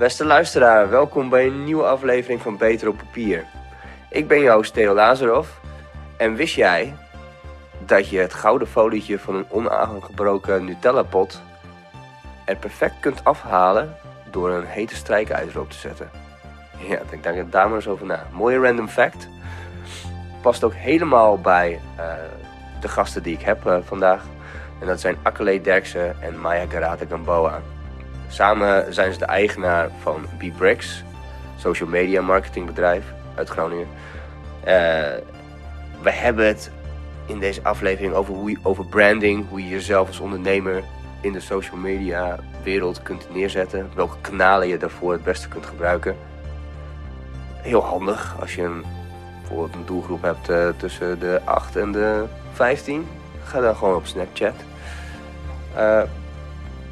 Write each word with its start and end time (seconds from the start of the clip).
Beste 0.00 0.24
luisteraar, 0.24 0.90
welkom 0.90 1.28
bij 1.28 1.46
een 1.46 1.64
nieuwe 1.64 1.84
aflevering 1.84 2.40
van 2.40 2.56
Beter 2.56 2.88
op 2.88 2.96
Papier. 2.96 3.44
Ik 4.10 4.28
ben 4.28 4.40
jouw 4.40 4.60
Theo 4.60 4.94
Lazarov 4.94 5.48
en 6.16 6.34
wist 6.34 6.54
jij 6.54 6.94
dat 7.86 8.08
je 8.08 8.18
het 8.18 8.34
gouden 8.34 8.68
folietje 8.68 9.18
van 9.18 9.34
een 9.34 9.50
onaangebroken 9.50 10.64
Nutella-pot 10.64 11.42
er 12.44 12.56
perfect 12.56 12.94
kunt 13.00 13.24
afhalen 13.24 13.96
door 14.30 14.50
een 14.50 14.64
hete 14.64 14.94
strijkijzer 14.94 15.60
op 15.60 15.70
te 15.70 15.78
zetten? 15.78 16.10
Ja, 16.88 16.98
denk 17.10 17.22
daar 17.22 17.50
daar 17.50 17.66
maar 17.66 17.76
eens 17.76 17.88
over 17.88 18.06
na. 18.06 18.26
Mooie 18.32 18.58
random 18.58 18.88
fact. 18.88 19.28
Past 20.42 20.64
ook 20.64 20.74
helemaal 20.74 21.40
bij 21.40 21.80
eh, 21.96 22.04
de 22.80 22.88
gasten 22.88 23.22
die 23.22 23.34
ik 23.34 23.42
heb 23.42 23.66
eh, 23.66 23.78
vandaag. 23.84 24.24
En 24.80 24.86
dat 24.86 25.00
zijn 25.00 25.16
Akale 25.22 25.60
Derksen 25.60 26.22
en 26.22 26.40
Maya 26.40 26.66
Garata 26.68 27.04
Gamboa. 27.08 27.60
Samen 28.30 28.94
zijn 28.94 29.12
ze 29.12 29.18
de 29.18 29.24
eigenaar 29.24 29.90
van 30.00 30.26
B-Bricks, 30.38 31.04
social 31.56 31.88
media 31.88 32.22
marketingbedrijf 32.22 33.04
uit 33.34 33.48
Groningen. 33.48 33.88
Eh, 34.60 34.74
we 36.02 36.10
hebben 36.10 36.46
het 36.46 36.70
in 37.26 37.38
deze 37.38 37.62
aflevering 37.62 38.14
over, 38.14 38.34
hoe 38.34 38.50
je, 38.50 38.58
over 38.62 38.86
branding, 38.86 39.48
hoe 39.48 39.62
je 39.62 39.68
jezelf 39.68 40.08
als 40.08 40.20
ondernemer 40.20 40.82
in 41.20 41.32
de 41.32 41.40
social 41.40 41.76
media 41.76 42.38
wereld 42.62 43.02
kunt 43.02 43.34
neerzetten. 43.34 43.90
Welke 43.94 44.16
kanalen 44.20 44.68
je 44.68 44.76
daarvoor 44.76 45.12
het 45.12 45.24
beste 45.24 45.48
kunt 45.48 45.66
gebruiken. 45.66 46.16
Heel 47.56 47.84
handig 47.84 48.36
als 48.40 48.54
je 48.54 48.62
een, 48.62 48.84
bijvoorbeeld 49.40 49.74
een 49.74 49.86
doelgroep 49.86 50.22
hebt 50.22 50.50
uh, 50.50 50.68
tussen 50.76 51.18
de 51.18 51.40
8 51.44 51.76
en 51.76 51.92
de 51.92 52.24
15. 52.52 53.06
Ga 53.44 53.60
dan 53.60 53.76
gewoon 53.76 53.94
op 53.94 54.06
Snapchat. 54.06 54.54
Uh, 55.76 56.02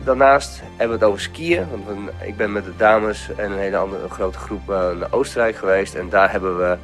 daarnaast 0.08 0.60
hebben 0.60 0.98
we 0.98 1.04
het 1.04 1.12
over 1.12 1.20
skiën. 1.20 1.66
Want 1.84 2.10
ik 2.24 2.36
ben 2.36 2.52
met 2.52 2.64
de 2.64 2.76
dames 2.76 3.30
en 3.36 3.52
een 3.52 3.58
hele 3.58 3.76
andere 3.76 4.02
een 4.02 4.10
grote 4.10 4.38
groep 4.38 4.70
uh, 4.70 4.90
naar 4.90 5.12
Oostenrijk 5.12 5.56
geweest. 5.56 5.94
En 5.94 6.08
daar 6.08 6.30
hebben 6.30 6.58
we 6.58 6.76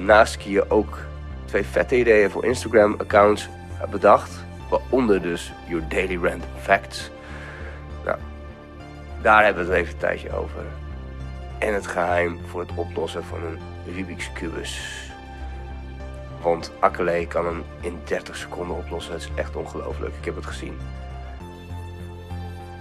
naast 0.00 0.32
skiën 0.32 0.70
ook 0.70 0.98
twee 1.44 1.64
vette 1.64 1.98
ideeën 1.98 2.30
voor 2.30 2.44
Instagram-accounts 2.44 3.48
bedacht. 3.90 4.44
Waaronder 4.70 5.22
dus 5.22 5.52
Your 5.68 5.88
Daily 5.88 6.14
Random 6.14 6.48
Facts. 6.60 7.10
Nou, 8.04 8.18
daar 9.22 9.44
hebben 9.44 9.66
we 9.66 9.72
het 9.72 9.80
even 9.80 9.92
een 9.92 10.00
tijdje 10.00 10.36
over. 10.36 10.62
En 11.58 11.74
het 11.74 11.86
geheim 11.86 12.38
voor 12.46 12.60
het 12.60 12.70
oplossen 12.74 13.24
van 13.24 13.38
een 13.44 13.58
Rubik's 13.94 14.30
Cubus. 14.32 14.80
Want 16.42 16.72
Akele 16.80 17.26
kan 17.26 17.46
hem 17.46 17.64
in 17.80 17.98
30 18.04 18.36
seconden 18.36 18.76
oplossen. 18.76 19.12
Het 19.12 19.22
is 19.22 19.30
echt 19.34 19.56
ongelooflijk. 19.56 20.14
Ik 20.18 20.24
heb 20.24 20.34
het 20.34 20.46
gezien. 20.46 20.78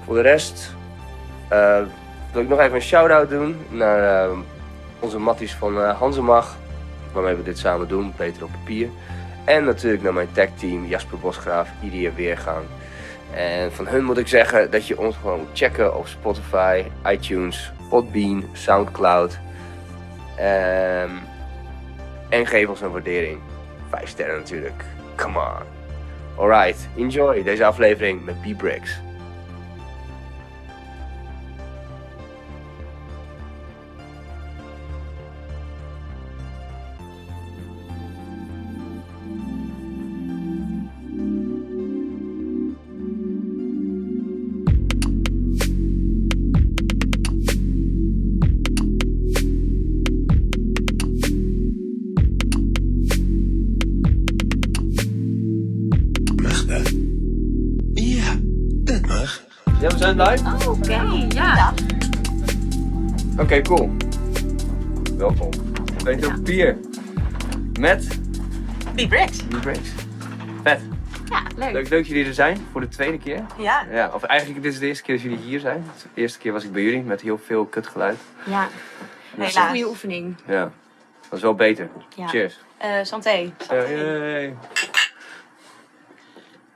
Voor 0.05 0.15
de 0.15 0.21
rest 0.21 0.75
uh, 1.51 1.81
wil 2.31 2.41
ik 2.41 2.47
nog 2.49 2.59
even 2.59 2.75
een 2.75 2.81
shout-out 2.81 3.29
doen 3.29 3.57
naar 3.69 4.27
uh, 4.29 4.37
onze 4.99 5.19
matties 5.19 5.53
van 5.53 5.77
uh, 5.77 5.99
Hansemag. 5.99 6.57
Waarmee 7.11 7.35
we 7.35 7.43
dit 7.43 7.57
samen 7.57 7.87
doen, 7.87 8.13
beter 8.17 8.43
op 8.43 8.51
papier. 8.51 8.89
En 9.43 9.63
natuurlijk 9.63 10.03
naar 10.03 10.13
mijn 10.13 10.31
tech-team 10.31 10.85
Jasper 10.85 11.19
Bosgraaf, 11.19 11.69
Idia 11.81 12.13
Weergang. 12.15 12.65
En 13.33 13.73
van 13.73 13.87
hun 13.87 14.03
moet 14.03 14.17
ik 14.17 14.27
zeggen 14.27 14.71
dat 14.71 14.87
je 14.87 14.99
ons 14.99 15.15
gewoon 15.15 15.39
moet 15.39 15.47
checken 15.53 15.97
op 15.97 16.07
Spotify, 16.07 16.83
iTunes, 17.05 17.71
Podbean, 17.89 18.43
Soundcloud. 18.51 19.39
Um, 20.39 21.19
en 22.29 22.45
geef 22.45 22.67
ons 22.67 22.81
een 22.81 22.91
waardering. 22.91 23.39
Vijf 23.89 24.09
sterren 24.09 24.37
natuurlijk. 24.37 24.85
Come 25.15 25.39
on. 25.39 25.63
Alright, 26.35 26.87
enjoy 26.97 27.43
deze 27.43 27.65
aflevering 27.65 28.25
met 28.25 28.41
B-Bricks. 28.41 28.99
Okay, 63.59 63.75
cool. 63.75 63.89
Welkom. 65.17 65.49
Beter 66.03 66.27
op 66.27 66.33
papier. 66.35 66.77
Met... 67.79 68.19
B-Bricks. 68.95 69.43
B-Bricks. 69.43 69.89
Vet. 70.63 70.81
Ja, 71.29 71.43
leuk. 71.43 71.55
leuk. 71.55 71.73
Leuk 71.73 71.89
dat 71.89 72.07
jullie 72.07 72.25
er 72.25 72.33
zijn 72.33 72.57
voor 72.71 72.81
de 72.81 72.87
tweede 72.87 73.17
keer. 73.17 73.45
Ja. 73.57 73.85
ja. 73.91 74.11
Of 74.13 74.23
eigenlijk 74.23 74.63
dit 74.63 74.73
is 74.73 74.79
de 74.79 74.87
eerste 74.87 75.03
keer 75.03 75.15
dat 75.15 75.23
jullie 75.23 75.37
hier 75.37 75.59
zijn. 75.59 75.85
De 76.13 76.21
eerste 76.21 76.39
keer 76.39 76.51
was 76.51 76.63
ik 76.63 76.71
bij 76.71 76.81
jullie 76.81 77.01
met 77.01 77.21
heel 77.21 77.37
veel 77.37 77.65
kutgeluid. 77.65 78.17
Ja. 78.45 78.67
Dus- 79.35 79.53
Helaas. 79.53 79.69
Goede 79.69 79.87
oefening. 79.87 80.35
Ja. 80.47 80.71
Dat 81.21 81.33
is 81.33 81.41
wel 81.41 81.55
beter. 81.55 81.89
Ja. 82.15 82.27
Cheers. 82.27 82.59
Uh, 82.85 83.03
santé. 83.03 83.53
santé. 83.57 83.75
Hey. 83.75 84.55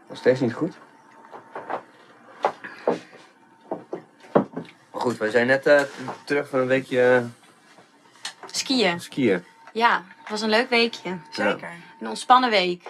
Nog 0.07 0.18
steeds 0.18 0.39
niet 0.39 0.53
goed? 0.53 0.78
Goed, 5.09 5.18
wij 5.20 5.30
zijn 5.30 5.47
net 5.47 5.68
uh, 5.68 5.81
terug 6.24 6.50
van 6.50 6.59
een 6.59 6.68
weekje 6.68 7.24
skiën. 8.52 9.00
skiën. 9.02 9.44
Ja, 9.74 10.03
het 10.20 10.30
was 10.30 10.42
een 10.42 10.50
leuk 10.50 10.70
weekje. 10.70 11.18
Zeker. 11.31 11.70
Een 12.00 12.08
ontspannen 12.08 12.50
week. 12.50 12.84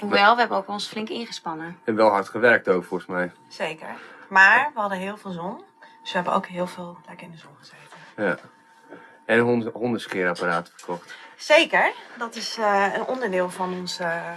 Hoewel, 0.00 0.32
we 0.34 0.40
hebben 0.40 0.58
ook 0.58 0.68
ons 0.68 0.86
flink 0.86 1.08
ingespannen. 1.08 1.78
Hebben 1.84 2.04
wel 2.04 2.12
hard 2.12 2.28
gewerkt 2.28 2.68
ook, 2.68 2.84
volgens 2.84 3.08
mij. 3.10 3.32
Zeker. 3.48 3.88
Maar 4.28 4.70
we 4.74 4.80
hadden 4.80 4.98
heel 4.98 5.16
veel 5.16 5.30
zon. 5.30 5.56
Dus 6.02 6.10
we 6.12 6.16
hebben 6.16 6.32
ook 6.34 6.46
heel 6.46 6.66
veel 6.66 6.98
lekker 7.06 7.26
in 7.26 7.32
de 7.32 7.38
zon 7.38 7.50
gezeten. 7.58 7.78
Ja. 8.16 8.38
En 9.24 9.38
een 9.38 9.70
hondenscheerapparaat 9.72 10.72
verkocht. 10.76 11.14
Zeker. 11.36 11.92
Dat 12.18 12.34
is 12.34 12.58
uh, 12.58 12.86
een 12.94 13.04
onderdeel 13.06 13.50
van 13.50 13.72
onze 13.80 14.02
uh, 14.02 14.32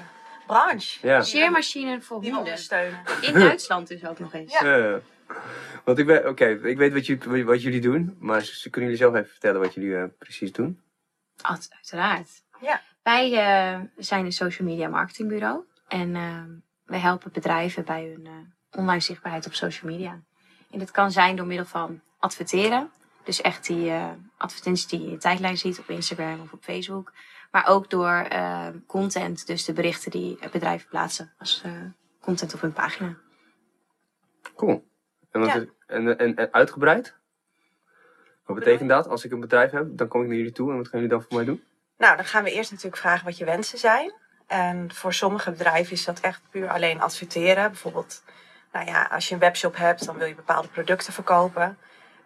branche. 0.48 1.08
Ja. 1.08 1.22
Scheermachine 1.22 2.02
voor 2.02 2.20
Die 2.22 2.30
we 2.30 2.36
honden. 2.36 2.54
ondersteunen. 2.54 3.00
In 3.22 3.34
Duitsland 3.40 3.88
dus 3.88 4.06
ook 4.06 4.20
nog 4.20 4.34
eens. 4.34 4.60
Ja. 4.60 4.76
Ja. 4.76 5.00
Want 5.84 5.98
ik 5.98 6.06
weet, 6.06 6.26
oké, 6.26 6.46
ik 6.46 6.78
weet 6.78 6.94
wat 6.94 7.06
jullie, 7.06 7.46
wat 7.46 7.62
jullie 7.62 7.82
doen, 7.82 8.16
maar 8.20 8.42
ze- 8.42 8.70
kunnen 8.70 8.90
jullie 8.90 9.06
zelf 9.06 9.16
even 9.16 9.32
vertellen 9.32 9.62
wat 9.62 9.74
jullie 9.74 9.96
eh, 9.98 10.04
precies 10.18 10.52
doen? 10.52 10.82
Uit- 11.42 11.70
Uiteraard. 11.76 12.30
Ja. 12.62 12.82
Wij 13.04 13.34
eh, 13.34 13.80
zijn 13.98 14.26
een 14.26 14.32
social 14.32 14.68
media 14.68 14.88
marketingbureau. 14.88 15.64
En 15.88 16.10
uh, 16.16 16.44
wij 16.86 17.00
helpen 17.00 17.32
bedrijven 17.32 17.86
bij 17.86 18.06
hun 18.06 18.26
eh, 18.26 18.80
online 18.80 19.00
zichtbaarheid 19.02 19.46
op 19.46 19.54
social 19.54 19.92
media. 19.92 20.22
En 20.72 20.80
dat 20.80 20.92
kan 20.92 21.12
zijn 21.12 21.36
door 21.36 21.46
middel 21.48 21.66
van 21.66 22.02
adverteren. 22.20 22.92
Dus 23.24 23.42
echt 23.42 23.68
die 23.68 23.90
eh, 23.90 24.10
advertenties 24.38 24.88
die 24.88 25.00
je 25.00 25.06
in 25.06 25.12
je 25.12 25.18
tijdlijn 25.18 25.58
ziet 25.58 25.80
op 25.80 25.90
Instagram 25.90 26.42
of 26.42 26.54
op 26.54 26.64
Facebook. 26.64 27.14
Maar 27.52 27.68
ook 27.68 27.90
door 27.90 28.28
content, 28.88 29.48
dus 29.48 29.66
de 29.66 29.74
berichten 29.74 30.12
die 30.12 30.38
bedrijven 30.52 30.90
plaatsen 30.90 31.34
als 31.38 31.62
eh, 31.66 31.72
content 32.22 32.54
op 32.54 32.62
hun 32.62 32.74
pagina. 32.74 33.16
Cool. 34.56 34.88
En, 35.32 35.40
wat 35.40 35.50
Ja. 35.50 35.56
is- 35.56 35.68
en, 35.88 36.18
en, 36.18 36.36
en 36.36 36.54
uitgebreid? 36.54 37.16
Wat 38.46 38.58
betekent 38.58 38.90
dat? 38.90 39.08
Als 39.08 39.26
ik 39.26 39.32
een 39.32 39.40
bedrijf 39.40 39.72
heb, 39.72 39.86
dan 39.90 40.08
kom 40.08 40.22
ik 40.22 40.28
naar 40.28 40.38
jullie 40.38 40.52
toe 40.52 40.72
en 40.72 40.78
wat 40.78 40.88
gaan 40.88 41.00
jullie 41.00 41.16
dan 41.16 41.22
voor 41.24 41.36
mij 41.36 41.46
doen? 41.46 41.64
Nou, 41.98 42.16
dan 42.16 42.26
gaan 42.26 42.44
we 42.44 42.52
eerst 42.52 42.72
natuurlijk 42.72 43.02
vragen 43.02 43.26
wat 43.26 43.38
je 43.38 43.46
wensen 43.46 43.78
zijn. 43.78 44.14
En 44.48 44.94
voor 44.94 45.14
sommige 45.14 45.52
bedrijven 45.52 45.94
is 45.94 46.06
dat 46.06 46.20
echt 46.20 46.42
puur 46.50 46.70
alleen 46.70 47.02
adverteren. 47.02 47.68
Bijvoorbeeld, 47.72 48.24
nou 48.72 48.86
ja, 48.86 49.04
als 49.12 49.28
je 49.28 49.34
een 49.34 49.40
webshop 49.40 49.76
hebt, 49.78 50.06
dan 50.06 50.18
wil 50.18 50.28
je 50.28 50.36
bepaalde 50.36 50.68
producten 50.68 51.14
verkopen. 51.14 51.78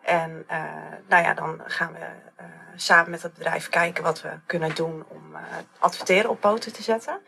En 0.02 0.44
eh, 0.48 0.64
nou 1.08 1.24
ja, 1.24 1.34
dan 1.34 1.62
gaan 1.66 1.94
we 1.94 2.06
eh, 2.36 2.46
samen 2.76 3.12
met 3.12 3.22
het 3.22 3.34
bedrijf 3.34 3.70
kijken 3.70 4.04
wat 4.04 4.22
we 4.22 4.30
kunnen 4.46 4.76
doen 4.76 5.04
om 5.08 5.36
eh, 5.36 5.42
adverteren 5.80 6.30
op 6.30 6.40
poten 6.40 6.74
te 6.74 6.84
zetten. 6.84 7.20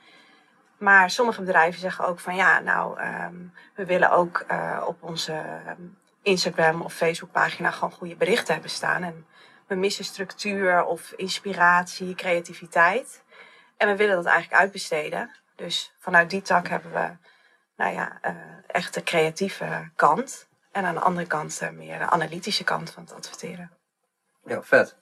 Maar 0.77 1.09
sommige 1.09 1.41
bedrijven 1.41 1.79
zeggen 1.79 2.05
ook 2.05 2.19
van 2.19 2.35
ja, 2.35 2.59
nou, 2.59 2.99
ehm, 2.99 3.35
we 3.75 3.85
willen 3.85 4.11
ook 4.11 4.43
eh, 4.47 4.83
op 4.87 5.03
onze 5.03 5.33
ehm, 5.33 5.81
Instagram 6.21 6.81
of 6.81 6.93
Facebook 6.93 7.31
pagina 7.31 7.71
gewoon 7.71 7.91
goede 7.91 8.15
berichten 8.15 8.53
hebben 8.53 8.71
staan. 8.71 9.03
En 9.03 9.25
we 9.67 9.75
missen 9.75 10.05
structuur 10.05 10.83
of 10.83 11.11
inspiratie, 11.11 12.15
creativiteit. 12.15 13.23
En 13.77 13.87
we 13.87 13.95
willen 13.95 14.15
dat 14.15 14.25
eigenlijk 14.25 14.61
uitbesteden. 14.61 15.31
Dus 15.55 15.93
vanuit 15.99 16.29
die 16.29 16.41
tak 16.41 16.67
hebben 16.67 16.91
we, 16.91 17.09
nou 17.75 17.93
ja, 17.93 18.17
eh, 18.21 18.35
echt 18.67 18.93
de 18.93 19.03
creatieve 19.03 19.89
kant. 19.95 20.47
En 20.71 20.85
aan 20.85 20.93
de 20.93 20.99
andere 20.99 21.27
kant 21.27 21.59
eh, 21.61 21.69
meer 21.69 21.99
de 21.99 22.09
analytische 22.09 22.63
kant 22.63 22.91
van 22.91 23.03
het 23.03 23.13
adverteren. 23.13 23.71
Ja, 24.45 24.63
vet. 24.63 24.95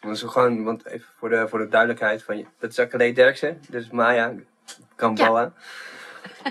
Want, 0.00 0.18
zo 0.18 0.28
gewoon, 0.28 0.64
want 0.64 0.86
even 0.86 1.08
voor 1.18 1.28
de, 1.28 1.48
voor 1.48 1.58
de 1.58 1.68
duidelijkheid 1.68 2.22
van. 2.22 2.48
Dat 2.58 2.70
is 2.70 2.78
Akale 2.78 3.12
Derksen, 3.12 3.60
is 3.70 3.90
Maya 3.90 4.34
Kambala. 4.96 5.40
Ja. 5.40 5.50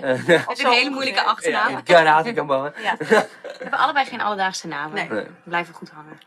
Het 0.00 0.50
is 0.50 0.62
een 0.62 0.70
hele 0.70 0.90
moeilijke 0.90 1.22
achternaam. 1.22 1.70
Ja, 1.70 1.80
Karate 1.80 2.32
Kambala. 2.32 2.72
Ja. 2.82 2.96
hebben 3.58 3.78
allebei 3.78 4.06
geen 4.06 4.20
alledaagse 4.20 4.66
namen. 4.66 4.94
Nee. 4.94 5.08
Nee. 5.08 5.24
We 5.24 5.30
blijven 5.44 5.74
goed 5.74 5.90
hangen. 5.90 6.18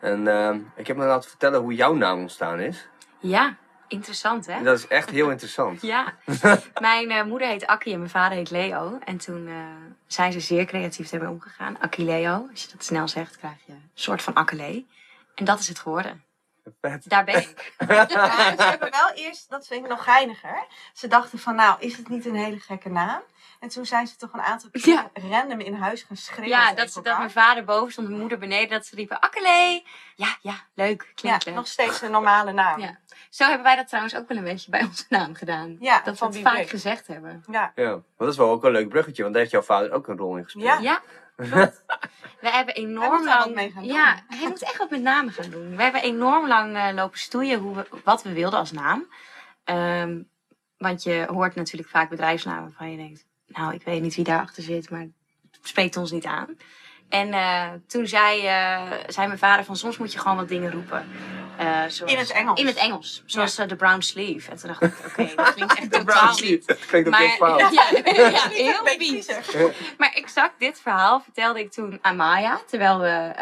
En 0.00 0.28
ehm, 0.28 0.60
ik 0.76 0.86
heb 0.86 0.96
me 0.96 1.04
laten 1.04 1.28
vertellen 1.28 1.60
hoe 1.60 1.74
jouw 1.74 1.94
naam 1.94 2.20
ontstaan 2.20 2.60
is. 2.60 2.88
Ja, 3.18 3.56
interessant 3.88 4.46
hè? 4.46 4.62
Dat 4.62 4.78
is 4.78 4.86
echt 4.86 5.10
heel 5.10 5.30
interessant. 5.30 5.82
Ja. 5.82 6.14
mijn 6.80 7.10
eh, 7.10 7.24
moeder 7.24 7.48
heet 7.48 7.66
Akkie 7.66 7.92
en 7.92 7.98
mijn 7.98 8.10
vader 8.10 8.36
heet 8.38 8.50
Leo. 8.50 8.98
En 9.04 9.16
toen 9.16 9.46
eh, 9.46 9.54
zijn 10.06 10.32
ze 10.32 10.40
zeer 10.40 10.64
creatief 10.64 11.12
ermee 11.12 11.28
omgegaan. 11.28 11.80
Akkie 11.80 12.04
Leo. 12.04 12.46
Als 12.50 12.62
je 12.62 12.68
dat 12.72 12.84
snel 12.84 13.08
zegt, 13.08 13.36
krijg 13.36 13.66
je 13.66 13.72
een 13.72 13.90
soort 13.94 14.22
van 14.22 14.34
akkelee. 14.34 14.86
En 15.34 15.44
dat 15.44 15.58
is 15.58 15.68
het 15.68 15.78
geworden. 15.78 16.22
Vet. 16.80 17.08
Daar 17.08 17.24
ben 17.24 17.36
ik. 17.36 17.74
Ja, 17.88 18.08
ze 18.56 18.62
hebben 18.62 18.90
wel 18.90 19.10
eerst, 19.14 19.50
dat 19.50 19.66
vind 19.66 19.84
ik 19.84 19.90
nog 19.90 20.04
geiniger. 20.04 20.66
Ze 20.92 21.06
dachten 21.08 21.38
van, 21.38 21.54
nou, 21.54 21.80
is 21.80 21.96
het 21.96 22.08
niet 22.08 22.26
een 22.26 22.34
hele 22.34 22.58
gekke 22.58 22.88
naam? 22.88 23.22
En 23.60 23.68
toen 23.68 23.86
zijn 23.86 24.06
ze 24.06 24.16
toch 24.16 24.32
een 24.32 24.40
aantal 24.42 24.70
keer 24.72 24.88
Ja. 24.92 25.10
random 25.30 25.60
in 25.60 25.74
huis 25.74 26.02
gaan 26.02 26.16
schreeuwen. 26.16 26.48
Ja, 26.58 26.74
dat, 26.74 26.90
ze, 26.92 27.02
dat 27.02 27.18
mijn 27.18 27.30
vader 27.30 27.64
boven 27.64 27.92
stond 27.92 28.06
en 28.06 28.12
mijn 28.12 28.20
moeder 28.20 28.38
beneden. 28.48 28.68
Dat 28.68 28.86
ze 28.86 28.94
riepen, 28.96 29.20
akkelee. 29.20 29.86
Ja, 30.14 30.36
ja, 30.40 30.54
leuk. 30.74 31.02
Ja, 31.02 31.12
Klinkt 31.14 31.44
leuk. 31.44 31.54
nog 31.54 31.66
steeds 31.66 32.02
een 32.02 32.10
normale 32.10 32.52
naam. 32.52 32.80
Ja. 32.80 32.98
Zo 33.30 33.44
hebben 33.44 33.62
wij 33.64 33.76
dat 33.76 33.86
trouwens 33.88 34.14
ook 34.16 34.28
wel 34.28 34.36
een 34.36 34.44
beetje 34.44 34.70
bij 34.70 34.82
onze 34.82 35.04
naam 35.08 35.34
gedaan. 35.34 35.76
Ja, 35.80 36.00
dat 36.00 36.18
we 36.18 36.24
het 36.26 36.38
vaak 36.38 36.68
gezegd 36.68 37.06
hebben. 37.06 37.44
Ja. 37.50 37.72
Ja, 37.74 37.90
maar 37.90 38.02
dat 38.16 38.28
is 38.28 38.36
wel 38.36 38.50
ook 38.50 38.64
een 38.64 38.70
leuk 38.72 38.88
bruggetje, 38.88 39.22
want 39.22 39.34
daar 39.34 39.42
heeft 39.42 39.54
jouw 39.54 39.62
vader 39.64 39.92
ook 39.92 40.08
een 40.08 40.16
rol 40.16 40.36
in 40.36 40.44
gespeeld. 40.44 40.82
Ja. 40.82 41.00
We 42.40 42.52
hebben 42.52 42.74
Hij 42.74 42.84
enorm 42.84 43.24
wat 43.24 43.24
lang. 43.24 43.54
mee 43.54 43.70
gaan 43.70 43.82
doen. 43.82 43.92
ja, 43.92 44.24
hij 44.28 44.48
moet 44.48 44.62
echt 44.62 44.76
wat 44.78 44.90
met 44.90 45.02
namen 45.02 45.32
gaan 45.32 45.50
doen. 45.50 45.76
We 45.76 45.82
hebben 45.82 46.02
enorm 46.02 46.46
lang 46.46 46.76
eh, 46.76 46.88
lopen 46.94 47.18
stoeien 47.18 47.58
hoe 47.58 47.74
we, 47.74 47.86
wat 48.04 48.22
we 48.22 48.32
wilden 48.32 48.58
als 48.58 48.72
naam. 48.72 49.06
Ehm, 49.64 50.22
want 50.78 51.02
je 51.02 51.26
hoort 51.30 51.54
natuurlijk 51.54 51.90
vaak 51.90 52.08
bedrijfsnamen 52.08 52.62
waarvan 52.62 52.90
je 52.90 52.96
denkt, 52.96 53.24
nou, 53.46 53.74
ik 53.74 53.82
weet 53.82 54.02
niet 54.02 54.14
wie 54.14 54.24
daarachter 54.24 54.62
zit, 54.62 54.90
maar 54.90 55.00
het 55.00 55.12
spreekt 55.62 55.96
ons 55.96 56.10
niet 56.10 56.24
aan. 56.24 56.56
En 57.08 57.32
eh, 57.32 57.68
toen 57.86 58.06
zei, 58.06 58.46
eh, 58.46 58.92
zei 59.06 59.26
mijn 59.26 59.38
vader 59.38 59.64
van 59.64 59.76
soms 59.76 59.98
moet 59.98 60.12
je 60.12 60.18
gewoon 60.18 60.36
wat 60.36 60.48
dingen 60.48 60.70
roepen. 60.72 61.08
Eh, 61.58 61.66
zoals- 61.86 62.12
In 62.12 62.18
het 62.18 62.30
Engels. 62.30 62.60
In 62.60 62.66
het 62.66 62.76
Engels. 62.76 63.22
Zoals 63.26 63.54
de 63.54 63.76
brown 63.76 64.00
sleeve. 64.00 64.50
En 64.50 64.56
toen 64.56 64.68
dacht 64.68 64.82
ik, 64.82 64.94
oké, 65.06 65.34
dat 65.36 65.54
klinkt 65.54 65.74
echt 65.78 65.90
De 65.92 65.98
totaal 65.98 66.04
brown 66.04 66.26
niet. 66.28 66.36
sleeve. 66.38 66.66
Dat 66.66 66.86
klinkt 66.86 67.08
ook 67.08 67.14
Maar, 67.14 67.28
fout. 67.28 67.60
ja, 67.74 67.84
heel 68.50 68.86
vies. 68.98 69.26
Maar 69.98 70.12
exact 70.12 70.58
dit 70.58 70.80
verhaal 70.80 71.20
vertelde 71.20 71.60
ik 71.60 71.70
toen 71.72 71.98
aan 72.02 72.16
Maya. 72.16 72.60
Terwijl 72.66 72.98
we 72.98 73.32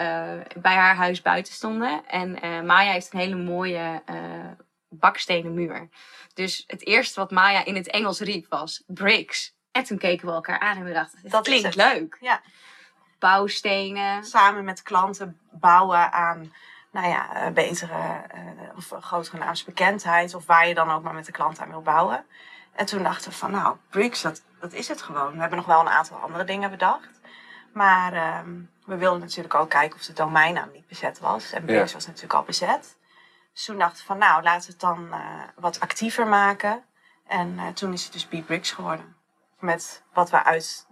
bij 0.61 0.75
haar 0.75 0.96
huis 0.96 1.22
buiten 1.22 1.52
stonden. 1.55 2.06
En 2.06 2.31
Maya 2.66 2.93
heeft 2.93 3.12
een 3.12 3.19
hele 3.19 3.37
mooie 3.37 4.02
bakstenen 4.88 5.55
muur. 5.55 5.88
Dus 6.34 6.64
het 6.66 6.87
eerste 6.87 7.20
wat 7.20 7.31
Maya 7.31 7.64
in 7.64 7.75
het 7.76 7.90
Engels 7.90 8.20
riep 8.20 8.46
was 8.49 8.82
bricks. 8.87 9.52
En 9.72 9.84
toen 9.84 9.99
keken 9.99 10.26
we 10.26 10.32
elkaar 10.32 10.58
aan 10.58 10.76
en 10.76 10.84
we 10.84 10.93
dachten, 10.93 11.19
Dat 11.22 11.44
klinkt 11.44 11.75
leuk. 11.75 12.16
Ja. 12.20 12.40
Bouwstenen. 13.25 14.25
Samen 14.25 14.65
met 14.65 14.82
klanten 14.82 15.38
bouwen 15.50 16.12
aan 16.12 16.53
nou 16.91 17.09
ja, 17.09 17.35
eh, 17.35 17.53
betere 17.53 18.23
eh, 18.29 18.41
of 18.76 18.93
grotere 19.00 19.38
naamsbekendheid. 19.38 20.35
Of 20.35 20.47
waar 20.47 20.69
je 20.69 20.75
dan 20.75 20.91
ook 20.91 21.03
maar 21.03 21.15
met 21.15 21.26
de 21.26 21.32
klant 21.32 21.61
aan 21.61 21.71
wil 21.71 21.82
bouwen. 21.82 22.25
En 22.73 22.87
toen 22.87 23.03
dachten 23.03 23.31
we 23.31 23.37
van 23.37 23.50
nou, 23.50 23.76
Bricks, 23.91 24.23
dat, 24.23 24.43
dat 24.61 24.73
is 24.73 24.88
het 24.88 25.03
gewoon. 25.03 25.32
We 25.32 25.41
hebben 25.41 25.59
nog 25.59 25.67
wel 25.67 25.81
een 25.81 25.88
aantal 25.88 26.17
andere 26.17 26.44
dingen 26.44 26.71
bedacht. 26.71 27.21
Maar 27.73 28.12
ehm, 28.12 28.50
we 28.85 28.97
wilden 28.97 29.21
natuurlijk 29.21 29.55
ook 29.55 29.71
kijken 29.71 29.99
of 29.99 30.05
de 30.05 30.12
domeinnaam 30.12 30.71
niet 30.73 30.88
bezet 30.88 31.19
was. 31.19 31.53
En 31.53 31.65
Bricks 31.65 31.93
was 31.93 32.06
natuurlijk 32.06 32.35
al 32.35 32.43
bezet. 32.43 32.97
Dus 33.53 33.65
toen 33.65 33.79
dachten 33.79 33.99
we 33.99 34.05
van 34.05 34.19
nou, 34.19 34.43
laten 34.43 34.67
we 34.67 34.73
het 34.73 34.81
dan 34.81 35.12
eh, 35.12 35.43
wat 35.56 35.81
actiever 35.81 36.26
maken. 36.26 36.85
En 37.26 37.59
eh, 37.59 37.69
toen 37.69 37.93
is 37.93 38.05
het 38.05 38.12
dus 38.12 38.26
B-Bricks 38.26 38.71
geworden. 38.71 39.17
Met 39.59 40.03
wat 40.12 40.31
we 40.31 40.44
uit 40.44 40.87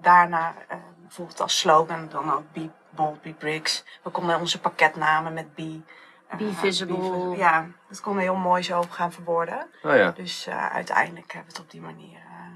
daarna 0.00 0.54
eh, 0.68 0.78
bijvoorbeeld 1.10 1.40
als 1.40 1.58
slogan 1.58 2.08
dan 2.10 2.32
ook 2.32 2.52
Be 2.52 2.68
Bold, 2.90 3.22
Be 3.22 3.32
Bricks. 3.32 3.84
We 4.02 4.10
konden 4.10 4.38
onze 4.38 4.60
pakketnamen 4.60 5.32
met 5.32 5.54
Be. 5.54 5.80
eh, 6.28 6.36
Be 6.38 6.52
Visible. 6.52 7.30
Be- 7.30 7.36
ja, 7.36 7.66
dat 7.88 8.00
konden 8.00 8.22
we 8.22 8.28
heel 8.30 8.38
mooi 8.38 8.62
zo 8.62 8.82
gaan 8.90 9.12
verwoorden. 9.12 9.66
Oh 9.82 9.96
ja. 9.96 10.10
Dus 10.10 10.46
eh, 10.46 10.66
uiteindelijk 10.74 11.32
hebben 11.32 11.52
we 11.52 11.56
het 11.58 11.66
op 11.66 11.70
die 11.70 11.80
manier 11.80 12.16
eh, 12.16 12.52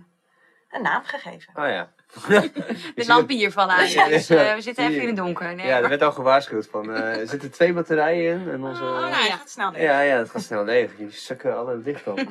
een 0.70 0.82
naam 0.82 1.04
gegeven. 1.04 1.52
Oh 1.56 1.68
ja. 1.68 1.92
De 2.94 3.04
lampen 3.06 3.34
hier 3.36 3.52
vallen 3.52 3.74
aan. 3.74 3.88
Ja. 3.88 4.08
Dus 4.08 4.30
eh, 4.30 4.54
we 4.54 4.60
zitten 4.60 4.84
even 4.86 5.00
in 5.00 5.06
het 5.06 5.16
donker. 5.16 5.54
Nee, 5.54 5.66
Ja, 5.66 5.76
er 5.80 5.88
werd 5.88 6.02
al 6.02 6.12
gewaarschuwd 6.12 6.68
van, 6.70 6.94
eh, 6.94 7.20
er 7.20 7.26
zitten 7.28 7.50
twee 7.50 7.72
batterijen 7.72 8.40
in 8.40 8.48
en 8.50 8.64
onze... 8.64 8.82
Oh, 8.82 8.90
nou, 8.90 9.08
ja. 9.10 9.18
je 9.18 9.30
gaat 9.30 9.50
snel 9.50 9.70
leeg. 9.70 9.82
Ja, 9.82 10.00
ja, 10.00 10.16
het 10.18 10.30
gaat 10.30 10.42
snel 10.42 10.64
leeg. 10.64 10.96
Die 10.96 11.10
sukken 11.10 11.56
alle 11.58 11.82
dicht 11.82 12.06
op. 12.06 12.18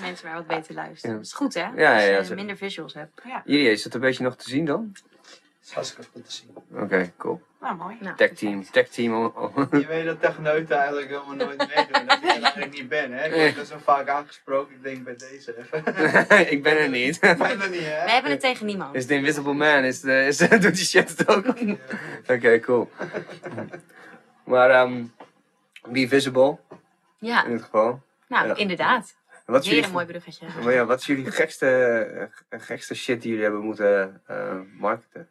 mensen 0.00 0.26
maar 0.26 0.36
wat 0.36 0.46
beter 0.46 0.74
luisteren. 0.74 1.10
Ja. 1.10 1.16
Dat 1.16 1.26
is 1.26 1.32
goed, 1.32 1.54
hè? 1.54 1.60
Ja, 1.76 1.98
ja, 1.98 2.18
Als 2.18 2.28
je 2.28 2.34
minder 2.34 2.56
visuals 2.56 2.94
hebt. 2.94 3.20
Irie, 3.44 3.70
is 3.70 3.84
het 3.84 3.94
een 3.94 4.00
beetje 4.00 4.24
nog 4.24 4.36
te 4.36 4.48
zien 4.48 4.64
dan? 4.64 4.90
Dat 4.92 5.32
is 5.62 5.72
hartstikke 5.72 6.10
goed 6.12 6.24
te 6.24 6.32
zien. 6.32 6.54
Oké, 6.82 7.12
cool. 7.16 7.42
Nou, 7.60 7.76
mooi. 7.76 7.96
Nou, 8.00 8.16
Tech 8.16 8.32
team, 8.32 8.64
tech 8.70 8.88
team. 8.88 9.14
oh, 9.24 9.36
oh. 9.56 9.66
Je 9.70 9.86
weet 9.86 10.04
dat 10.04 10.20
techneuten 10.20 10.76
eigenlijk 10.76 11.08
helemaal 11.08 11.34
nooit 11.34 11.58
meedoen. 11.58 12.06
Dat 12.06 12.16
ik 12.18 12.24
er 12.24 12.28
eigenlijk 12.42 12.72
niet 12.72 12.88
ben. 12.88 13.12
Hè? 13.12 13.24
Ik 13.26 13.32
word 13.34 13.56
er 13.56 13.64
zo 13.64 13.78
vaak 13.84 14.08
aangesproken. 14.08 14.74
Ik 14.74 14.82
denk 14.82 15.04
bij 15.04 15.16
deze 15.16 15.58
even. 15.58 15.84
ik 16.54 16.62
ben 16.62 16.78
er 16.78 16.88
niet. 16.88 17.14
Ik 17.14 17.20
ben 17.38 17.60
er 17.60 17.70
niet, 17.70 17.80
hè? 17.84 18.04
We 18.04 18.10
hebben 18.10 18.30
het 18.30 18.40
tegen 18.40 18.66
niemand. 18.66 18.94
Is 18.94 19.06
de 19.06 19.14
Invisible 19.14 19.52
Man, 19.54 19.84
is 19.84 20.00
de, 20.00 20.26
is, 20.26 20.36
doet 20.60 20.60
die 20.60 20.74
shit 20.84 21.18
het 21.18 21.28
ook? 21.28 21.46
Oké, 22.26 22.60
cool. 22.60 22.90
Maar, 24.44 24.70
ehm 24.70 25.04
Be 25.88 26.08
Visible, 26.08 26.58
Ja, 27.18 27.44
in 27.44 27.52
het 27.52 27.62
geval. 27.62 28.02
nou, 28.28 28.46
Ja. 28.46 28.54
inderdaad. 28.54 29.14
Wat 29.44 29.66
Weer 29.66 29.84
een 29.84 29.90
mooi 29.90 30.06
bruggetje. 30.06 30.46
maar 30.62 30.72
ja, 30.72 30.84
wat 30.84 31.00
is 31.00 31.06
jullie 31.06 31.30
gekste, 31.30 31.68
eh, 32.48 32.60
gekste 32.60 32.94
shit 32.94 33.20
die 33.20 33.28
jullie 33.30 33.44
hebben 33.44 33.62
moeten 33.64 34.22
eh, 34.26 34.54
marketen? 34.78 35.28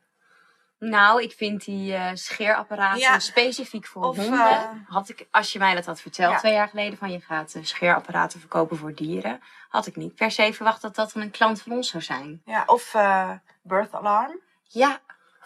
Nou, 0.80 1.22
ik 1.22 1.32
vind 1.32 1.66
die 1.66 1.94
eh, 1.94 2.10
scheerapparaten 2.14 3.00
Ja. 3.00 3.20
specifiek 3.20 3.86
voor 3.88 4.04
Of, 4.04 4.18
honden. 4.18 4.40
eh, 4.50 4.70
had 4.88 5.10
ik, 5.10 5.28
als 5.32 5.54
je 5.54 5.60
mij 5.60 5.76
dat 5.76 5.86
had 5.86 6.02
verteld 6.02 6.32
Ja. 6.32 6.38
twee 6.40 6.54
jaar 6.54 6.68
geleden, 6.68 6.98
van 6.98 7.12
je 7.12 7.20
gaat 7.20 7.54
eh, 7.54 7.64
scheerapparaten 7.64 8.40
verkopen 8.40 8.78
voor 8.78 8.94
dieren, 8.94 9.40
had 9.70 9.88
ik 9.88 9.96
niet 9.96 10.16
per 10.16 10.32
se 10.32 10.54
verwacht 10.54 10.82
dat 10.82 10.96
dat 10.96 11.14
een 11.16 11.32
klant 11.32 11.62
van 11.62 11.72
ons 11.72 11.90
zou 11.90 12.04
zijn. 12.04 12.42
Ja, 12.46 12.64
of 12.66 12.94
eh, 12.94 13.30
birth 13.62 13.94
alarm. 13.94 14.40
Ja, 14.68 15.00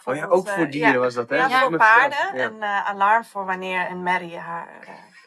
Oh 0.04 0.14
ja, 0.16 0.26
ook 0.26 0.48
voor 0.48 0.70
dieren 0.70 0.92
ja. 0.92 0.98
was 0.98 1.14
dat, 1.14 1.28
hè? 1.28 1.36
Ja, 1.36 1.60
voor 1.60 1.76
paarden. 1.76 2.36
Ja. 2.36 2.44
Een 2.44 2.62
eh, 2.62 2.86
alarm 2.88 3.24
voor 3.24 3.44
wanneer 3.44 3.90
een 3.90 4.02
merrie 4.02 4.38
haar 4.38 4.68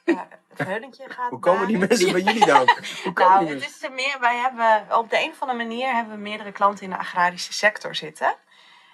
het 0.55 0.67
heulentje 0.67 1.09
gaat 1.09 1.29
Hoe 1.29 1.39
komen 1.39 1.67
die 1.67 1.77
mensen 1.77 2.11
bij 2.11 2.21
jullie 2.21 2.45
dan? 2.45 2.69
Hoe 3.03 3.13
komen 3.13 3.43
Nou, 3.43 3.53
het 3.53 3.65
is 3.65 3.83
er 3.83 3.91
meer, 3.91 4.17
wij 4.19 4.37
hebben 4.37 4.97
op 4.97 5.09
de 5.09 5.23
een 5.23 5.31
of 5.31 5.41
andere 5.41 5.59
manier 5.67 5.93
hebben 5.93 6.13
we 6.15 6.21
meerdere 6.21 6.51
klanten 6.51 6.83
in 6.83 6.89
de 6.89 6.97
agrarische 6.97 7.53
sector 7.53 7.95
zitten. 7.95 8.35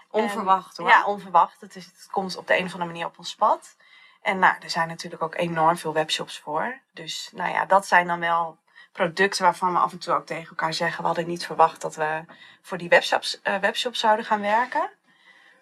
onverwacht 0.10 0.78
En- 0.78 0.84
hoor. 0.84 0.94
Ja, 0.94 1.06
onverwacht. 1.06 1.62
Het, 1.62 1.76
is, 1.76 1.86
het 1.86 2.08
komt 2.12 2.38
op 2.38 2.48
de 2.48 2.58
een 2.58 2.66
of 2.66 2.74
andere 2.74 2.92
manier 2.92 3.06
op 3.06 3.18
ons 3.18 3.36
pad. 3.36 3.76
En 4.22 4.40
nou, 4.40 4.56
er 4.60 4.70
zijn 4.70 4.88
natuurlijk 4.88 5.24
ook 5.24 5.36
enorm 5.36 5.78
veel 5.78 5.94
webshops 5.94 6.40
voor. 6.40 6.80
Dus 6.94 7.30
nou 7.34 7.52
ja, 7.52 7.66
dat 7.66 7.86
zijn 7.86 8.08
dan 8.08 8.20
wel 8.20 8.58
producten 8.92 9.44
waarvan 9.44 9.74
we 9.74 9.80
af 9.80 9.92
en 9.92 10.00
toe 10.00 10.14
ook 10.14 10.26
tegen 10.26 10.50
elkaar 10.50 10.74
zeggen. 10.74 11.02
We 11.02 11.08
hadden 11.08 11.28
niet 11.28 11.46
verwacht 11.46 11.82
dat 11.82 11.96
we 11.96 12.24
voor 12.62 12.78
die 12.78 12.90
webshops, 12.90 13.42
eh, 13.42 13.58
webshops 13.58 14.00
zouden 14.00 14.26
gaan 14.26 14.42
werken. 14.42 14.90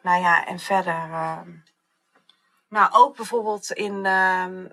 Nou 0.02 0.22
ja, 0.22 0.46
en 0.46 0.60
verder. 0.60 0.94
ehm, 1.12 1.50
nou, 2.70 2.90
ook 2.92 3.16
bijvoorbeeld 3.16 3.72
in 3.72 4.06
ehm 4.06 4.66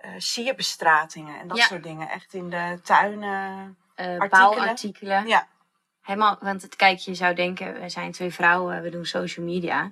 eh, 0.00 0.10
eh, 0.10 0.14
sierbestratingen 0.18 1.40
en 1.40 1.48
dat 1.48 1.56
Ja. 1.56 1.64
soort 1.64 1.82
dingen. 1.82 2.08
Echt 2.08 2.34
in 2.34 2.50
de 2.50 2.78
tuinen. 2.82 3.76
Eh, 3.94 4.06
artikelen. 4.06 4.28
bouwartikelen. 4.28 5.26
Ja, 5.26 5.48
Helemaal, 6.00 6.36
want 6.40 6.62
het, 6.62 6.76
kijk, 6.76 6.98
je 6.98 7.14
zou 7.14 7.34
denken, 7.34 7.80
we 7.80 7.88
zijn 7.88 8.12
twee 8.12 8.32
vrouwen, 8.32 8.82
we 8.82 8.90
doen 8.90 9.04
social 9.04 9.46
media. 9.46 9.90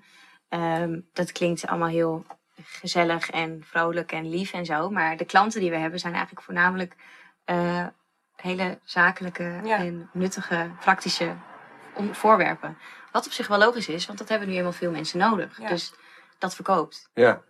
Ehm, 0.48 1.00
dat 1.12 1.32
klinkt 1.32 1.66
allemaal 1.66 1.88
heel 1.88 2.24
gezellig 2.62 3.30
en 3.30 3.62
vrolijk 3.66 4.12
en 4.12 4.28
lief 4.30 4.52
en 4.52 4.64
zo. 4.64 4.90
Maar 4.90 5.16
de 5.16 5.24
klanten 5.24 5.60
die 5.60 5.70
we 5.70 5.76
hebben 5.76 5.98
zijn 6.00 6.12
eigenlijk 6.14 6.44
voornamelijk 6.44 6.94
eh, 7.44 7.86
hele 8.36 8.78
zakelijke 8.84 9.60
Ja. 9.64 9.76
en 9.76 10.10
nuttige, 10.12 10.70
praktische 10.80 11.34
voorwerpen. 12.12 12.78
Wat 13.12 13.26
op 13.26 13.32
zich 13.32 13.46
wel 13.46 13.58
logisch 13.58 13.88
is, 13.88 14.06
want 14.06 14.18
dat 14.18 14.28
hebben 14.28 14.46
nu 14.48 14.52
helemaal 14.54 14.72
veel 14.76 14.90
mensen 14.90 15.18
nodig. 15.18 15.60
Ja. 15.60 15.68
Dus 15.68 15.92
dat 16.38 16.54
verkoopt. 16.54 17.10
Ja. 17.14 17.42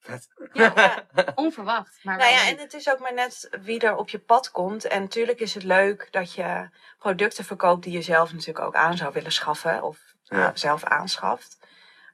Vet. 0.00 0.28
Ja, 0.52 0.72
ja. 0.74 1.04
onverwacht. 1.34 1.98
Maar 2.02 2.16
Nou 2.16 2.30
ja, 2.30 2.48
en 2.48 2.58
het 2.58 2.74
is 2.74 2.90
ook 2.90 2.98
maar 2.98 3.14
net 3.14 3.48
wie 3.62 3.80
er 3.80 3.96
op 3.96 4.08
je 4.08 4.18
pad 4.18 4.50
komt. 4.50 4.84
En 4.84 5.00
natuurlijk 5.02 5.40
is 5.40 5.54
het 5.54 5.62
leuk 5.62 6.08
dat 6.10 6.32
je 6.34 6.68
producten 6.98 7.44
verkoopt 7.44 7.82
die 7.82 7.92
je 7.92 8.02
zelf 8.02 8.32
natuurlijk 8.32 8.66
ook 8.66 8.74
aan 8.74 8.96
zou 8.96 9.12
willen 9.12 9.32
schaffen. 9.32 9.82
Of 9.82 9.98
Ja. 10.22 10.50
zelf 10.54 10.84
aanschaft. 10.84 11.58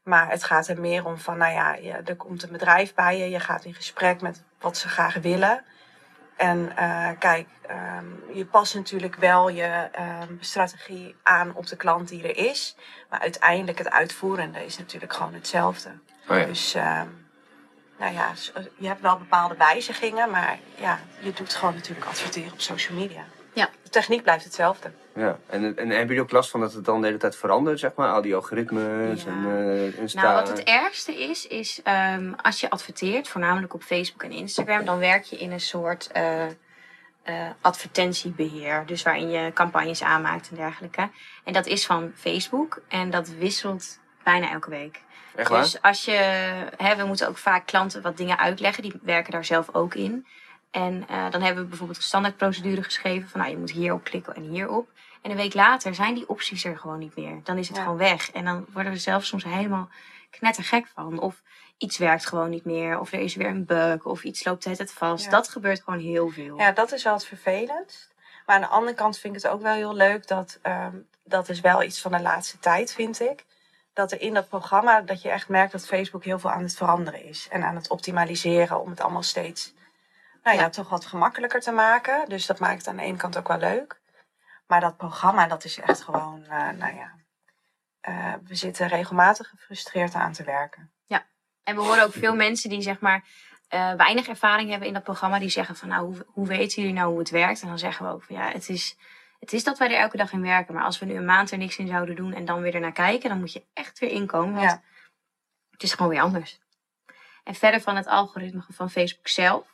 Maar 0.02 0.30
het 0.30 0.44
gaat 0.44 0.68
er 0.68 0.80
meer 0.80 1.04
om 1.04 1.18
van, 1.18 1.38
nou 1.38 1.52
ja, 1.52 1.74
je, 1.74 1.92
er 1.92 2.16
komt 2.16 2.42
een 2.42 2.52
bedrijf 2.52 2.94
bij 2.94 3.18
je. 3.18 3.30
Je 3.30 3.40
gaat 3.40 3.64
in 3.64 3.74
gesprek 3.74 4.20
met 4.20 4.42
wat 4.60 4.76
ze 4.76 4.88
graag 4.88 5.14
willen. 5.14 5.64
En 6.36 6.76
eh, 6.76 7.10
kijk, 7.18 7.48
ehm, 7.66 8.04
je 8.32 8.46
past 8.46 8.74
natuurlijk 8.74 9.14
wel 9.14 9.48
je 9.48 9.88
ehm, 9.92 10.34
strategie 10.40 11.16
aan 11.22 11.54
op 11.54 11.66
de 11.66 11.76
klant 11.76 12.08
die 12.08 12.22
er 12.22 12.36
is. 12.36 12.76
Maar 13.10 13.20
uiteindelijk 13.20 13.78
het 13.78 13.90
uitvoerende 13.90 14.64
is 14.64 14.78
natuurlijk 14.78 15.12
gewoon 15.12 15.34
hetzelfde. 15.34 15.90
Oh 16.28 16.38
ja. 16.38 16.44
Dus 16.44 16.74
ehm, 16.74 17.08
nou 17.98 18.12
ja, 18.14 18.34
s- 18.34 18.52
je 18.76 18.86
hebt 18.86 19.00
wel 19.00 19.18
bepaalde 19.18 19.54
wijzigingen, 19.56 20.30
maar 20.30 20.58
ja, 20.76 21.00
je 21.20 21.32
doet 21.32 21.54
gewoon 21.54 21.74
natuurlijk 21.74 22.06
adverteren 22.06 22.52
op 22.52 22.60
social 22.60 22.98
media. 22.98 23.24
Ja. 23.52 23.68
De 23.82 23.90
techniek 23.90 24.22
blijft 24.22 24.44
hetzelfde. 24.44 24.90
Ja, 25.14 25.38
en, 25.46 25.64
en 25.64 25.88
hebben 25.88 26.06
jullie 26.06 26.20
ook 26.22 26.30
last 26.30 26.50
van 26.50 26.60
dat 26.60 26.72
het 26.72 26.84
dan 26.84 27.00
de 27.00 27.06
hele 27.06 27.18
tijd 27.18 27.36
verandert, 27.36 27.78
zeg 27.78 27.94
maar? 27.94 28.12
Al 28.12 28.22
die 28.22 28.34
algoritmes 28.34 29.22
Ja. 29.22 29.28
en 29.30 29.44
uh, 29.46 29.98
Insta... 29.98 30.22
Nou, 30.22 30.34
wat 30.34 30.48
het 30.48 30.62
ergste 30.62 31.14
is, 31.22 31.46
is 31.46 31.80
ehm, 31.82 32.32
als 32.42 32.60
je 32.60 32.70
adverteert, 32.70 33.28
voornamelijk 33.28 33.74
op 33.74 33.82
Facebook 33.82 34.22
en 34.22 34.30
Instagram, 34.30 34.84
dan 34.84 34.98
werk 34.98 35.24
je 35.24 35.36
in 35.36 35.52
een 35.52 35.60
soort 35.60 36.10
eh, 36.12 36.44
eh, 36.46 36.52
advertentiebeheer. 37.60 38.82
Dus 38.86 39.02
waarin 39.02 39.30
je 39.30 39.52
campagnes 39.52 40.02
aanmaakt 40.02 40.48
en 40.50 40.56
dergelijke. 40.56 41.08
En 41.44 41.52
dat 41.52 41.66
is 41.66 41.86
van 41.86 42.12
Facebook 42.14 42.80
en 42.88 43.10
dat 43.10 43.28
wisselt 43.28 43.98
bijna 44.22 44.50
elke 44.50 44.70
week. 44.70 45.00
Echt 45.36 45.48
waar? 45.48 45.62
Dus 45.62 45.82
als 45.82 46.04
je, 46.04 46.12
hè, 46.76 46.96
we 46.96 47.04
moeten 47.04 47.28
ook 47.28 47.38
vaak 47.38 47.66
klanten 47.66 48.02
wat 48.02 48.16
dingen 48.16 48.38
uitleggen, 48.38 48.82
die 48.82 48.94
werken 49.02 49.32
daar 49.32 49.44
zelf 49.44 49.74
ook 49.74 49.94
in. 49.94 50.26
En 50.70 51.04
eh, 51.08 51.30
dan 51.30 51.42
hebben 51.42 51.62
we 51.62 51.68
bijvoorbeeld 51.68 51.98
een 51.98 52.04
standaardprocedure 52.04 52.82
geschreven 52.82 53.28
van 53.28 53.40
nou, 53.40 53.52
je 53.52 53.58
moet 53.58 53.70
hierop 53.70 54.04
klikken 54.04 54.34
en 54.34 54.42
hierop. 54.42 54.88
En 55.22 55.30
een 55.30 55.36
week 55.36 55.54
later 55.54 55.94
zijn 55.94 56.14
die 56.14 56.28
opties 56.28 56.64
er 56.64 56.78
gewoon 56.78 56.98
niet 56.98 57.16
meer. 57.16 57.40
Dan 57.44 57.58
is 57.58 57.68
het 57.68 57.76
Ja. 57.76 57.82
gewoon 57.82 57.98
weg. 57.98 58.30
En 58.30 58.44
dan 58.44 58.66
worden 58.72 58.92
we 58.92 58.98
zelf 58.98 59.24
soms 59.24 59.44
helemaal 59.44 59.88
knettergek 60.30 60.86
van. 60.94 61.18
Of 61.20 61.42
iets 61.78 61.98
werkt 61.98 62.26
gewoon 62.26 62.50
niet 62.50 62.64
meer. 62.64 63.00
Of 63.00 63.12
er 63.12 63.18
is 63.20 63.34
weer 63.34 63.46
een 63.46 63.64
bug. 63.64 64.04
Of 64.04 64.24
iets 64.24 64.44
loopt 64.44 64.64
het 64.64 64.92
vast. 64.92 65.24
Ja. 65.24 65.30
Dat 65.30 65.48
gebeurt 65.48 65.82
gewoon 65.82 66.00
heel 66.00 66.28
veel. 66.28 66.58
Ja, 66.58 66.72
dat 66.72 66.92
is 66.92 67.02
wel 67.02 67.12
het 67.12 67.26
vervelendst. 67.26 68.12
Maar 68.46 68.56
aan 68.56 68.62
de 68.62 68.68
andere 68.68 68.96
kant 68.96 69.18
vind 69.18 69.36
ik 69.36 69.42
het 69.42 69.52
ook 69.52 69.62
wel 69.62 69.74
heel 69.74 69.94
leuk 69.94 70.26
dat 70.26 70.58
ehm, 70.62 70.96
dat 71.24 71.48
is 71.48 71.60
wel 71.60 71.82
iets 71.82 72.00
van 72.00 72.12
de 72.12 72.20
laatste 72.20 72.58
tijd, 72.58 72.92
vind 72.92 73.20
ik. 73.20 73.44
Dat 73.94 74.12
er 74.12 74.20
in 74.20 74.34
dat 74.34 74.48
programma 74.48 75.00
dat 75.00 75.22
je 75.22 75.30
echt 75.30 75.48
merkt 75.48 75.72
dat 75.72 75.86
Facebook 75.86 76.24
heel 76.24 76.38
veel 76.38 76.50
aan 76.50 76.62
het 76.62 76.76
veranderen 76.76 77.24
is 77.24 77.48
en 77.50 77.62
aan 77.62 77.74
het 77.74 77.88
optimaliseren 77.90 78.80
om 78.80 78.90
het 78.90 79.00
allemaal 79.00 79.22
steeds, 79.22 79.74
nou 80.42 80.56
ja, 80.56 80.62
Ja. 80.62 80.70
toch 80.70 80.88
wat 80.88 81.06
gemakkelijker 81.06 81.60
te 81.60 81.72
maken. 81.72 82.28
Dus 82.28 82.46
dat 82.46 82.58
maakt 82.58 82.78
het 82.78 82.88
aan 82.88 82.96
de 82.96 83.02
ene 83.02 83.16
kant 83.16 83.38
ook 83.38 83.48
wel 83.48 83.58
leuk. 83.58 84.00
Maar 84.66 84.80
dat 84.80 84.96
programma, 84.96 85.46
dat 85.46 85.64
is 85.64 85.80
echt 85.80 86.02
gewoon, 86.02 86.44
eh, 86.44 86.70
nou 86.70 86.94
ja, 86.94 87.12
eh, 88.00 88.34
we 88.44 88.54
zitten 88.54 88.88
regelmatig 88.88 89.48
gefrustreerd 89.48 90.14
aan 90.14 90.32
te 90.32 90.44
werken. 90.44 90.92
En 91.64 91.74
we 91.74 91.80
horen 91.82 92.04
ook 92.04 92.12
veel 92.12 92.34
mensen 92.34 92.70
die 92.70 92.82
zeg 92.82 93.00
maar 93.00 93.24
eh, 93.68 93.92
weinig 93.94 94.28
ervaring 94.28 94.70
hebben 94.70 94.88
in 94.88 94.94
dat 94.94 95.02
programma. 95.02 95.38
Die 95.38 95.48
zeggen 95.48 95.76
van 95.76 95.88
nou, 95.88 96.06
hoe, 96.06 96.26
hoe 96.26 96.46
weten 96.46 96.82
jullie 96.82 96.96
nou 96.96 97.10
hoe 97.10 97.18
het 97.18 97.30
werkt? 97.30 97.62
En 97.62 97.68
dan 97.68 97.78
zeggen 97.78 98.06
we 98.06 98.12
ook 98.12 98.22
van 98.22 98.36
ja, 98.36 98.48
het 98.50 98.68
is, 98.68 98.96
het 99.44 99.52
is 99.52 99.64
dat 99.64 99.78
wij 99.78 99.88
er 99.90 99.98
elke 100.00 100.16
dag 100.16 100.32
in 100.32 100.40
werken. 100.42 100.74
Maar 100.74 100.84
als 100.84 100.98
we 100.98 101.06
nu 101.06 101.14
een 101.14 101.24
maand 101.24 101.50
er 101.50 101.58
niks 101.58 101.76
in 101.76 101.86
zouden 101.86 102.16
doen 102.16 102.32
en 102.32 102.44
dan 102.44 102.60
weer 102.60 102.74
ernaar 102.74 102.92
kijken, 102.92 103.28
dan 103.28 103.38
moet 103.38 103.52
je 103.52 103.62
echt 103.72 103.98
weer 103.98 104.10
inkomen. 104.10 104.54
Want 104.54 104.70
Ja. 104.70 104.82
het 105.70 105.82
is 105.82 105.92
gewoon 105.92 106.10
weer 106.12 106.20
anders. 106.20 106.58
En 107.44 107.54
verder 107.54 107.80
van 107.80 107.96
het 107.96 108.06
algoritme 108.06 108.64
van 108.68 108.90
Facebook 108.90 109.28
zelf. 109.28 109.66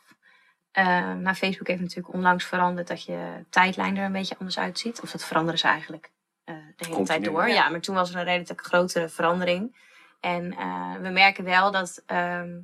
nou, 0.73 1.33
Facebook 1.33 1.67
heeft 1.67 1.81
natuurlijk 1.81 2.13
onlangs 2.13 2.45
veranderd 2.45 2.87
dat 2.87 3.03
je 3.03 3.45
tijdlijn 3.49 3.97
er 3.97 4.05
een 4.05 4.11
beetje 4.11 4.35
anders 4.39 4.59
uitziet. 4.59 5.01
Of 5.01 5.11
dat 5.11 5.25
veranderen 5.25 5.59
ze 5.59 5.67
eigenlijk 5.67 6.11
eh, 6.43 6.55
de 6.75 6.85
hele 6.87 7.03
tijd 7.03 7.23
door. 7.23 7.47
ja. 7.47 7.53
Ja, 7.53 7.69
maar 7.69 7.81
toen 7.81 7.95
was 7.95 8.09
er 8.09 8.15
een 8.15 8.23
redelijk 8.23 8.65
grotere 8.65 9.09
verandering. 9.09 9.75
En 10.19 10.53
eh, 10.57 10.93
we 11.01 11.09
merken 11.09 11.43
wel 11.43 11.71
dat 11.71 12.03
ehm, 12.05 12.59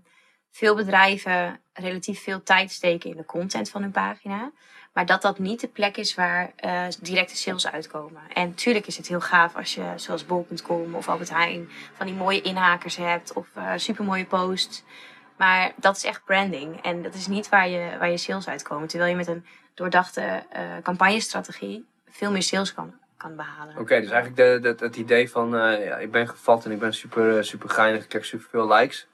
veel 0.52 0.76
bedrijven 0.76 1.60
relatief 1.74 2.24
veel 2.24 2.44
tijd 2.44 2.72
steken 2.72 3.10
in 3.10 3.18
de 3.18 3.26
content 3.26 3.70
van 3.70 3.82
hun 3.82 3.92
pagina. 3.92 4.52
Maar 4.98 5.06
dat 5.06 5.22
dat 5.22 5.39
niet 5.39 5.62
de 5.62 5.68
plek 5.68 5.98
is 5.98 6.16
waar 6.16 6.51
eh, 6.56 6.86
directe 7.01 7.38
sales 7.38 7.68
uitkomen. 7.68 8.22
En 8.34 8.48
natuurlijk 8.48 8.88
is 8.88 8.98
het 8.98 9.08
heel 9.08 9.20
gaaf 9.22 9.56
als 9.56 9.75
je, 9.75 9.84
zoals 9.96 10.25
bol.com 10.25 10.96
of 10.96 11.10
Albert 11.10 11.30
Heijn, 11.30 11.70
van 11.94 12.06
die 12.06 12.16
mooie 12.16 12.42
inhakers 12.42 12.96
hebt 12.96 13.34
of 13.34 13.48
eh 13.54 13.72
supermooie 13.75 14.25
posts. 14.25 14.84
Maar 15.36 15.72
dat 15.75 15.96
is 15.96 16.04
echt 16.04 16.24
branding. 16.25 16.82
En 16.82 17.01
dat 17.01 17.13
is 17.13 17.27
niet 17.27 17.50
waar 17.50 17.70
je, 17.70 17.96
waar 18.00 18.10
je 18.10 18.18
sales 18.18 18.48
uitkomen. 18.48 18.88
Terwijl 18.88 19.10
je 19.12 19.18
met 19.18 19.27
een 19.27 19.46
doordachte 19.74 20.22
eh 20.50 20.62
campagnestrategie 20.84 21.86
veel 22.10 22.32
meer 22.32 22.44
sales 22.44 22.74
kan, 22.74 22.94
kan 23.18 23.36
behalen. 23.36 23.77
Oké, 23.77 24.01
dus 24.01 24.10
eigenlijk 24.10 24.36
de, 24.36 24.75
de, 24.75 24.86
het 24.86 24.96
idee 24.96 25.30
van 25.30 25.50
ja, 25.50 25.98
ik 25.98 26.12
ben 26.12 26.27
gevat 26.27 26.66
en 26.66 26.72
ik 26.72 26.80
ben 26.80 26.94
super, 26.94 27.46
super 27.46 27.70
geinig, 27.70 28.04
ik 28.04 28.10
krijg 28.10 28.25
super 28.25 28.48
veel 28.50 28.74
likes. 28.74 29.08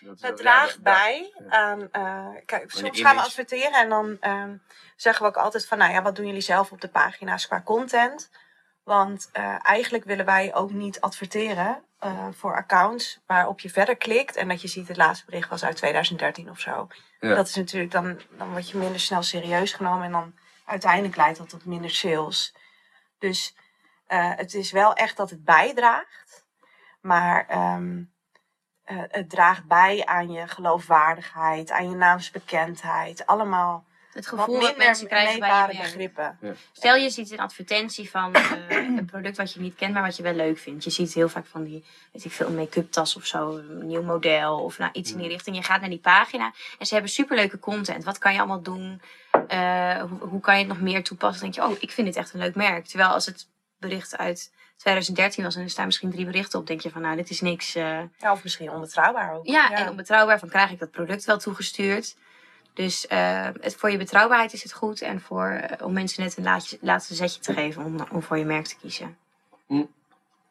Dat 0.00 0.20
Het 0.20 0.38
ja, 0.38 0.44
draagt 0.44 0.82
bij 0.82 1.32
ja. 1.38 1.50
aan. 1.50 1.90
eh, 1.90 2.42
kijk, 2.46 2.70
soms 2.70 3.00
gaan 3.00 3.16
we 3.16 3.22
adverteren 3.22 3.72
en 3.72 3.88
dan 3.88 4.16
ehm, 4.20 4.56
zeggen 4.96 5.22
we 5.22 5.28
ook 5.28 5.36
altijd 5.36 5.66
van, 5.66 5.78
nou 5.78 5.92
ja, 5.92 6.02
wat 6.02 6.16
doen 6.16 6.26
jullie 6.26 6.40
zelf 6.40 6.72
op 6.72 6.80
de 6.80 6.88
pagina's 6.88 7.46
qua 7.46 7.62
content? 7.62 8.30
Want 8.84 9.28
eh, 9.32 9.56
eigenlijk 9.62 10.04
willen 10.04 10.24
wij 10.24 10.54
ook 10.54 10.70
niet 10.70 11.00
adverteren 11.00 11.84
eh, 11.98 12.26
voor 12.32 12.56
accounts 12.56 13.20
waarop 13.26 13.60
je 13.60 13.70
verder 13.70 13.96
klikt 13.96 14.36
en 14.36 14.48
dat 14.48 14.62
je 14.62 14.68
ziet 14.68 14.88
het 14.88 14.96
laatste 14.96 15.24
bericht 15.24 15.48
was 15.48 15.64
uit 15.64 15.76
2013 15.76 16.50
of 16.50 16.60
zo. 16.60 16.88
Ja. 17.20 17.34
Dat 17.34 17.48
is 17.48 17.54
natuurlijk 17.54 17.92
dan, 17.92 18.20
dan 18.30 18.50
word 18.50 18.70
je 18.70 18.78
minder 18.78 19.00
snel 19.00 19.22
serieus 19.22 19.72
genomen 19.72 20.04
en 20.04 20.12
dan 20.12 20.34
uiteindelijk 20.64 21.16
leidt 21.16 21.38
dat 21.38 21.48
tot 21.48 21.64
minder 21.64 21.90
sales. 21.90 22.54
Dus 23.18 23.54
het 24.06 24.54
is 24.54 24.72
wel 24.72 24.94
echt 24.94 25.16
dat 25.16 25.30
het 25.30 25.44
bijdraagt, 25.44 26.46
maar 27.00 27.46
ehm, 27.48 28.02
eh, 28.90 28.96
het 29.08 29.30
draagt 29.30 29.64
bij 29.64 30.04
aan 30.04 30.30
je 30.30 30.48
geloofwaardigheid, 30.48 31.70
aan 31.70 31.90
je 31.90 31.96
naamsbekendheid. 31.96 33.26
Allemaal 33.26 33.84
Het 34.12 34.30
wat 34.30 34.38
gevoel 34.38 34.54
dat 34.54 34.62
minder 34.62 34.86
mensen 34.86 35.06
krijgen 35.06 35.40
bij 35.40 35.48
je 35.48 35.54
meetbare 35.54 35.82
begrippen. 35.82 36.38
Stel 36.72 36.96
je 36.96 37.10
ziet 37.10 37.30
een 37.30 37.38
advertentie 37.38 38.10
van 38.10 38.32
eh, 38.32 38.50
een 38.98 39.04
product 39.04 39.36
wat 39.36 39.52
je 39.52 39.60
niet 39.60 39.74
kent, 39.74 39.94
maar 39.94 40.02
wat 40.02 40.16
je 40.16 40.22
wel 40.22 40.34
leuk 40.34 40.58
vindt. 40.58 40.84
Je 40.84 40.90
ziet 40.90 41.14
heel 41.14 41.28
vaak 41.28 41.46
van 41.46 41.64
die, 41.64 41.84
weet 42.12 42.24
ik 42.24 42.32
veel, 42.32 42.46
een 42.46 42.54
make-up 42.54 42.92
tas 42.92 43.16
of 43.16 43.26
zo, 43.26 43.56
een 43.56 43.86
nieuw 43.86 44.02
model 44.02 44.58
of 44.58 44.78
nou, 44.78 44.90
iets 44.92 45.12
in 45.12 45.18
die 45.18 45.28
richting. 45.28 45.56
Je 45.56 45.62
gaat 45.62 45.80
naar 45.80 45.90
die 45.90 45.98
pagina 45.98 46.52
en 46.78 46.86
ze 46.86 46.92
hebben 46.92 47.12
superleuke 47.12 47.58
content. 47.58 48.04
Wat 48.04 48.18
kan 48.18 48.32
je 48.32 48.38
allemaal 48.38 48.62
doen? 48.62 49.02
Eh, 49.48 50.02
hoe, 50.02 50.28
hoe 50.28 50.40
kan 50.40 50.54
je 50.54 50.60
het 50.60 50.72
nog 50.72 50.80
meer 50.80 51.02
toepassen? 51.02 51.42
Dan 51.42 51.50
denk 51.50 51.68
je, 51.68 51.74
oh, 51.74 51.82
ik 51.82 51.90
vind 51.90 52.06
dit 52.06 52.16
echt 52.16 52.32
een 52.32 52.40
leuk 52.40 52.54
merk. 52.54 52.86
Terwijl 52.86 53.10
als 53.10 53.26
het 53.26 53.48
bericht 53.80 54.16
uit 54.16 54.52
2013 54.76 55.44
was 55.44 55.56
en 55.56 55.62
er 55.62 55.70
staan 55.70 55.86
misschien 55.86 56.10
drie 56.10 56.24
berichten 56.24 56.58
op, 56.58 56.66
denk 56.66 56.80
je 56.80 56.90
van, 56.90 57.02
nou, 57.02 57.16
dit 57.16 57.30
is 57.30 57.40
niks. 57.40 57.74
eh, 57.74 58.00
Ja, 58.18 58.32
of 58.32 58.42
misschien 58.42 58.70
onbetrouwbaar 58.70 59.34
ook. 59.34 59.46
ja, 59.46 59.70
en 59.72 59.88
onbetrouwbaar 59.88 60.38
van 60.38 60.48
krijg 60.48 60.70
ik 60.70 60.78
dat 60.78 60.90
product 60.90 61.24
wel 61.24 61.38
toegestuurd. 61.38 62.16
Dus 62.74 63.06
eh, 63.06 63.48
het, 63.60 63.76
voor 63.76 63.90
je 63.90 63.96
betrouwbaarheid 63.96 64.52
is 64.52 64.62
het 64.62 64.72
goed. 64.72 65.00
En 65.00 65.20
voor, 65.20 65.46
eh, 65.48 65.86
om 65.86 65.92
mensen 65.92 66.22
net 66.22 66.36
een 66.36 66.44
laatje, 66.44 66.78
laatste 66.80 67.14
zetje 67.14 67.40
te 67.40 67.52
geven 67.52 67.84
om, 67.84 67.96
om 68.12 68.22
voor 68.22 68.38
je 68.38 68.44
merk 68.44 68.66
te 68.66 68.76
kiezen. 68.76 69.16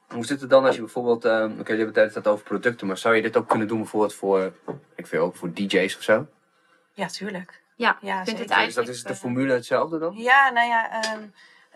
Hoe 0.09 0.25
zit 0.25 0.41
het 0.41 0.49
dan 0.49 0.65
als 0.65 0.75
je 0.75 0.81
bijvoorbeeld, 0.81 1.25
eh, 1.25 1.59
oké, 1.59 1.73
je 1.73 1.83
hebt 1.83 1.95
het 1.95 2.13
tijd 2.13 2.27
over 2.27 2.45
producten, 2.45 2.87
maar 2.87 2.97
zou 2.97 3.15
je 3.15 3.21
dit 3.21 3.37
ook 3.37 3.47
kunnen 3.49 3.67
doen 3.67 3.77
bijvoorbeeld 3.77 4.13
voor, 4.13 4.53
ik 4.95 5.13
ook 5.13 5.35
voor 5.35 5.53
DJ's 5.53 5.95
of 5.95 6.03
zo? 6.03 6.27
Ja, 6.93 7.07
tuurlijk. 7.07 7.61
Ja, 7.75 7.97
Ja, 8.01 8.19
ik 8.19 8.25
vind 8.25 8.39
het 8.39 8.47
zeker. 8.47 8.47
Dus 8.47 8.55
eigenlijk... 8.55 8.87
dat 8.87 8.95
is 8.95 9.03
de 9.03 9.15
formule 9.15 9.53
hetzelfde 9.53 9.99
dan? 9.99 10.13
Ja, 10.15 10.49
nou 10.49 10.67
ja, 10.67 11.01
ehm, 11.01 11.21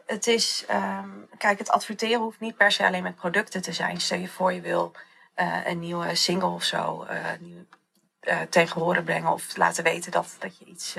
het 0.05 0.27
is. 0.27 0.63
ehm, 0.67 1.09
kijk, 1.37 1.59
het 1.59 1.69
adverteren 1.69 2.21
hoeft 2.21 2.39
niet 2.39 2.57
per 2.57 2.71
se 2.71 2.85
alleen 2.85 3.03
met 3.03 3.15
producten 3.15 3.61
te 3.61 3.73
zijn. 3.73 4.01
Stel 4.01 4.19
je 4.19 4.27
voor, 4.27 4.53
je 4.53 4.61
wil 4.61 4.91
eh, 5.33 5.57
een 5.65 5.79
nieuwe 5.79 6.15
single 6.15 6.47
of 6.47 6.63
zo 6.63 7.03
eh, 7.03 7.17
nieuw, 7.39 7.65
eh, 8.19 8.41
tegen 8.41 8.81
horen 8.81 9.03
brengen. 9.03 9.31
Of 9.31 9.57
laten 9.57 9.83
weten 9.83 10.11
dat, 10.11 10.35
dat 10.39 10.57
je 10.57 10.65
iets 10.65 10.95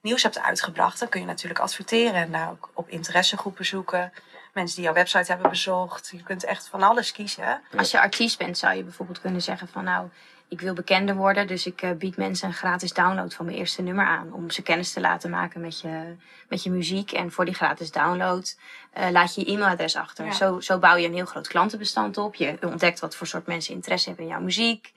nieuws 0.00 0.22
hebt 0.22 0.38
uitgebracht. 0.38 0.98
Dan 0.98 1.08
kun 1.08 1.20
je 1.20 1.26
natuurlijk 1.26 1.60
adverteren 1.60 2.14
en 2.14 2.32
daar 2.32 2.50
ook 2.50 2.70
op 2.74 2.88
interessegroepen 2.88 3.66
zoeken. 3.66 4.12
Mensen 4.54 4.76
die 4.76 4.84
jouw 4.84 4.94
website 4.94 5.32
hebben 5.32 5.50
bezocht. 5.50 6.08
Je 6.12 6.22
kunt 6.22 6.44
echt 6.44 6.68
van 6.68 6.82
alles 6.82 7.12
kiezen. 7.12 7.62
Als 7.76 7.90
je 7.90 8.00
artiest 8.00 8.38
bent, 8.38 8.58
zou 8.58 8.76
je 8.76 8.82
bijvoorbeeld 8.82 9.20
kunnen 9.20 9.42
zeggen 9.42 9.68
van 9.68 9.84
nou, 9.84 10.08
ik 10.48 10.60
wil 10.60 10.74
bekender 10.74 11.14
worden. 11.14 11.46
Dus 11.46 11.66
ik 11.66 11.82
eh, 11.82 11.90
bied 11.90 12.16
mensen 12.16 12.48
een 12.48 12.54
gratis 12.54 12.92
download 12.92 13.32
van 13.32 13.44
mijn 13.44 13.58
eerste 13.58 13.82
nummer 13.82 14.04
aan. 14.04 14.32
Om 14.32 14.50
ze 14.50 14.62
kennis 14.62 14.92
te 14.92 15.00
laten 15.00 15.30
maken 15.30 15.60
met 15.60 15.80
je, 15.80 16.14
met 16.48 16.62
je 16.62 16.70
muziek. 16.70 17.12
En 17.12 17.32
voor 17.32 17.44
die 17.44 17.54
gratis 17.54 17.90
download 17.90 18.56
eh, 18.92 19.10
laat 19.10 19.34
je 19.34 19.40
je 19.40 19.52
e-mailadres 19.52 19.96
achter. 19.96 20.24
Ja. 20.24 20.32
Zo, 20.32 20.60
zo 20.60 20.78
bouw 20.78 20.96
je 20.96 21.06
een 21.06 21.14
heel 21.14 21.24
groot 21.24 21.48
klantenbestand 21.48 22.18
op. 22.18 22.34
Je 22.34 22.58
ontdekt 22.60 23.00
wat 23.00 23.16
voor 23.16 23.26
soort 23.26 23.46
mensen 23.46 23.74
interesse 23.74 24.08
hebben 24.08 24.26
in 24.26 24.32
jouw 24.32 24.40
muziek. 24.40 24.92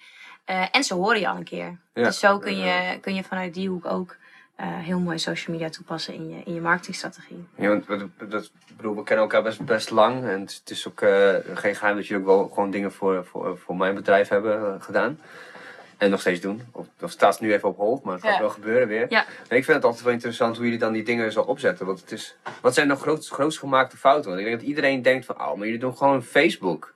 Eh, 0.45 0.65
en 0.71 0.83
ze 0.83 0.93
horen 0.93 1.19
je 1.19 1.27
al 1.27 1.35
een 1.35 1.43
keer. 1.43 1.77
Ja. 1.93 2.03
Dus 2.03 2.19
zo 2.19 2.39
kun 2.39 2.57
je, 2.57 2.97
kun 3.01 3.15
je 3.15 3.23
vanuit 3.23 3.53
die 3.53 3.69
hoek 3.69 3.85
ook 3.85 4.15
eh, 4.61 4.67
heel 4.79 4.99
mooi 4.99 5.19
social 5.19 5.55
media 5.55 5.69
toepassen 5.69 6.13
in 6.13 6.29
je, 6.29 6.41
in 6.45 6.53
je 6.53 6.61
marketingstrategie. 6.61 7.45
Ja, 7.55 7.67
want 7.67 7.87
dat, 8.31 8.51
bedoel, 8.77 8.95
we 8.95 9.03
kennen 9.03 9.25
elkaar 9.25 9.43
best, 9.43 9.65
best 9.65 9.89
lang. 9.89 10.23
En 10.23 10.41
het, 10.41 10.61
is 10.65 10.87
ook 10.87 11.01
eh, 11.01 11.35
geen 11.53 11.75
geheim 11.75 11.95
dat 11.95 12.07
jullie 12.07 12.23
ook 12.23 12.29
wel 12.29 12.47
gewoon 12.47 12.71
dingen 12.71 12.91
voor, 12.91 13.25
voor, 13.25 13.57
voor 13.57 13.75
mijn 13.77 13.95
bedrijf 13.95 14.27
hebben 14.27 14.73
eh, 14.73 14.81
gedaan. 14.81 15.19
En 15.97 16.09
nog 16.09 16.19
steeds 16.19 16.39
doen. 16.39 16.61
Of, 16.71 16.87
of 17.01 17.11
staat 17.11 17.33
het 17.33 17.41
nu 17.41 17.53
even 17.53 17.69
op 17.69 17.77
hold, 17.77 18.03
maar 18.03 18.13
het 18.13 18.23
gaat 18.23 18.33
Ja. 18.33 18.39
wel 18.39 18.49
gebeuren 18.49 18.87
weer. 18.87 19.05
Ja. 19.09 19.25
En 19.47 19.57
ik 19.57 19.63
vind 19.65 19.77
het 19.77 19.83
altijd 19.85 20.03
wel 20.03 20.13
interessant 20.13 20.55
hoe 20.55 20.65
jullie 20.65 20.79
dan 20.79 20.93
die 20.93 21.03
dingen 21.03 21.31
zo 21.31 21.41
opzetten. 21.41 21.85
Want 21.85 22.01
het 22.01 22.11
is, 22.11 22.35
wat 22.61 22.73
zijn 22.73 22.87
dan 22.87 22.97
groot, 22.97 23.27
grootst 23.27 23.59
gemaakte 23.59 23.97
fouten? 23.97 24.29
Want 24.29 24.41
ik 24.41 24.47
denk 24.47 24.59
dat 24.59 24.67
iedereen 24.69 25.01
denkt 25.01 25.25
van, 25.25 25.35
oh, 25.35 25.55
maar 25.55 25.65
jullie 25.65 25.79
doen 25.79 25.97
gewoon 25.97 26.23
Facebook. 26.23 26.93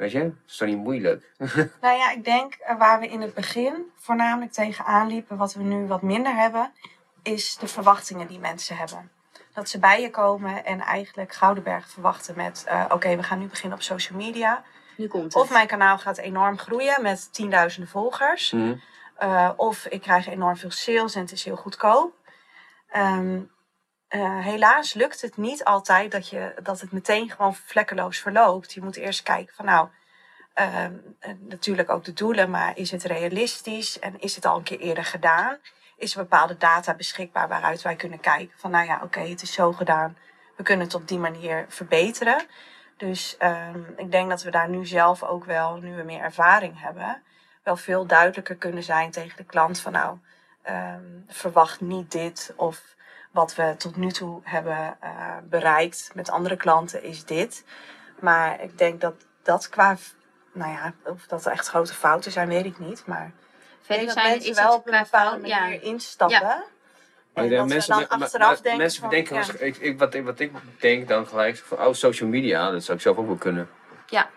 Weet 0.00 0.12
je? 0.12 0.22
Dat 0.22 0.32
is 0.46 0.56
toch 0.56 0.68
niet 0.68 0.76
moeilijk? 0.76 1.32
Nou 1.80 1.96
ja, 1.96 2.10
ik 2.10 2.24
denk 2.24 2.54
eh, 2.54 2.78
waar 2.78 3.00
we 3.00 3.08
in 3.08 3.20
het 3.20 3.34
begin 3.34 3.90
voornamelijk 3.96 4.52
tegenaan 4.52 5.06
liepen, 5.06 5.36
wat 5.36 5.54
we 5.54 5.62
nu 5.62 5.86
wat 5.86 6.02
minder 6.02 6.34
hebben, 6.34 6.72
is 7.22 7.56
de 7.56 7.66
verwachtingen 7.66 8.26
die 8.26 8.38
mensen 8.38 8.76
hebben. 8.76 9.10
Dat 9.52 9.68
ze 9.68 9.78
bij 9.78 10.00
je 10.00 10.10
komen 10.10 10.64
en 10.64 10.80
eigenlijk 10.80 11.32
Goudenberg 11.32 11.90
verwachten 11.90 12.36
met: 12.36 12.64
eh, 12.66 12.84
oké, 12.88 13.16
we 13.16 13.22
gaan 13.22 13.38
nu 13.38 13.46
beginnen 13.46 13.78
op 13.78 13.84
social 13.84 14.18
media. 14.18 14.62
Nu 14.96 15.06
komt 15.06 15.24
het. 15.24 15.42
Of 15.42 15.50
mijn 15.50 15.66
kanaal 15.66 15.98
gaat 15.98 16.18
enorm 16.18 16.58
groeien 16.58 17.02
met 17.02 17.32
tienduizenden 17.32 17.90
volgers. 17.90 18.52
Mhm. 18.52 18.74
Eh, 19.16 19.50
of 19.56 19.86
ik 19.86 20.00
krijg 20.00 20.28
enorm 20.28 20.56
veel 20.56 20.70
sales 20.70 21.14
en 21.14 21.20
het 21.20 21.32
is 21.32 21.44
heel 21.44 21.56
goedkoop. 21.56 22.14
Ehm, 22.88 23.40
eh, 24.10 24.38
helaas 24.38 24.94
lukt 24.94 25.20
het 25.20 25.36
niet 25.36 25.64
altijd 25.64 26.12
dat, 26.12 26.28
je, 26.28 26.54
dat 26.62 26.80
het 26.80 26.92
meteen 26.92 27.30
gewoon 27.30 27.54
vlekkeloos 27.54 28.18
verloopt. 28.18 28.72
Je 28.72 28.82
moet 28.82 28.96
eerst 28.96 29.22
kijken 29.22 29.54
van 29.54 29.64
nou, 29.64 29.88
ehm, 30.54 30.92
eh, 31.18 31.32
natuurlijk 31.38 31.90
ook 31.90 32.04
de 32.04 32.12
doelen, 32.12 32.50
maar 32.50 32.76
is 32.76 32.90
het 32.90 33.02
realistisch 33.02 33.98
en 33.98 34.20
is 34.20 34.34
het 34.34 34.46
al 34.46 34.56
een 34.56 34.62
keer 34.62 34.78
eerder 34.78 35.04
gedaan? 35.04 35.58
Is 35.96 36.12
er 36.12 36.22
bepaalde 36.22 36.56
data 36.56 36.94
beschikbaar 36.94 37.48
waaruit 37.48 37.82
wij 37.82 37.96
kunnen 37.96 38.20
kijken 38.20 38.58
van 38.58 38.70
nou 38.70 38.86
ja, 38.86 39.00
oké, 39.02 39.20
het 39.20 39.42
is 39.42 39.52
zo 39.52 39.72
gedaan, 39.72 40.16
we 40.56 40.62
kunnen 40.62 40.86
het 40.86 40.94
op 40.94 41.08
die 41.08 41.18
manier 41.18 41.64
verbeteren. 41.68 42.46
Dus 42.96 43.36
ehm, 43.36 43.80
ik 43.96 44.10
denk 44.10 44.30
dat 44.30 44.42
we 44.42 44.50
daar 44.50 44.68
nu 44.68 44.86
zelf 44.86 45.22
ook 45.22 45.44
wel, 45.44 45.76
nu 45.76 45.96
we 45.96 46.02
meer 46.02 46.20
ervaring 46.20 46.80
hebben, 46.80 47.22
wel 47.62 47.76
veel 47.76 48.06
duidelijker 48.06 48.56
kunnen 48.56 48.82
zijn 48.82 49.10
tegen 49.10 49.36
de 49.36 49.44
klant 49.44 49.80
van 49.80 49.92
nou, 49.92 50.18
ehm, 50.62 51.04
verwacht 51.28 51.80
niet 51.80 52.12
dit 52.12 52.52
of 52.56 52.98
wat 53.30 53.54
we 53.54 53.74
tot 53.78 53.96
nu 53.96 54.10
toe 54.10 54.40
hebben 54.44 54.96
eh, 55.00 55.36
bereikt 55.44 56.10
met 56.14 56.30
andere 56.30 56.56
klanten 56.56 57.02
is 57.02 57.24
dit. 57.24 57.64
Maar 58.20 58.60
ik 58.62 58.78
denk 58.78 59.00
dat 59.00 59.14
dat 59.42 59.68
qua, 59.68 59.96
nou 60.52 60.72
ja, 60.72 60.92
of 61.04 61.26
dat 61.26 61.46
er 61.46 61.52
echt 61.52 61.68
grote 61.68 61.94
fouten 61.94 62.32
zijn, 62.32 62.48
weet 62.48 62.64
ik 62.64 62.78
niet. 62.78 63.02
Maar 63.06 63.26
ik 63.26 63.32
Verder 63.80 63.96
denk 63.96 64.06
dat 64.06 64.16
zijn 64.16 64.28
mensen 64.30 64.50
is 64.50 64.56
wel 64.56 64.74
op 64.74 64.86
een 64.86 65.02
bepaalde 65.02 65.46
ja. 65.46 65.66
instappen. 65.66 66.38
Ja. 66.40 66.64
En 67.34 67.48
dat 67.48 67.68
mensen, 67.68 67.94
dan 67.94 68.08
achteraf 68.08 68.48
maar 68.48 68.62
denken 68.62 68.76
mensen 68.76 69.00
van, 69.00 69.08
bedenken, 69.08 69.34
ja. 69.34 69.40
als- 69.40 69.50
ik, 69.50 69.76
ik, 69.76 69.98
wat, 69.98 70.14
ik, 70.14 70.24
wat 70.24 70.40
ik 70.40 70.52
denk 70.80 71.08
dan 71.08 71.26
gelijk, 71.26 71.58
van, 71.58 71.78
oh, 71.78 71.92
social 71.92 72.28
media, 72.28 72.70
dat 72.70 72.84
zou 72.84 72.96
ik 72.96 73.02
zelf 73.02 73.16
ook 73.16 73.26
wel 73.26 73.36
kunnen. 73.36 73.68
Ja. 74.06 74.28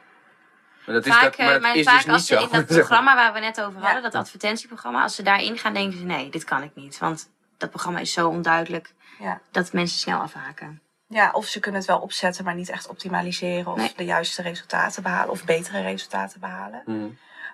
Maar 0.85 0.95
dat 0.95 1.05
is, 1.05 1.13
Vaak, 1.13 1.23
dat, 1.23 1.37
maar 1.37 1.47
eh, 1.47 1.53
dat 1.53 1.61
maar 1.61 1.75
is 1.75 1.85
vaak 1.85 1.95
dus 1.95 2.05
niet 2.05 2.13
als 2.13 2.25
ze 2.25 2.35
zo. 2.35 2.41
in 2.41 2.49
dat 2.51 2.65
programma 2.77 3.15
waar 3.15 3.33
we 3.33 3.39
net 3.39 3.61
over 3.61 3.79
Ja. 3.79 3.85
hadden, 3.85 4.03
dat 4.03 4.15
advertentieprogramma, 4.15 5.01
als 5.03 5.15
ze 5.15 5.23
daarin 5.23 5.57
gaan, 5.57 5.73
denken 5.73 5.97
ze 5.97 6.05
nee, 6.05 6.29
dit 6.29 6.43
kan 6.43 6.63
ik 6.63 6.71
niet. 6.75 6.97
Want 6.97 7.29
dat 7.57 7.69
programma 7.69 7.99
is 7.99 8.13
zo 8.13 8.27
onduidelijk 8.29 8.93
Ja. 9.19 9.39
dat 9.51 9.73
mensen 9.73 9.97
snel 9.99 10.19
afhaken. 10.19 10.81
Ja, 11.07 11.31
of 11.31 11.45
ze 11.45 11.59
kunnen 11.59 11.79
het 11.79 11.89
wel 11.89 11.99
opzetten, 11.99 12.45
maar 12.45 12.55
niet 12.55 12.69
echt 12.69 12.87
optimaliseren 12.87 13.71
of 13.71 13.77
Nee. 13.77 13.93
de 13.95 14.05
juiste 14.05 14.41
resultaten 14.41 15.03
behalen 15.03 15.29
of 15.31 15.45
betere 15.45 15.81
resultaten 15.81 16.39
behalen. 16.39 16.83
Mhm. 16.85 17.07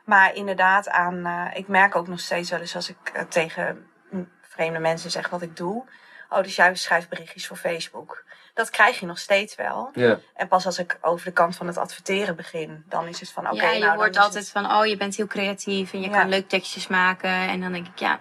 Maar 0.06 0.34
inderdaad, 0.36 0.90
aan, 0.90 1.26
eh, 1.26 1.58
ik 1.58 1.68
merk 1.68 1.96
ook 1.96 2.08
nog 2.08 2.20
steeds 2.20 2.50
wel 2.50 2.60
eens 2.60 2.76
als 2.76 2.90
ik 2.90 2.98
eh, 3.14 3.22
tegen 3.24 3.88
mm, 4.12 4.30
vreemde 4.42 4.80
mensen 4.80 5.12
zeg 5.12 5.30
wat 5.30 5.42
ik 5.42 5.58
doe. 5.58 5.84
Oh, 6.30 6.44
dus 6.44 6.56
jij 6.56 6.76
schrijft 6.76 7.10
berichtjes 7.10 7.48
voor 7.48 7.58
Facebook. 7.58 8.24
Dat 8.54 8.70
krijg 8.70 9.00
je 9.00 9.06
nog 9.06 9.18
steeds 9.20 9.56
wel. 9.56 9.90
Ja. 9.94 10.20
En 10.36 10.48
pas 10.48 10.66
als 10.66 10.80
ik 10.80 10.98
over 11.02 11.26
de 11.26 11.32
kant 11.32 11.56
van 11.56 11.68
het 11.68 11.78
adverteren 11.78 12.36
begin, 12.36 12.84
dan 12.88 13.08
is 13.08 13.20
het 13.20 13.32
van 13.32 13.50
oké, 13.52 13.66
ja, 13.66 13.72
je 13.72 13.80
nou, 13.84 13.98
hoort 13.98 14.16
is 14.16 14.22
altijd 14.22 14.44
het- 14.44 14.52
van, 14.52 14.72
oh, 14.72 14.86
je 14.86 14.98
bent 14.98 15.16
heel 15.16 15.28
creatief 15.28 15.94
en 15.94 16.02
je 16.02 16.10
Ja. 16.10 16.20
kan 16.20 16.30
leuk 16.30 16.50
tekstjes 16.50 16.88
maken. 16.88 17.30
En 17.30 17.62
dan 17.62 17.72
denk 17.72 17.88
ik, 17.88 18.00
ja, 18.00 18.20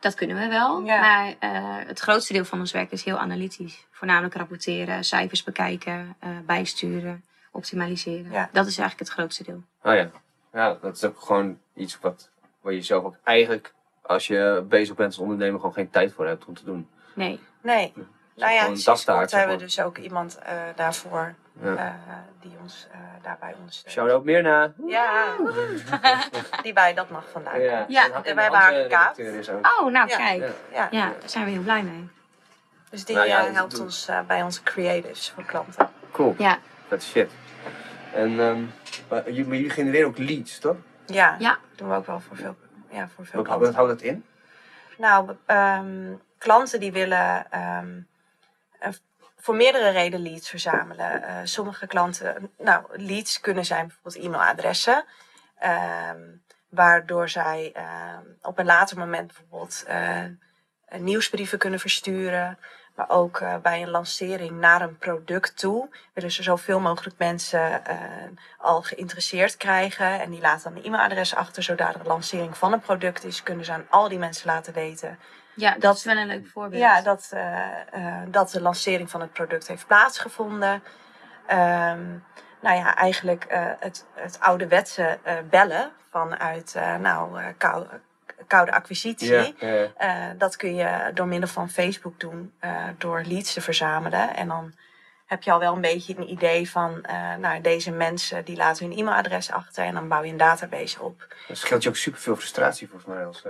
dat 0.00 0.14
kunnen 0.14 0.36
we 0.36 0.48
wel. 0.48 0.82
Ja. 0.82 1.00
Maar 1.00 1.34
eh, 1.38 1.86
het 1.86 1.98
grootste 1.98 2.32
deel 2.32 2.44
van 2.44 2.58
ons 2.58 2.72
werk 2.72 2.90
is 2.90 3.04
heel 3.04 3.18
analytisch. 3.18 3.86
Voornamelijk 3.90 4.34
rapporteren, 4.34 5.04
cijfers 5.04 5.42
bekijken, 5.42 6.16
eh, 6.18 6.30
bijsturen, 6.46 7.24
optimaliseren. 7.52 8.32
Ja. 8.32 8.48
Dat 8.52 8.66
is 8.66 8.78
eigenlijk 8.78 9.08
het 9.08 9.18
grootste 9.18 9.44
deel. 9.44 9.62
Oh 9.82 9.94
ja. 9.94 10.10
Ja, 10.52 10.78
dat 10.80 10.96
is 10.96 11.04
ook 11.04 11.20
gewoon 11.20 11.58
iets 11.74 11.98
wat, 12.00 12.30
waar 12.60 12.72
je 12.72 12.82
zelf 12.82 13.04
ook 13.04 13.16
eigenlijk, 13.24 13.74
als 14.02 14.26
je 14.26 14.64
bezig 14.68 14.94
bent 14.94 15.08
als 15.08 15.18
ondernemer, 15.18 15.60
gewoon 15.60 15.74
geen 15.74 15.90
tijd 15.90 16.12
voor 16.12 16.26
hebt 16.26 16.44
om 16.44 16.54
te 16.54 16.64
doen. 16.64 16.88
Nee. 17.14 17.40
Nee. 17.62 17.92
Nou 18.36 18.52
ja, 18.52 18.64
sinds 18.64 19.04
kort 19.04 19.30
hebben 19.30 19.56
we 19.56 19.62
dus 19.62 19.80
ook 19.80 19.98
iemand 19.98 20.38
eh, 20.38 20.62
daarvoor 20.74 21.34
Ja. 21.62 21.76
eh, 21.76 21.92
die 22.40 22.52
ons 22.62 22.86
eh, 22.92 22.98
daarbij 23.22 23.54
ondersteunt. 23.58 23.94
Shout-out 23.94 24.24
Mirna. 24.24 24.72
Ja, 24.86 25.24
die 26.62 26.72
bij 26.72 26.94
dat 26.94 27.10
mag 27.10 27.24
vandaag. 27.32 27.60
Ja, 27.60 27.84
Ja, 27.88 28.04
En- 28.04 28.24
en 28.24 28.34
wij 28.36 28.50
waren 28.50 28.82
gekaapt. 28.82 29.18
Oh, 29.80 29.86
nou 29.92 30.08
Ja. 30.08 30.16
kijk. 30.16 30.52
Ja. 30.72 30.88
Daar 30.90 31.14
zijn 31.24 31.44
we 31.44 31.50
heel 31.50 31.62
blij 31.62 31.82
mee. 31.82 32.08
Dus 32.90 33.04
die 33.04 33.14
Nou 33.16 33.28
ja, 33.28 33.38
eh, 33.38 33.44
dat 33.44 33.54
helpt 33.54 33.80
ons 33.80 34.08
eh, 34.08 34.20
bij 34.26 34.42
onze 34.42 34.62
creatives 34.62 35.30
voor 35.30 35.44
klanten. 35.44 35.88
Cool, 36.12 36.34
Ja, 36.38 36.58
dat 36.88 37.00
is 37.00 37.08
shit. 37.10 37.30
En 38.14 38.40
ehm, 38.40 38.62
maar 39.08 39.30
jullie, 39.30 39.70
genereren 39.70 40.06
ook 40.08 40.18
leads, 40.18 40.58
toch? 40.58 40.76
Ja, 41.06 41.36
Ja. 41.38 41.58
doen 41.76 41.88
we 41.88 41.94
ook 41.94 42.06
wel 42.06 42.20
voor 42.20 42.36
veel, 42.36 42.56
ja, 42.90 43.08
voor 43.14 43.26
veel 43.26 43.38
Wat, 43.38 43.44
klanten. 43.46 43.66
wat 43.66 43.74
houdt 43.74 43.90
dat 43.90 44.00
in? 44.00 44.24
Nou, 44.98 45.30
ehm, 45.46 46.12
klanten 46.38 46.80
die 46.80 46.92
willen 46.92 47.50
ehm, 47.50 47.88
eh, 47.88 48.02
voor 49.40 49.56
meerdere 49.56 49.90
redenen 49.90 50.30
leads 50.30 50.48
verzamelen. 50.48 51.22
Eh, 51.22 51.36
sommige 51.44 51.86
klanten, 51.86 52.50
nou, 52.58 52.84
leads 52.90 53.40
kunnen 53.40 53.64
zijn 53.64 53.86
bijvoorbeeld 53.86 54.24
e-mailadressen. 54.24 55.04
ehm, 55.58 56.20
waardoor 56.68 57.28
zij 57.28 57.70
ehm, 57.74 58.24
op 58.42 58.58
een 58.58 58.66
later 58.66 58.98
moment 58.98 59.26
bijvoorbeeld 59.26 59.84
eh, 59.86 60.24
nieuwsbrieven 60.98 61.58
kunnen 61.58 61.80
versturen. 61.80 62.58
Maar 62.94 63.10
ook 63.10 63.40
eh, 63.40 63.56
bij 63.56 63.82
een 63.82 63.90
lancering 63.90 64.50
naar 64.50 64.80
een 64.80 64.98
product 64.98 65.58
toe 65.58 65.88
willen 66.14 66.30
ze 66.30 66.42
zoveel 66.42 66.80
mogelijk 66.80 67.18
mensen 67.18 67.82
al 68.58 68.82
geïnteresseerd 68.82 69.56
krijgen. 69.56 70.20
En 70.20 70.30
die 70.30 70.40
laten 70.40 70.72
dan 70.72 70.78
een 70.78 70.86
e-mailadres 70.86 71.34
achter. 71.34 71.62
Zodra 71.62 71.88
er 71.88 72.00
een 72.00 72.06
lancering 72.06 72.56
van 72.56 72.72
een 72.72 72.80
product 72.80 73.24
is, 73.24 73.42
kunnen 73.42 73.64
ze 73.64 73.72
aan 73.72 73.86
al 73.88 74.08
die 74.08 74.18
mensen 74.18 74.46
laten 74.46 74.72
weten 74.72 75.18
ja 75.58 75.72
dat, 75.72 75.80
Dat- 75.80 75.96
is 75.96 76.04
wel 76.04 76.16
een 76.16 76.26
leuk 76.26 76.46
voorbeeld. 76.46 76.80
ja, 76.82 77.00
dat, 77.02 77.28
eh, 77.32 77.68
eh, 77.92 78.22
dat 78.28 78.50
de 78.50 78.60
lancering 78.60 79.10
van 79.10 79.20
het 79.20 79.32
product 79.32 79.68
heeft 79.68 79.86
plaatsgevonden. 79.86 80.82
Ehm, 81.46 82.02
nou 82.60 82.76
ja, 82.76 82.96
eigenlijk 82.96 83.44
eh, 83.44 83.64
het, 83.80 84.06
het 84.14 84.40
ouderwetse 84.40 85.18
eh 85.22 85.34
bellen 85.50 85.90
vanuit 86.10 86.74
eh, 86.74 86.96
nou, 86.96 87.38
eh, 87.40 87.46
kou- 87.58 87.86
koude 88.46 88.72
acquisitie. 88.72 89.32
Ja, 89.32 89.52
ja. 89.58 89.86
Eh, 89.96 90.38
dat 90.38 90.56
kun 90.56 90.74
je 90.74 91.10
door 91.14 91.26
middel 91.26 91.48
van 91.48 91.70
Facebook 91.70 92.20
doen, 92.20 92.52
eh, 92.60 92.84
door 92.98 93.22
leads 93.26 93.52
te 93.52 93.60
verzamelen. 93.60 94.34
En 94.36 94.48
dan 94.48 94.72
heb 95.26 95.42
je 95.42 95.52
al 95.52 95.58
wel 95.58 95.74
een 95.74 95.80
beetje 95.80 96.16
een 96.16 96.30
idee 96.30 96.70
van, 96.70 97.02
eh, 97.02 97.34
nou, 97.34 97.60
deze 97.60 97.90
mensen 97.90 98.44
die 98.44 98.56
laten 98.56 98.86
hun 98.88 98.98
e-mailadres 98.98 99.50
achter 99.50 99.84
en 99.84 99.94
dan 99.94 100.08
bouw 100.08 100.22
je 100.22 100.30
een 100.30 100.36
database 100.36 101.02
op. 101.02 101.34
Dat 101.48 101.56
scheelt 101.56 101.82
je 101.82 101.88
ook 101.88 101.96
superveel 101.96 102.36
frustratie 102.36 102.88
volgens 102.88 103.14
mij. 103.14 103.26
Als, 103.26 103.42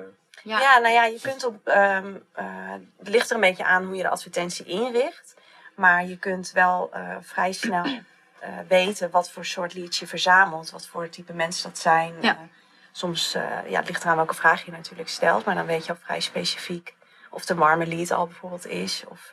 Ja. 0.42 0.60
Ja, 0.60 0.78
nou 0.78 0.94
ja, 0.94 1.04
je 1.04 1.20
kunt 1.20 1.44
op. 1.44 1.66
ehm, 1.68 2.14
eh, 2.32 2.44
het 2.98 3.08
ligt 3.08 3.28
er 3.28 3.34
een 3.34 3.40
beetje 3.40 3.64
aan 3.64 3.84
hoe 3.84 3.96
je 3.96 4.02
de 4.02 4.08
advertentie 4.08 4.64
inricht. 4.64 5.34
Maar 5.74 6.04
je 6.04 6.18
kunt 6.18 6.52
wel 6.52 6.90
eh, 6.92 7.16
vrij 7.20 7.52
snel 7.52 7.84
eh, 8.40 8.50
weten 8.68 9.10
wat 9.10 9.30
voor 9.30 9.44
soort 9.44 9.74
leads 9.74 9.98
je 9.98 10.06
verzamelt. 10.06 10.70
Wat 10.70 10.86
voor 10.86 11.08
type 11.08 11.32
mensen 11.32 11.68
dat 11.68 11.78
zijn. 11.78 12.14
Ja. 12.20 12.38
Soms, 12.92 13.32
ja, 13.68 13.78
het 13.78 13.88
ligt 13.88 14.02
eraan 14.02 14.16
welke 14.16 14.34
vraag 14.34 14.64
je 14.64 14.70
natuurlijk 14.70 15.08
stelt. 15.08 15.44
Maar 15.44 15.54
dan 15.54 15.66
weet 15.66 15.86
je 15.86 15.92
al 15.92 15.98
vrij 16.02 16.20
specifiek 16.20 16.94
of 17.30 17.44
de 17.44 17.54
warme 17.54 17.86
lead 17.86 18.10
al 18.10 18.26
bijvoorbeeld 18.26 18.66
is. 18.66 19.04
Of 19.08 19.30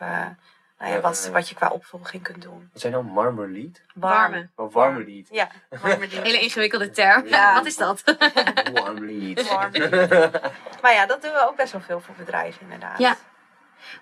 nou 0.79 0.91
ja, 0.93 0.99
wat, 1.01 1.23
ja. 1.25 1.31
wat 1.31 1.49
je 1.49 1.55
qua 1.55 1.69
opvolging 1.69 2.23
kunt 2.23 2.41
doen. 2.41 2.69
wat 2.71 2.81
zijn 2.81 2.93
nou 2.93 3.05
marmer 3.05 3.49
lead? 3.49 3.81
Warme. 3.93 4.49
Oh, 4.55 4.73
warme 4.73 5.05
lead. 5.05 5.27
Ja, 5.31 5.49
warme. 5.81 6.05
Hele 6.27 6.39
ingewikkelde 6.39 6.89
term. 6.89 7.27
Ja. 7.27 7.53
Wat 7.57 7.65
is 7.65 7.77
dat? 7.77 8.03
Warm 8.73 9.05
lead. 9.05 9.47
Warme 9.49 9.89
lead. 9.89 10.41
Maar 10.81 10.93
ja, 10.93 11.05
dat 11.05 11.21
doen 11.21 11.31
we 11.31 11.47
ook 11.49 11.55
best 11.55 11.71
wel 11.71 11.81
veel 11.81 11.99
voor 11.99 12.15
bedrijven 12.15 12.61
inderdaad. 12.61 12.97
Ja. 12.99 13.17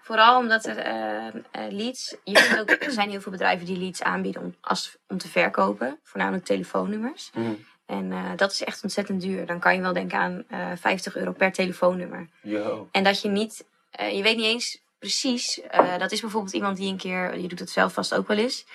Vooral 0.02 0.40
omdat 0.40 0.66
er 0.66 0.78
eh, 0.78 1.28
eh, 1.28 1.34
leads. 1.52 2.16
Je 2.24 2.58
ook, 2.60 2.70
er 2.70 2.92
zijn 2.92 3.10
heel 3.10 3.22
veel 3.22 3.32
bedrijven 3.32 3.66
die 3.66 3.78
leads 3.78 4.04
aanbieden 4.04 4.42
om, 4.42 4.56
als, 4.62 4.98
om 5.08 5.18
te 5.18 5.28
verkopen. 5.30 6.00
Voornamelijk 6.04 6.46
telefoonnummers. 6.46 7.32
Mhm. 7.34 7.52
En 7.86 8.12
eh, 8.12 8.32
dat 8.36 8.52
is 8.52 8.64
echt 8.64 8.84
ontzettend 8.84 9.22
duur. 9.22 9.46
Dan 9.46 9.60
kan 9.60 9.76
je 9.76 9.82
wel 9.82 9.94
denken 9.94 10.18
aan 10.20 10.44
eh 10.48 10.68
50 10.76 11.16
euro 11.16 11.32
per 11.32 11.52
telefoonnummer. 11.52 12.28
Yo. 12.42 12.88
En 12.92 13.04
dat 13.04 13.22
je 13.22 13.28
niet. 13.30 13.66
eh, 13.92 14.16
je 14.18 14.24
weet 14.24 14.36
niet 14.36 14.46
eens 14.46 14.82
precies. 15.08 15.62
eh, 15.62 15.98
dat 15.98 16.12
is 16.12 16.22
bijvoorbeeld 16.22 16.54
iemand 16.54 16.78
die 16.78 16.92
een 16.92 16.98
keer. 16.98 17.38
Je 17.40 17.48
doet 17.48 17.60
het 17.60 17.70
zelf 17.70 17.94
vast 17.94 18.14
ook 18.14 18.28
wel 18.28 18.38
eens. 18.38 18.66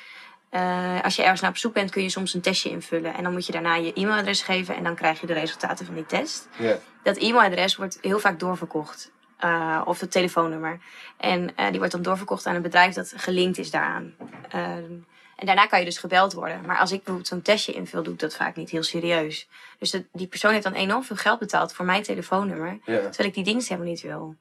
Eh, 0.50 1.02
als 1.02 1.16
je 1.16 1.22
ergens 1.22 1.40
naar 1.40 1.50
op 1.50 1.56
zoek 1.56 1.72
bent, 1.72 1.90
kun 1.90 2.02
je 2.02 2.08
soms 2.08 2.34
een 2.34 2.40
testje 2.40 2.70
invullen. 2.70 3.14
En 3.14 3.22
dan 3.22 3.32
moet 3.32 3.46
je 3.46 3.52
daarna 3.52 3.74
je 3.74 3.92
e-mailadres 3.92 4.42
geven. 4.42 4.76
En 4.76 4.82
dan 4.84 4.94
krijg 4.94 5.20
je 5.20 5.26
de 5.26 5.32
resultaten 5.32 5.86
van 5.86 5.94
die 5.94 6.06
test 6.06 6.48
Ja. 6.58 6.78
dat 7.02 7.16
e-mailadres 7.16 7.76
wordt 7.76 7.98
heel 8.00 8.18
vaak 8.18 8.38
doorverkocht. 8.38 9.10
Eh, 9.38 9.82
of 9.84 10.00
het 10.00 10.10
telefoonnummer. 10.10 10.80
En 11.16 11.50
die 11.70 11.78
wordt 11.78 11.92
dan 11.92 12.02
doorverkocht 12.02 12.46
aan 12.46 12.54
een 12.54 12.62
bedrijf 12.62 12.94
dat 12.94 13.12
gelinkt 13.16 13.58
is 13.58 13.70
daaraan. 13.70 14.14
Ehm, 14.48 14.92
en 15.36 15.46
daarna 15.46 15.66
kan 15.66 15.78
je 15.78 15.84
dus 15.84 15.98
gebeld 15.98 16.32
worden. 16.32 16.60
Maar 16.66 16.78
als 16.78 16.90
ik 16.90 16.96
bijvoorbeeld 16.96 17.26
zo'n 17.28 17.42
testje 17.42 17.72
invul, 17.72 18.02
doe 18.02 18.12
ik 18.12 18.18
dat 18.18 18.34
vaak 18.36 18.56
niet 18.56 18.70
heel 18.70 18.82
serieus. 18.82 19.48
Dus 19.78 19.90
dat- 19.90 20.02
die 20.12 20.26
persoon 20.26 20.52
heeft 20.52 20.64
dan 20.64 20.72
enorm 20.72 21.04
veel 21.04 21.16
geld 21.16 21.38
betaald 21.38 21.72
voor 21.72 21.84
mijn 21.84 22.02
telefoonnummer. 22.02 22.78
Terwijl 22.84 23.28
ik 23.28 23.34
die 23.34 23.44
dienst 23.44 23.68
helemaal 23.68 23.90
niet 23.90 24.00
wil. 24.02 24.34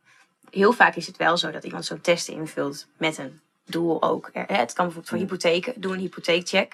Heel 0.49 0.73
vaak 0.73 0.95
is 0.95 1.07
het 1.07 1.17
wel 1.17 1.37
zo 1.37 1.51
dat 1.51 1.63
iemand 1.63 1.85
zo'n 1.85 2.01
test 2.01 2.27
invult 2.27 2.87
met 2.97 3.17
een 3.17 3.39
doel 3.65 4.01
ook. 4.03 4.29
Eh, 4.33 4.43
Het 4.47 4.73
kan 4.73 4.85
bijvoorbeeld 4.85 5.09
voor 5.09 5.17
hypotheken. 5.17 5.81
Doe 5.81 5.93
een 5.93 5.99
hypotheekcheck. 5.99 6.73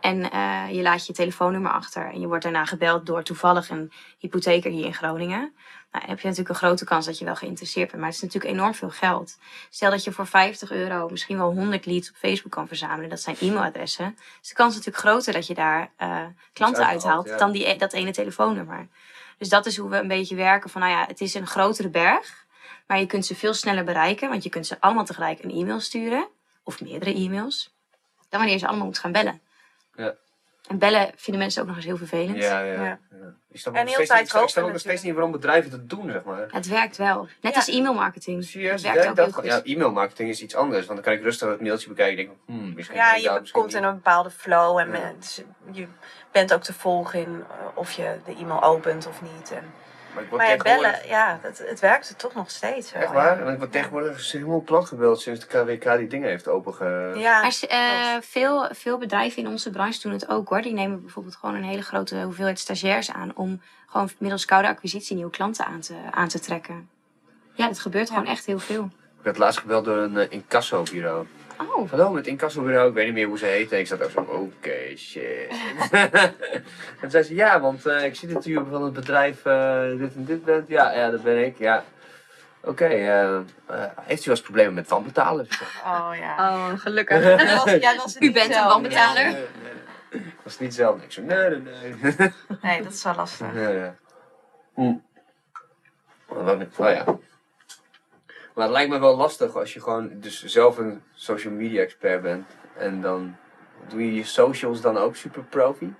En 0.00 0.30
eh, 0.30 0.64
je 0.70 0.82
laat 0.82 1.06
je 1.06 1.12
telefoonnummer 1.12 1.72
achter. 1.72 2.10
En 2.12 2.20
je 2.20 2.26
wordt 2.26 2.42
daarna 2.42 2.64
gebeld 2.64 3.06
door 3.06 3.22
toevallig 3.22 3.70
een 3.70 3.92
hypotheker 4.18 4.70
hier 4.70 4.84
in 4.84 4.94
Groningen. 4.94 5.38
Nou, 5.90 6.04
dan 6.04 6.10
heb 6.10 6.20
je 6.20 6.28
natuurlijk 6.28 6.48
een 6.48 6.68
grote 6.68 6.84
kans 6.84 7.06
dat 7.06 7.18
je 7.18 7.24
wel 7.24 7.36
geïnteresseerd 7.36 7.86
bent. 7.86 7.98
Maar 8.00 8.10
het 8.10 8.16
is 8.16 8.24
natuurlijk 8.24 8.54
enorm 8.54 8.74
veel 8.74 8.90
geld. 8.90 9.38
Stel 9.70 9.90
dat 9.90 10.04
je 10.04 10.12
voor 10.12 10.26
50 10.26 10.70
euro 10.70 11.08
misschien 11.08 11.38
wel 11.38 11.52
100 11.52 11.86
leads 11.86 12.10
op 12.10 12.16
Facebook 12.16 12.52
kan 12.52 12.68
verzamelen. 12.68 13.10
Dat 13.10 13.20
zijn 13.20 13.36
e-mailadressen. 13.40 14.16
Dus 14.40 14.48
de 14.48 14.54
kans 14.54 14.70
is 14.70 14.76
natuurlijk 14.76 15.04
groter 15.04 15.32
dat 15.32 15.46
je 15.46 15.54
daar 15.54 15.90
eh, 15.96 16.08
klanten 16.52 16.86
uithaalt, 16.86 17.04
uithaalt 17.04 17.28
ja. 17.28 17.36
dan 17.36 17.52
die, 17.52 17.76
dat 17.76 17.92
ene 17.92 18.12
telefoonnummer. 18.12 18.88
Dus 19.38 19.48
dat 19.48 19.66
is 19.66 19.76
hoe 19.76 19.90
we 19.90 19.96
een 19.96 20.08
beetje 20.08 20.36
werken. 20.36 20.70
Van 20.70 20.80
nou 20.80 20.92
ja, 20.92 21.04
het 21.06 21.20
is 21.20 21.34
een 21.34 21.46
grotere 21.46 21.88
berg. 21.88 22.45
Maar 22.86 22.98
je 22.98 23.06
kunt 23.06 23.26
ze 23.26 23.34
veel 23.34 23.54
sneller 23.54 23.84
bereiken, 23.84 24.28
want 24.28 24.42
je 24.42 24.48
kunt 24.50 24.66
ze 24.66 24.76
allemaal 24.80 25.04
tegelijk 25.04 25.42
een 25.44 25.50
e-mail 25.50 25.80
sturen. 25.80 26.28
Of 26.62 26.80
meerdere 26.80 27.14
e-mails. 27.14 27.74
Dan 28.16 28.38
wanneer 28.38 28.52
je 28.52 28.58
ze 28.58 28.66
allemaal 28.66 28.86
moet 28.86 28.98
gaan 28.98 29.12
bellen. 29.12 29.40
Ja. 29.94 30.14
En 30.68 30.78
bellen 30.78 31.12
vinden 31.16 31.42
mensen 31.42 31.60
ook 31.62 31.66
nog 31.68 31.76
eens 31.76 31.84
heel 31.84 31.96
vervelend. 31.96 32.36
Ja, 32.42 32.60
ja. 32.60 32.72
Ja. 32.72 32.82
ja. 32.82 32.98
Ik 33.50 33.60
snap 33.62 33.74
En 33.74 33.80
nog 33.80 33.88
heel 33.88 33.94
steeds 33.94 34.08
tijd 34.08 34.20
niet- 34.34 34.42
ik 34.42 34.48
snap 34.48 34.64
ook 34.64 34.70
nog 34.70 34.80
steeds 34.80 35.02
niet 35.02 35.12
waarom 35.14 35.32
bedrijven 35.32 35.70
dat 35.70 35.88
doen, 35.88 36.10
zeg 36.10 36.24
maar. 36.24 36.46
Het 36.50 36.66
werkt 36.66 36.96
wel. 36.96 37.28
Net 37.40 37.52
Ja. 37.52 37.58
als 37.58 37.68
e-mailmarketing. 37.68 38.44
Serieus, 38.44 38.70
Het 38.70 38.80
ik 38.80 38.86
werkt 38.86 38.98
denk 39.00 39.10
ook 39.10 39.16
dat 39.16 39.24
heel 39.24 39.34
gewoon- 39.34 39.50
goed. 39.60 39.66
ja, 39.66 39.74
e-mailmarketing 39.74 40.28
is 40.28 40.42
iets 40.42 40.54
anders. 40.54 40.86
Want 40.86 40.94
dan 40.98 41.04
kan 41.04 41.12
ik 41.18 41.22
rustig 41.22 41.48
het 41.48 41.60
mailtje 41.60 41.88
bekijken 41.88 42.18
en 42.18 42.24
denk 42.24 42.36
ik, 42.38 42.42
hmm, 42.46 42.74
misschien 42.74 42.96
Ja, 42.96 43.10
daar 43.10 43.20
je 43.20 43.30
misschien 43.40 43.60
komt 43.60 43.74
in 43.74 43.82
een 43.84 43.94
bepaalde 43.94 44.30
flow 44.30 44.78
en 44.78 44.86
Ja. 44.86 44.98
mensen- 44.98 45.54
je 45.72 45.86
bent 46.32 46.54
ook 46.54 46.62
te 46.62 46.72
volgen 46.72 47.20
in 47.20 47.44
eh, 47.50 47.66
of 47.74 47.92
je 47.92 48.16
de 48.24 48.34
e-mail 48.36 48.62
opent 48.62 49.06
of 49.06 49.22
niet. 49.22 49.50
En, 49.52 49.64
Maar 50.16 50.24
ik 50.24 50.30
word 50.30 50.42
maar 50.42 50.50
ja, 50.50 50.56
tegenwoordig- 50.56 51.00
bellen, 51.00 51.08
ja, 51.08 51.38
het, 51.42 51.62
het 51.66 51.80
werkt 51.80 52.08
er 52.08 52.16
toch 52.16 52.34
nog 52.34 52.50
steeds 52.50 52.92
wel. 52.92 53.02
Echt 53.02 53.12
waar? 53.12 53.38
Ja. 53.38 53.42
Want 53.42 53.52
ik 53.52 53.58
word 53.58 53.72
tegenwoordig 53.72 54.32
helemaal 54.32 54.60
plat 54.60 54.86
gebeld 54.86 55.20
sinds 55.20 55.40
de 55.40 55.46
KWK 55.46 55.96
die 55.96 56.06
dingen 56.06 56.28
heeft 56.28 56.48
openge... 56.48 57.12
Ja, 57.18 57.40
Maar 57.40 57.56
eh, 57.68 58.16
veel, 58.20 58.68
veel 58.70 58.98
bedrijven 58.98 59.42
in 59.42 59.48
onze 59.48 59.70
branche 59.70 60.00
doen 60.02 60.12
het 60.12 60.28
ook 60.28 60.48
hoor. 60.48 60.62
Die 60.62 60.72
nemen 60.72 61.00
bijvoorbeeld 61.00 61.36
gewoon 61.36 61.54
een 61.54 61.64
hele 61.64 61.82
grote 61.82 62.22
hoeveelheid 62.22 62.58
stagiairs 62.58 63.12
aan 63.12 63.32
om 63.34 63.60
gewoon 63.86 64.10
middels 64.18 64.44
koude 64.44 64.68
acquisitie 64.68 65.16
nieuwe 65.16 65.30
klanten 65.30 65.64
aan 65.64 65.80
te, 65.80 65.94
aan 66.10 66.28
te 66.28 66.40
trekken. 66.40 66.88
Ja, 67.52 67.66
dat 67.66 67.78
gebeurt 67.78 68.08
gewoon 68.08 68.26
echt 68.26 68.46
heel 68.46 68.58
veel. 68.58 68.84
Ik 69.18 69.22
werd 69.22 69.38
laatst 69.38 69.60
gebeld 69.60 69.84
door 69.84 69.96
een 69.96 70.14
uh, 70.14 70.24
incassobureau. 70.28 71.26
Oh, 71.58 71.90
Hallo, 71.90 72.10
met 72.12 72.26
incassobureau, 72.26 72.88
ik 72.88 72.94
weet 72.94 73.04
niet 73.04 73.14
meer 73.14 73.26
hoe 73.26 73.38
ze 73.38 73.46
heet. 73.46 73.72
En 73.72 73.78
ik 73.78 73.86
zat 73.86 74.02
ook 74.02 74.10
zo, 74.10 74.20
oké, 74.20 74.96
shit. 74.96 75.50
en 75.90 76.34
toen 77.00 77.10
zei 77.10 77.22
ze, 77.24 77.34
ja, 77.34 77.60
want 77.60 77.86
eh, 77.86 78.04
ik 78.04 78.14
zie 78.16 78.28
dat 78.28 78.46
u 78.46 78.54
van 78.70 78.82
het 78.84 78.92
bedrijf 78.92 79.44
eh, 79.44 79.82
dit 79.98 80.14
en 80.14 80.24
dit 80.24 80.44
bent. 80.44 80.68
Ja, 80.68 80.92
ja, 80.92 81.10
dat 81.10 81.22
ben 81.22 81.44
ik, 81.44 81.58
ja. 81.58 81.84
Oké, 82.60 82.84
eh, 82.84 83.34
eh, 83.36 83.42
heeft 84.00 84.22
u 84.22 84.24
wel 84.28 84.34
eens 84.36 84.40
problemen 84.44 84.74
met 84.74 84.88
zeg, 85.48 85.82
oh 85.86 86.10
ja. 86.20 86.34
oh 86.38 86.78
gelukkig. 86.78 87.22
Dat 87.38 87.64
was- 87.64 87.74
ja, 87.74 87.92
dat 87.92 88.02
was 88.02 88.14
het 88.14 88.22
U 88.22 88.32
bent 88.32 88.46
een 88.48 88.52
zelf. 88.54 88.72
wanbetaler. 88.72 89.24
Nee, 89.24 89.32
nee, 89.32 89.46
nee. 89.62 90.22
Dat 90.22 90.44
was 90.44 90.58
niet 90.58 90.74
zelf. 90.74 91.02
Ik 91.02 91.12
zo, 91.12 91.22
nee, 91.22 91.48
nee, 91.50 91.94
nee. 92.02 92.14
Nee, 92.62 92.82
dat 92.82 92.92
is 92.92 93.02
wel 93.02 93.14
lastig. 93.14 93.46
Ja, 93.54 93.68
ja. 93.68 93.94
Hm. 94.74 94.92
Wat 96.26 96.42
wou 96.44 96.60
ik- 96.60 96.78
Oh 96.78 96.90
ja. 96.90 97.04
Maar 98.56 98.64
het 98.64 98.74
lijkt 98.74 98.90
me 98.90 98.98
wel 98.98 99.16
lastig 99.16 99.56
als 99.56 99.74
je 99.74 99.80
gewoon 99.80 100.10
dus 100.14 100.44
zelf 100.44 100.78
een 100.78 101.02
social 101.14 101.52
media 101.52 101.80
expert 101.80 102.22
bent. 102.22 102.46
En 102.76 103.00
dan 103.00 103.36
doe 103.88 104.04
je 104.06 104.14
je 104.14 104.24
socials 104.24 104.80
dan 104.80 104.96
ook 104.96 105.16
super 105.16 105.42
profi. 105.42 105.94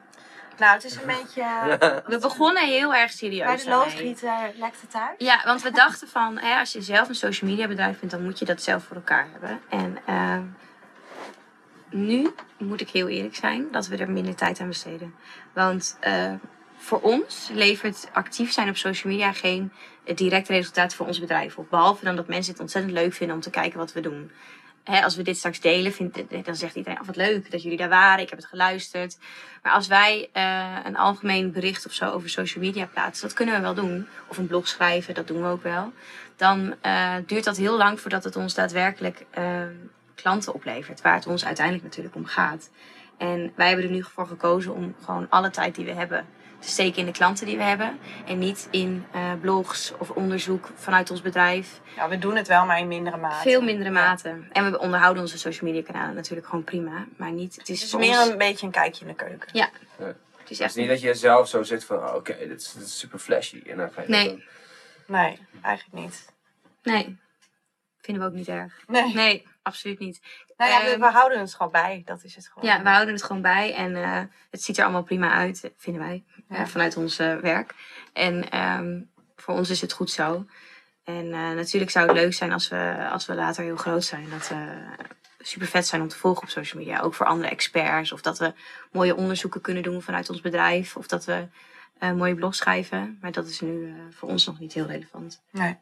Nou, 0.59 0.73
het 0.73 0.85
is 0.85 0.97
een 0.97 1.07
beetje... 1.07 1.45
We 2.13 2.19
begonnen 2.19 2.67
heel 2.67 2.95
erg 2.95 3.11
serieus. 3.11 3.47
Bij 3.47 3.57
de 3.57 3.69
loodgieter 3.69 4.53
lekt 4.59 4.81
het 4.81 4.95
uit. 4.95 5.15
Ja, 5.19 5.43
want 5.45 5.63
we 5.63 5.71
dachten 5.71 6.09
van, 6.09 6.39
hè, 6.39 6.59
als 6.59 6.73
je 6.73 6.83
zelf 6.83 7.09
een 7.09 7.15
social 7.15 7.51
media 7.51 7.69
bedrijf 7.69 7.99
bent, 7.99 8.13
dan 8.13 8.25
moet 8.25 8.39
je 8.39 8.45
dat 8.45 8.63
zelf 8.63 8.85
voor 8.85 8.97
elkaar 8.97 9.29
hebben. 9.33 9.61
En 9.69 9.99
ehm, 10.07 10.43
nu 11.91 12.35
moet 12.59 12.81
ik 12.81 12.89
heel 12.89 13.09
eerlijk 13.09 13.37
zijn 13.37 13.71
dat 13.71 13.87
we 13.87 13.97
er 13.97 14.11
minder 14.11 14.35
tijd 14.35 14.61
aan 14.61 14.69
besteden. 14.69 15.15
Want 15.53 15.97
eh, 16.01 16.33
voor 16.77 17.01
ons 17.01 17.49
levert 17.53 18.09
actief 18.13 18.53
zijn 18.53 18.69
op 18.69 18.77
social 18.77 19.13
media 19.13 19.33
geen 19.33 19.73
eh, 20.05 20.17
direct 20.17 20.49
resultaat 20.49 20.95
voor 20.95 21.07
ons 21.07 21.21
bedrijf 21.21 21.59
op. 21.59 21.71
Behalve 21.71 22.05
dan 22.05 22.17
dat 22.17 22.29
mensen 22.29 22.53
het 22.53 22.63
ontzettend 22.63 22.95
leuk 22.95 23.13
vinden 23.13 23.37
om 23.37 23.43
te 23.43 23.51
kijken 23.51 23.79
wat 23.79 23.93
we 23.93 24.01
doen. 24.01 24.31
Als 24.87 25.17
we 25.17 25.23
dit 25.23 25.37
straks 25.37 25.61
delen, 25.61 25.93
vindt, 25.93 26.45
dan 26.45 26.57
zegt 26.57 26.75
iedereen, 26.75 27.01
oh, 27.01 27.07
wat 27.07 27.17
leuk 27.17 27.51
dat 27.51 27.63
jullie 27.63 27.79
daar 27.79 27.89
waren, 27.89 28.23
ik 28.23 28.31
heb 28.31 28.39
het 28.39 28.49
geluisterd. 28.49 29.19
Maar 29.63 29.73
als 29.73 29.87
wij 29.87 30.29
eh, 30.33 30.77
een 30.85 30.97
algemeen 30.97 31.53
bericht 31.53 31.87
of 31.87 31.93
zo 31.93 32.11
over 32.11 32.31
social 32.31 32.65
media 32.65 32.87
plaatsen, 32.87 33.27
dat 33.27 33.37
kunnen 33.37 33.55
we 33.55 33.61
wel 33.61 33.75
doen. 33.75 34.07
Of 34.27 34.39
een 34.39 34.47
blog 34.47 34.69
schrijven, 34.69 35.15
dat 35.15 35.27
doen 35.27 35.43
we 35.43 35.49
ook 35.49 35.63
wel. 35.63 35.93
Dan 36.37 36.75
eh, 36.81 37.15
duurt 37.27 37.45
dat 37.45 37.57
heel 37.57 37.77
lang 37.77 38.01
voordat 38.01 38.25
het 38.25 38.37
ons 38.37 38.55
daadwerkelijk 38.55 39.25
eh, 39.31 39.63
klanten 40.15 40.55
oplevert. 40.55 41.03
Waar 41.03 41.15
het 41.15 41.27
ons 41.27 41.45
uiteindelijk 41.45 41.85
natuurlijk 41.85 42.15
om 42.15 42.27
gaat. 42.27 42.71
En 43.19 43.53
wij 43.57 43.67
hebben 43.67 43.85
er 43.85 43.91
nu 43.91 44.03
voor 44.03 44.27
gekozen 44.27 44.75
om 44.75 44.95
gewoon 45.05 45.27
alle 45.29 45.51
tijd 45.51 45.75
die 45.75 45.85
we 45.85 45.93
hebben 45.93 46.27
steken 46.71 46.99
in 46.99 47.07
de 47.07 47.13
klanten 47.13 47.47
die 47.47 47.57
we 47.57 47.63
hebben. 47.63 47.99
En 48.27 48.39
niet 48.39 48.69
in 48.71 49.07
eh, 49.13 49.33
blogs 49.41 49.93
of 49.99 50.11
onderzoek 50.11 50.71
vanuit 50.75 51.11
ons 51.11 51.23
bedrijf. 51.23 51.81
Ja, 51.97 52.09
we 52.09 52.19
doen 52.19 52.37
het 52.37 52.49
wel, 52.49 52.67
maar 52.67 52.79
in 52.79 52.89
mindere 52.89 53.17
mate. 53.17 53.43
Veel 53.49 53.63
mindere 53.63 53.91
Ja. 53.91 53.95
mate. 54.09 54.39
En 54.53 54.71
we 54.71 54.79
onderhouden 54.79 55.23
onze 55.23 55.39
social 55.39 55.71
media 55.73 55.93
kanalen 55.93 56.15
natuurlijk 56.15 56.47
gewoon 56.49 56.65
prima. 56.65 57.07
Maar 57.17 57.33
niet, 57.33 57.57
het 57.57 57.69
is, 57.69 57.75
Het 57.75 57.85
is 57.85 57.91
voor 57.91 58.01
meer 58.01 58.21
ons- 58.21 58.29
een 58.31 58.39
beetje 58.39 58.67
een 58.67 58.73
kijkje 58.73 59.01
in 59.01 59.07
de 59.11 59.15
keuken. 59.17 59.49
Ja. 59.53 59.69
Ja. 59.99 60.05
Het 60.07 60.51
is 60.51 60.59
Het 60.59 60.61
echt 60.61 60.71
is 60.71 60.77
niet 60.77 60.89
dat 60.89 61.01
je 61.01 61.15
zelf 61.15 61.49
zo 61.49 61.63
zit 61.63 61.85
van, 61.85 61.97
oh, 61.97 62.15
oké, 62.15 62.37
dit, 62.49 62.61
is- 62.61 62.73
dit 62.73 62.83
is 62.87 62.99
super 62.99 63.19
flashy. 63.19 63.63
En 63.67 63.77
dan 63.77 63.91
ga 63.93 64.03
je 64.03 64.09
Nee. 64.09 64.45
Nee, 65.07 65.39
eigenlijk 65.63 66.05
niet. 66.05 66.25
Nee, 66.83 67.17
vinden 68.01 68.23
we 68.23 68.29
ook 68.29 68.35
niet 68.37 68.49
erg. 68.49 68.83
Nee. 68.87 69.15
Nee, 69.15 69.47
absoluut 69.67 69.99
niet. 69.99 70.21
Nou 70.57 70.71
ja, 70.71 70.81
we, 70.85 70.91
Ehm, 70.91 71.01
we 71.01 71.07
houden 71.07 71.39
het 71.41 71.55
gewoon 71.55 71.73
bij. 71.73 72.03
Dat 72.05 72.25
is 72.25 72.35
het 72.35 72.49
gewoon. 72.49 72.69
Ja, 72.69 72.83
we 72.83 72.89
houden 72.89 73.15
het 73.15 73.23
gewoon 73.23 73.43
bij 73.43 73.75
en 73.75 73.97
eh, 73.97 74.23
het 74.51 74.63
ziet 74.63 74.77
er 74.79 74.85
allemaal 74.85 75.03
prima 75.03 75.33
uit, 75.33 75.71
vinden 75.77 76.03
wij, 76.03 76.25
Ja. 76.49 76.57
eh, 76.57 76.67
vanuit 76.67 76.97
ons 76.97 77.19
eh, 77.19 77.37
werk. 77.37 77.75
En 78.13 78.51
ehm, 78.51 79.01
voor 79.37 79.55
ons 79.55 79.71
is 79.71 79.81
het 79.81 79.93
goed 79.93 80.11
zo. 80.11 80.47
En 81.05 81.33
eh, 81.33 81.51
natuurlijk 81.51 81.91
zou 81.91 82.07
het 82.07 82.17
leuk 82.17 82.35
zijn 82.35 82.53
als 82.53 82.69
we, 82.69 83.09
als 83.13 83.27
we 83.27 83.35
later 83.35 83.65
heel 83.65 83.77
groot 83.77 84.05
zijn. 84.05 84.31
Dat 84.31 84.49
we 84.49 84.87
super 85.39 85.67
vet 85.67 85.87
zijn 85.87 86.03
om 86.03 86.09
te 86.09 86.17
volgen 86.19 86.43
op 86.43 86.49
social 86.49 86.83
media. 86.83 87.01
Ook 87.01 87.15
voor 87.15 87.27
andere 87.27 87.49
experts. 87.51 88.13
Of 88.13 88.21
dat 88.21 88.39
we 88.39 88.53
mooie 88.93 89.15
onderzoeken 89.17 89.61
kunnen 89.61 89.83
doen 89.83 90.03
vanuit 90.03 90.31
ons 90.31 90.41
bedrijf. 90.41 90.97
Of 90.97 91.07
dat 91.07 91.25
we 91.25 91.49
eh, 91.99 92.13
mooie 92.13 92.35
blogs 92.35 92.59
schrijven. 92.59 93.19
Maar 93.21 93.33
dat 93.33 93.47
is 93.47 93.61
nu 93.61 93.89
eh, 93.89 93.95
voor 94.11 94.29
ons 94.29 94.47
nog 94.47 94.59
niet 94.59 94.73
heel 94.73 94.87
relevant. 94.87 95.43
Nee. 95.51 95.77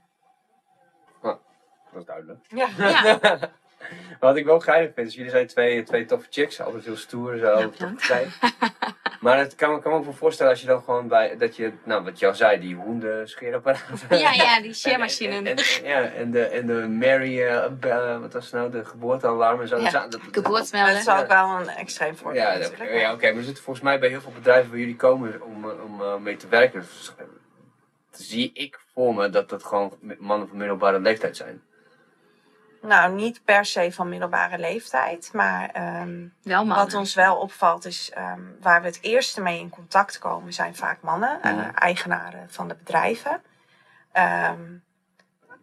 Dat 1.23 2.03
is 2.03 2.05
duidelijk. 2.05 2.38
Ja. 2.49 2.68
Ja, 2.77 3.18
Wat 4.20 4.37
ik 4.37 4.44
wel 4.44 4.61
geinig 4.61 4.90
vind, 4.94 5.07
is 5.09 5.14
jullie 5.14 5.31
zijn 5.31 5.47
twee, 5.47 5.83
twee 5.83 6.05
toffe 6.05 6.27
chicks. 6.31 6.61
Altijd 6.61 6.85
heel 6.85 6.97
stoer 6.97 7.37
zo. 7.38 7.59
Ja, 7.59 7.68
toffe 7.68 8.27
maar 9.20 9.38
het 9.38 9.55
kan, 9.55 9.81
kan 9.81 9.92
me 9.92 9.99
ook 9.99 10.05
wel 10.05 10.12
voorstellen 10.14 10.53
als 10.53 10.61
je 10.61 10.66
dan 10.66 10.83
gewoon 10.83 11.09
bij, 11.09 11.37
dat 11.37 11.57
je, 11.57 11.73
nou 11.85 12.05
wat 12.05 12.18
je 12.18 12.27
al 12.27 12.35
zei, 12.35 12.61
die 12.61 12.75
hoenden 12.75 13.29
scheerapparaat. 13.29 14.05
ja, 14.11 14.33
ja 14.33 14.57
die 14.61 14.68
En, 14.68 14.75
sharemachine. 14.75 15.51
en, 15.51 15.57
ja, 15.85 16.03
en 16.03 16.31
de, 16.31 16.44
en 16.44 16.66
de 16.66 16.73
Mary, 16.88 17.42
eh, 17.42 17.64
eh, 17.81 18.20
wat 18.20 18.33
was 18.33 18.44
het 18.44 18.53
nou, 18.53 18.70
de 18.70 18.85
geboortealarm 18.85 19.61
en 19.61 19.68
zo. 19.68 19.77
Ja, 19.79 19.90
Dat- 19.90 20.12
dat- 20.12 20.20
is 20.61 21.09
ook 21.09 21.27
wel 21.27 21.61
een 21.61 21.68
extreem 21.68 22.16
voorbeeld 22.16 22.44
Ja, 22.44 22.59
dat- 22.59 22.73
ja 22.79 23.12
oké, 23.12 23.27
maar 23.29 23.37
er 23.38 23.44
zitten 23.44 23.64
volgens 23.64 23.85
mij 23.85 23.99
bij 23.99 24.09
heel 24.09 24.20
veel 24.20 24.33
bedrijven 24.33 24.70
waar 24.70 24.79
jullie 24.79 24.97
komen 24.97 25.42
om, 25.42 25.70
eh, 25.70 25.85
om 26.14 26.23
mee 26.23 26.37
te 26.37 26.49
werken. 26.49 26.81
Dus, 26.81 27.12
zie 28.11 28.51
ik 28.55 28.79
voor 28.94 29.14
me 29.14 29.31
dat 29.31 29.49
dat 29.49 29.64
gewoon 29.64 29.99
mannen 30.18 30.49
van 30.49 30.57
middelbare 30.57 31.01
leeftijd 31.01 31.37
zijn. 31.37 31.62
Nou, 32.87 33.12
niet 33.12 33.44
per 33.44 33.64
se 33.64 33.92
van 33.92 34.09
middelbare 34.09 34.59
leeftijd. 34.59 35.31
Maar 35.33 35.70
ehm, 35.73 36.27
Wel 36.42 36.66
wat 36.66 36.94
ons 36.94 37.14
wel 37.14 37.37
opvalt 37.37 37.85
is 37.85 38.11
ehm, 38.11 38.40
waar 38.61 38.81
we 38.81 38.87
het 38.87 38.99
eerste 39.03 39.40
mee 39.40 39.59
in 39.59 39.70
contact 39.70 40.18
komen, 40.18 40.53
zijn 40.53 40.75
vaak 40.75 41.01
mannen, 41.03 41.42
eh, 41.42 41.66
eigenaren 41.75 42.51
van 42.51 42.68
de 42.68 42.75
bedrijven. 42.75 43.42
Ehm, 44.12 44.61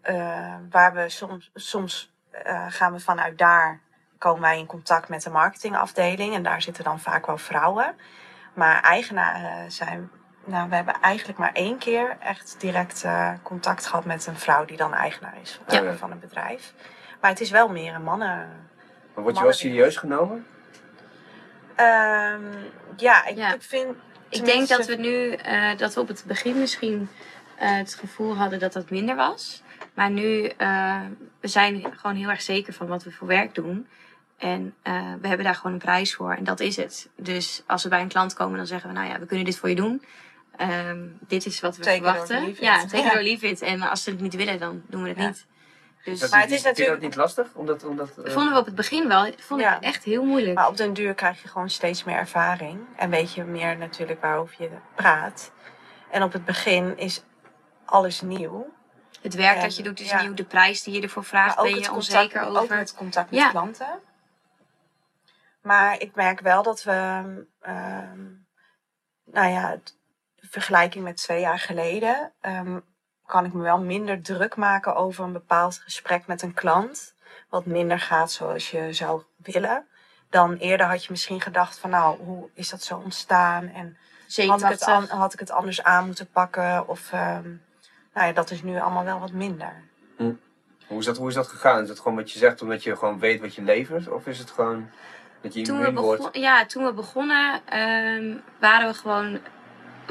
eh, 0.02 0.56
waar 0.70 0.94
we 0.94 1.10
soms, 1.10 1.52
soms 1.54 2.14
eh, 2.32 2.66
gaan 2.70 2.94
we 2.94 3.00
vanuit 3.00 3.38
daar, 3.38 3.80
komen 4.18 4.42
wij 4.42 4.58
in 4.58 4.66
contact 4.66 5.10
met 5.10 5.24
de 5.24 5.30
marketingafdeling. 5.30 6.34
En 6.36 6.44
daar 6.44 6.62
zitten 6.62 6.84
dan 6.84 7.00
vaak 7.00 7.26
wel 7.26 7.38
vrouwen. 7.38 7.96
Maar 8.54 8.82
eigenaren 8.82 9.72
zijn, 9.72 10.12
nou 10.46 10.70
we 10.70 10.76
hebben 10.76 11.02
eigenlijk 11.02 11.40
maar 11.40 11.54
één 11.54 11.78
keer 11.78 12.18
echt 12.20 12.56
direct 12.60 13.06
contact 13.44 13.86
gehad 13.86 14.06
met 14.06 14.26
een 14.26 14.38
vrouw 14.38 14.66
die 14.66 14.78
dan 14.78 14.94
eigenaar 14.94 15.38
is 15.42 15.60
Ja. 15.68 15.94
van 15.94 16.12
een 16.12 16.20
bedrijf. 16.20 16.74
Maar 17.22 17.30
het 17.32 17.40
is 17.42 17.50
wel 17.50 17.70
meer 17.70 17.94
een 17.96 18.04
mannen. 18.04 18.50
Maar 19.14 19.24
word 19.24 19.38
je 19.38 19.44
wel 19.44 19.54
serieus 19.54 19.98
genomen? 19.98 20.46
Ehm, 21.76 22.42
ja, 22.98 23.26
ik, 23.26 23.38
Ja. 23.38 23.54
ik 23.54 23.62
vind. 23.62 23.96
Ik 24.30 24.46
denk 24.46 24.68
dat 24.68 24.86
we 24.86 24.96
nu, 24.96 25.32
eh, 25.32 25.78
dat 25.78 25.94
we 25.94 26.00
op 26.00 26.08
het 26.08 26.24
begin 26.28 26.60
misschien 26.60 27.10
eh, 27.58 27.76
het 27.78 27.96
gevoel 27.96 28.36
hadden 28.36 28.60
dat 28.60 28.74
dat 28.74 28.90
minder 28.90 29.16
was. 29.16 29.64
Maar 29.94 30.10
nu, 30.10 30.46
eh, 30.46 31.02
we 31.40 31.48
zijn 31.48 31.86
gewoon 31.96 32.16
heel 32.16 32.30
erg 32.30 32.42
zeker 32.42 32.74
van 32.74 32.88
wat 32.88 33.04
we 33.04 33.12
voor 33.12 33.28
werk 33.28 33.56
doen. 33.56 33.88
En 34.38 34.74
eh, 34.82 34.94
we 35.22 35.28
hebben 35.28 35.46
daar 35.46 35.56
gewoon 35.56 35.72
een 35.74 35.78
prijs 35.80 36.16
voor 36.16 36.34
en 36.34 36.44
dat 36.44 36.60
is 36.60 36.76
het. 36.76 37.10
Dus 37.16 37.64
als 37.68 37.84
we 37.84 37.90
bij 37.90 38.02
een 38.02 38.08
klant 38.08 38.34
komen, 38.34 38.58
dan 38.58 38.68
zeggen 38.68 38.90
we, 38.90 38.96
nou 38.96 39.08
ja, 39.10 39.20
we 39.20 39.26
kunnen 39.26 39.46
dit 39.46 39.58
voor 39.58 39.70
je 39.70 39.76
doen. 39.76 40.04
Ehm, 40.58 41.00
dit 41.28 41.46
is 41.46 41.60
wat 41.60 41.78
we 41.78 41.84
Take 41.84 41.96
verwachten. 42.04 42.56
Ja, 42.60 42.86
take 42.86 42.98
it 42.98 43.04
Ja. 43.04 43.12
or 43.18 43.22
leave 43.22 43.48
it. 43.48 43.62
En 43.62 43.82
als 43.82 44.04
ze 44.04 44.10
het 44.10 44.22
niet 44.22 44.36
willen, 44.36 44.60
dan 44.60 44.82
doen 44.88 45.04
we 45.04 45.10
het 45.10 45.18
Ja. 45.18 45.28
niet. 45.28 45.46
Dus 46.04 46.20
Dat- 46.20 46.30
Maar 46.32 46.42
het 46.42 46.52
is 46.52 46.62
vind 46.62 46.78
je 46.78 46.84
natuurlijk- 46.84 47.02
dat 47.02 47.10
niet 47.10 47.16
lastig? 47.36 47.54
Omdat, 47.54 47.84
omdat, 47.84 48.10
eh, 48.10 48.16
dat 48.16 48.32
vonden 48.32 48.54
we 48.54 48.60
op 48.60 48.66
het 48.66 48.76
begin 48.76 49.08
wel, 49.08 49.32
vond 49.38 49.62
Ja. 49.62 49.76
ik 49.76 49.82
echt 49.84 50.04
heel 50.04 50.24
moeilijk. 50.24 50.56
Maar 50.56 50.68
op 50.68 50.78
den 50.78 50.94
duur 50.94 51.14
krijg 51.14 51.42
je 51.42 51.48
gewoon 51.48 51.70
steeds 51.70 52.04
meer 52.04 52.16
ervaring. 52.16 52.80
En 52.98 53.10
weet 53.10 53.34
je 53.34 53.44
meer 53.44 53.78
natuurlijk 53.78 54.22
waarover 54.22 54.56
je 54.64 54.70
praat. 54.96 55.52
En 56.12 56.24
op 56.24 56.34
het 56.34 56.46
begin 56.46 56.98
is 56.98 57.24
alles 57.86 58.22
nieuw. 58.22 58.74
Het 59.22 59.34
werk 59.36 59.56
En, 59.56 59.62
dat 59.62 59.76
je 59.76 59.84
doet 59.84 60.00
is 60.00 60.10
ja. 60.10 60.22
nieuw. 60.22 60.34
De 60.34 60.44
prijs 60.44 60.84
die 60.84 60.94
je 60.94 61.02
ervoor 61.02 61.24
vraagt, 61.24 61.58
ook 61.58 61.64
ben 61.66 61.74
het, 61.74 61.84
je 61.86 61.90
contact, 61.92 62.12
onzeker 62.14 62.42
ook 62.42 62.58
over. 62.58 62.78
het 62.78 62.94
contact 62.96 63.32
met 63.32 63.40
Ja. 63.40 63.50
klanten. 63.50 64.00
Maar 65.62 66.00
ik 66.00 66.16
merk 66.16 66.40
wel 66.40 66.64
dat 66.64 66.84
we, 66.84 66.92
ehm, 67.62 68.20
nou 69.26 69.48
ja, 69.52 69.78
vergelijking 70.38 71.04
met 71.04 71.18
twee 71.18 71.40
jaar 71.40 71.60
geleden, 71.60 72.32
ehm, 72.42 72.80
kan 73.32 73.46
ik 73.46 73.54
me 73.54 73.62
wel 73.62 73.80
minder 73.80 74.22
druk 74.22 74.56
maken 74.56 74.96
over 74.96 75.24
een 75.24 75.32
bepaald 75.32 75.82
gesprek 75.84 76.28
met 76.28 76.42
een 76.42 76.54
klant. 76.54 77.14
Wat 77.50 77.66
minder 77.66 78.00
gaat 78.00 78.32
zoals 78.32 78.72
je 78.72 78.94
zou 78.94 79.24
willen. 79.36 79.86
Dan 80.30 80.56
eerder 80.56 80.86
had 80.88 81.04
je 81.04 81.12
misschien 81.12 81.42
gedacht 81.42 81.80
van 81.80 81.90
nou, 81.90 82.20
hoe 82.24 82.50
is 82.54 82.70
dat 82.70 82.84
zo 82.84 83.02
ontstaan? 83.04 83.68
En 83.68 83.98
had 84.48 84.62
ik, 84.62 84.68
het 84.68 84.84
an- 84.84 85.08
had 85.10 85.34
ik 85.34 85.40
het 85.40 85.52
anders 85.52 85.84
aan 85.84 86.06
moeten 86.06 86.28
pakken? 86.32 86.88
Of 86.88 87.12
ehm, 87.12 87.50
nou 88.14 88.28
ja, 88.28 88.32
dat 88.34 88.52
is 88.52 88.64
nu 88.64 88.80
allemaal 88.80 89.04
wel 89.04 89.20
wat 89.20 89.32
minder. 89.32 89.84
Hoe 90.88 91.00
is, 91.00 91.06
dat, 91.06 91.18
hoe 91.18 91.28
is 91.28 91.34
dat 91.34 91.48
gegaan? 91.48 91.84
Is 91.84 91.90
het 91.90 92.00
gewoon 92.00 92.18
wat 92.18 92.32
je 92.32 92.40
zegt 92.40 92.62
omdat 92.62 92.84
je 92.84 92.96
gewoon 92.96 93.20
weet 93.20 93.42
wat 93.42 93.56
je 93.56 93.62
levert? 93.62 94.08
Of 94.10 94.28
is 94.28 94.40
het 94.40 94.52
gewoon 94.52 94.90
dat 95.42 95.54
je 95.54 95.62
Toen 95.62 95.80
we, 95.80 95.92
wordt? 95.92 96.30
ja, 96.32 96.66
toen 96.66 96.84
we 96.86 96.94
begonnen 96.94 97.62
ehm, 97.66 98.38
waren 98.60 98.88
we 98.88 98.94
gewoon 98.94 99.40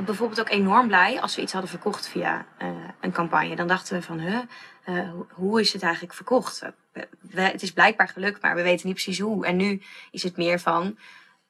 bijvoorbeeld 0.05 0.41
ook 0.41 0.49
enorm 0.51 0.87
blij 0.87 1.21
als 1.21 1.37
we 1.37 1.43
iets 1.43 1.53
hadden 1.53 1.71
verkocht 1.71 2.09
via 2.09 2.47
eh, 2.59 2.69
een 3.01 3.13
campagne. 3.13 3.57
Dan 3.57 3.67
dachten 3.67 3.95
we 3.97 4.03
van, 4.03 4.19
huh, 4.21 4.39
eh, 4.85 5.11
hoe- 5.31 5.61
is 5.61 5.73
het 5.73 5.83
eigenlijk 5.83 6.15
verkocht? 6.15 6.61
We- 6.93 7.09
we- 7.21 7.41
het 7.41 7.63
is 7.63 7.73
blijkbaar 7.73 8.09
gelukt, 8.09 8.43
maar 8.43 8.55
we 8.55 8.63
weten 8.63 8.87
niet 8.87 8.95
precies 8.95 9.19
hoe. 9.21 9.47
En 9.47 9.57
nu 9.57 9.83
is 10.11 10.23
het 10.23 10.37
meer 10.37 10.59
van, 10.61 10.99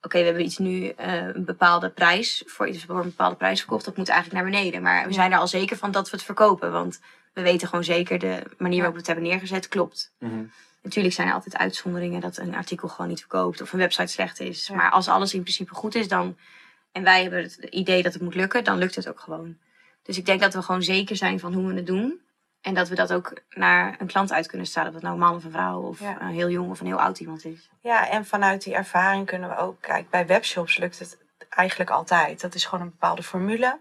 oké, 0.03 0.19
we 0.19 0.25
hebben 0.25 0.45
iets 0.45 0.59
nu 0.59 0.89
eh, 0.89 1.15
een 1.27 1.45
bepaalde 1.45 1.91
prijs 1.91 2.43
voor 2.47 2.69
iets 2.69 2.85
voor 2.85 2.97
een 2.99 3.03
bepaalde 3.03 3.37
prijs 3.37 3.59
verkocht. 3.61 3.85
Dat 3.85 3.97
moet 3.97 4.09
eigenlijk 4.09 4.43
naar 4.43 4.51
beneden. 4.53 4.83
Maar 4.83 5.07
we 5.07 5.13
zijn 5.13 5.33
er 5.33 5.39
al 5.39 5.49
zeker 5.49 5.77
van 5.77 5.91
dat 5.91 6.11
we 6.11 6.17
het 6.17 6.25
verkopen, 6.27 6.73
want 6.73 7.01
we 7.33 7.43
weten 7.43 7.69
gewoon 7.69 7.85
zeker 7.85 8.19
de 8.19 8.43
manier 8.59 8.77
waarop 8.77 8.93
we 8.95 8.99
het 8.99 9.07
hebben 9.07 9.25
neergezet 9.25 9.69
klopt. 9.69 10.13
Mhm. 10.19 10.43
Natuurlijk 10.83 11.15
zijn 11.15 11.29
er 11.29 11.35
altijd 11.35 11.57
uitzonderingen 11.57 12.21
dat 12.21 12.37
een 12.37 12.55
artikel 12.55 12.89
gewoon 12.89 13.09
niet 13.09 13.21
verkoopt 13.21 13.61
of 13.63 13.73
een 13.73 13.79
website 13.79 14.13
slecht 14.13 14.41
is. 14.41 14.67
Ja. 14.67 14.75
Maar 14.75 14.91
als 14.91 15.09
alles 15.09 15.35
in 15.35 15.43
principe 15.43 15.75
goed 15.75 15.95
is 15.95 16.09
dan, 16.09 16.37
en 16.93 17.03
wij 17.03 17.23
hebben 17.23 17.43
het 17.43 17.55
idee 17.57 18.03
dat 18.03 18.13
het 18.13 18.23
moet 18.23 18.35
lukken, 18.35 18.65
dan 18.65 18.79
lukt 18.79 18.95
het 18.95 19.09
ook 19.09 19.21
gewoon. 19.21 19.59
Dus 20.03 20.19
ik 20.19 20.27
denk 20.27 20.41
dat 20.41 20.55
we 20.55 20.63
gewoon 20.63 20.83
zeker 20.83 21.17
zijn 21.17 21.41
van 21.41 21.55
hoe 21.55 21.67
we 21.67 21.75
het 21.75 21.87
doen. 21.87 22.21
En 22.61 22.75
dat 22.75 22.89
we 22.89 22.95
dat 22.95 23.13
ook 23.13 23.33
naar 23.51 23.97
een 23.99 24.07
klant 24.07 24.33
uit 24.33 24.47
kunnen 24.47 24.67
stralen. 24.67 24.89
Of 24.89 24.95
het 24.95 25.05
nou 25.05 25.15
een 25.15 25.23
man 25.27 25.35
of 25.35 25.45
een 25.45 25.51
vrouw 25.51 25.81
of 25.81 26.01
Ja. 26.01 26.21
een 26.21 26.29
heel 26.29 26.51
jong 26.51 26.71
of 26.71 26.81
een 26.81 26.87
heel 26.87 27.01
oud 27.01 27.21
iemand 27.21 27.45
is. 27.45 27.69
Ja, 27.81 28.09
en 28.09 28.27
vanuit 28.27 28.63
die 28.63 28.75
ervaring 28.75 29.27
kunnen 29.27 29.49
we 29.49 29.57
ook, 29.57 29.81
kijk, 29.81 30.11
bij 30.11 30.27
webshops 30.27 30.77
lukt 30.77 30.99
het 30.99 31.19
eigenlijk 31.49 31.91
altijd. 31.91 32.41
Dat 32.41 32.55
is 32.55 32.65
gewoon 32.65 32.85
een 32.85 32.91
bepaalde 32.91 33.23
formule. 33.23 33.81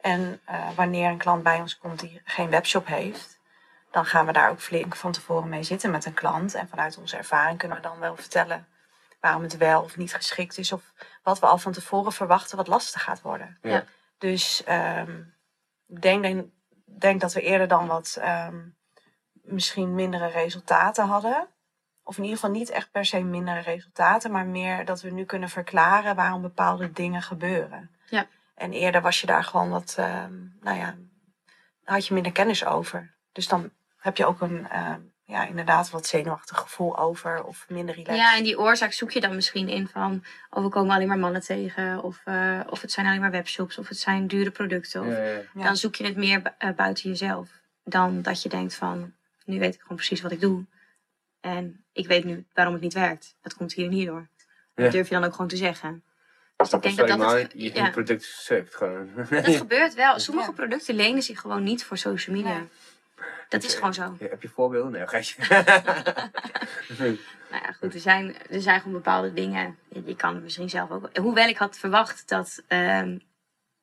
En 0.00 0.40
eh, 0.44 0.68
wanneer 0.76 1.10
een 1.10 1.18
klant 1.18 1.42
bij 1.42 1.60
ons 1.60 1.78
komt 1.78 2.00
die 2.00 2.20
geen 2.24 2.50
webshop 2.50 2.86
heeft, 2.86 3.38
dan 3.90 4.04
gaan 4.06 4.26
we 4.26 4.32
daar 4.32 4.50
ook 4.50 4.60
flink 4.60 4.96
van 4.96 5.12
tevoren 5.12 5.48
mee 5.48 5.62
zitten 5.62 5.90
met 5.90 6.04
een 6.04 6.14
klant. 6.14 6.54
En 6.54 6.68
vanuit 6.68 6.98
onze 6.98 7.16
ervaring 7.16 7.58
kunnen 7.58 7.76
we 7.76 7.82
dan 7.82 7.98
wel 7.98 8.16
vertellen 8.16 8.66
waarom 9.20 9.42
het 9.42 9.56
wel 9.56 9.82
of 9.82 9.96
niet 9.96 10.14
geschikt 10.14 10.58
is. 10.58 10.72
Of 10.72 10.92
wat 11.22 11.40
we 11.40 11.46
al 11.46 11.58
van 11.58 11.72
tevoren 11.72 12.12
verwachten 12.12 12.56
wat 12.56 12.66
lastig 12.66 13.02
gaat 13.02 13.22
worden. 13.22 13.58
Ja. 13.62 13.84
Dus 14.18 14.64
ehm, 14.64 15.20
ik 15.86 16.02
denk, 16.02 16.44
denk, 16.84 17.20
dat 17.20 17.32
we 17.32 17.40
eerder 17.40 17.68
dan 17.68 17.86
wat 17.86 18.16
ehm, 18.20 18.58
misschien 19.32 19.94
mindere 19.94 20.26
resultaten 20.26 21.06
hadden. 21.06 21.48
Of 22.02 22.16
in 22.16 22.22
ieder 22.22 22.38
geval 22.38 22.54
niet 22.54 22.70
echt 22.70 22.90
per 22.90 23.04
se 23.04 23.20
mindere 23.22 23.60
resultaten, 23.60 24.30
maar 24.30 24.46
meer 24.46 24.84
dat 24.84 25.00
we 25.00 25.10
nu 25.10 25.24
kunnen 25.24 25.48
verklaren 25.48 26.16
waarom 26.16 26.42
bepaalde 26.42 26.92
dingen 26.92 27.22
gebeuren. 27.22 27.90
Ja. 28.08 28.26
En 28.54 28.72
eerder 28.72 29.00
was 29.00 29.20
je 29.20 29.26
daar 29.26 29.44
gewoon 29.44 29.70
wat, 29.70 29.94
ehm, 29.98 30.34
nou 30.60 30.78
ja, 30.78 30.96
had 31.84 32.06
je 32.06 32.14
minder 32.14 32.32
kennis 32.32 32.64
over. 32.64 33.14
Dus 33.32 33.48
dan 33.48 33.70
heb 33.96 34.16
je 34.16 34.26
ook 34.26 34.40
een, 34.40 34.66
ja, 35.30 35.46
inderdaad 35.46 35.90
wat 35.90 36.06
zenuwachtig 36.06 36.56
gevoel 36.58 36.98
over 36.98 37.44
of 37.44 37.64
minder 37.68 37.94
relaxed. 37.94 38.16
Ja, 38.16 38.36
en 38.36 38.42
die 38.42 38.58
oorzaak 38.58 38.92
zoek 38.92 39.10
je 39.10 39.20
dan 39.20 39.34
misschien 39.34 39.68
in 39.68 39.88
van, 39.88 40.24
oh 40.50 40.62
we 40.64 40.68
komen 40.68 40.94
alleen 40.94 41.08
maar 41.08 41.18
mannen 41.18 41.40
tegen. 41.42 42.02
Of, 42.02 42.20
eh, 42.24 42.60
of 42.66 42.80
het 42.80 42.92
zijn 42.92 43.06
alleen 43.06 43.20
maar 43.20 43.30
webshops 43.30 43.78
of 43.78 43.88
het 43.88 43.98
zijn 43.98 44.26
dure 44.26 44.50
producten. 44.50 45.00
Of, 45.00 45.06
Ja, 45.06 45.24
ja. 45.24 45.40
Ja. 45.54 45.62
Dan 45.64 45.76
zoek 45.76 45.94
je 45.94 46.04
het 46.04 46.16
meer 46.16 46.54
eh, 46.58 46.70
buiten 46.76 47.08
jezelf. 47.10 47.48
Dan 47.84 48.22
dat 48.22 48.42
je 48.42 48.48
denkt 48.48 48.74
van, 48.74 49.12
nu 49.44 49.58
weet 49.58 49.74
ik 49.74 49.80
gewoon 49.80 49.96
precies 49.96 50.20
wat 50.20 50.32
ik 50.32 50.40
doe. 50.40 50.66
En 51.40 51.84
ik 51.92 52.06
weet 52.06 52.24
nu 52.24 52.46
waarom 52.54 52.74
het 52.74 52.82
niet 52.82 52.94
werkt. 52.94 53.34
Dat 53.42 53.54
komt 53.54 53.72
hier 53.72 53.86
en 53.86 53.92
hierdoor. 53.92 54.28
Ja. 54.74 54.82
Dat 54.82 54.92
durf 54.92 55.08
je 55.08 55.14
dan 55.14 55.24
ook 55.24 55.32
gewoon 55.32 55.48
te 55.48 55.56
zeggen. 55.56 56.02
Dus 56.56 56.72
ik 56.72 56.82
denk 56.82 56.96
dat 56.96 57.08
dat... 57.18 57.32
het- 57.32 57.52
je 57.56 57.74
ja, 57.74 57.90
product 57.90 58.22
sukt 58.24 58.74
gewoon. 58.76 59.10
dat 59.30 59.46
gebeurt 59.56 59.94
wel. 59.94 60.18
Sommige 60.28 60.48
Ja. 60.48 60.54
producten 60.56 60.94
lenen 60.94 61.22
zich 61.22 61.40
gewoon 61.40 61.62
niet 61.62 61.84
voor 61.84 61.96
social 61.96 62.36
media. 62.36 62.66
Dat 63.48 63.62
is 63.62 63.74
gewoon 63.74 63.94
zo. 63.94 64.16
Heb 64.18 64.42
je 64.42 64.48
voorbeelden? 64.48 64.92
Nee, 64.92 65.06
geitje. 65.06 65.42
Nou 67.50 67.62
ja, 67.62 67.72
goed. 67.72 67.94
Er 67.94 68.00
zijn, 68.00 68.34
er 68.50 68.60
zijn 68.60 68.78
gewoon 68.78 68.92
bepaalde 68.92 69.32
dingen. 69.32 69.76
Je, 70.04 70.16
kan 70.16 70.34
het 70.34 70.42
misschien 70.42 70.68
zelf 70.70 70.90
ook... 70.90 71.16
Hoewel 71.16 71.48
ik 71.48 71.56
had 71.56 71.78
verwacht 71.78 72.28
dat 72.28 72.62
ehm, 72.68 73.18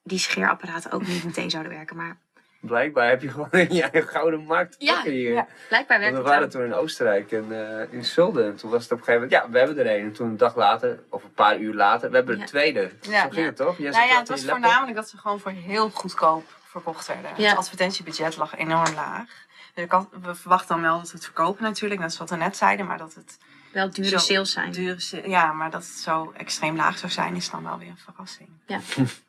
die 0.03 0.19
scheerapparaten 0.19 0.91
ook 0.91 1.07
niet 1.07 1.23
meteen 1.23 1.49
zouden 1.49 1.71
werken. 1.73 1.95
Maar 1.95 2.17
Blijkbaar 2.59 3.09
heb 3.09 3.21
je 3.21 3.29
gewoon 3.29 3.51
in 3.51 3.73
je 3.75 3.81
eigen 3.81 4.07
gouden 4.09 4.39
markt 4.43 4.75
Ja, 4.79 4.93
pakken 4.93 5.11
hier. 5.11 5.33
ja. 5.33 5.47
blijkbaar 5.67 5.99
Want 5.99 6.11
werkt 6.11 6.11
we 6.11 6.17
het 6.17 6.27
waren 6.27 6.39
wel. 6.51 6.61
toen 6.61 6.63
in 6.65 6.73
Oostenrijk 6.83 7.31
en 7.31 7.45
eh, 7.81 7.93
in 7.93 8.05
Zulden. 8.05 8.45
En 8.45 8.55
toen 8.55 8.69
was 8.71 8.83
het 8.83 8.91
op 8.91 8.97
een 8.97 9.03
gegeven 9.03 9.27
moment, 9.27 9.43
ja, 9.45 9.51
we 9.51 9.57
hebben 9.57 9.77
er 9.85 9.95
een. 9.99 10.05
En 10.05 10.13
toen 10.13 10.27
een 10.27 10.37
dag 10.37 10.55
later, 10.55 10.99
of 11.09 11.23
een 11.23 11.33
paar 11.33 11.57
uur 11.59 11.73
later, 11.73 12.09
we 12.09 12.15
hebben 12.15 12.35
Ja. 12.37 12.41
de 12.43 12.47
tweede. 12.49 12.91
Ja. 13.01 13.21
Zo 13.23 13.29
ging 13.29 13.45
het 13.45 13.55
toch? 13.55 13.77
Jij 13.77 13.91
Nou 13.91 14.07
ja, 14.07 14.19
het 14.19 14.27
was 14.29 14.43
laptop. 14.43 14.63
voornamelijk 14.63 14.97
dat 14.97 15.09
ze 15.09 15.17
gewoon 15.17 15.39
voor 15.39 15.51
heel 15.51 15.89
goedkoop 15.89 16.56
verkocht 16.81 17.07
werden. 17.07 17.31
Ja. 17.37 17.49
Het 17.49 17.57
advertentiebudget 17.57 18.37
lag 18.37 18.55
enorm 18.55 18.93
laag. 18.93 19.45
Dus 19.73 19.83
ik 19.83 19.91
had, 19.91 20.07
we 20.21 20.35
verwachten 20.35 20.67
dan 20.67 20.81
wel 20.81 20.97
dat 20.97 21.07
we 21.07 21.15
het 21.15 21.25
verkopen 21.25 21.63
natuurlijk, 21.63 22.01
net 22.01 22.13
zoals 22.13 22.29
wat 22.29 22.39
we 22.39 22.45
net 22.45 22.57
zeiden. 22.57 22.85
Maar 22.85 22.97
dat 22.97 23.13
het 23.13 23.37
Wel 23.71 23.89
dure 23.89 24.09
Zo 24.09 24.17
sales 24.17 24.51
zijn. 24.51 24.71
dure, 24.71 25.29
ja, 25.29 25.51
maar 25.53 25.71
dat 25.71 25.83
het 25.83 25.91
zo 25.97 26.33
extreem 26.37 26.75
laag 26.75 26.97
zou 26.97 27.11
zijn, 27.11 27.35
is 27.35 27.49
dan 27.49 27.63
wel 27.63 27.77
weer 27.77 27.89
een 27.89 27.97
verrassing. 27.97 28.49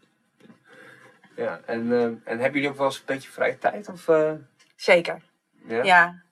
Ja, 1.36 1.60
en, 1.66 1.92
eh, 1.92 2.02
en 2.04 2.20
hebben 2.24 2.52
jullie 2.52 2.68
ook 2.68 2.76
wel 2.76 2.86
eens 2.86 2.96
een 2.98 3.02
beetje 3.06 3.30
vrije 3.30 3.58
tijd? 3.58 3.88
Of, 3.88 4.08
eh, 4.08 4.32
Zeker, 4.76 5.20
ja? 5.66 5.82
ja. 5.82 6.22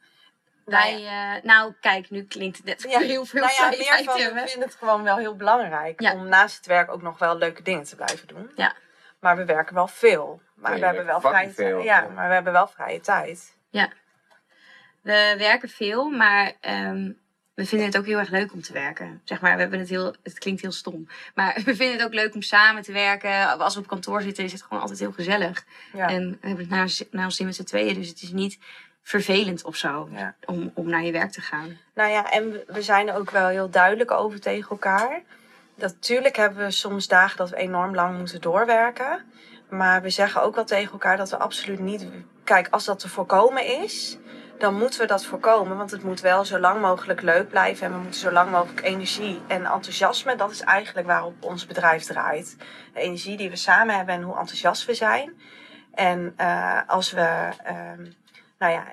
Wij, 0.64 1.06
eh, 1.06 1.42
nou 1.44 1.72
kijk, 1.80 2.10
nu 2.10 2.24
klinkt 2.24 2.56
het 2.56 2.66
net 2.66 2.82
Ja, 2.82 2.98
heel 2.98 3.24
veel 3.24 3.40
nou 3.40 3.52
ja, 3.52 3.68
meer 3.68 4.04
van, 4.04 4.20
hebben. 4.20 4.42
ik 4.42 4.48
vind 4.48 4.64
het 4.64 4.74
gewoon 4.74 5.02
wel 5.02 5.16
heel 5.16 5.36
belangrijk 5.36 6.00
Ja. 6.00 6.12
om 6.14 6.28
naast 6.28 6.56
het 6.56 6.66
werk 6.66 6.90
ook 6.90 7.02
nog 7.02 7.18
wel 7.18 7.38
leuke 7.38 7.62
dingen 7.62 7.84
te 7.84 7.96
blijven 7.96 8.28
doen. 8.28 8.50
Ja. 8.56 8.74
Maar 9.20 9.36
we 9.36 9.44
werken 9.44 9.74
wel 9.74 9.88
veel. 9.88 10.40
Maar 10.56 10.72
Ja, 10.72 10.78
we 10.78 10.84
hebben 10.86 11.06
wel 11.06 11.20
vrije 11.20 11.54
tijd. 11.54 11.82
Ja, 11.84 12.08
maar 12.14 12.28
we 12.28 12.34
hebben 12.34 12.52
wel 12.52 12.66
vrije 12.66 13.00
tijd. 13.00 13.54
We 15.02 15.34
werken 15.38 15.68
veel, 15.68 16.10
maar 16.10 16.52
ehm, 16.60 17.10
we 17.54 17.66
vinden 17.66 17.86
het 17.86 17.96
ook 17.98 18.06
heel 18.06 18.18
erg 18.18 18.30
leuk 18.30 18.52
om 18.52 18.62
te 18.62 18.72
werken. 18.72 19.20
Zeg 19.24 19.40
maar, 19.40 19.54
we 19.54 19.60
hebben 19.60 19.78
het 19.78 19.88
heel, 19.88 20.14
het 20.22 20.38
klinkt 20.38 20.60
heel 20.62 20.72
stom. 20.72 21.08
Maar 21.34 21.54
we 21.64 21.74
vinden 21.76 21.96
het 21.96 22.04
ook 22.06 22.14
leuk 22.14 22.34
om 22.34 22.42
samen 22.42 22.82
te 22.82 22.92
werken. 22.92 23.58
Als 23.58 23.74
we 23.74 23.80
op 23.80 23.86
kantoor 23.86 24.22
zitten, 24.22 24.44
is 24.44 24.52
het 24.52 24.62
gewoon 24.62 24.80
altijd 24.80 24.98
heel 24.98 25.12
gezellig. 25.12 25.64
Ja. 25.92 26.08
En 26.08 26.30
we 26.40 26.46
hebben 26.46 26.64
het 26.64 26.74
naar, 26.74 26.90
naar 27.10 27.24
ons 27.24 27.36
zin 27.36 27.46
met 27.46 27.54
z'n 27.54 27.64
tweeën. 27.64 27.94
Dus 27.94 28.08
het 28.08 28.22
is 28.22 28.30
niet 28.32 28.58
vervelend 29.02 29.64
of 29.64 29.76
zo 29.76 30.08
Ja. 30.12 30.34
om, 30.44 30.70
om 30.74 30.88
naar 30.88 31.02
je 31.02 31.12
werk 31.12 31.30
te 31.30 31.40
gaan. 31.40 31.78
Nou 31.94 32.10
ja, 32.10 32.30
en 32.32 32.50
we- 32.52 32.64
we 32.66 32.82
zijn 32.82 33.08
er 33.08 33.14
ook 33.14 33.30
wel 33.30 33.48
heel 33.48 33.70
duidelijk 33.70 34.10
over 34.10 34.40
tegen 34.40 34.70
elkaar. 34.70 35.22
Dat, 35.74 35.92
natuurlijk 35.92 36.36
hebben 36.36 36.64
we 36.64 36.70
soms 36.70 37.08
dagen 37.08 37.36
dat 37.36 37.50
we 37.50 37.56
enorm 37.56 37.94
lang 37.94 38.18
moeten 38.18 38.40
doorwerken. 38.40 39.24
Maar 39.68 40.02
we 40.02 40.10
zeggen 40.10 40.42
ook 40.42 40.54
wel 40.54 40.64
tegen 40.64 40.92
elkaar 40.92 41.16
dat 41.16 41.30
we 41.30 41.36
absoluut 41.36 41.78
niet. 41.78 42.06
Kijk, 42.44 42.68
als 42.70 42.84
dat 42.84 42.98
te 42.98 43.08
voorkomen 43.08 43.64
is, 43.82 44.18
dan 44.58 44.74
moeten 44.74 45.00
we 45.00 45.06
dat 45.06 45.24
voorkomen. 45.24 45.76
Want 45.76 45.90
het 45.90 46.02
moet 46.02 46.20
wel 46.20 46.44
zo 46.44 46.58
lang 46.58 46.80
mogelijk 46.80 47.22
leuk 47.22 47.48
blijven. 47.48 47.86
En 47.86 47.92
we 47.92 47.98
moeten 47.98 48.20
zo 48.20 48.30
lang 48.30 48.50
mogelijk 48.50 48.82
energie 48.82 49.40
en 49.46 49.64
enthousiasme. 49.64 50.36
Dat 50.36 50.50
is 50.50 50.60
eigenlijk 50.60 51.06
waarop 51.06 51.34
ons 51.44 51.66
bedrijf 51.66 52.04
draait. 52.04 52.56
De 52.94 53.00
energie 53.00 53.36
die 53.36 53.50
we 53.50 53.56
samen 53.56 53.96
hebben 53.96 54.14
en 54.14 54.22
hoe 54.22 54.38
enthousiast 54.38 54.84
we 54.84 54.94
zijn. 54.94 55.40
En 55.94 56.32
eh, 56.36 56.80
als 56.86 57.12
we 57.12 57.48
ehm, 57.64 58.02
nou 58.58 58.72
ja, 58.72 58.84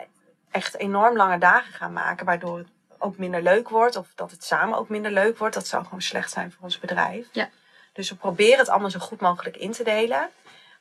echt 0.52 0.78
enorm 0.78 1.16
lange 1.16 1.38
dagen 1.38 1.74
gaan 1.74 1.94
maken, 1.94 2.26
waardoor 2.26 2.58
het 2.58 2.68
ook 2.98 3.18
minder 3.18 3.42
leuk 3.42 3.70
wordt. 3.70 3.96
Of 3.96 4.08
dat 4.16 4.32
het 4.32 4.44
samen 4.44 4.78
ook 4.78 4.90
minder 4.90 5.12
leuk 5.12 5.38
wordt. 5.38 5.56
Dat 5.56 5.68
zou 5.68 5.84
gewoon 5.84 6.02
slecht 6.02 6.32
zijn 6.32 6.52
voor 6.52 6.64
ons 6.64 6.80
bedrijf. 6.80 7.28
Ja. 7.32 7.50
Dus 7.94 8.10
we 8.10 8.16
proberen 8.16 8.58
het 8.58 8.70
allemaal 8.70 8.90
zo 8.90 9.00
goed 9.00 9.22
mogelijk 9.22 9.58
in 9.58 9.72
te 9.72 9.84
delen. 9.84 10.30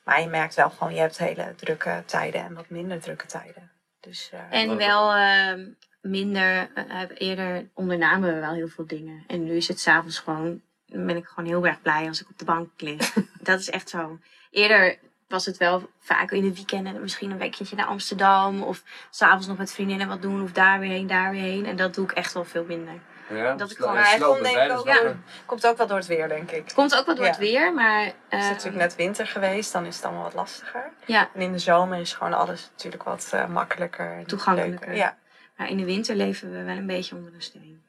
Maar 0.05 0.21
je 0.21 0.27
merkt 0.27 0.55
wel 0.55 0.71
gewoon, 0.71 0.95
je 0.95 1.01
hebt 1.01 1.19
hele 1.19 1.55
drukke 1.57 2.03
tijden 2.07 2.45
en 2.45 2.55
wat 2.55 2.69
minder 2.71 3.01
drukke 3.01 3.27
tijden. 3.27 3.71
Dus, 4.01 4.31
eh, 4.33 4.61
En 4.61 4.77
wel 4.77 5.15
ehm, 5.15 5.69
minder, 6.01 6.71
eh, 6.75 7.01
eerder 7.15 7.71
ondernamen 7.75 8.35
we 8.35 8.41
wel 8.41 8.53
heel 8.53 8.69
veel 8.69 8.87
dingen. 8.87 9.25
En 9.27 9.45
nu 9.45 9.57
is 9.57 9.69
het 9.69 9.81
s'avonds 9.81 10.19
gewoon, 10.19 10.61
ben 10.87 11.17
ik 11.17 11.27
gewoon 11.27 11.51
heel 11.51 11.67
erg 11.67 11.83
blij 11.83 12.09
als 12.09 12.21
ik 12.21 12.31
op 12.31 12.39
de 12.39 12.45
bank 12.45 12.69
lig. 12.77 13.13
dat 13.43 13.61
is 13.61 13.71
echt 13.71 13.89
zo. 13.89 14.19
Eerder 14.51 14.99
was 15.29 15.47
het 15.47 15.57
wel 15.57 15.91
vaak 15.99 16.31
in 16.31 16.43
de 16.43 16.55
weekenden 16.55 17.01
misschien 17.01 17.31
een 17.31 17.39
weekendje 17.39 17.77
naar 17.77 17.87
Amsterdam. 17.87 18.63
Of 18.63 18.83
s'avonds 19.11 19.47
nog 19.47 19.59
met 19.59 19.73
vriendinnen 19.73 20.09
wat 20.09 20.23
doen. 20.23 20.43
Of 20.43 20.53
daar 20.53 20.81
weer 20.81 20.91
heen, 20.91 21.07
daar 21.07 21.31
weer 21.31 21.41
heen. 21.41 21.67
En 21.67 21.77
dat 21.77 21.95
doe 21.95 22.05
ik 22.05 22.13
echt 22.13 22.33
wel 22.33 22.45
veel 22.45 22.65
minder. 22.65 23.01
Ja, 23.37 23.55
Dat 23.55 23.71
ik 23.71 23.77
slo- 23.77 23.87
gewoon- 23.87 24.03
hij 24.03 24.17
slopen, 24.17 24.45
ik 24.51 24.69
dus 24.69 24.79
ook, 24.79 24.87
ja. 24.87 25.15
komt 25.47 25.67
ook 25.67 25.77
wel 25.77 25.87
door 25.87 25.97
het 25.97 26.07
weer, 26.07 26.29
denk 26.29 26.51
ik. 26.51 26.65
Het 26.65 26.73
komt 26.75 26.97
ook 26.99 27.07
wel 27.07 27.15
door 27.15 27.25
Ja. 27.25 27.31
het 27.31 27.41
weer, 27.41 27.75
maar... 27.75 28.05
Het 28.05 28.15
is 28.29 28.39
eh, 28.45 28.49
natuurlijk 28.49 28.77
net 28.77 28.95
winter 28.97 29.27
geweest, 29.27 29.73
dan 29.73 29.87
is 29.87 29.97
het 29.97 30.05
allemaal 30.05 30.23
wat 30.23 30.35
lastiger. 30.35 30.91
Ja, 31.05 31.29
En 31.35 31.41
in 31.41 31.53
de 31.53 31.59
zomer 31.59 31.99
is 32.01 32.13
gewoon 32.13 32.33
alles 32.33 32.69
natuurlijk 32.71 33.03
wat 33.03 33.29
eh, 33.33 33.47
makkelijker. 33.47 34.13
En 34.13 34.27
Toegankelijker. 34.27 34.79
leuker. 34.89 34.95
Ja. 34.97 35.17
maar 35.57 35.69
in 35.69 35.77
de 35.77 35.85
winter 35.85 36.17
leven 36.17 36.53
we 36.53 36.63
wel 36.63 36.77
een 36.77 36.87
beetje 36.87 37.15
onder 37.17 37.35
een 37.35 37.43
steen. 37.43 37.83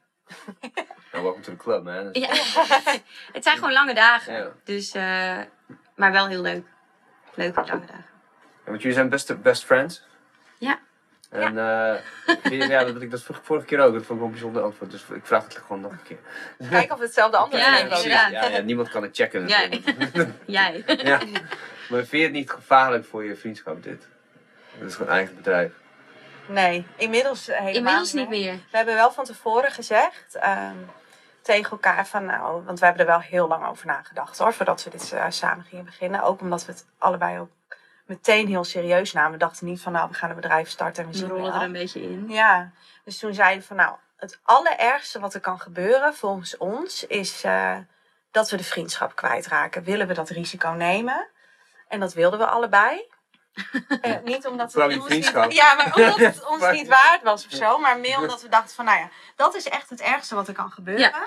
Nou, 1.12 1.24
welkom 1.24 1.42
to 1.42 1.52
the 1.52 1.58
club, 1.58 1.84
man. 1.84 2.08
Ja. 2.12 2.28
het 3.36 3.42
zijn 3.44 3.56
gewoon 3.56 3.72
lange 3.72 3.94
dagen. 3.94 4.34
Ja. 4.34 4.48
Dus, 4.64 4.92
eh, 4.94 5.38
maar 5.96 6.12
wel 6.12 6.26
heel 6.26 6.40
leuk. 6.42 6.66
Leuke 7.34 7.60
lange 7.66 7.86
dagen. 7.86 8.04
want 8.64 8.78
jullie 8.80 8.96
zijn 8.96 9.08
best, 9.08 9.42
best 9.42 9.64
friends. 9.64 10.06
Ja. 10.58 10.78
En 11.34 11.58
eh, 11.58 11.94
vind 12.42 12.62
je- 12.62 12.68
ja, 12.68 12.84
dat, 12.84 13.02
ik, 13.02 13.10
dat 13.10 13.22
vroeg 13.22 13.36
ik 13.36 13.44
vorige 13.44 13.66
keer 13.66 13.80
ook. 13.80 13.92
Dat 13.94 14.04
vond 14.04 14.08
ik 14.10 14.16
wel 14.16 14.24
een 14.26 14.30
bijzonder 14.30 14.62
antwoord. 14.62 14.90
Dus 14.90 15.04
ik 15.14 15.26
vraag 15.26 15.44
het 15.44 15.56
gewoon 15.66 15.80
nog 15.80 15.92
een 15.92 16.02
keer. 16.02 16.18
Kijk 16.70 16.92
of 16.92 16.98
we 16.98 17.04
hetzelfde 17.04 17.36
antwoord 17.36 17.62
Ja, 17.62 17.78
inderdaad. 17.78 18.02
Ja, 18.04 18.28
ja, 18.48 18.60
niemand 18.60 18.88
kan 18.90 19.02
het 19.02 19.16
checken 19.16 19.46
Jij. 19.48 19.68
natuurlijk. 19.68 20.30
Jij. 20.46 20.82
ja. 20.86 21.18
Maar 21.88 21.98
vind 22.04 22.10
je 22.10 22.22
het 22.22 22.32
niet 22.32 22.50
gevaarlijk 22.50 23.04
voor 23.04 23.24
je 23.24 23.36
vriendschap 23.36 23.82
dit? 23.82 24.08
Het 24.78 24.88
is 24.88 24.94
gewoon 24.96 25.12
eigen 25.12 25.36
bedrijf. 25.36 25.72
Nee, 26.46 26.86
inmiddels 26.96 27.46
helemaal 27.46 27.72
Inmiddels 27.74 28.12
niet 28.12 28.28
meer. 28.28 28.52
We 28.52 28.76
hebben 28.76 28.94
wel 28.94 29.12
van 29.12 29.24
tevoren 29.24 29.70
gezegd 29.70 30.34
ehm, 30.34 30.76
tegen 31.42 31.70
elkaar 31.70 32.06
van 32.06 32.24
nou, 32.24 32.64
want 32.64 32.78
we 32.78 32.84
hebben 32.84 33.02
er 33.04 33.10
wel 33.10 33.20
heel 33.20 33.48
lang 33.48 33.66
over 33.66 33.86
nagedacht 33.86 34.38
hoor, 34.38 34.52
voordat 34.52 34.84
we 34.84 34.90
dit 34.90 35.12
eh, 35.12 35.24
samen 35.28 35.64
gingen 35.64 35.84
beginnen. 35.84 36.22
Ook 36.22 36.40
omdat 36.40 36.66
we 36.66 36.72
het 36.72 36.86
allebei 36.98 37.38
ook 37.38 37.50
meteen 38.04 38.48
heel 38.48 38.64
serieus 38.64 39.12
namen. 39.12 39.32
We 39.32 39.38
dachten 39.38 39.66
niet 39.66 39.80
van 39.80 39.92
nou, 39.92 40.08
we 40.08 40.14
gaan 40.14 40.30
een 40.30 40.36
bedrijf 40.36 40.68
starten 40.68 41.04
en 41.04 41.12
we 41.12 41.26
rollen 41.26 41.54
er 41.54 41.62
een 41.62 41.72
beetje 41.72 42.02
in. 42.02 42.24
Ja, 42.28 42.70
dus 43.04 43.18
toen 43.18 43.34
zeiden 43.34 43.60
we 43.60 43.66
van 43.66 43.76
nou, 43.76 43.96
het 44.16 44.38
allerergste 44.42 45.20
wat 45.20 45.34
er 45.34 45.40
kan 45.40 45.60
gebeuren 45.60 46.14
volgens 46.14 46.56
ons 46.56 47.06
is 47.06 47.42
eh, 47.42 47.76
dat 48.30 48.50
we 48.50 48.56
de 48.56 48.64
vriendschap 48.64 49.16
kwijtraken. 49.16 49.82
Willen 49.82 50.06
we 50.06 50.14
dat 50.14 50.28
risico 50.28 50.68
nemen? 50.68 51.28
En 51.88 52.00
dat 52.00 52.12
wilden 52.12 52.38
we 52.38 52.46
allebei. 52.46 53.02
Eh, 54.00 54.16
niet 54.24 54.46
omdat 54.46 54.72
het 54.72 54.98
ons 54.98 55.08
niet, 55.08 55.32
ja, 55.48 55.74
maar 55.74 55.92
omdat 55.96 56.16
het 56.16 56.46
ons 56.46 56.70
niet 56.70 56.88
waard 56.88 57.22
was 57.22 57.46
of 57.46 57.52
zo. 57.52 57.78
Maar 57.78 57.98
meer 57.98 58.18
omdat 58.18 58.42
we 58.42 58.48
dachten 58.48 58.74
van 58.74 58.84
nou 58.84 58.98
ja, 58.98 59.08
dat 59.36 59.54
is 59.54 59.68
echt 59.68 59.90
het 59.90 60.00
ergste 60.00 60.34
wat 60.34 60.48
er 60.48 60.54
kan 60.54 60.70
gebeuren. 60.70 61.10
Ja. 61.10 61.26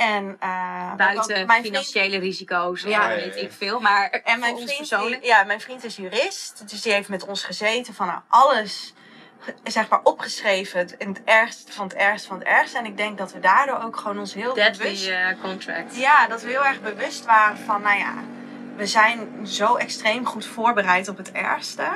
En 0.00 0.36
eh, 0.38 0.94
Buiten 0.94 1.40
ook 1.40 1.46
mijn 1.46 1.48
vriend- 1.48 1.66
financiële 1.66 2.18
risico's. 2.18 2.82
Ja. 2.82 3.08
Weet 3.08 3.36
ik 3.36 3.52
veel. 3.52 3.80
Maar 3.80 4.10
en 4.10 4.40
mijn 4.40 4.56
vriend, 4.56 4.76
persoonlijk. 4.76 5.24
ja, 5.24 5.44
mijn 5.44 5.60
vriend 5.60 5.84
is 5.84 5.96
jurist. 5.96 6.68
Dus 6.70 6.82
die 6.82 6.92
heeft 6.92 7.08
met 7.08 7.26
ons 7.26 7.44
gezeten 7.44 7.94
van 7.94 8.06
nou, 8.06 8.20
alles 8.28 8.94
ge- 9.38 9.54
zeg 9.64 9.88
maar 9.88 10.00
opgeschreven. 10.02 10.98
In 10.98 11.08
het 11.08 11.20
ergste 11.24 11.72
van 11.72 11.84
het 11.86 11.94
ergste 11.96 12.28
van 12.28 12.38
het 12.38 12.46
ergste. 12.46 12.78
En 12.78 12.84
ik 12.84 12.96
denk 12.96 13.18
dat 13.18 13.32
we 13.32 13.40
daardoor 13.40 13.82
ook 13.82 13.96
gewoon 13.96 14.18
ons 14.18 14.34
heel 14.34 14.54
bewust... 14.54 14.80
Deadly 14.80 15.10
eh, 15.10 15.40
contract. 15.42 15.96
Ja, 15.96 16.26
dat 16.26 16.42
we 16.42 16.48
heel 16.50 16.64
erg 16.64 16.80
bewust 16.80 17.24
waren 17.24 17.58
van 17.58 17.82
nou 17.82 17.98
ja, 17.98 18.14
we 18.76 18.86
zijn 18.86 19.46
zo 19.46 19.74
extreem 19.76 20.26
goed 20.26 20.46
voorbereid 20.46 21.08
op 21.08 21.16
het 21.16 21.32
ergste. 21.32 21.88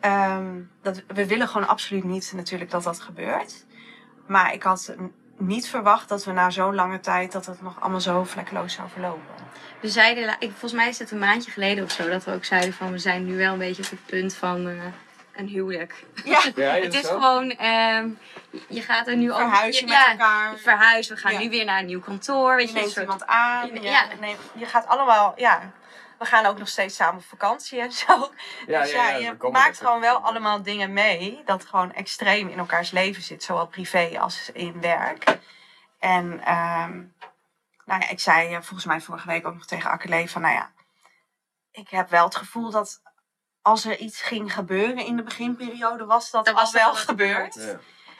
Ehm, 0.00 0.60
dat, 0.82 1.02
we 1.06 1.26
willen 1.26 1.48
gewoon 1.48 1.68
absoluut 1.68 2.04
niet 2.04 2.32
natuurlijk 2.36 2.70
dat 2.70 2.82
dat 2.82 3.00
gebeurt. 3.00 3.64
Maar 4.26 4.52
ik 4.54 4.62
had 4.62 4.94
niet 5.36 5.68
verwacht 5.68 6.08
dat 6.08 6.24
we 6.24 6.32
na 6.32 6.50
zo'n 6.50 6.74
lange 6.74 7.00
tijd 7.00 7.32
dat 7.32 7.46
het 7.46 7.62
nog 7.62 7.80
allemaal 7.80 8.00
zo 8.00 8.24
vlekkeloos 8.24 8.72
zou 8.74 8.88
verlopen. 8.88 9.34
We 9.80 9.88
zeiden, 9.88 10.36
ik, 10.38 10.50
volgens 10.50 10.72
mij 10.72 10.88
is 10.88 10.98
het 10.98 11.10
een 11.10 11.18
maandje 11.18 11.50
geleden 11.50 11.84
of 11.84 11.90
zo, 11.90 12.08
dat 12.08 12.24
we 12.24 12.32
ook 12.32 12.44
zeiden 12.44 12.72
van 12.72 12.90
we 12.92 12.98
zijn 12.98 13.24
nu 13.26 13.36
wel 13.36 13.52
een 13.52 13.58
beetje 13.58 13.82
op 13.82 13.90
het 13.90 14.06
punt 14.06 14.34
van 14.34 14.68
eh, 14.68 14.74
een 15.36 15.46
huwelijk. 15.46 16.04
Ja, 16.24 16.42
Ja, 16.56 16.70
het 16.74 16.94
is 16.94 17.06
gewoon, 17.06 17.50
ehm, 17.50 18.08
je 18.68 18.80
gaat 18.82 19.06
er 19.06 19.16
nu 19.16 19.32
over. 19.32 19.44
verhuis 19.48 19.78
je 19.78 19.84
je- 19.86 19.90
met 19.92 20.00
ja, 20.04 20.10
elkaar. 20.10 20.56
verhuis, 20.56 21.08
we 21.08 21.16
gaan 21.16 21.32
Ja. 21.32 21.38
nu 21.38 21.50
weer 21.50 21.64
naar 21.64 21.78
een 21.78 21.86
nieuw 21.86 22.00
kantoor. 22.00 22.56
Weet 22.56 22.68
Je 22.68 22.74
je, 22.74 22.78
neemt 22.80 22.90
soort- 22.92 23.04
iemand 23.04 23.26
aan. 23.26 23.68
Ja. 23.82 24.02
Je, 24.10 24.16
neemt- 24.20 24.38
je 24.54 24.66
gaat 24.66 24.86
allemaal, 24.86 25.32
ja. 25.36 25.70
We 26.18 26.24
gaan 26.24 26.46
ook 26.46 26.58
nog 26.58 26.68
steeds 26.68 26.96
samen 26.96 27.16
op 27.16 27.24
vakantie 27.24 27.80
en 27.80 27.92
zo. 27.92 28.32
Ja, 28.66 28.80
dus 28.82 28.90
ja, 28.92 29.14
we 29.14 29.22
je 29.22 29.50
maakt 29.50 29.78
gewoon 29.78 30.00
wel 30.00 30.16
allemaal 30.18 30.62
dingen 30.62 30.92
mee. 30.92 31.42
Dat 31.44 31.64
gewoon 31.64 31.92
extreem 31.92 32.48
in 32.48 32.58
elkaars 32.58 32.90
leven 32.90 33.22
zit. 33.22 33.42
Zowel 33.42 33.66
privé 33.66 34.16
als 34.20 34.50
in 34.52 34.80
werk. 34.80 35.38
En 35.98 36.40
ehm, 36.44 36.96
nou 37.84 38.00
ja, 38.00 38.08
ik 38.08 38.20
zei 38.20 38.48
eh, 38.54 38.60
volgens 38.60 38.84
mij 38.84 39.00
vorige 39.00 39.26
week 39.26 39.46
ook 39.46 39.54
nog 39.54 39.66
tegen 39.66 39.90
Akkerlee 39.90 40.30
van... 40.30 40.42
Nou 40.42 40.54
ja, 40.54 40.70
ik 41.72 41.88
heb 41.88 42.10
wel 42.10 42.24
het 42.24 42.36
gevoel 42.36 42.70
dat 42.70 43.02
als 43.62 43.84
er 43.84 43.96
iets 43.98 44.22
ging 44.22 44.52
gebeuren 44.52 45.04
in 45.06 45.16
de 45.16 45.22
beginperiode... 45.22 46.04
was 46.04 46.30
dat, 46.30 46.48
al 46.48 46.54
was 46.54 46.72
dat 46.72 46.82
wel 46.82 46.90
al 46.90 46.96
gebeurd. 46.96 47.54
Ja. 47.54 47.78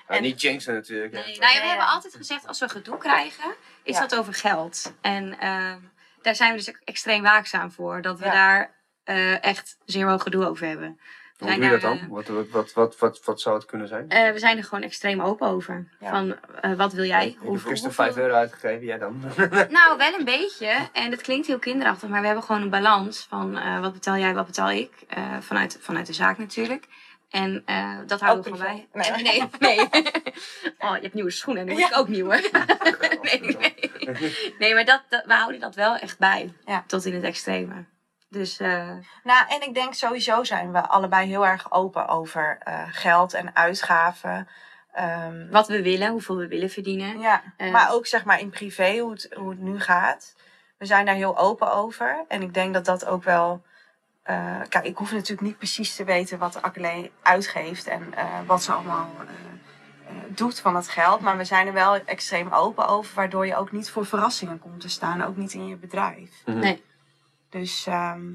Ja, 0.08 0.14
En- 0.14 0.22
niet 0.22 0.40
jinxen 0.40 0.74
natuurlijk. 0.74 1.12
Nee, 1.12 1.22
nou 1.22 1.32
ja, 1.34 1.38
we 1.38 1.44
Ja, 1.54 1.68
hebben 1.68 1.86
ja. 1.86 1.92
altijd 1.92 2.14
gezegd 2.14 2.46
als 2.46 2.58
we 2.60 2.68
gedoe 2.68 2.98
krijgen, 2.98 3.54
is 3.82 3.94
Ja. 3.94 4.00
dat 4.00 4.14
over 4.18 4.34
geld. 4.34 4.92
En 5.00 5.38
ehm, 5.38 5.78
daar 6.24 6.34
zijn 6.34 6.50
we 6.50 6.56
dus 6.56 6.74
extreem 6.84 7.22
waakzaam 7.22 7.70
voor. 7.72 8.02
Dat 8.02 8.18
we 8.18 8.24
Ja. 8.24 8.32
daar 8.32 8.74
eh, 9.04 9.44
echt 9.44 9.76
zero 9.84 10.18
gedoe 10.18 10.46
over 10.46 10.66
hebben. 10.66 11.00
Hoe 11.38 11.54
doe 11.54 11.64
je 11.64 11.70
dat 11.70 11.80
dan? 11.80 12.08
Wat, 12.08 12.26
wat, 12.28 12.48
wat, 12.48 12.72
wat, 12.72 12.98
wat, 12.98 13.24
wat 13.24 13.40
zou 13.40 13.54
het 13.56 13.64
kunnen 13.64 13.88
zijn? 13.88 14.08
eh, 14.08 14.32
we 14.32 14.38
zijn 14.38 14.56
er 14.58 14.64
gewoon 14.64 14.84
extreem 14.84 15.20
open 15.20 15.48
over. 15.48 15.88
Ja. 16.00 16.10
Van, 16.10 16.36
eh, 16.60 16.72
wat 16.72 16.92
wil 16.92 17.04
jij? 17.04 17.24
Heb 17.24 17.36
Hoeveel- 17.38 17.70
gisteren 17.70 17.94
hoeveel- 17.96 18.12
5 18.12 18.16
euro 18.16 18.34
uitgegeven, 18.34 18.84
jij 18.86 18.98
dan? 18.98 19.22
Nou, 19.78 19.96
wel 19.96 20.14
een 20.18 20.24
beetje. 20.24 20.88
En 20.92 21.10
het 21.10 21.20
klinkt 21.22 21.46
heel 21.46 21.58
kinderachtig, 21.58 22.08
maar 22.08 22.20
we 22.20 22.26
hebben 22.26 22.44
gewoon 22.44 22.62
een 22.62 22.70
balans 22.70 23.26
van 23.28 23.58
eh, 23.58 23.80
wat 23.80 23.92
betaal 23.92 24.16
jij, 24.16 24.34
wat 24.34 24.46
betaal 24.46 24.70
ik. 24.70 24.92
Eh, 25.08 25.22
vanuit, 25.40 25.78
vanuit 25.80 26.06
de 26.06 26.12
zaak 26.12 26.38
natuurlijk. 26.38 26.84
En 27.34 27.62
eh, 27.66 27.98
dat 28.06 28.20
houden 28.20 28.44
we 28.52 28.58
gewoon 28.58 28.86
bij. 28.92 29.12
Nee. 29.12 29.22
nee, 29.58 29.76
nee. 29.76 29.88
Oh, 30.78 30.96
je 30.96 31.02
hebt 31.02 31.14
nieuwe 31.14 31.30
schoenen 31.30 31.62
en 31.62 31.68
dan 31.68 31.76
moet 31.78 31.88
Ja. 31.88 31.94
ik 31.94 31.98
ook 32.00 32.08
nieuwe. 32.08 32.50
nee, 33.22 33.40
nee. 33.40 34.54
nee, 34.58 34.74
maar 34.74 34.84
dat, 34.84 35.02
dat, 35.08 35.24
we 35.26 35.34
houden 35.34 35.60
dat 35.60 35.74
wel 35.74 35.96
echt 35.96 36.18
bij. 36.18 36.54
Ja. 36.64 36.84
Tot 36.86 37.04
in 37.04 37.14
het 37.14 37.22
extreme. 37.22 37.84
Dus 38.28 38.60
eh, 38.60 38.90
Nou, 39.22 39.46
en 39.48 39.62
ik 39.62 39.74
denk 39.74 39.94
sowieso 39.94 40.44
zijn 40.44 40.72
we 40.72 40.88
allebei 40.88 41.26
heel 41.28 41.46
erg 41.46 41.72
open 41.72 42.08
over 42.08 42.58
eh, 42.60 42.82
geld 42.90 43.34
en 43.34 43.56
uitgaven. 43.56 44.48
Ehm, 44.92 45.48
wat 45.50 45.68
we 45.68 45.82
willen, 45.82 46.10
hoeveel 46.10 46.36
we 46.36 46.48
willen 46.48 46.70
verdienen. 46.70 47.20
ja, 47.20 47.42
maar 47.72 47.92
ook 47.92 48.06
zeg 48.06 48.24
maar 48.24 48.40
in 48.40 48.50
privé, 48.50 48.98
hoe 48.98 49.10
het, 49.10 49.28
hoe 49.36 49.50
het 49.50 49.60
nu 49.60 49.80
gaat. 49.80 50.34
We 50.78 50.86
zijn 50.86 51.06
daar 51.06 51.14
heel 51.14 51.38
open 51.38 51.72
over. 51.72 52.24
En 52.28 52.42
ik 52.42 52.54
denk 52.54 52.74
dat 52.74 52.84
dat 52.84 53.06
ook 53.06 53.24
wel... 53.24 53.62
eh, 54.24 54.60
kijk, 54.68 54.84
ik 54.84 54.96
hoef 54.96 55.12
natuurlijk 55.12 55.40
niet 55.40 55.56
precies 55.56 55.96
te 55.96 56.04
weten 56.04 56.38
wat 56.38 56.62
Akkelee 56.62 57.12
uitgeeft 57.22 57.86
en 57.86 58.14
eh, 58.14 58.26
wat 58.46 58.62
ze 58.62 58.72
allemaal 58.72 59.10
eh, 59.18 60.14
doet 60.28 60.60
van 60.60 60.76
het 60.76 60.88
geld. 60.88 61.20
Maar 61.20 61.36
we 61.36 61.44
zijn 61.44 61.66
er 61.66 61.72
wel 61.72 61.94
extreem 61.96 62.52
open 62.52 62.88
over, 62.88 63.14
waardoor 63.14 63.46
je 63.46 63.56
ook 63.56 63.72
niet 63.72 63.90
voor 63.90 64.06
verrassingen 64.06 64.58
komt 64.58 64.80
te 64.80 64.88
staan. 64.88 65.22
Ook 65.22 65.36
niet 65.36 65.52
in 65.52 65.66
je 65.66 65.76
bedrijf. 65.76 66.30
Nee. 66.44 66.84
Dus, 67.48 67.86
ehm, 67.86 68.32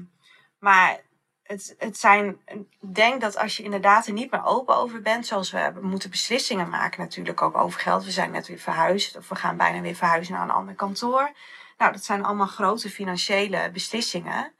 maar 0.58 1.00
het, 1.42 1.74
het 1.78 1.98
zijn, 1.98 2.40
ik 2.80 2.94
denk 2.94 3.20
dat 3.20 3.36
als 3.36 3.56
je 3.56 3.62
inderdaad 3.62 4.06
er 4.06 4.12
niet 4.12 4.30
meer 4.30 4.44
open 4.44 4.76
over 4.76 5.02
bent, 5.02 5.26
zoals 5.26 5.50
we 5.50 5.58
hebben, 5.58 5.84
moeten 5.84 6.10
beslissingen 6.10 6.68
maken 6.68 7.00
natuurlijk 7.00 7.42
ook 7.42 7.56
over 7.56 7.80
geld. 7.80 8.04
We 8.04 8.10
zijn 8.10 8.30
net 8.30 8.46
weer 8.46 8.58
verhuisd, 8.58 9.16
of 9.16 9.28
we 9.28 9.34
gaan 9.34 9.56
bijna 9.56 9.80
weer 9.80 9.94
verhuizen 9.94 10.34
naar 10.34 10.42
een 10.42 10.50
ander 10.50 10.74
kantoor. 10.74 11.30
Nou, 11.78 11.92
dat 11.92 12.04
zijn 12.04 12.24
allemaal 12.24 12.46
grote 12.46 12.90
financiële 12.90 13.70
beslissingen. 13.72 14.52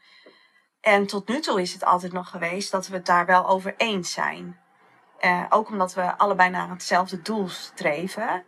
En 0.81 1.07
tot 1.07 1.29
nu 1.29 1.41
toe 1.41 1.61
is 1.61 1.73
het 1.73 1.85
altijd 1.85 2.13
nog 2.13 2.31
geweest 2.31 2.71
dat 2.71 2.87
we 2.87 2.97
het 2.97 3.07
daar 3.07 3.27
wel 3.27 3.49
over 3.49 3.75
eens 3.77 4.13
zijn. 4.13 4.61
Eh, 5.19 5.45
ook 5.49 5.69
omdat 5.69 5.95
we 5.95 6.19
allebei 6.19 6.51
naar 6.51 6.71
hetzelfde 6.71 7.23
doel 7.23 7.49
streven. 7.49 8.45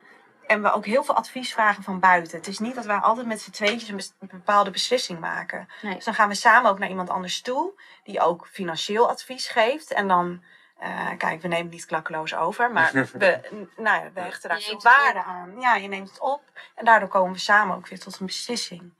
En 0.47 0.63
we 0.63 0.73
ook 0.73 0.87
heel 0.87 1.05
veel 1.05 1.15
advies 1.15 1.53
vragen 1.53 1.83
van 1.83 2.01
buiten. 2.01 2.39
Het 2.39 2.47
is 2.47 2.59
niet 2.59 2.75
dat 2.75 2.85
wij 2.85 2.97
altijd 2.97 3.27
met 3.27 3.41
z'n 3.41 3.51
tweetjes 3.51 3.89
een, 4.19 4.29
bepaalde 4.29 4.71
beslissing 4.71 5.21
maken. 5.21 5.69
Nee. 5.83 5.95
Dus 5.95 6.05
dan 6.05 6.15
gaan 6.15 6.29
we 6.29 6.35
samen 6.35 6.71
ook 6.71 6.79
naar 6.79 6.89
iemand 6.89 7.11
anders 7.11 7.41
toe, 7.41 7.81
die 8.05 8.21
ook 8.21 8.47
financieel 8.47 9.09
advies 9.09 9.49
geeft. 9.49 9.93
En 9.93 10.09
dan, 10.09 10.43
eh, 10.79 11.09
kijk, 11.19 11.43
we 11.43 11.49
nemen 11.49 11.65
het 11.65 11.75
niet 11.75 11.87
klakkeloos 11.87 12.35
over, 12.35 12.73
maar 12.73 12.93
we, 13.13 13.41
nou 13.77 14.05
ja, 14.05 14.11
we 14.15 14.21
hechten 14.21 14.49
daar 14.49 14.61
veel 14.61 14.83
waarde 14.83 15.23
aan. 15.23 15.61
Ja, 15.61 15.75
je 15.75 15.89
neemt 15.89 16.09
het 16.09 16.21
op 16.21 16.43
en 16.75 16.85
daardoor 16.85 17.09
komen 17.09 17.33
we 17.33 17.39
samen 17.39 17.77
ook 17.77 17.89
weer 17.89 18.01
tot 18.01 18.21
een 18.21 18.27
beslissing. 18.27 18.93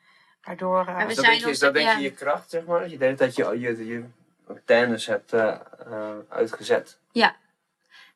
Waardoor, 0.45 0.81
eh, 0.81 0.87
Maar 0.87 1.07
we 1.07 1.15
Dus 1.15 1.15
zijn 1.15 1.17
dat 1.17 1.25
denk 1.25 1.41
je, 1.41 1.47
ons- 1.49 1.59
dat 1.59 1.75
denk 1.75 1.87
ja. 1.87 1.97
je 1.97 2.03
je 2.03 2.11
kracht, 2.13 2.51
zeg 2.51 2.65
maar? 2.65 2.81
Dat 2.81 2.91
je 2.91 2.99
denkt 2.99 3.19
dat 3.19 3.37
je 3.37 3.61
je, 3.61 3.87
je 3.87 4.05
antennes 4.49 5.07
hebt 5.07 5.33
eh, 5.33 5.55
eh, 5.87 6.11
uitgezet. 6.29 6.99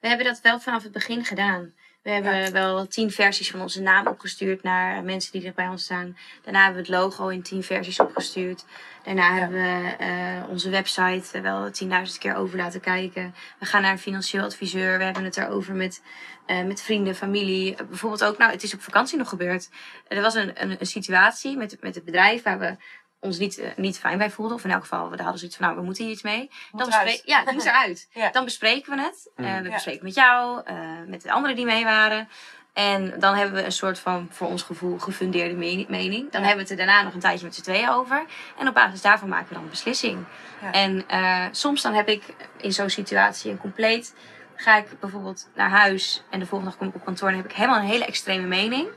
We 0.01 0.09
hebben 0.09 0.27
dat 0.27 0.41
wel 0.41 0.61
vanaf 0.61 0.83
het 0.83 0.93
begin 0.93 1.25
gedaan. 1.25 1.75
We 2.07 2.13
hebben 2.13 2.53
wel 2.53 2.87
tien 2.87 3.11
versies 3.11 3.51
van 3.51 3.61
onze 3.61 3.83
naam 3.83 4.07
opgestuurd 4.07 4.63
naar 4.63 5.05
mensen 5.05 5.33
die 5.33 5.47
er 5.47 5.53
bij 5.55 5.69
ons 5.69 5.85
staan. 5.85 6.17
Daarna 6.43 6.65
hebben 6.65 6.83
we 6.83 6.89
het 6.89 7.01
logo 7.01 7.29
in 7.29 7.43
tien 7.43 7.63
versies 7.63 8.01
opgestuurd. 8.01 8.65
Daarna 9.05 9.35
hebben 9.35 9.63
we 9.63 9.97
eh, 9.99 10.49
onze 10.49 10.71
website 10.71 11.41
wel 11.41 11.71
10.000 11.83 12.19
keer 12.19 12.37
over 12.37 12.57
laten 12.57 12.81
kijken. 12.81 13.35
We 13.59 13.67
gaan 13.67 13.83
naar 13.83 13.93
een 13.93 13.99
financieel 13.99 14.45
adviseur. 14.45 14.99
We 14.99 15.05
hebben 15.05 15.25
het 15.25 15.37
erover 15.37 15.75
met, 15.75 16.03
eh, 16.47 16.65
met 16.65 16.83
vrienden, 16.83 17.15
familie. 17.15 17.77
Eh, 17.77 17.87
bijvoorbeeld 17.87 18.25
ook, 18.25 18.39
nou, 18.39 18.53
het 18.53 18.63
is 18.63 18.75
op 18.75 18.83
vakantie 18.83 19.19
nog 19.19 19.29
gebeurd. 19.29 19.69
Er 20.09 20.23
was 20.23 20.35
een, 20.35 20.63
een, 20.63 20.77
een 20.79 20.87
situatie 20.87 21.57
met, 21.57 21.77
met 21.81 21.95
het 21.95 22.05
bedrijf 22.05 22.43
waar 22.43 22.59
we 22.59 22.77
ons 23.21 23.39
niet, 23.39 23.59
eh, 23.59 23.71
niet 23.77 23.99
fijn 23.99 24.19
bij 24.19 24.31
voelden. 24.31 24.57
Of 24.57 24.65
in 24.65 24.71
elk 24.71 24.81
geval, 24.83 25.11
we 25.11 25.17
hadden 25.17 25.39
zoiets 25.39 25.57
van, 25.57 25.67
nou, 25.67 25.79
we 25.79 25.85
moeten 25.85 26.05
hier 26.05 26.13
iets 26.13 26.23
mee. 26.23 26.51
Dan 26.73 26.87
eruit. 26.89 27.05
bespre- 27.05 27.31
ja, 27.31 27.43
het 27.45 27.53
moest 27.53 27.67
eruit. 27.67 28.09
Ja. 28.13 28.31
Dan 28.31 28.45
bespreken 28.45 28.97
we 28.97 29.03
het. 29.03 29.31
Eh, 29.37 29.45
Mhm. 29.47 29.63
we 29.63 29.69
Ja. 29.69 29.75
bespreken 29.75 30.05
met 30.05 30.15
jou, 30.15 30.61
eh, 30.65 30.77
met 31.07 31.23
de 31.23 31.31
anderen 31.33 31.57
die 31.57 31.65
mee 31.65 31.85
waren. 31.85 32.29
En 32.73 33.15
dan 33.19 33.35
hebben 33.35 33.55
we 33.55 33.65
een 33.65 33.73
soort 33.73 33.99
van, 33.99 34.29
voor 34.31 34.49
ons 34.49 34.63
gevoel, 34.63 34.99
gefundeerde 34.99 35.55
meni- 35.55 35.87
mening. 35.89 36.31
Dan 36.33 36.41
Ja. 36.41 36.47
hebben 36.47 36.67
we 36.67 36.71
het 36.73 36.81
er 36.81 36.87
daarna 36.87 37.03
nog 37.03 37.15
een 37.15 37.21
tijdje 37.21 37.45
met 37.45 37.55
z'n 37.55 37.63
tweeën 37.63 37.89
over. 37.89 38.25
En 38.59 38.69
op 38.69 38.75
basis 38.75 39.03
daarvan 39.03 39.29
maken 39.29 39.49
we 39.49 39.55
dan 39.55 39.63
een 39.63 39.71
beslissing. 39.71 40.25
Ja. 40.63 40.73
En 40.73 41.09
eh, 41.09 41.45
soms 41.51 41.83
dan 41.83 41.95
heb 41.95 42.09
ik 42.09 42.23
in 42.57 42.73
zo'n 42.73 42.91
situatie 42.91 43.51
een 43.51 43.59
compleet... 43.59 44.15
Ga 44.59 44.77
ik 44.77 45.01
bijvoorbeeld 45.01 45.49
naar 45.55 45.71
huis 45.71 46.23
en 46.31 46.39
de 46.39 46.47
volgende 46.47 46.71
dag 46.71 46.79
kom 46.81 46.89
ik 46.89 46.95
op 46.95 47.05
kantoor... 47.05 47.29
en 47.29 47.37
heb 47.37 47.45
ik 47.45 47.53
helemaal 47.53 47.79
een 47.79 47.85
hele 47.87 48.05
extreme 48.05 48.47
mening. 48.47 48.89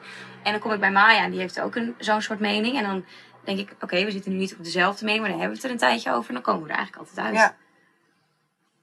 En 0.43 0.51
dan 0.51 0.61
kom 0.61 0.71
ik 0.71 0.79
bij 0.79 0.91
Maya 0.91 1.23
en 1.23 1.31
die 1.31 1.39
heeft 1.39 1.59
ook 1.59 1.75
een, 1.75 1.95
zo'n 1.97 2.21
soort 2.21 2.39
mening. 2.39 2.77
En 2.77 2.83
dan 2.83 3.05
denk 3.55 3.69
ik, 3.69 3.83
oké, 3.83 4.03
we 4.05 4.11
zitten 4.11 4.31
nu 4.31 4.37
niet 4.37 4.55
op 4.55 4.63
dezelfde 4.63 5.05
mening... 5.05 5.21
maar 5.21 5.31
dan 5.31 5.39
hebben 5.39 5.57
we 5.57 5.63
het 5.67 5.71
er 5.73 5.87
een 5.87 5.89
tijdje 5.89 6.11
over 6.13 6.27
en 6.27 6.33
dan 6.33 6.43
komen 6.43 6.63
we 6.63 6.69
er 6.69 6.75
eigenlijk 6.77 7.07
altijd 7.09 7.25
uit. 7.27 7.35
Ja. 7.35 7.55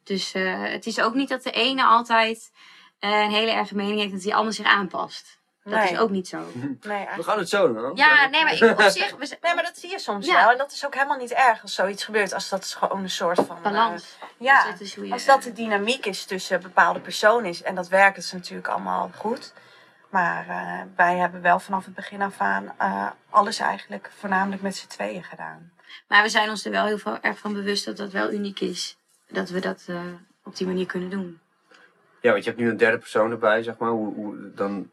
Dus 0.04 0.32
eh, 0.34 0.62
het 0.62 0.86
is 0.86 1.00
ook 1.00 1.14
niet 1.14 1.28
dat 1.28 1.42
de 1.42 1.50
ene 1.50 1.84
altijd 1.84 2.50
eh, 2.98 3.10
een 3.20 3.30
hele 3.30 3.50
erge 3.50 3.74
mening 3.74 3.96
heeft 3.96 4.08
en 4.10 4.14
dat 4.14 4.22
die 4.24 4.34
ander 4.34 4.52
zich 4.52 4.66
aanpast. 4.66 5.34
Dat 5.64 5.74
Nee. 5.74 5.92
is 5.92 5.98
ook 5.98 6.10
niet 6.10 6.28
zo. 6.28 6.38
Nee, 6.80 7.06
We 7.16 7.22
gaan 7.22 7.38
het 7.38 7.48
zo 7.48 7.72
doen. 7.74 7.96
Ja, 7.96 8.26
nee, 8.26 8.42
maar 8.44 8.52
ik, 8.54 8.62
op 8.80 8.80
zich, 8.90 9.10
we 9.16 9.36
nee, 9.40 9.54
maar 9.54 9.62
dat 9.64 9.78
zie 9.78 9.90
je 9.90 9.98
soms 9.98 10.26
Ja. 10.26 10.34
wel. 10.34 10.50
En 10.50 10.58
dat 10.58 10.72
is 10.72 10.86
ook 10.86 10.94
helemaal 10.94 11.16
niet 11.18 11.32
erg 11.32 11.62
als 11.62 11.74
zoiets 11.74 12.04
gebeurt. 12.04 12.32
Als 12.32 12.48
dat 12.48 12.62
is 12.64 12.74
gewoon 12.74 13.02
een 13.02 13.10
soort 13.10 13.36
van... 13.46 13.56
eh, 13.56 13.62
balans. 13.62 14.16
ja, 14.38 14.62
Dus 14.62 14.70
dat 14.70 14.80
is 14.80 14.94
hoe 14.94 15.06
je- 15.06 15.12
Als 15.12 15.24
dat 15.24 15.42
de 15.42 15.52
dynamiek 15.52 16.06
is 16.06 16.24
tussen 16.24 16.60
bepaalde 16.60 17.00
personen 17.00 17.44
is. 17.50 17.62
En 17.62 17.74
dat 17.74 17.88
werkt 17.88 18.16
is 18.16 18.32
natuurlijk 18.32 18.68
allemaal 18.68 19.10
goed. 19.16 19.52
Maar 20.16 20.48
eh, 20.48 20.80
wij 20.96 21.16
hebben 21.16 21.42
wel 21.42 21.58
vanaf 21.58 21.84
het 21.84 21.94
begin 21.94 22.22
af 22.22 22.40
aan 22.40 22.74
eh, 22.78 23.10
alles 23.30 23.58
eigenlijk 23.58 24.10
voornamelijk 24.18 24.62
met 24.62 24.76
z'n 24.76 24.86
tweeën 24.86 25.22
gedaan. 25.22 25.72
Maar 26.08 26.22
we 26.22 26.28
zijn 26.28 26.50
ons 26.50 26.64
er 26.64 26.70
wel 26.70 26.86
heel 26.86 26.98
veel 26.98 27.18
erg 27.20 27.38
van 27.38 27.52
bewust 27.52 27.84
dat 27.84 27.96
dat 27.96 28.12
wel 28.12 28.32
uniek 28.32 28.60
is. 28.60 28.98
Dat 29.28 29.48
we 29.48 29.60
dat 29.60 29.84
eh, 29.86 30.00
op 30.44 30.56
die 30.56 30.66
manier 30.66 30.86
kunnen 30.86 31.10
doen. 31.10 31.40
Ja, 32.20 32.30
want 32.30 32.44
je 32.44 32.50
hebt 32.50 32.62
nu 32.62 32.68
een 32.70 32.76
derde 32.76 32.98
persoon 32.98 33.30
erbij, 33.30 33.62
zeg 33.62 33.78
maar. 33.78 33.90
Hoe, 33.90 34.14
hoe, 34.14 34.52
dan 34.54 34.90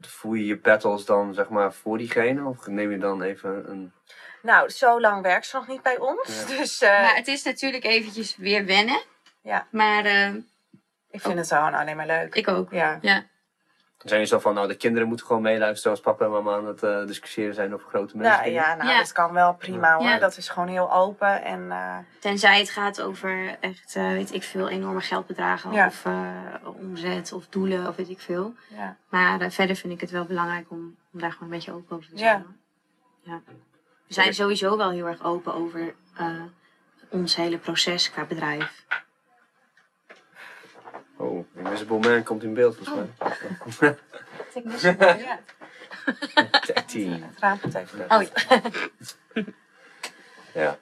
voer 0.00 0.36
je 0.36 0.46
je 0.46 0.58
battles 0.58 1.04
dan, 1.04 1.34
zeg 1.34 1.48
maar, 1.48 1.72
voor 1.72 1.98
diegene? 1.98 2.44
Of 2.44 2.66
neem 2.66 2.90
je 2.90 2.98
dan 2.98 3.22
even 3.22 3.70
een... 3.70 3.92
Nou, 4.42 4.68
zo 4.68 5.00
lang 5.00 5.22
werkt 5.22 5.46
ze 5.46 5.56
nog 5.56 5.66
niet 5.66 5.82
bij 5.82 5.98
ons. 5.98 6.40
Ja. 6.40 6.56
Dus 6.56 6.80
eh, 6.80 7.02
Maar 7.02 7.16
het 7.16 7.28
is 7.28 7.42
natuurlijk 7.42 7.84
eventjes 7.84 8.36
weer 8.36 8.64
wennen. 8.64 9.02
Ja. 9.42 9.66
Maar 9.70 10.04
eh, 10.04 10.34
ik 11.10 11.20
vind 11.20 11.38
het 11.38 11.48
gewoon 11.48 11.74
alleen 11.74 11.96
maar 11.96 12.06
leuk. 12.06 12.34
ik 12.34 12.48
ook. 12.48 12.72
Ja. 12.72 12.98
Ja. 13.00 13.24
Dan 14.00 14.08
zijn 14.08 14.20
je 14.20 14.26
zo 14.26 14.38
van, 14.38 14.54
nou, 14.54 14.68
de 14.68 14.74
kinderen 14.74 15.08
moeten 15.08 15.26
gewoon 15.26 15.42
meeluisteren 15.42 15.90
als 15.90 16.00
papa 16.00 16.24
en 16.24 16.30
mama 16.30 16.56
aan 16.56 16.66
het 16.66 16.82
eh, 16.82 17.06
discussiëren 17.06 17.54
zijn 17.54 17.74
over 17.74 17.88
grote 17.88 18.16
mensen. 18.16 18.40
Nou 18.40 18.50
ja, 18.52 18.74
nou, 18.74 18.88
Ja. 18.88 18.98
dat 18.98 19.12
kan 19.12 19.32
wel 19.32 19.54
prima 19.54 19.94
hoor. 19.94 20.02
Ja. 20.06 20.18
Dat 20.18 20.36
is 20.36 20.48
gewoon 20.48 20.68
heel 20.68 20.92
open. 20.92 21.42
En 21.42 21.70
eh, 21.70 21.96
Tenzij 22.20 22.58
het 22.58 22.70
gaat 22.70 23.00
over 23.02 23.56
echt, 23.60 23.96
eh, 23.96 24.08
weet 24.08 24.34
ik 24.34 24.42
veel, 24.42 24.68
enorme 24.68 25.00
geldbedragen. 25.00 25.72
Ja. 25.72 25.86
Of 25.86 26.04
eh, 26.04 26.28
omzet 26.62 27.32
of 27.32 27.46
doelen 27.48 27.86
of 27.88 27.96
weet 27.96 28.08
ik 28.08 28.20
veel. 28.20 28.54
ja. 28.68 28.96
Maar 29.08 29.50
verder 29.50 29.76
vind 29.76 29.92
ik 29.92 30.00
het 30.00 30.10
wel 30.10 30.24
belangrijk 30.24 30.70
om, 30.70 30.96
om 31.12 31.20
daar 31.20 31.32
gewoon 31.32 31.48
een 31.48 31.54
beetje 31.54 31.72
open 31.72 31.96
over 31.96 32.08
te 32.10 32.18
zijn. 32.18 32.46
Ja. 33.22 33.40
We 34.06 34.14
zijn 34.14 34.34
sowieso 34.34 34.76
wel 34.76 34.90
heel 34.90 35.06
erg 35.06 35.22
open 35.24 35.54
over 35.54 35.94
eh, 36.16 36.26
ons 37.08 37.36
hele 37.36 37.58
proces 37.58 38.10
qua 38.10 38.24
bedrijf. 38.24 38.84
Oh, 41.60 41.66
Invisible 41.66 41.98
Man 41.98 42.22
komt 42.22 42.42
in 42.42 42.54
beeld, 42.54 42.76
volgens 42.76 43.78
mij. 43.78 43.96
ja. 45.18 45.40
Tag 46.50 46.84
team. 46.84 47.12
Het 47.12 47.38
raam 47.38 47.58
gaat 47.58 47.74
even. 47.74 48.04
Oh 48.08 48.22
ja. 48.22 48.60
Ja. 50.54 50.78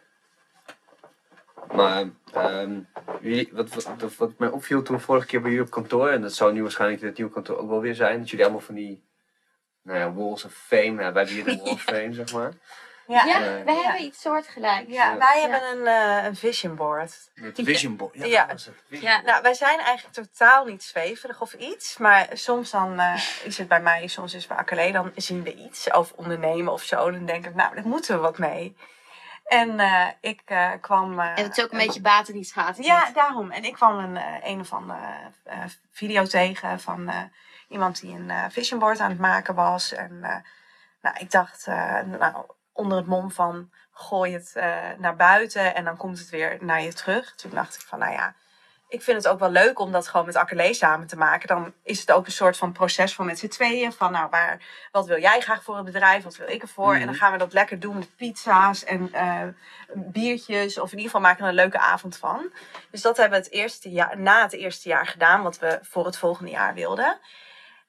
Maar, 1.74 2.04
ehm, 2.32 2.80
jullie, 3.20 3.48
wat, 3.52 3.84
wat, 3.84 4.16
wat 4.16 4.38
mij 4.38 4.48
opviel 4.48 4.82
toen 4.82 5.00
vorige 5.00 5.26
keer 5.26 5.40
bij 5.40 5.50
jullie 5.50 5.64
op 5.64 5.70
kantoor, 5.70 6.08
en 6.08 6.22
dat 6.22 6.34
zou 6.34 6.52
nu 6.52 6.62
waarschijnlijk 6.62 7.00
in 7.00 7.06
het 7.06 7.16
nieuwe 7.16 7.32
kantoor 7.32 7.56
ook 7.56 7.68
wel 7.68 7.80
weer 7.80 7.94
zijn, 7.94 8.18
dat 8.18 8.30
jullie 8.30 8.44
allemaal 8.44 8.64
van 8.64 8.74
die, 8.74 9.04
nou 9.82 9.98
ja, 9.98 10.12
walls 10.12 10.44
of 10.44 10.52
fame, 10.52 10.90
nou, 10.90 11.12
wij 11.12 11.24
hebben 11.24 11.34
hier 11.34 11.44
de 11.44 11.56
wall 11.62 11.72
of 11.72 11.82
fame, 11.82 12.12
zeg 12.12 12.32
maar. 12.32 12.52
Ja. 13.08 13.24
We 13.64 13.72
hebben 13.72 14.02
iets 14.02 14.20
soortgelijks. 14.20 14.92
Ja, 14.92 15.10
Ja. 15.10 15.18
wij 15.18 15.40
Ja. 15.40 15.48
hebben 15.48 15.70
een, 15.78 15.86
eh, 15.86 16.24
een 16.24 16.36
vision 16.36 16.74
board. 16.76 17.30
Het 17.34 17.60
vision 17.62 17.96
board. 17.96 18.14
Ja, 18.14 18.24
Ja. 18.26 18.40
dat 18.46 18.52
was 18.52 18.64
het. 18.66 19.00
Ja. 19.00 19.20
Nou, 19.20 19.42
wij 19.42 19.54
zijn 19.54 19.78
eigenlijk 19.80 20.14
totaal 20.14 20.64
niet 20.64 20.82
zweverig 20.82 21.40
of 21.40 21.52
iets. 21.52 21.98
Maar 21.98 22.26
soms 22.32 22.70
dan 22.70 22.98
eh, 23.00 23.14
is 23.44 23.58
het 23.58 23.68
bij 23.68 23.80
mij, 23.80 24.06
soms 24.06 24.34
is 24.34 24.38
het 24.40 24.48
bij 24.48 24.56
Akkelé, 24.58 24.92
dan 24.92 25.12
zien 25.16 25.42
we 25.42 25.54
iets 25.54 25.92
over 25.92 26.16
ondernemen 26.16 26.72
of 26.72 26.82
zo. 26.82 27.10
Dan 27.10 27.24
denk 27.26 27.46
ik, 27.46 27.54
nou, 27.54 27.74
daar 27.74 27.86
moeten 27.86 28.14
we 28.14 28.20
wat 28.20 28.38
mee. 28.38 28.76
En 29.44 29.80
eh, 29.80 30.06
ik 30.20 30.42
eh, 30.44 30.70
kwam... 30.80 31.20
eh, 31.20 31.26
En 31.38 31.44
het 31.44 31.56
is 31.58 31.64
ook 31.64 31.72
een 31.72 31.78
beetje 31.78 32.00
baten 32.00 32.34
niet 32.34 32.52
gaat. 32.52 32.84
Ja, 32.84 33.10
daarom. 33.14 33.50
En 33.50 33.64
ik 33.64 33.72
kwam 33.72 33.98
een, 33.98 34.16
eh, 34.16 34.50
een 34.50 34.60
of 34.60 34.72
andere 34.72 34.98
eh, 35.44 35.58
video 35.92 36.24
tegen 36.24 36.80
van 36.80 37.08
eh, 37.08 37.16
iemand 37.68 38.00
die 38.00 38.14
een 38.14 38.30
eh, 38.30 38.44
vision 38.50 38.78
board 38.78 39.00
aan 39.00 39.10
het 39.10 39.18
maken 39.18 39.54
was. 39.54 39.92
En 39.92 40.18
eh, 40.22 40.36
nou, 41.02 41.16
ik 41.18 41.30
dacht, 41.30 41.66
eh, 41.66 42.00
nou, 42.00 42.44
onder 42.78 42.98
het 42.98 43.06
mom 43.06 43.30
van 43.30 43.70
gooi 43.92 44.32
het 44.32 44.52
eh, 44.54 44.76
naar 44.98 45.16
buiten 45.16 45.74
en 45.74 45.84
dan 45.84 45.96
komt 45.96 46.18
het 46.18 46.30
weer 46.30 46.58
naar 46.60 46.82
je 46.82 46.92
terug. 46.92 47.34
Toen 47.34 47.50
dacht 47.50 47.74
ik 47.74 47.80
van, 47.80 47.98
nou 47.98 48.12
ja, 48.12 48.34
ik 48.88 49.02
vind 49.02 49.16
het 49.16 49.28
ook 49.28 49.38
wel 49.38 49.50
leuk 49.50 49.78
om 49.78 49.92
dat 49.92 50.08
gewoon 50.08 50.26
met 50.26 50.36
Akkelé 50.36 50.72
samen 50.72 51.06
te 51.06 51.16
maken. 51.16 51.48
Dan 51.48 51.72
is 51.82 52.00
het 52.00 52.12
ook 52.12 52.26
een 52.26 52.32
soort 52.32 52.56
van 52.56 52.72
proces 52.72 53.14
van 53.14 53.26
met 53.26 53.38
z'n 53.38 53.48
tweeën. 53.48 53.92
Van 53.92 54.12
nou, 54.12 54.28
waar, 54.30 54.62
wat 54.92 55.06
wil 55.06 55.20
jij 55.20 55.40
graag 55.40 55.62
voor 55.62 55.76
het 55.76 55.84
bedrijf? 55.84 56.22
Wat 56.22 56.36
wil 56.36 56.48
ik 56.48 56.62
ervoor? 56.62 56.94
En 56.94 57.06
dan 57.06 57.14
gaan 57.14 57.32
we 57.32 57.38
dat 57.38 57.52
lekker 57.52 57.80
doen 57.80 57.98
met 57.98 58.16
pizza's 58.16 58.84
en 58.84 59.12
eh, 59.12 59.42
biertjes. 59.94 60.78
Of 60.78 60.92
in 60.92 60.98
ieder 60.98 61.04
geval 61.04 61.20
maken 61.20 61.38
we 61.38 61.44
er 61.44 61.48
een 61.48 61.54
leuke 61.54 61.78
avond 61.78 62.16
van. 62.16 62.52
Dus 62.90 63.02
dat 63.02 63.16
hebben 63.16 63.38
we 63.38 63.44
het 63.44 63.54
eerste 63.54 63.90
jaar, 63.90 64.18
na 64.18 64.42
het 64.42 64.52
eerste 64.52 64.88
jaar 64.88 65.06
gedaan. 65.06 65.42
Wat 65.42 65.58
we 65.58 65.78
voor 65.82 66.04
het 66.04 66.18
volgende 66.18 66.50
jaar 66.50 66.74
wilden. 66.74 67.18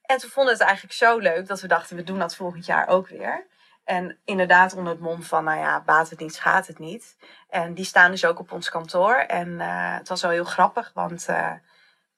En 0.06 0.18
toen 0.18 0.30
vonden 0.30 0.54
we 0.54 0.60
het 0.60 0.68
eigenlijk 0.68 0.98
zo 0.98 1.18
leuk 1.18 1.48
dat 1.48 1.62
we 1.62 1.68
dachten, 1.68 1.96
we 1.96 2.04
doen 2.04 2.20
dat 2.20 2.36
volgend 2.36 2.66
jaar 2.66 2.88
ook 2.88 3.08
weer. 3.08 3.46
En 3.90 4.18
inderdaad 4.26 4.74
onder 4.74 4.94
het 4.94 5.02
mom 5.02 5.24
van, 5.24 5.44
nou 5.44 5.60
ja, 5.60 5.82
baat 5.86 6.10
het 6.10 6.20
niet, 6.20 6.34
schaadt 6.36 6.68
het 6.68 6.80
niet. 6.80 7.18
En 7.50 7.74
die 7.74 7.86
staan 7.86 8.12
dus 8.12 8.26
ook 8.26 8.40
op 8.40 8.52
ons 8.52 8.70
kantoor. 8.70 9.14
En 9.16 9.60
eh, 9.62 9.96
het 9.98 10.10
was 10.10 10.22
wel 10.22 10.32
heel 10.32 10.44
grappig, 10.44 10.92
want 10.94 11.26
eh, 11.28 11.52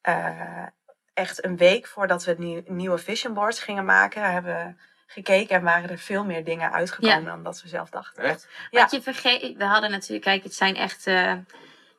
eh, 0.01 0.65
echt 1.13 1.45
een 1.45 1.57
week 1.57 1.87
voordat 1.87 2.23
we 2.23 2.29
het 2.29 2.39
nieuw- 2.39 2.63
nieuwe 2.65 2.97
vision 2.97 3.33
boards 3.33 3.59
gingen 3.59 3.85
maken, 3.85 4.31
hebben 4.31 4.55
we 4.55 4.73
gekeken 5.07 5.55
en 5.55 5.63
waren 5.63 5.89
er 5.89 5.97
veel 5.97 6.25
meer 6.25 6.43
dingen 6.43 6.71
uitgekomen 6.71 7.19
Ja. 7.23 7.29
dan 7.29 7.43
dat 7.43 7.61
we 7.61 7.67
zelf 7.67 7.89
dachten. 7.89 8.23
Echt? 8.23 8.47
Ja. 8.69 8.79
Want 8.79 8.91
je 8.91 9.01
vergeet, 9.01 9.57
we 9.57 9.65
hadden 9.65 9.91
natuurlijk, 9.91 10.23
kijk, 10.23 10.43
het 10.43 10.53
zijn 10.55 10.75
echt, 10.75 11.07
eh, 11.07 11.33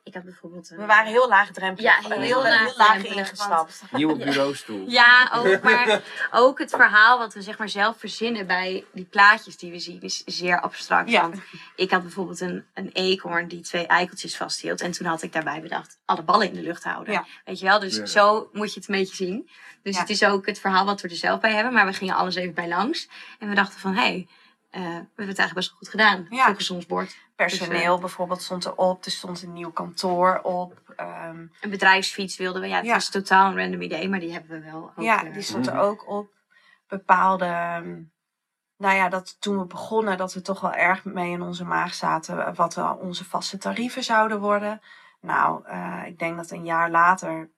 ik 0.03 0.13
had 0.13 0.23
bijvoorbeeld... 0.23 0.69
een- 0.69 0.77
We 0.77 0.85
waren 0.85 1.11
heel 1.11 1.27
laagdrempelig, 1.27 1.91
Ja, 2.01 2.09
heel, 2.09 2.19
heel 2.21 2.43
heel, 2.43 2.73
laag 2.77 3.03
ingestapt. 3.03 3.81
Nieuwe 3.91 4.15
bureaustoel. 4.17 4.89
Ja, 4.89 5.31
ook, 5.35 5.61
maar 5.61 6.01
ook 6.31 6.59
het 6.59 6.69
verhaal 6.69 7.17
wat 7.17 7.33
we 7.33 7.41
zeg 7.41 7.57
maar 7.57 7.69
zelf 7.69 7.97
verzinnen 7.99 8.47
bij 8.47 8.85
die 8.93 9.05
plaatjes 9.05 9.57
die 9.57 9.71
we 9.71 9.79
zien 9.79 10.01
is 10.01 10.23
zeer 10.25 10.61
abstract. 10.61 11.09
Ja. 11.09 11.21
Want 11.21 11.41
ik 11.75 11.91
had 11.91 12.01
bijvoorbeeld 12.01 12.39
een, 12.41 12.65
een 12.73 12.89
eekhoorn 12.93 13.47
die 13.47 13.61
twee 13.61 13.87
eikeltjes 13.87 14.37
vasthield. 14.37 14.81
En 14.81 14.91
toen 14.91 15.07
had 15.07 15.21
ik 15.21 15.33
daarbij 15.33 15.61
bedacht 15.61 15.97
alle 16.05 16.23
ballen 16.23 16.47
in 16.47 16.53
de 16.53 16.61
lucht 16.61 16.83
houden. 16.83 17.13
Ja. 17.13 17.25
Weet 17.45 17.59
je 17.59 17.65
wel, 17.65 17.79
dus 17.79 17.95
Ja. 17.95 18.05
zo 18.05 18.49
moet 18.53 18.73
je 18.73 18.79
het 18.79 18.89
een 18.89 18.95
beetje 18.95 19.15
zien. 19.15 19.49
Dus 19.83 19.93
Ja. 19.95 19.99
het 20.01 20.09
is 20.09 20.23
ook 20.23 20.45
het 20.45 20.59
verhaal 20.59 20.85
wat 20.85 21.01
we 21.01 21.07
er 21.09 21.15
zelf 21.15 21.39
bij 21.39 21.53
hebben. 21.53 21.73
Maar 21.73 21.85
we 21.85 21.93
gingen 21.93 22.15
alles 22.15 22.35
even 22.35 22.53
bij 22.53 22.67
langs. 22.67 23.07
En 23.39 23.49
we 23.49 23.55
dachten 23.55 23.79
van, 23.79 23.93
hé, 23.93 24.01
hey, 24.01 24.27
eh, 24.73 24.81
we 24.81 24.87
hebben 24.89 25.27
het 25.27 25.39
eigenlijk 25.39 25.53
best 25.53 25.69
wel 25.69 25.77
goed 25.77 25.89
gedaan. 25.89 26.27
Ja. 26.29 26.45
Volgens 26.45 26.69
ons 26.69 26.85
bord. 26.85 27.17
Personeel 27.35 27.91
Dus, 27.91 27.99
bijvoorbeeld 27.99 28.41
stond 28.41 28.65
erop, 28.65 29.05
er 29.05 29.11
stond 29.11 29.41
een 29.41 29.53
nieuw 29.53 29.71
kantoor 29.71 30.39
op. 30.43 30.93
ehm, 30.95 31.37
Een 31.61 31.69
bedrijfsfiets 31.69 32.37
wilden 32.37 32.61
we. 32.61 32.67
Ja, 32.67 32.75
het 32.77 32.85
Ja. 32.85 32.93
was 32.93 33.09
totaal 33.09 33.49
een 33.51 33.57
random 33.57 33.81
idee, 33.81 34.09
maar 34.09 34.19
die 34.19 34.31
hebben 34.31 34.49
we 34.61 34.71
wel. 34.71 34.91
Ook, 34.95 35.03
ja, 35.03 35.25
eh, 35.25 35.33
die 35.33 35.41
stond 35.41 35.67
er 35.67 35.73
Mhm. 35.73 35.81
ook 35.83 36.07
op. 36.09 36.31
Bepaalde, 36.87 37.45
ehm, 37.45 38.01
nou 38.77 38.95
ja, 38.95 39.09
dat 39.09 39.41
toen 39.41 39.57
we 39.59 39.65
begonnen, 39.65 40.17
dat 40.17 40.33
we 40.33 40.41
toch 40.41 40.59
wel 40.61 40.73
erg 40.73 41.03
mee 41.05 41.31
in 41.31 41.41
onze 41.41 41.65
maag 41.65 41.93
zaten. 41.93 42.55
Wat 42.55 42.75
wel 42.75 42.93
onze 42.95 43.25
vaste 43.25 43.57
tarieven 43.57 44.03
zouden 44.03 44.39
worden. 44.39 44.81
Nou, 45.21 45.65
eh, 45.65 46.01
ik 46.05 46.19
denk 46.19 46.37
dat 46.37 46.51
een 46.51 46.65
jaar 46.65 46.91
later 46.91 47.49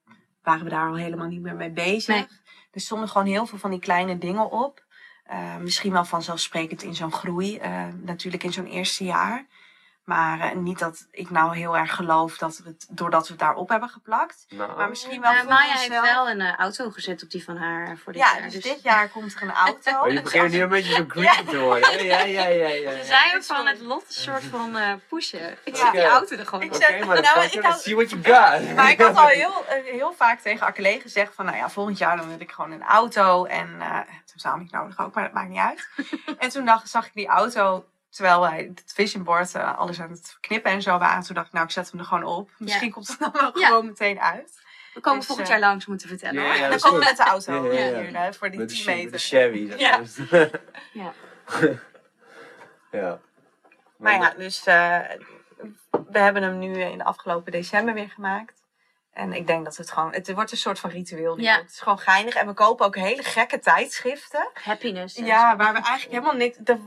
waren 0.42 0.64
we 0.64 0.70
daar 0.70 0.88
al 0.88 0.96
helemaal 0.96 1.26
niet 1.28 1.42
meer 1.42 1.56
mee 1.56 1.70
bezig. 1.70 2.14
Nee. 2.14 2.26
Er 2.70 2.80
stonden 2.80 3.08
gewoon 3.08 3.26
heel 3.26 3.46
veel 3.46 3.58
van 3.58 3.70
die 3.70 3.78
kleine 3.80 4.18
dingen 4.18 4.50
op. 4.50 4.84
Eh, 5.26 5.56
misschien 5.56 5.92
wel 5.92 6.04
vanzelfsprekend 6.04 6.82
in 6.82 6.94
zo'n 6.94 7.12
groei. 7.12 7.56
eh, 7.58 7.84
natuurlijk 8.02 8.44
in 8.44 8.52
zo'n 8.52 8.66
eerste 8.66 9.04
jaar. 9.04 9.46
Maar 10.06 10.40
eh, 10.40 10.52
niet 10.56 10.78
dat 10.78 11.06
ik 11.10 11.30
nou 11.30 11.56
heel 11.56 11.76
erg 11.76 11.94
geloof 11.94 12.38
dat 12.38 12.56
we 12.64 12.68
het, 12.68 12.86
doordat 12.90 13.22
we 13.26 13.28
het 13.32 13.38
daarop 13.40 13.68
hebben 13.68 13.88
geplakt. 13.88 14.44
Nou, 14.48 14.76
Maar 14.76 14.88
misschien 14.88 15.20
wel 15.20 15.30
Maar 15.32 15.40
voor 15.40 15.48
Maya 15.52 15.76
heeft 15.76 16.00
wel 16.00 16.28
een 16.30 16.40
eh, 16.40 16.54
auto 16.56 16.90
gezet 16.90 17.22
op 17.22 17.30
die 17.30 17.44
van 17.44 17.56
haar 17.56 17.96
voor 17.98 18.12
dit 18.12 18.22
Ja, 18.22 18.38
jaar. 18.38 18.50
dus 18.50 18.62
dit 18.62 18.82
jaar 18.82 19.08
komt 19.08 19.34
er 19.34 19.42
een 19.42 19.52
auto. 19.52 20.00
Oh, 20.00 20.12
je 20.12 20.22
begint 20.22 20.50
nu 20.50 20.60
een 20.62 20.68
beetje 20.68 20.94
zo 20.94 21.04
green 21.08 21.44
te 21.46 21.58
worden. 21.58 22.04
Ja, 22.04 22.18
ja, 22.20 22.46
ja, 22.46 22.68
ja. 22.68 22.90
Ze 22.90 22.96
ja. 22.96 23.04
zei 23.04 23.36
ook 23.36 23.44
van 23.44 23.66
het 23.66 23.80
lot 23.80 24.04
een 24.08 24.14
soort 24.14 24.44
van 24.44 24.76
eh, 24.76 24.92
pushen. 25.08 25.58
Ik 25.64 25.76
Ja. 25.76 25.82
zie 25.82 25.90
die 25.90 26.04
auto 26.06 26.36
er 26.36 26.46
gewoon 26.46 26.64
Ik 26.64 26.74
op. 26.74 26.82
Oké, 26.82 27.04
maar 27.04 27.20
Nou, 27.20 27.44
ik 27.44 27.62
had- 27.62 27.80
see 27.82 27.94
what 27.94 28.10
you 28.10 28.22
got. 28.24 28.74
Maar 28.76 28.90
ik 28.90 29.00
had 29.00 29.16
al 29.16 29.26
heel, 29.26 29.66
eh, 29.66 29.84
heel 29.92 30.12
vaak 30.12 30.40
tegen 30.40 30.66
Akkelé 30.66 30.98
gezegd 31.00 31.34
van, 31.34 31.44
nou 31.44 31.56
ja, 31.56 31.70
volgend 31.70 31.98
jaar 31.98 32.16
dan 32.16 32.28
wil 32.28 32.40
ik 32.40 32.52
gewoon 32.52 32.70
een 32.72 32.82
auto. 32.84 33.44
En 33.44 33.76
eh 33.80 33.98
totaal 34.32 34.56
niet 34.56 34.72
nodig 34.72 34.98
ook, 34.98 35.14
maar 35.14 35.24
dat 35.24 35.32
maakt 35.32 35.48
niet 35.48 35.58
uit. 35.58 35.88
en 36.38 36.48
toen 36.48 36.64
dacht, 36.64 36.88
zag 36.88 37.06
ik 37.06 37.14
die 37.14 37.26
auto, 37.28 37.84
terwijl 38.16 38.40
wij 38.40 38.72
het 38.74 38.92
vision 38.94 39.22
board 39.24 39.54
eh, 39.54 39.78
alles 39.78 40.00
aan 40.00 40.10
het 40.10 40.36
knippen 40.40 40.70
en 40.70 40.82
zo 40.82 40.98
waren. 40.98 41.22
Toen 41.24 41.34
dacht 41.34 41.46
ik, 41.46 41.52
nou, 41.52 41.64
ik 41.64 41.70
zet 41.72 41.90
hem 41.90 42.00
er 42.00 42.06
gewoon 42.06 42.24
op. 42.24 42.50
Misschien 42.58 42.90
komt 42.90 43.08
het 43.08 43.18
dan 43.18 43.32
wel 43.32 43.58
Ja. 43.58 43.66
gewoon 43.66 43.86
meteen 43.86 44.20
uit. 44.20 44.64
We 44.94 45.00
komen 45.00 45.18
Dus, 45.18 45.26
volgend 45.28 45.48
eh, 45.48 45.52
jaar 45.58 45.68
langs 45.68 45.86
moeten 45.86 46.08
vertellen. 46.08 46.42
Ja, 46.42 46.48
hoor. 46.48 46.56
ja, 46.56 46.68
komen 46.68 46.80
goed. 46.80 46.98
met 47.04 47.16
de 47.16 47.22
auto 47.22 47.72
Ja, 47.72 47.72
ja, 47.80 47.98
ja. 48.00 48.22
hier 48.22 48.34
voor 48.34 48.50
die 48.50 48.58
Met 48.58 48.68
de, 48.68 48.74
10 48.74 48.84
Chevy- 48.84 48.96
meter. 48.96 49.12
de 49.12 49.18
Chevy. 49.18 49.68
dat 49.68 49.80
Ja. 49.80 50.00
Ja. 50.92 51.12
ja. 52.90 53.18
Maar 53.96 54.12
ja, 54.14 54.30
dus 54.36 54.64
eh, 54.66 54.98
we 55.90 56.18
hebben 56.18 56.42
hem 56.42 56.58
nu 56.58 56.80
in 56.82 56.98
de 56.98 57.04
afgelopen 57.04 57.52
december 57.52 57.94
weer 57.94 58.10
gemaakt. 58.10 58.64
En 59.12 59.32
ik 59.32 59.46
denk 59.46 59.64
dat 59.64 59.76
het 59.76 59.90
gewoon, 59.90 60.12
het 60.12 60.32
wordt 60.32 60.50
een 60.52 60.56
soort 60.56 60.78
van 60.78 60.90
ritueel 60.90 61.36
nu. 61.36 61.42
Ja. 61.42 61.56
Het 61.56 61.70
is 61.70 61.80
gewoon 61.80 61.98
geinig. 61.98 62.34
En 62.34 62.46
we 62.46 62.52
kopen 62.54 62.86
ook 62.86 62.96
hele 62.96 63.22
gekke 63.22 63.58
tijdschriften. 63.58 64.48
Happiness. 64.54 65.16
Ja, 65.16 65.50
zo. 65.50 65.56
waar 65.56 65.72
we 65.72 65.78
eigenlijk 65.80 66.10
helemaal 66.10 66.34
niks. 66.36 66.56
De, 66.60 66.78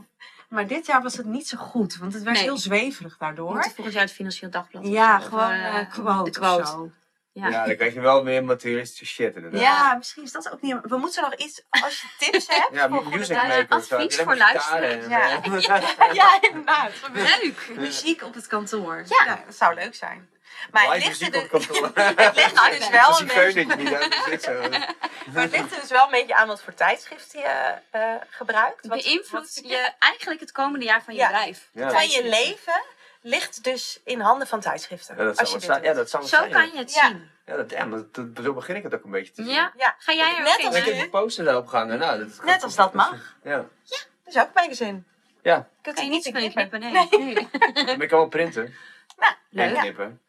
Maar 0.50 0.66
dit 0.66 0.86
jaar 0.86 1.02
was 1.02 1.16
het 1.16 1.26
niet 1.26 1.48
zo 1.48 1.58
goed, 1.58 1.96
want 1.96 2.12
het 2.14 2.22
werd 2.22 2.36
Nee. 2.36 2.44
heel 2.44 2.58
zweverig 2.58 3.12
We 3.12 3.18
daardoor. 3.18 3.52
moeten 3.52 3.70
volgend 3.70 3.94
jaar 3.94 4.04
het 4.04 4.12
Financieel 4.12 4.50
Dagblad. 4.50 4.86
Ja, 4.86 5.20
zo, 5.20 5.26
gewoon 5.28 5.86
quote, 5.88 6.30
de 6.30 6.38
quote. 6.38 6.62
of 6.62 6.68
zo. 6.68 6.90
Ja. 7.32 7.48
Ja, 7.48 7.66
dan 7.66 7.76
krijg 7.76 7.94
je 7.94 8.00
wel 8.00 8.22
meer 8.22 8.44
materialistische 8.44 9.06
shit 9.06 9.34
inderdaad. 9.36 9.60
Ja, 9.60 9.94
misschien 9.94 10.22
is 10.22 10.32
dat 10.32 10.52
ook 10.52 10.60
niet... 10.62 10.76
We 10.82 10.96
moeten 10.96 11.22
nog 11.22 11.34
iets... 11.34 11.62
Als 11.70 12.00
je 12.00 12.08
tips 12.30 12.48
hebt... 12.56 12.68
Ja, 12.72 12.88
voor 12.88 13.08
music 13.08 13.36
zo. 13.40 13.64
advies 13.68 14.16
voor 14.16 14.36
luisteraars. 14.36 15.04
eh, 15.04 16.12
Ja, 16.12 16.38
inderdaad. 16.40 16.92
Leuk! 17.12 17.70
Muziek 17.76 18.22
op 18.22 18.34
het 18.34 18.46
kantoor. 18.46 18.96
Ja. 19.06 19.24
Ja, 19.26 19.42
dat 19.46 19.54
zou 19.54 19.74
leuk 19.74 19.94
zijn. 19.94 20.28
Maar 20.70 20.92
het 20.94 21.04
ligt, 21.04 21.20
er 21.22 21.30
dus, 21.30 21.46
kantoor. 21.48 21.90
het 22.16 22.34
ligt 22.36 22.56
er 22.66 22.70
dus 22.78 22.88
wel 22.88 23.20
een 23.20 23.26
beetje, 23.26 23.64
maar 25.32 25.42
het 25.42 25.50
ligt 25.52 25.74
er 25.74 25.80
dus 25.80 25.90
wel 25.90 26.04
een 26.04 26.10
beetje 26.10 26.34
aan 26.34 26.46
wat 26.46 26.62
voor 26.62 26.74
tijdschrift 26.74 27.32
je 27.32 27.74
eh, 27.90 28.14
gebruikt. 28.30 28.86
Wat- 28.86 29.02
Beïnvloedt 29.02 29.54
wat- 29.54 29.70
je 29.70 29.90
eigenlijk 29.98 30.40
het 30.40 30.52
komende 30.52 30.84
jaar 30.84 31.02
van 31.02 31.14
je 31.14 31.20
Ja. 31.20 31.26
bedrijf. 31.26 31.68
Ja. 31.72 31.90
Van 31.90 32.08
je 32.08 32.24
leven 32.24 32.82
ligt 33.20 33.64
dus 33.64 34.00
in 34.04 34.20
handen 34.20 34.46
van 34.46 34.60
tijdschriften. 34.60 35.16
Ja, 35.16 35.24
dat 35.24 35.38
als 35.38 35.52
je 35.52 35.60
zijn. 35.60 35.82
Ja, 35.82 35.92
dat 35.92 36.10
zou 36.10 36.22
wel 36.22 36.30
Zo 36.32 36.36
zijn. 36.36 36.50
kan 36.50 36.66
ja. 36.66 36.72
je 36.72 36.78
het 36.78 36.94
Ja. 36.94 37.06
zien. 37.08 37.30
Ja, 37.46 37.56
dat, 37.56 37.70
ja, 37.70 37.84
maar 37.84 38.02
dat, 38.12 38.44
zo 38.44 38.52
begin 38.52 38.76
ik 38.76 38.82
het 38.82 38.94
ook 38.94 39.04
een 39.04 39.10
beetje 39.10 39.32
te 39.32 39.42
zien. 39.44 39.52
Ja? 39.52 39.72
Ja. 39.76 39.94
Ga 39.98 40.12
jij 40.12 40.36
er 40.36 40.42
Net 40.42 40.58
ook 40.58 40.64
als 40.66 40.74
in? 40.74 40.80
Ik 40.80 40.84
heb 40.86 40.94
nu. 40.94 41.00
die 41.00 41.08
poster 41.10 41.44
daarop 41.44 41.66
gehangen. 41.66 41.98
Nou, 41.98 42.18
dat 42.18 42.34
gaat 42.34 42.44
Net 42.44 42.62
als 42.62 42.74
dat 42.74 42.92
mag. 42.94 43.36
Ja. 43.42 43.56
Dat 43.56 44.06
is 44.24 44.36
ook 44.36 44.48
magazine. 44.54 45.02
Ja, 45.42 45.68
Kunt 45.82 45.96
Kan 45.96 46.04
u 46.04 46.08
je 46.08 46.12
niet 46.32 46.52
knippen? 46.52 46.80
Nee. 46.80 47.08
nee. 47.10 47.48
maar 47.74 48.00
ik 48.02 48.08
kan 48.08 48.18
wel 48.18 48.28
printen. 48.28 48.74
Nou, 49.18 49.32
En 49.32 49.68
Leuk. 49.70 49.74
knippen. 49.78 50.20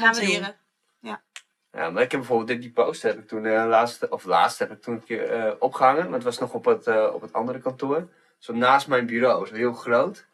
Gaan 0.00 0.14
we 0.14 0.20
doen. 0.20 0.28
monteren. 0.30 0.58
Ja, 1.72 1.90
maar 1.90 2.02
ik 2.02 2.10
heb 2.10 2.20
bijvoorbeeld 2.20 2.48
dit- 2.48 2.60
die 2.62 2.72
poster 2.72 3.10
heb 3.10 3.18
ik 3.18 3.28
toen 3.28 3.46
eh, 3.46 3.66
laatst, 3.66 4.08
of 4.08 4.24
laatst 4.24 4.58
heb 4.58 4.70
ik 4.70 4.82
toen 4.82 4.94
een 4.94 5.04
keer 5.04 5.30
eh, 5.30 5.52
opgehangen. 5.58 6.04
Maar 6.04 6.12
het 6.14 6.22
was 6.22 6.38
nog 6.38 6.52
op 6.52 6.64
het, 6.64 6.86
eh, 6.86 7.10
op 7.14 7.20
het 7.20 7.32
andere 7.32 7.58
kantoor. 7.60 8.08
Zo 8.38 8.52
naast 8.52 8.88
mijn 8.88 9.06
bureau, 9.06 9.46
zo 9.46 9.54
heel 9.54 9.72
groot. 9.72 10.26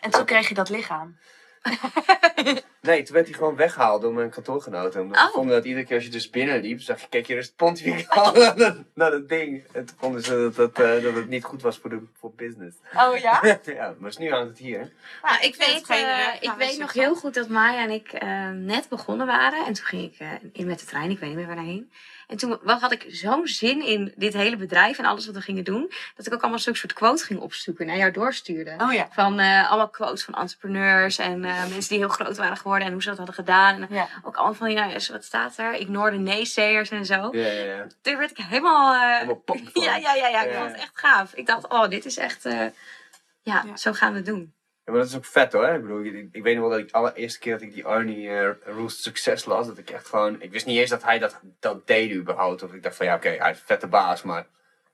En 0.00 0.10
toen 0.10 0.24
kreeg 0.24 0.48
je 0.48 0.54
dat 0.54 0.68
lichaam. 0.68 1.18
Nee, 2.80 3.02
toen 3.02 3.14
werd 3.14 3.26
hij 3.28 3.36
gewoon 3.36 3.56
weggehaald 3.56 4.02
door 4.02 4.12
mijn 4.14 4.30
kantoorgenoten. 4.30 5.00
Omdat 5.00 5.18
ze 5.18 5.26
Oh. 5.26 5.32
vonden 5.32 5.54
dat 5.54 5.64
iedere 5.64 5.86
keer 5.86 5.94
als 5.96 6.04
je 6.04 6.10
dus 6.10 6.30
binnenliep, 6.30 6.80
zag 6.80 7.00
je, 7.00 7.06
kijk 7.08 7.26
je 7.26 7.34
dus 7.34 7.52
pontificaal 7.52 8.32
naar, 8.32 8.56
dat- 8.56 8.76
naar 8.94 9.10
dat 9.10 9.28
ding. 9.28 9.64
En 9.72 9.84
toen 9.84 9.96
vonden 10.00 10.22
ze 10.22 10.50
dat, 10.54 10.54
dat, 10.74 10.86
eh, 10.86 11.02
dat 11.02 11.14
het 11.14 11.28
niet 11.28 11.44
goed 11.44 11.62
was 11.62 11.78
voor, 11.78 11.90
de, 11.90 12.02
voor 12.18 12.32
business. 12.36 12.76
Oh 12.96 13.16
ja? 13.16 13.40
ja, 13.64 13.94
maar 13.98 14.12
nu 14.18 14.30
hangt 14.30 14.48
het 14.48 14.58
hier. 14.58 14.92
Nou, 15.22 15.36
ik 15.40 15.54
weet, 15.56 15.74
het 15.74 15.84
geen, 15.84 16.04
eh, 16.04 16.34
ik 16.40 16.52
weet 16.58 16.70
is 16.70 16.76
nog 16.76 16.92
het 16.92 17.02
heel 17.02 17.14
goed 17.14 17.34
dat 17.34 17.48
Maya 17.48 17.82
en 17.82 17.90
ik 17.90 18.12
eh, 18.12 18.48
net 18.50 18.88
begonnen 18.88 19.26
waren. 19.26 19.66
En 19.66 19.72
toen 19.72 19.84
ging 19.84 20.02
ik 20.02 20.28
in 20.52 20.66
met 20.66 20.78
de 20.80 20.86
trein, 20.86 21.10
ik 21.10 21.18
weet 21.18 21.28
niet 21.28 21.38
meer 21.38 21.46
waar 21.54 21.64
heen. 21.64 21.90
En 22.26 22.36
toen 22.36 22.58
had 22.64 22.92
ik 22.92 23.04
zo'n 23.08 23.46
zin 23.46 23.86
in 23.86 24.12
dit 24.16 24.32
hele 24.32 24.56
bedrijf 24.56 24.98
en 24.98 25.04
alles 25.04 25.26
wat 25.26 25.34
we 25.34 25.40
gingen 25.40 25.64
doen. 25.64 25.92
Dat 26.16 26.26
ik 26.26 26.34
ook 26.34 26.40
allemaal 26.40 26.58
zo'n 26.58 26.74
soort 26.74 26.92
quote 26.92 27.24
ging 27.24 27.40
opzoeken 27.40 27.84
en 27.84 27.90
naar 27.90 27.98
jou 28.00 28.10
doorstuurde. 28.10 28.74
Oh 28.78 28.92
ja. 28.92 29.08
Van 29.12 29.38
eh, 29.38 29.68
allemaal 29.70 29.88
quotes 29.88 30.24
van 30.24 30.34
entrepreneurs 30.34 31.18
en 31.18 31.44
eh, 31.44 31.58
mensen 31.60 31.88
die 31.88 31.98
heel 31.98 32.08
groot 32.08 32.36
waren 32.36 32.56
geworden 32.56 32.86
en 32.86 32.92
hoe 32.92 33.02
ze 33.02 33.08
dat 33.08 33.16
hadden 33.16 33.34
gedaan. 33.34 33.82
En 33.82 33.86
Ja. 33.94 34.08
ook 34.22 34.36
allemaal 34.36 34.54
van, 34.54 34.72
ja, 34.72 34.88
wat 35.10 35.24
staat 35.24 35.58
er? 35.58 35.74
Ignore 35.74 36.10
de 36.10 36.18
naysayers 36.18 36.90
en 36.90 37.04
zo. 37.06 37.14
Ja, 37.14 37.46
ja, 37.46 37.64
ja. 37.64 37.86
Toen 38.02 38.16
werd 38.16 38.30
ik 38.30 38.36
helemaal... 38.36 38.94
eh, 38.94 39.12
Helemaal 39.14 39.34
pop 39.36 39.60
van. 39.72 39.82
ja, 39.84 39.96
ja, 39.96 40.14
ja, 40.14 40.28
ja, 40.28 40.42
ik 40.42 40.54
vond 40.54 40.70
het 40.70 40.80
echt 40.80 40.92
gaaf. 40.98 41.32
Ik 41.34 41.46
dacht, 41.46 41.68
oh, 41.68 41.88
dit 41.88 42.04
is 42.04 42.16
echt... 42.16 42.44
eh, 42.44 42.66
ja, 43.42 43.62
Ja. 43.66 43.76
zo 43.76 43.92
gaan 43.92 44.10
we 44.10 44.16
het 44.16 44.26
doen. 44.26 44.52
Ja, 44.84 44.92
maar 44.92 45.00
dat 45.00 45.10
is 45.10 45.16
ook 45.16 45.24
vet 45.24 45.52
hoor. 45.52 45.68
Ik 45.68 45.82
bedoel, 45.82 46.04
ik, 46.04 46.28
ik 46.32 46.42
weet 46.42 46.54
nog 46.54 46.62
wel 46.62 46.70
dat 46.70 46.78
ik 46.78 46.88
de 46.88 46.98
allereerste 46.98 47.38
keer 47.38 47.52
dat 47.52 47.62
ik 47.62 47.74
die 47.74 47.84
Arnie 47.84 48.28
eh, 48.28 48.50
Rules 48.64 49.02
Success 49.02 49.44
las, 49.44 49.66
dat 49.66 49.78
ik 49.78 49.90
echt 49.90 50.08
gewoon, 50.08 50.42
ik 50.42 50.50
wist 50.50 50.66
niet 50.66 50.78
eens 50.78 50.90
dat 50.90 51.02
hij 51.02 51.18
dat, 51.18 51.40
dat 51.60 51.86
deed 51.86 52.12
überhaupt. 52.12 52.62
Of 52.62 52.72
ik 52.72 52.82
dacht 52.82 52.96
van 52.96 53.06
ja, 53.06 53.14
oké, 53.14 53.28
hij 53.28 53.50
is 53.50 53.58
een 53.58 53.66
vette 53.66 53.86
baas, 53.86 54.22
maar 54.22 54.46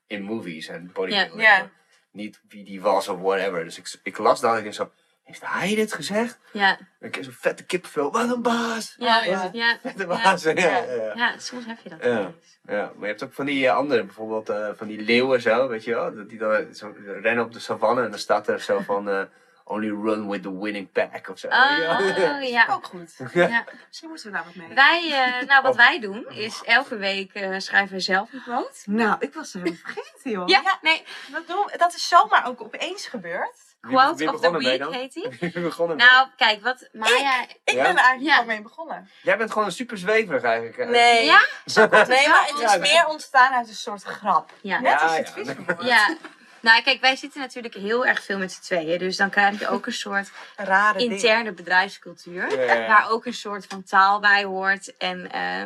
in 0.07 0.23
movies 0.23 0.69
en 0.69 0.91
bodybuilding. 0.93 1.43
Ja. 1.43 1.59
maar 1.59 1.71
Niet 2.11 2.41
wie 2.49 2.65
die 2.65 2.81
was 2.81 3.09
of 3.09 3.21
whatever. 3.21 3.65
Dus 3.65 3.79
ik, 3.79 3.99
ik 4.03 4.19
las 4.19 4.41
dat 4.41 4.57
en 4.57 4.65
ik 4.65 4.75
zo, 4.75 4.91
heeft 5.23 5.43
hij 5.45 5.75
dit 5.75 5.93
gezegd? 5.93 6.39
Ja, 6.53 6.79
Ik 7.01 7.15
heb 7.15 7.25
zo'n 7.25 7.33
vette 7.33 7.65
kippenvel, 7.65 8.13
wat 8.13 8.31
een 8.31 8.43
baas! 8.43 8.95
ja, 8.99 9.25
ja. 9.25 9.49
ja. 9.53 9.79
Vette 9.83 10.07
baas, 10.07 10.43
ja. 10.45 10.51
ja, 10.51 10.83
ja. 10.83 11.13
Ja, 11.15 11.39
soms 11.39 11.67
heb 11.67 11.79
je 11.83 11.89
dat. 11.89 12.05
Ja. 12.05 12.33
Ja, 12.67 12.93
maar 12.95 13.01
je 13.01 13.07
hebt 13.07 13.23
ook 13.23 13.33
van 13.33 13.47
die 13.47 13.67
eh, 13.67 13.77
andere, 13.77 14.05
bijvoorbeeld 14.05 14.49
eh, 14.49 14.69
van 14.77 14.87
die 14.87 15.03
leeuwen 15.03 15.41
zo, 15.41 15.69
weet 15.69 15.85
je 15.85 15.95
wel. 15.95 16.15
Dat 16.15 16.29
die 16.29 16.39
dan 16.39 16.75
zo 16.75 16.95
rennen 17.23 17.45
op 17.45 17.53
de 17.53 17.59
savanne 17.59 18.03
en 18.03 18.11
dan 18.11 18.19
staat 18.19 18.49
er 18.49 18.61
zo 18.61 18.79
van 18.79 19.29
only 19.71 19.89
run 19.91 20.29
with 20.29 20.43
the 20.43 20.59
winning 20.59 20.93
pack 20.93 21.29
of 21.29 21.39
zo. 21.39 21.47
Oh, 21.47 21.53
Ja. 21.53 22.39
ja. 22.41 22.67
Ook 22.71 22.85
goed. 22.85 23.17
ja. 23.33 23.65
Misschien 23.89 24.09
moeten 24.09 24.27
we 24.27 24.33
daar 24.33 24.45
wat 24.45 24.55
mee. 24.55 24.75
Wij, 24.75 25.13
eh, 25.13 25.47
nou, 25.49 25.63
wat 25.63 25.73
Oh. 25.73 25.77
wij 25.79 26.01
doen, 26.01 26.27
is 26.29 26.63
elke 26.65 26.97
week 26.97 27.33
eh, 27.35 27.59
schrijven 27.59 27.95
we 27.97 28.01
zelf 28.01 28.33
een 28.33 28.43
quote. 28.43 28.71
Nou, 28.85 29.17
ik 29.19 29.35
was 29.35 29.55
er 29.55 29.61
helemaal 29.61 29.81
vergeten, 29.85 30.31
joh. 30.31 30.49
Ja, 30.49 30.79
nee, 30.83 31.05
Dat, 31.33 31.47
doen, 31.47 31.71
dat 31.77 31.95
is 31.95 32.09
zomaar 32.09 32.47
ook 32.47 32.61
opeens 32.63 33.07
gebeurd. 33.07 33.69
Quote 33.81 34.15
wie 34.17 34.33
of 34.35 34.41
the 34.41 34.57
week 34.59 34.93
heet 34.93 35.13
die. 35.13 35.29
Wie 35.41 35.61
begon 35.61 35.91
ermee? 35.91 36.07
Nou, 36.07 36.29
kijk, 36.37 36.63
wat 36.63 36.89
Maya... 36.93 37.43
Ik 37.65 37.75
Ja? 37.75 37.83
ben 37.83 37.91
er 37.91 38.03
eigenlijk 38.05 38.23
Ja. 38.23 38.37
al 38.39 38.45
mee 38.45 38.63
begonnen. 38.63 39.11
Jij 39.23 39.37
bent 39.37 39.51
gewoon 39.53 39.67
een 39.67 39.73
super 39.73 39.99
zweverig 39.99 40.43
eigenlijk. 40.43 40.77
hè? 40.77 40.85
Nee. 40.85 41.25
Ja? 41.25 41.47
Nee, 41.75 41.89
maar 41.89 41.99
het 42.47 42.59
is 42.59 42.73
Ja, 42.73 42.77
meer 42.79 43.07
ontstaan 43.07 43.53
uit 43.53 43.69
een 43.69 43.75
soort 43.75 44.03
grap. 44.03 44.53
Ja. 44.61 44.81
Net 44.81 45.01
als 45.03 45.17
het 45.17 45.33
ja. 45.37 45.55
Ja. 45.81 46.17
Nou, 46.61 46.83
kijk, 46.83 47.01
wij 47.01 47.17
zitten 47.17 47.41
natuurlijk 47.41 47.75
heel 47.75 48.07
erg 48.07 48.25
veel 48.25 48.39
met 48.39 48.53
z'n 48.53 48.61
tweeën. 48.61 48.99
Dus 48.99 49.17
dan 49.17 49.31
krijg 49.31 49.59
je 49.59 49.69
ook 49.69 49.87
een 49.87 49.93
soort 50.07 50.31
Rare 50.57 50.99
interne 50.99 51.53
bedrijfscultuur. 51.53 52.51
Ja, 52.51 52.63
ja, 52.63 52.75
ja. 52.75 52.87
Waar 52.87 53.11
ook 53.11 53.27
een 53.27 53.35
soort 53.35 53.67
van 53.69 53.83
taal 53.83 54.21
bij 54.21 54.45
hoort. 54.45 54.97
En 54.97 55.31
eh, 55.31 55.63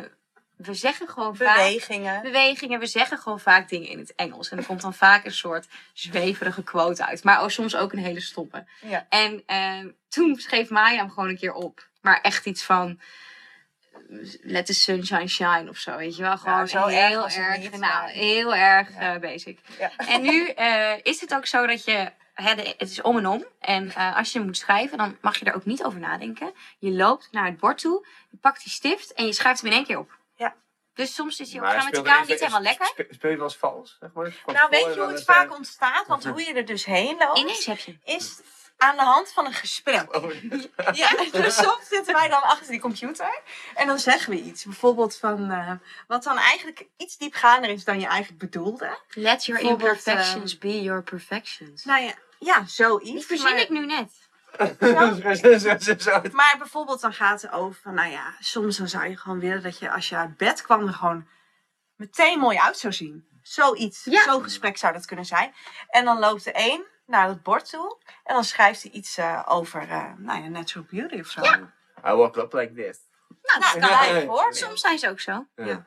we 0.55 0.73
zeggen 0.73 1.07
gewoon 1.07 1.35
vaak... 1.35 1.55
Bewegingen. 1.55 2.21
bewegingen. 2.21 2.79
We 2.79 2.85
zeggen 2.85 3.17
gewoon 3.17 3.39
vaak 3.39 3.69
dingen 3.69 3.89
in 3.89 3.99
het 3.99 4.15
Engels. 4.15 4.49
En 4.49 4.57
er 4.57 4.65
komt 4.65 4.81
dan 4.81 4.93
vaak 4.93 5.25
een 5.25 5.31
soort 5.31 5.67
zweverige 5.93 6.63
quote 6.63 7.05
uit. 7.05 7.23
Maar 7.23 7.41
ook 7.41 7.51
soms 7.51 7.75
ook 7.75 7.93
een 7.93 7.99
hele 7.99 8.21
stoppe. 8.21 8.65
Ja. 8.81 9.05
En 9.09 9.43
eh, 9.45 9.85
toen 10.09 10.35
schreef 10.35 10.69
Maya 10.69 10.97
hem 10.97 11.09
gewoon 11.09 11.29
een 11.29 11.37
keer 11.37 11.53
op. 11.53 11.87
Maar 12.01 12.21
echt 12.21 12.45
iets 12.45 12.63
van... 12.63 12.99
Let 14.41 14.65
the 14.65 14.73
sunshine 14.73 15.27
shine 15.27 15.69
of 15.69 15.77
zo, 15.77 15.97
weet 15.97 16.15
je 16.15 16.21
wel. 16.21 16.37
Gewoon 16.37 16.67
zo 16.67 16.87
erg 16.87 17.07
heel 17.07 17.27
erg, 17.27 17.57
niet, 17.57 17.77
nou, 17.79 18.09
heel 18.09 18.55
erg 18.55 18.89
eh, 18.91 19.15
basic. 19.17 19.59
Ja. 19.79 19.91
En 19.97 20.21
nu 20.21 20.47
eh, 20.47 20.93
is 21.03 21.21
het 21.21 21.33
ook 21.35 21.45
zo 21.45 21.65
dat 21.67 21.83
je... 21.85 22.11
Het 22.33 22.75
is 22.89 23.01
om 23.01 23.17
en 23.17 23.25
om. 23.27 23.45
En 23.59 23.91
eh, 23.95 24.17
als 24.17 24.31
je 24.33 24.39
moet 24.39 24.57
schrijven, 24.57 24.97
dan 24.97 25.17
mag 25.21 25.37
je 25.39 25.45
er 25.45 25.55
ook 25.55 25.65
niet 25.65 25.83
over 25.83 25.99
nadenken. 25.99 26.53
Je 26.79 26.91
loopt 26.91 27.27
naar 27.31 27.45
het 27.45 27.57
bord 27.57 27.77
toe, 27.77 28.07
je 28.29 28.37
pakt 28.37 28.63
die 28.63 28.71
stift 28.71 29.13
en 29.13 29.25
je 29.25 29.33
schrijft 29.33 29.61
hem 29.61 29.69
in 29.69 29.75
één 29.75 29.85
keer 29.85 29.99
op. 29.99 30.17
Ja. 30.35 30.55
Dus 30.93 31.13
soms 31.15 31.39
is 31.39 31.49
die 31.49 31.59
Maar 31.61 31.69
grammaticaal 31.69 32.03
speel 32.05 32.21
er 32.23 32.27
niet 32.29 32.39
helemaal 32.39 32.61
lekker. 32.61 32.85
spe- 32.85 33.07
Speel 33.09 33.29
je 33.31 33.35
wel 33.35 33.45
eens 33.45 33.57
vals, 33.57 33.97
zeg 33.99 34.09
maar? 34.13 34.35
Nou, 34.45 34.69
weet 34.69 34.93
je 34.93 34.99
hoe 35.01 35.11
het 35.11 35.23
vaak 35.23 35.55
ontstaat? 35.55 36.07
Want 36.07 36.25
hoe 36.25 36.41
je 36.41 36.53
er 36.53 36.65
dus 36.65 36.85
heen 36.85 37.15
loopt, 37.19 37.37
Ineens 37.39 37.65
heb 37.65 37.77
je. 37.79 37.97
is 38.03 38.39
aan 38.77 38.95
de 38.95 39.01
hand 39.01 39.31
van 39.31 39.45
een 39.45 39.53
gesprek. 39.53 40.15
oh, 40.15 40.31
Ja, 40.93 41.09
dus 41.31 41.55
soms 41.65 41.87
zitten 41.87 42.13
wij 42.13 42.27
dan 42.27 42.41
achter 42.41 42.67
die 42.67 42.79
computer 42.79 43.41
en 43.75 43.87
dan 43.87 43.99
zeggen 43.99 44.29
we 44.29 44.41
iets. 44.41 44.63
Bijvoorbeeld 44.63 45.17
van 45.17 45.51
eh, 45.51 45.71
wat 46.07 46.23
dan 46.23 46.37
eigenlijk 46.37 46.87
iets 46.97 47.17
diepgaander 47.17 47.69
is 47.69 47.83
dan 47.83 47.99
je 47.99 48.07
eigenlijk 48.07 48.39
bedoelde. 48.39 48.99
Let 49.09 49.45
your 49.45 49.61
imperfections 49.63 50.57
be 50.57 50.81
your 50.81 51.03
perfections. 51.03 51.83
Nou 51.85 52.03
ja, 52.03 52.13
ja 52.39 52.65
zoiets. 52.65 53.11
Die 53.11 53.25
verzin 53.25 53.51
maar, 53.51 53.61
ik 53.61 53.69
nu 53.69 53.85
net. 53.85 54.11
zo, 54.79 55.57
zo, 55.57 55.77
zo, 55.79 55.93
zo. 55.97 56.21
maar 56.31 56.55
bijvoorbeeld 56.57 57.01
dan 57.01 57.13
gaat 57.13 57.41
het 57.41 57.51
over 57.51 57.79
van, 57.81 57.93
nou 57.93 58.11
ja, 58.11 58.33
soms 58.39 58.77
dan 58.77 58.87
zou 58.87 59.07
je 59.09 59.17
gewoon 59.17 59.39
willen 59.39 59.63
dat 59.63 59.79
je 59.79 59.91
als 59.91 60.09
je 60.09 60.15
uit 60.15 60.37
bed 60.37 60.61
kwam 60.61 60.87
er 60.87 60.93
gewoon 60.93 61.27
meteen 61.95 62.39
mooi 62.39 62.57
uit 62.57 62.77
zou 62.77 62.93
zien. 62.93 63.27
Zoiets, 63.41 64.03
Ja. 64.03 64.23
zo'n 64.23 64.43
gesprek 64.43 64.77
zou 64.77 64.93
dat 64.93 65.05
kunnen 65.05 65.25
zijn. 65.25 65.53
En 65.89 66.05
dan 66.05 66.19
loopt 66.19 66.43
de 66.43 66.51
een 66.53 66.85
naar 67.05 67.27
het 67.27 67.43
bord 67.43 67.69
toe 67.69 67.97
en 68.23 68.33
dan 68.33 68.43
schrijft 68.43 68.81
hij 68.83 68.91
iets 68.91 69.17
eh, 69.17 69.41
over, 69.47 69.81
eh, 69.89 70.03
nou 70.17 70.43
ja, 70.43 70.47
natural 70.49 70.85
beauty 70.91 71.19
of 71.19 71.27
zo. 71.27 71.41
Ja. 71.43 71.71
I 72.07 72.13
walk 72.13 72.35
up 72.37 72.53
like 72.53 72.73
this. 72.73 72.97
Nou, 73.59 73.79
dat 73.79 73.89
kan. 73.89 74.07
Ja. 74.07 74.13
bijvoorbeeld. 74.13 74.55
Soms 74.55 74.81
zijn 74.81 74.99
ze 74.99 75.09
ook 75.09 75.19
zo. 75.19 75.45
Ja. 75.55 75.85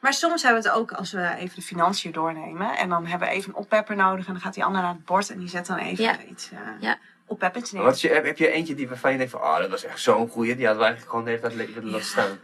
Maar 0.00 0.12
soms 0.12 0.42
hebben 0.42 0.62
we 0.62 0.68
het 0.68 0.78
ook 0.78 0.92
als 0.92 1.12
we 1.12 1.34
even 1.36 1.54
de 1.56 1.62
financiën 1.62 2.12
doornemen. 2.12 2.76
En 2.76 2.88
dan 2.88 3.06
hebben 3.06 3.28
we 3.28 3.34
even 3.34 3.48
een 3.48 3.56
oppepper 3.56 3.96
nodig. 3.96 4.26
En 4.26 4.32
dan 4.32 4.42
gaat 4.42 4.54
die 4.54 4.64
ander 4.64 4.82
naar 4.82 4.92
het 4.92 5.04
bord 5.04 5.30
en 5.30 5.38
die 5.38 5.48
zet 5.48 5.66
dan 5.66 5.76
even 5.78 6.04
Ja. 6.04 6.22
iets 6.22 6.50
uh, 6.52 6.58
Ja. 6.80 6.98
oppeppers 7.26 7.72
neer. 7.72 7.82
Wat 7.82 8.00
je, 8.00 8.08
heb, 8.08 8.38
je 8.38 8.50
eentje 8.50 8.74
die 8.74 8.88
waarvan 8.88 9.12
je 9.12 9.16
denkt 9.18 9.32
van, 9.32 9.40
oh, 9.40 9.58
dat 9.58 9.70
was 9.70 9.84
echt 9.84 10.00
zo'n 10.00 10.28
goeie. 10.28 10.56
Die 10.56 10.66
hadden 10.66 10.82
we 10.84 10.88
eigenlijk 10.88 11.10
gewoon 11.10 11.24
de 11.24 11.30
hele 11.30 11.70
tijd 11.72 11.84
laten 11.84 12.04
staan. 12.04 12.38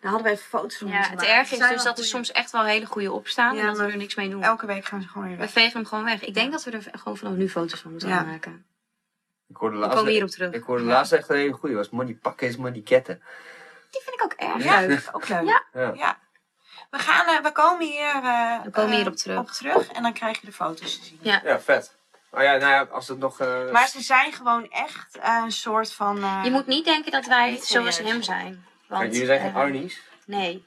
Daar 0.00 0.10
hadden 0.10 0.30
we 0.30 0.36
even 0.38 0.48
foto's 0.48 0.76
van 0.76 0.88
Ja, 0.88 0.94
het 1.00 1.08
maken. 1.14 1.28
erg 1.34 1.50
is 1.52 1.58
dus 1.58 1.82
dat 1.82 1.98
er 1.98 2.04
soms 2.04 2.32
echt 2.32 2.50
wel 2.50 2.64
hele 2.64 2.86
goede 2.86 3.12
opstaan. 3.12 3.54
Ja, 3.54 3.60
en 3.60 3.66
dat 3.66 3.76
we 3.76 3.82
er 3.84 3.96
niks 3.96 4.14
mee 4.14 4.28
doen. 4.28 4.42
Elke 4.42 4.66
week 4.66 4.84
gaan 4.84 5.02
ze 5.02 5.08
gewoon 5.08 5.26
weer 5.26 5.36
We 5.36 5.42
weg. 5.42 5.50
vegen 5.52 5.72
hem 5.72 5.86
gewoon 5.86 6.04
weg. 6.04 6.24
Ik 6.24 6.34
denk 6.34 6.52
dat 6.52 6.64
we 6.64 6.70
er 6.70 6.88
gewoon 6.92 7.16
vanaf 7.16 7.32
nu 7.34 7.48
foto's 7.48 7.80
van 7.80 7.90
moeten 7.90 8.08
gaan 8.08 8.26
maken. 8.26 8.66
Ik 9.48 9.56
hoorde 9.56 9.74
We 9.74 9.80
laatst, 9.80 9.96
komen 9.96 10.12
hierop 10.12 10.30
terug. 10.30 10.52
ik 10.52 10.62
hoorde 10.62 10.84
laatst 10.84 11.12
echt 11.12 11.28
een 11.28 11.36
hele 11.36 11.52
goeie. 11.52 11.76
was 11.76 11.90
money 11.90 12.14
pakken 12.14 12.48
is 12.48 12.56
money 12.56 12.80
ketten. 12.82 13.22
Die 13.90 14.00
vind 14.04 14.14
ik 14.16 14.22
ook 14.24 14.32
erg 14.32 14.64
Ja, 14.64 14.80
leuk. 14.80 15.08
ook 15.12 15.28
leuk. 15.28 15.44
Ja. 15.46 15.62
Ja. 15.72 15.92
Ja. 15.94 16.18
We, 16.90 16.98
gaan, 16.98 17.26
eh, 17.36 17.42
we 17.42 17.52
komen 17.52 17.86
hier, 17.86 18.14
eh, 18.14 18.62
We 18.62 18.70
komen 18.70 18.90
eh, 18.90 18.96
hierop 18.96 19.16
terug. 19.16 19.38
op 19.38 19.50
terug. 19.50 19.88
En 19.88 20.02
dan 20.02 20.12
krijg 20.12 20.40
je 20.40 20.46
de 20.46 20.52
foto's 20.52 20.98
te 20.98 21.04
zien. 21.04 21.18
Ja. 21.22 21.40
Ja, 21.44 21.60
vet. 21.60 21.96
Oh 22.30 22.42
ja, 22.42 22.50
nou 22.56 22.70
ja, 22.72 22.86
als 22.90 23.08
het 23.08 23.18
nog... 23.18 23.40
eh, 23.40 23.70
Maar 23.72 23.88
ze 23.88 24.00
zijn 24.02 24.32
gewoon 24.32 24.70
echt 24.70 25.18
eh, 25.18 25.40
een 25.44 25.52
soort 25.52 25.92
van... 25.92 26.22
eh, 26.22 26.40
Je 26.44 26.50
moet 26.50 26.66
niet 26.66 26.84
denken 26.84 27.12
dat 27.12 27.26
wij 27.26 27.60
zoals 27.62 27.98
hem 27.98 28.22
zijn. 28.22 28.66
Want, 28.88 29.12
jullie 29.12 29.26
zijn 29.26 29.40
geen 29.40 29.48
eh, 29.50 29.56
Arnie's. 29.56 30.00
Nee. 30.26 30.66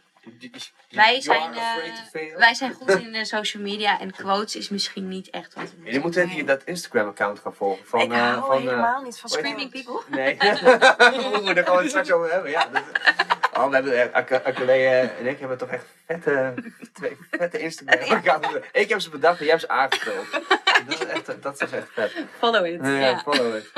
Wij 0.90 1.22
zijn, 1.22 1.54
eh, 1.54 2.38
wij 2.38 2.54
zijn 2.54 2.74
goed 2.74 2.90
in 2.90 3.14
eh, 3.14 3.24
social 3.24 3.64
media 3.64 4.00
en 4.00 4.12
quotes 4.12 4.56
is 4.56 4.70
misschien 4.70 5.08
niet 5.08 5.30
echt 5.30 5.54
wat 5.54 5.72
we 5.72 5.84
Jullie 5.84 6.00
moeten 6.00 6.26
Nee. 6.26 6.36
hier 6.36 6.46
dat 6.46 6.64
Instagram-account 6.64 7.40
gaan 7.40 7.54
volgen. 7.56 7.86
Van, 7.86 8.00
ik 8.02 8.12
eh, 8.12 8.20
hou 8.20 8.42
van, 8.46 8.56
eh, 8.56 8.70
helemaal 8.70 9.02
niet 9.02 9.20
van 9.20 9.30
Screaming 9.30 9.72
people. 9.72 10.02
Nee. 10.08 10.38
Oeh, 10.42 11.54
daar 11.56 11.66
gaan 11.66 11.76
we 11.76 11.82
het 11.82 11.90
straks 11.90 12.12
over 12.12 12.32
hebben. 12.32 12.52
Ja, 12.52 12.68
dat, 12.72 12.84
oh, 13.54 13.68
we 13.70 13.76
hebben, 13.76 14.14
Akele 14.46 14.72
en 15.20 15.28
ik 15.28 15.40
hebben 15.40 15.58
toch 15.58 15.70
echt 15.70 15.86
vette, 16.06 16.54
twee 16.94 17.18
vette 17.32 17.60
Instagram-accounts. 17.60 18.48
Ik 18.72 18.90
heb 18.90 19.00
ze 19.00 19.10
bedacht 19.10 19.40
en 19.40 19.46
jij 19.46 19.54
hebt 19.54 19.66
ze 19.66 19.70
aangevuld. 19.70 20.32
Dat 20.32 21.00
is 21.00 21.06
echt, 21.06 21.42
dat 21.42 21.62
is 21.62 21.72
echt 21.72 21.88
vet. 21.94 22.12
Follow 22.38 22.66
it. 22.66 22.80
Ja, 22.82 22.90
Ja. 23.00 23.20
follow 23.20 23.56
it. 23.56 23.72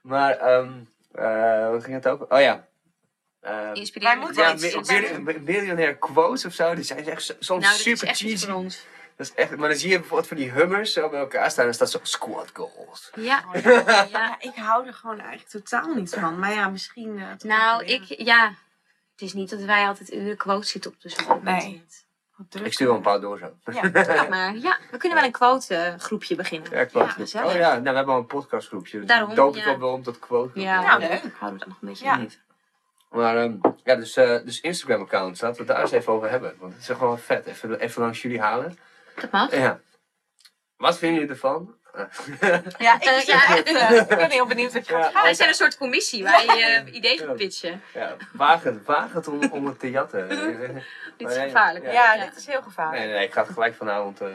Maar, 0.00 0.38
ehm 0.38 0.70
eh 1.14 1.70
wat 1.70 1.84
ging 1.84 1.94
het 1.96 2.08
over? 2.08 2.26
Oh 2.28 2.40
ja. 2.40 2.68
Ehm, 3.40 3.74
Inspirerende 3.74 4.32
Wij 4.34 4.46
moeten 4.50 4.68
ja, 4.70 4.82
quotes. 4.82 5.18
mi- 5.18 5.38
miljonair 5.52 5.96
quotes 5.96 6.44
of 6.44 6.52
zo, 6.52 6.74
die 6.74 6.84
zijn 6.84 7.08
echt 7.08 7.22
so- 7.22 7.34
soms 7.38 7.48
Nou, 7.48 7.60
dat 7.60 7.72
is 7.72 7.82
super 7.82 8.08
echt 8.08 8.18
cheesy. 8.18 8.46
voor 8.46 8.54
ons. 8.54 8.86
Dat 9.16 9.26
is 9.26 9.34
echt, 9.34 9.56
maar 9.56 9.68
dan 9.68 9.78
zie 9.78 9.90
je 9.90 9.98
bijvoorbeeld 9.98 10.28
van 10.28 10.36
die 10.36 10.50
hummers 10.50 10.92
zo 10.92 11.08
bij 11.08 11.20
elkaar 11.20 11.50
staan 11.50 11.64
en 11.66 11.76
dan 11.76 11.88
staat 11.88 11.90
zo 11.90 11.98
squad 12.02 12.50
goals. 12.52 13.10
Ja. 13.14 13.44
Ja, 13.62 14.06
ja. 14.10 14.36
ik 14.40 14.52
hou 14.54 14.86
er 14.86 14.94
gewoon 14.94 15.18
eigenlijk 15.20 15.48
totaal 15.50 15.94
niet 15.94 16.14
van. 16.14 16.38
Maar 16.38 16.52
ja, 16.52 16.68
misschien... 16.68 17.18
eh, 17.18 17.26
Nou, 17.48 17.84
ik, 17.84 18.02
ja. 18.04 18.54
Het 19.12 19.28
is 19.28 19.32
niet 19.34 19.50
dat 19.50 19.60
wij 19.60 19.86
altijd 19.86 20.12
uren 20.12 20.36
quotes 20.36 20.70
zitten 20.70 20.90
op 20.90 20.96
zoeken 21.00 21.34
op 21.34 21.42
Nee. 21.42 21.84
Ik 22.62 22.72
stuur 22.72 22.86
wel 22.86 22.96
een 22.96 23.02
paar 23.02 23.20
door 23.20 23.38
zo. 23.38 23.52
Ja. 23.72 23.90
Ja, 24.14 24.26
maar 24.28 24.56
ja, 24.56 24.78
we 24.90 24.96
kunnen 24.96 25.18
wel 25.18 25.26
een 25.26 25.32
quote 25.32 25.94
groepje 25.98 26.34
beginnen. 26.34 26.70
Ja, 26.72 26.84
quote. 26.84 27.22
oh 27.22 27.52
ja, 27.52 27.70
nou, 27.70 27.82
we 27.82 27.90
hebben 27.90 28.14
al 28.14 28.18
een 28.20 28.26
podcastgroepje. 28.26 28.98
Dus 28.98 29.06
Daarom, 29.08 29.34
doop 29.34 29.56
ik 29.56 29.64
ja. 29.64 29.70
ook 29.70 29.78
wel 29.78 29.92
om 29.92 30.02
tot 30.02 30.18
quote. 30.18 30.60
Ja, 30.60 30.80
Ja, 30.82 30.96
leuk. 30.96 31.08
Houden 31.38 31.52
we 31.52 31.58
dat 31.58 31.66
nog 31.68 31.78
een 31.80 31.88
beetje 31.88 32.04
Ja. 32.04 32.18
in. 32.18 32.32
Maar 33.10 33.36
ehm, 33.36 33.56
ja, 33.84 33.94
dus, 33.96 34.16
eh, 34.16 34.36
dus 34.44 34.60
Instagram-accounts, 34.60 35.40
laten 35.40 35.56
we 35.56 35.62
het 35.62 35.72
daar 35.72 35.80
eens 35.84 35.90
even 35.94 36.12
over 36.12 36.30
hebben. 36.30 36.54
Want 36.58 36.72
het 36.72 36.82
is 36.82 36.88
echt 36.88 37.00
wel 37.00 37.16
vet. 37.16 37.46
Even, 37.46 37.80
even 37.80 38.02
langs 38.02 38.22
jullie 38.22 38.40
halen. 38.40 38.78
Dat 39.14 39.30
mag. 39.30 39.54
Ja. 39.56 39.80
Wat 40.76 40.98
vinden 40.98 41.18
jullie 41.20 41.34
ervan? 41.34 41.74
Ja, 42.78 42.94
ik, 42.94 43.02
Eh, 43.08 43.22
ja. 43.24 43.54
ik 43.56 44.06
ben 44.08 44.30
heel 44.30 44.46
benieuwd 44.46 44.72
wat 44.72 44.86
je 44.86 44.92
gaat 44.94 45.12
Ja. 45.12 45.22
Wij 45.22 45.34
zijn 45.34 45.48
een 45.48 45.54
soort 45.54 45.76
commissie 45.76 46.22
waar 46.22 46.44
je 46.44 46.64
eh, 46.64 46.94
ideeën 46.94 47.20
Ja. 47.20 47.26
moet 47.26 47.36
pitchen. 47.36 47.82
ja, 47.94 48.16
waag 48.32 48.62
het, 48.62 48.84
waag 48.84 49.12
het 49.12 49.28
om, 49.28 49.50
om 49.52 49.66
het 49.66 49.78
te 49.78 49.90
jatten. 49.90 50.28
Dit 51.16 51.30
is 51.30 51.36
gevaarlijk. 51.36 51.84
ja. 51.84 51.92
Ja, 51.92 52.14
Ja. 52.14 52.24
dit 52.24 52.36
is 52.36 52.46
heel 52.46 52.62
gevaarlijk. 52.62 53.02
Nee, 53.04 53.12
nee, 53.12 53.26
ik 53.26 53.32
ga 53.32 53.42
het 53.42 53.52
gelijk 53.52 53.74
vanavond. 53.74 54.20
eh 54.20 54.28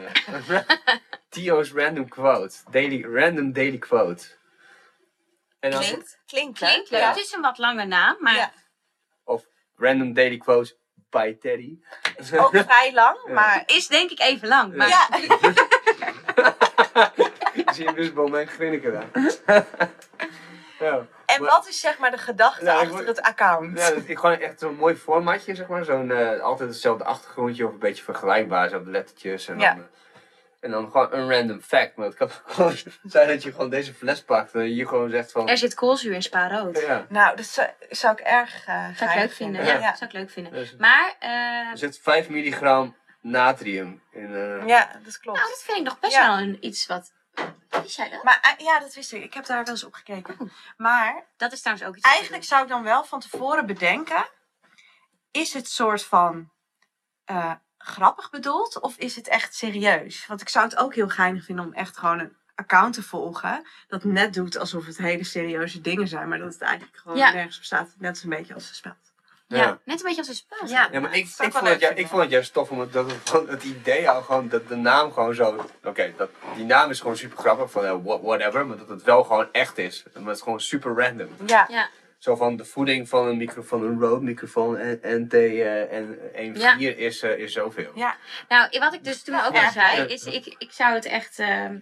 Tio's 1.28 1.72
random 1.72 2.08
quote. 2.08 2.56
Daily, 2.70 3.02
random 3.14 3.52
daily 3.52 3.78
quote. 3.78 4.24
En 5.60 5.70
dan 5.70 5.80
Klinkt, 5.80 6.18
klinkt 6.26 6.58
Klinkt 6.58 6.76
leuk. 6.76 6.90
leuk. 6.90 7.00
Ja. 7.00 7.08
Het 7.08 7.18
is 7.18 7.32
een 7.32 7.40
wat 7.40 7.58
lange 7.58 7.84
naam, 7.84 8.16
maar 8.20 8.34
Ja. 8.34 8.52
Random 9.76 10.12
daily 10.12 10.36
quote 10.38 10.76
by 11.10 11.36
Teddy. 11.40 11.78
Ook 12.36 12.56
vrij 12.68 12.90
lang, 12.94 13.18
Ja. 13.26 13.32
maar... 13.32 13.62
is 13.66 13.86
denk 13.88 14.10
ik 14.10 14.20
even 14.20 14.48
lang. 14.48 14.74
Maar 14.76 14.88
Ja, 14.88 15.08
Zie 17.72 17.84
je 17.84 17.92
dus 17.94 18.12
bij 18.12 18.28
mijn 18.30 18.46
grinniken 18.46 18.92
daar. 18.92 19.06
ja. 20.78 21.06
en 21.26 21.40
Maar- 21.42 21.50
wat 21.50 21.68
is 21.68 21.80
zeg 21.80 21.98
maar 21.98 22.10
de 22.10 22.18
gedachte 22.18 22.64
Nou, 22.64 22.76
ik 22.76 22.82
achter 22.82 23.04
word- 23.04 23.16
het 23.16 23.26
account? 23.26 23.78
Ja, 23.78 23.90
dat, 23.90 24.02
ik 24.08 24.18
gewoon 24.18 24.38
echt 24.38 24.58
zo'n 24.60 24.74
mooi 24.76 24.94
formatje, 24.96 25.54
zeg 25.54 25.66
maar. 25.66 25.84
Zo'n, 25.84 26.10
eh, 26.10 26.40
altijd 26.40 26.68
hetzelfde 26.68 27.04
achtergrondje 27.04 27.66
of 27.66 27.72
een 27.72 27.78
beetje 27.78 28.04
vergelijkbaar, 28.04 28.68
zo 28.68 28.82
de 28.84 28.90
lettertjes. 28.90 29.48
En, 29.48 29.58
Ja. 29.58 29.74
dan, 29.74 29.82
eh, 29.82 29.88
en 30.66 30.72
dan 30.72 30.90
gewoon 30.90 31.12
een 31.12 31.30
random 31.30 31.60
fact. 31.60 31.96
Maar 31.96 32.06
het 32.06 32.14
kan 32.16 32.30
gewoon 32.46 32.76
zijn 33.04 33.28
dat 33.28 33.42
je 33.42 33.50
gewoon 33.52 33.70
deze 33.70 33.94
fles 33.94 34.22
pakt 34.24 34.54
en 34.54 34.74
je 34.74 34.88
gewoon 34.88 35.10
zegt 35.10 35.32
van... 35.32 35.48
er 35.48 35.58
zit 35.58 35.74
koolzuur 35.74 36.14
in 36.14 36.22
spa 36.22 36.48
rood. 36.48 36.80
Ja, 36.80 37.06
Nou, 37.08 37.36
dat 37.36 37.44
zou, 37.46 37.68
zou 37.90 38.12
ik 38.12 38.20
erg 38.20 38.66
eh 38.66 38.88
Zou 38.96 39.10
ik 39.10 39.16
leuk 39.16 39.32
vinden. 39.32 39.64
Ja. 39.64 39.72
Ja, 39.72 39.78
Ja. 39.78 39.94
zou 39.96 40.04
ik 40.10 40.12
leuk 40.12 40.30
vinden. 40.30 40.52
dus, 40.52 40.76
Maar, 40.78 41.14
eh, 41.18 41.30
er 41.70 41.78
zit 41.78 41.98
5 42.02 42.28
milligram 42.28 42.96
natrium 43.20 44.02
in. 44.10 44.34
eh, 44.34 44.66
Ja, 44.66 44.90
dat 45.04 45.18
klopt. 45.18 45.38
nou, 45.38 45.50
dat 45.50 45.62
vind 45.64 45.78
ik 45.78 45.84
nog 45.84 45.98
best 45.98 46.14
Ja. 46.14 46.26
wel 46.28 46.38
een, 46.46 46.56
iets 46.66 46.86
wat... 46.86 47.12
Wie 47.68 47.90
zei 47.90 48.10
dat? 48.10 48.22
Maar 48.22 48.54
ja, 48.58 48.78
dat 48.80 48.94
wist 48.94 49.12
ik. 49.12 49.22
Ik 49.22 49.34
heb 49.34 49.46
daar 49.46 49.64
wel 49.64 49.72
eens 49.74 49.84
op 49.84 49.94
gekeken. 49.94 50.52
Maar 50.76 51.24
Dat 51.36 51.52
is 51.52 51.60
trouwens 51.60 51.88
ook 51.88 51.96
iets... 51.96 52.06
eigenlijk 52.08 52.44
zou 52.44 52.62
ik 52.62 52.68
dan 52.68 52.82
wel 52.82 53.04
van 53.04 53.20
tevoren 53.20 53.66
bedenken: 53.66 54.28
is 55.30 55.52
het 55.52 55.68
soort 55.68 56.04
van 56.04 56.50
eh, 57.24 57.52
grappig 57.86 58.30
bedoeld 58.30 58.80
of 58.80 58.96
is 58.96 59.16
het 59.16 59.28
echt 59.28 59.54
serieus? 59.54 60.26
Want 60.26 60.40
ik 60.40 60.48
zou 60.48 60.64
het 60.64 60.76
ook 60.76 60.94
heel 60.94 61.08
geinig 61.08 61.44
vinden 61.44 61.64
om 61.64 61.72
echt 61.72 61.96
gewoon 61.98 62.18
een 62.18 62.36
account 62.54 62.94
te 62.94 63.02
volgen 63.02 63.66
dat 63.88 64.04
net 64.04 64.34
doet 64.34 64.58
alsof 64.58 64.86
het 64.86 64.98
hele 64.98 65.24
serieuze 65.24 65.80
dingen 65.80 66.08
zijn, 66.08 66.28
maar 66.28 66.38
dat 66.38 66.52
het 66.52 66.62
eigenlijk 66.62 66.96
gewoon 66.96 67.16
Ja. 67.16 67.32
nergens 67.32 67.56
op 67.58 67.64
staat. 67.64 67.88
Net 67.98 68.10
als 68.10 68.22
een 68.22 68.28
beetje 68.30 68.54
als 68.54 68.68
gespeld. 68.68 68.94
doe. 69.48 69.58
ja. 69.58 69.64
Ja, 69.64 69.78
net 69.84 69.98
een 70.00 70.02
beetje 70.06 70.18
als 70.20 70.28
een 70.28 70.34
spel. 70.34 70.68
Ja. 70.68 70.88
Ja, 70.92 71.00
maar 71.00 71.14
ik, 71.16 71.24
ik, 71.38 71.52
vond 71.52 71.68
het, 71.68 71.80
ju- 71.80 71.86
ik 71.94 72.06
vond 72.06 72.22
het 72.22 72.30
juist 72.30 72.52
tof 72.52 72.70
omdat 72.70 72.92
dat 72.92 73.10
het, 73.10 73.48
het 73.48 73.62
idee 73.64 74.10
al 74.10 74.22
gewoon, 74.22 74.48
dat 74.48 74.68
de 74.68 74.76
naam 74.76 75.12
gewoon 75.12 75.34
zo. 75.34 75.66
Oké, 75.84 76.12
dat 76.16 76.30
die 76.56 76.64
naam 76.64 76.90
is 76.90 77.00
gewoon 77.00 77.16
super 77.16 77.38
grappig 77.38 77.70
van 77.70 77.84
eh, 77.84 77.96
wha- 78.04 78.20
whatever, 78.20 78.66
maar 78.66 78.76
dat 78.76 78.88
het 78.88 79.02
wel 79.02 79.24
gewoon 79.24 79.48
echt 79.52 79.78
is. 79.78 80.02
Maar 80.14 80.22
het 80.24 80.36
is 80.36 80.42
gewoon 80.42 80.60
super 80.60 80.94
random. 80.94 81.28
Ja, 81.46 81.66
Ja, 81.70 81.88
Zo 82.18 82.36
van 82.36 82.56
de 82.56 82.64
voeding 82.64 83.08
van 83.08 83.26
een 83.26 83.36
microfoon, 83.36 83.82
een 83.82 84.00
Rode 84.00 84.24
microfoon 84.24 84.76
en 84.78 85.00
NT 85.02 85.34
eh, 85.34 85.92
en 85.92 86.18
1.4 86.54 86.60
Ja. 86.60 86.76
is, 86.78 87.22
eh, 87.22 87.38
is 87.38 87.52
zoveel. 87.52 87.92
ja. 87.94 88.16
nou, 88.48 88.78
wat 88.78 88.94
ik 88.94 89.04
dus 89.04 89.22
toen 89.22 89.34
ook 89.44 89.56
al 89.56 89.70
zei, 89.70 90.06
is 90.06 90.24
ik, 90.24 90.54
ik 90.58 90.72
zou 90.72 90.94
het 90.94 91.04
echt 91.04 91.38
ehm, 91.38 91.78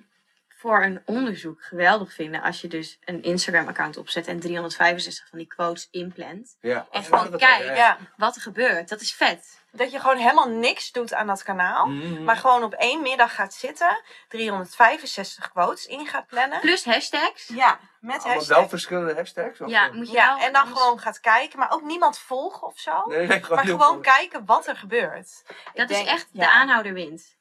voor 0.48 0.82
een 0.84 1.02
onderzoek 1.04 1.62
geweldig 1.62 2.12
vinden 2.12 2.42
als 2.42 2.60
je 2.60 2.68
dus 2.68 2.98
een 3.04 3.22
Instagram-account 3.22 3.96
opzet 3.96 4.26
en 4.26 4.40
365 4.40 5.28
van 5.28 5.38
die 5.38 5.48
quotes 5.48 5.88
inplant. 5.90 6.56
Ja. 6.60 6.86
En 6.90 7.02
gewoon 7.04 7.30
dat- 7.30 7.40
kijk. 7.40 7.64
ja. 7.64 7.74
ja. 7.74 7.98
Wat 8.16 8.36
er 8.36 8.42
gebeurt, 8.42 8.88
dat 8.88 9.00
is 9.00 9.12
vet. 9.14 9.62
Dat 9.76 9.92
je 9.92 10.00
gewoon 10.00 10.16
helemaal 10.16 10.48
niks 10.48 10.92
doet 10.92 11.14
aan 11.14 11.26
dat 11.26 11.42
kanaal. 11.42 11.86
Mhm. 11.86 12.24
Maar 12.24 12.36
gewoon 12.36 12.62
op 12.62 12.72
één 12.72 13.02
middag 13.02 13.34
gaat 13.34 13.54
zitten, 13.54 14.02
365 14.28 15.50
quotes 15.52 15.86
in 15.86 16.06
gaat 16.06 16.26
plannen. 16.26 16.60
Plus 16.60 16.84
hashtags. 16.84 17.46
Ja, 17.48 17.78
met 18.00 18.14
Allemaal 18.16 18.34
hashtag. 18.34 18.56
wel 18.58 18.68
verschillende 18.68 19.14
hashtags? 19.14 19.60
Of 19.60 19.68
Ja, 19.70 19.90
moet 19.92 20.06
je 20.06 20.12
Ja, 20.12 20.40
en 20.40 20.52
dan 20.52 20.62
anders- 20.62 20.80
gewoon 20.80 20.98
gaat 21.00 21.20
kijken, 21.20 21.58
maar 21.58 21.70
ook 21.72 21.82
niemand 21.82 22.18
volgen 22.18 22.66
of 22.66 22.78
zo. 22.78 23.02
Nee, 23.06 23.26
nee, 23.26 23.42
gewoon 23.42 23.56
maar 23.56 23.66
gewoon 23.66 24.00
kijken 24.00 24.44
wat 24.44 24.66
er 24.66 24.76
gebeurt. 24.76 25.42
Ik 25.48 25.56
Dat 25.74 25.90
is 25.90 25.96
denk- 25.96 26.08
echt 26.08 26.26
de 26.32 26.50
aanhouder 26.50 26.92
wint. 26.92 27.36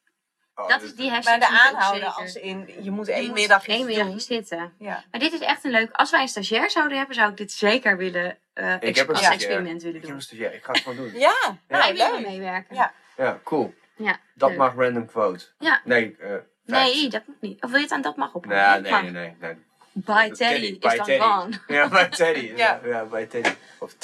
Oh, 0.56 0.68
Dat 0.68 0.80
dit- 0.80 0.88
is 0.88 0.94
die 0.96 1.10
hashtag. 1.10 1.38
Maar 1.38 1.48
de 1.48 1.54
ik 1.54 1.60
aanhouden 1.74 2.14
als 2.14 2.34
in, 2.34 2.70
je 2.82 2.90
moet 2.90 3.08
één 3.08 3.32
middag 3.32 3.66
één 3.66 3.86
middag 3.86 4.20
zitten. 4.20 4.72
Ja. 4.78 5.04
Maar 5.10 5.20
dit 5.20 5.32
is 5.32 5.40
echt 5.40 5.64
een 5.64 5.70
leuk. 5.70 5.90
Als 5.92 6.10
wij 6.10 6.20
een 6.20 6.28
stagiair 6.28 6.70
zouden 6.70 6.96
hebben, 6.98 7.14
zou 7.16 7.30
ik 7.30 7.36
dit 7.36 7.52
zeker 7.52 7.96
willen. 7.96 8.38
eh, 8.54 8.72
ex- 8.82 8.98
heb 8.98 9.08
een 9.08 9.14
als 9.14 9.24
stagiair. 9.24 9.32
experiment 9.32 9.82
willen 9.82 9.96
Ik 9.96 10.00
heb 10.00 10.10
doen. 10.10 10.14
een 10.18 10.22
stagiair, 10.22 10.54
ik 10.54 10.64
ga 10.64 10.72
het 10.72 10.80
gewoon 10.82 10.96
doen. 10.96 11.12
Ja, 11.12 11.18
Ja, 11.42 11.58
nou, 11.68 11.90
ik 11.92 11.96
wil 11.96 12.20
meewerken. 12.20 12.74
Ja. 12.76 12.92
Ja, 13.16 13.40
cool. 13.44 13.74
Ja, 13.96 14.18
Dat 14.34 14.48
leuk. 14.48 14.58
mag 14.58 14.74
random 14.74 15.06
quote. 15.06 15.44
Ja. 15.58 15.80
Nee, 15.84 16.16
eh 16.20 16.30
Nee, 16.66 17.08
dat 17.08 17.22
moet 17.26 17.40
niet. 17.40 17.62
Of 17.62 17.68
wil 17.70 17.78
je 17.78 17.84
het 17.84 17.92
aan 17.94 18.02
dat 18.02 18.16
mag 18.16 18.34
op? 18.34 18.46
Nee, 18.46 18.80
nee, 18.80 18.92
nee, 18.92 19.10
nee, 19.10 19.36
nee. 19.40 19.54
By 19.92 20.30
Teddy 20.30 20.78
By 20.78 20.86
is 20.86 20.96
dan 20.96 21.06
Teddy. 21.06 21.24
gone. 21.24 21.50
Ja, 21.66 21.88
bij 21.88 22.08
Teddy. 22.08 22.46
ja. 22.56 22.56
Ja. 22.56 22.88
ja, 22.88 23.04
bij 23.04 23.26
Teddy. 23.26 23.50
Of 23.78 23.94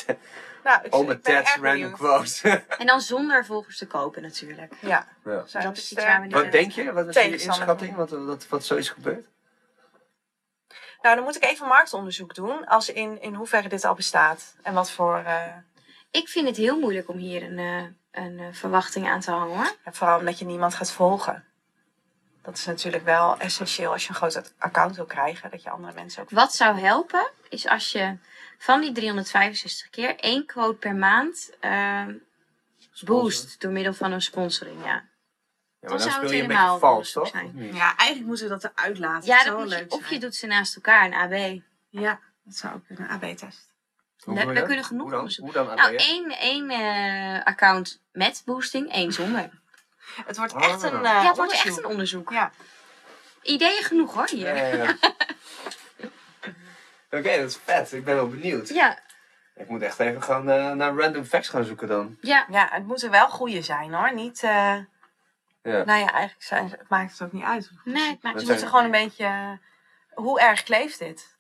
Nou, 0.65 0.81
ik, 0.85 0.95
Ome 0.95 1.21
Ted's 1.21 1.55
random 1.55 1.71
benieuwd. 1.73 1.93
quote. 1.93 2.65
En 2.79 2.87
dan 2.87 3.01
zonder 3.01 3.45
volgers 3.45 3.79
te 3.79 3.87
kopen 3.87 4.23
natuurlijk. 4.23 4.75
Ja, 4.81 5.07
ja. 5.25 5.47
zijn 5.47 5.65
Dat 5.65 5.77
is 5.77 5.93
iets 5.93 6.05
waar 6.05 6.21
we 6.21 6.27
niet- 6.27 6.35
Wat 6.35 6.53
denk 6.53 6.73
je? 6.73 6.93
Wat 6.93 7.09
is 7.09 7.15
je 7.15 7.31
inschatting? 7.43 7.95
Wat, 7.97 8.11
wat, 8.11 8.49
wat 8.49 8.65
zo 8.65 8.77
is 8.77 8.89
gebeurd? 8.89 9.27
Nou, 11.03 11.15
dan 11.17 11.25
moet 11.25 11.37
ik 11.37 11.45
even 11.45 11.67
marktonderzoek 11.69 12.35
doen. 12.35 12.67
Als 12.67 12.89
in, 12.93 13.21
in 13.23 13.35
hoeverre 13.35 13.69
dit 13.69 13.85
al 13.85 13.95
bestaat. 13.95 14.55
En 14.63 14.75
wat 14.75 14.91
voor... 14.91 15.17
eh, 15.27 15.43
Ik 16.11 16.29
vind 16.29 16.47
het 16.47 16.57
heel 16.57 16.79
moeilijk 16.79 17.09
om 17.09 17.17
hier 17.17 17.43
een, 17.43 17.59
eh, 17.59 18.23
een 18.25 18.39
eh, 18.39 18.47
verwachting 18.53 19.09
aan 19.09 19.21
te 19.21 19.31
hangen 19.31 19.57
hoor. 19.57 19.77
en 19.85 19.95
vooral 19.95 20.19
omdat 20.19 20.39
je 20.39 20.45
niemand 20.45 20.75
gaat 20.75 20.91
volgen. 20.91 21.45
Dat 22.43 22.57
is 22.57 22.65
natuurlijk 22.67 23.05
wel 23.05 23.39
essentieel 23.39 23.93
als 23.93 24.03
je 24.03 24.09
een 24.09 24.15
groot 24.15 24.53
account 24.59 24.97
wil 24.97 25.05
krijgen. 25.05 25.51
Dat 25.51 25.63
je 25.63 25.71
andere 25.71 25.93
mensen 25.95 26.23
ook... 26.23 26.31
Wat 26.31 26.55
zou 26.55 26.79
helpen, 26.81 27.31
is 27.49 27.67
als 27.67 27.93
je 27.93 28.17
van 28.63 28.81
die 28.81 28.93
365 28.93 29.91
keer 29.91 30.17
één 30.17 30.47
quote 30.47 30.77
per 30.79 30.95
maand 30.95 31.51
ehm, 31.61 32.15
boost 33.05 33.61
door 33.61 33.73
middel 33.73 33.95
van 33.95 34.13
een 34.13 34.23
sponsoring. 34.23 34.85
Ja, 34.85 34.87
Ja, 34.87 35.03
Dan 35.81 35.91
maar 35.91 35.91
dan 35.91 36.01
zou 36.01 36.11
speel 36.13 36.23
het 36.23 36.31
je 36.31 36.37
een 36.43 36.47
beetje 36.49 36.61
helemaal 36.63 36.79
vals, 36.79 37.13
toch? 37.13 37.29
zijn. 37.29 37.75
Ja, 37.75 37.97
eigenlijk 37.97 38.29
moeten 38.29 38.49
we 38.49 38.59
dat 38.59 38.73
eruit 38.75 38.99
laten. 38.99 39.29
ja 39.29 39.37
Dat 39.37 39.45
dat 39.45 39.47
zou 39.47 39.61
moet 39.61 39.69
wel 39.69 39.79
je, 39.79 39.85
leuk 39.85 39.93
of 40.01 40.11
je 40.11 40.19
doet 40.19 40.35
ze 40.35 40.47
naast 40.47 40.75
elkaar, 40.75 41.05
een 41.07 41.15
AB. 41.15 41.61
Ja, 41.89 42.21
dat 42.45 42.55
zou 42.57 42.75
ook 42.75 42.83
een 42.89 43.09
AB-test. 43.09 43.69
Daar- 44.25 44.35
daar 44.45 44.55
dat? 44.55 44.65
kunnen 44.65 44.85
genoeg 44.85 45.11
Hoe 45.37 45.53
dan? 45.53 45.67
dan? 45.67 45.77
Nou, 45.77 45.95
één, 45.95 46.31
één 46.31 46.71
eh, 46.71 47.43
account 47.45 48.01
met 48.13 48.43
boosting, 48.45 48.93
één 48.93 49.13
zonder. 49.13 49.51
Het 50.25 50.37
wordt 50.37 50.53
Ah. 50.55 50.65
echt 50.65 50.83
een 50.83 50.95
uh, 50.95 51.03
ja, 51.03 51.23
het 51.27 51.37
wordt 51.37 51.53
echt 51.53 51.77
een 51.79 51.85
onderzoek. 51.87 52.31
Ja. 52.31 52.53
Ideeën 53.43 53.83
genoeg 53.85 54.15
hoor 54.15 54.29
hier. 54.29 54.57
Ja, 54.57 54.67
ja, 54.85 54.97
Oké, 57.11 57.37
dat 57.41 57.49
is 57.51 57.57
vet. 57.65 57.93
Ik 57.93 58.05
ben 58.05 58.15
wel 58.15 58.29
benieuwd. 58.29 58.69
Ja, 58.69 58.99
Ik 59.55 59.69
moet 59.69 59.83
echt 59.83 59.99
even 59.99 60.23
gewoon 60.23 60.51
eh, 60.51 60.71
naar 60.73 60.95
random 60.95 61.25
facts 61.25 61.49
gaan 61.49 61.65
zoeken 61.65 61.89
dan. 61.89 62.17
ja. 62.21 62.47
Ja, 62.51 62.69
het 62.71 62.87
moeten 62.87 63.11
wel 63.11 63.29
goede 63.29 63.63
zijn 63.63 63.93
hoor. 63.95 64.15
Niet, 64.15 64.43
eh, 64.43 64.77
Ja. 65.63 65.85
nou 65.85 65.99
ja, 65.99 66.11
eigenlijk 66.13 66.43
zijn, 66.43 66.69
ze- 66.69 66.77
het 66.77 66.89
maakt 66.89 67.11
het 67.13 67.23
ook 67.23 67.33
niet 67.33 67.45
uit. 67.45 67.71
Nee, 67.85 68.11
het 68.11 68.23
maakt 68.23 68.41
Ze 68.41 68.47
moeten 68.47 68.69
gewoon 68.69 68.85
een 68.85 68.91
beetje, 68.91 69.25
eh, 69.25 69.53
hoe 70.15 70.41
erg 70.41 70.63
kleeft 70.63 70.99
dit? 70.99 71.37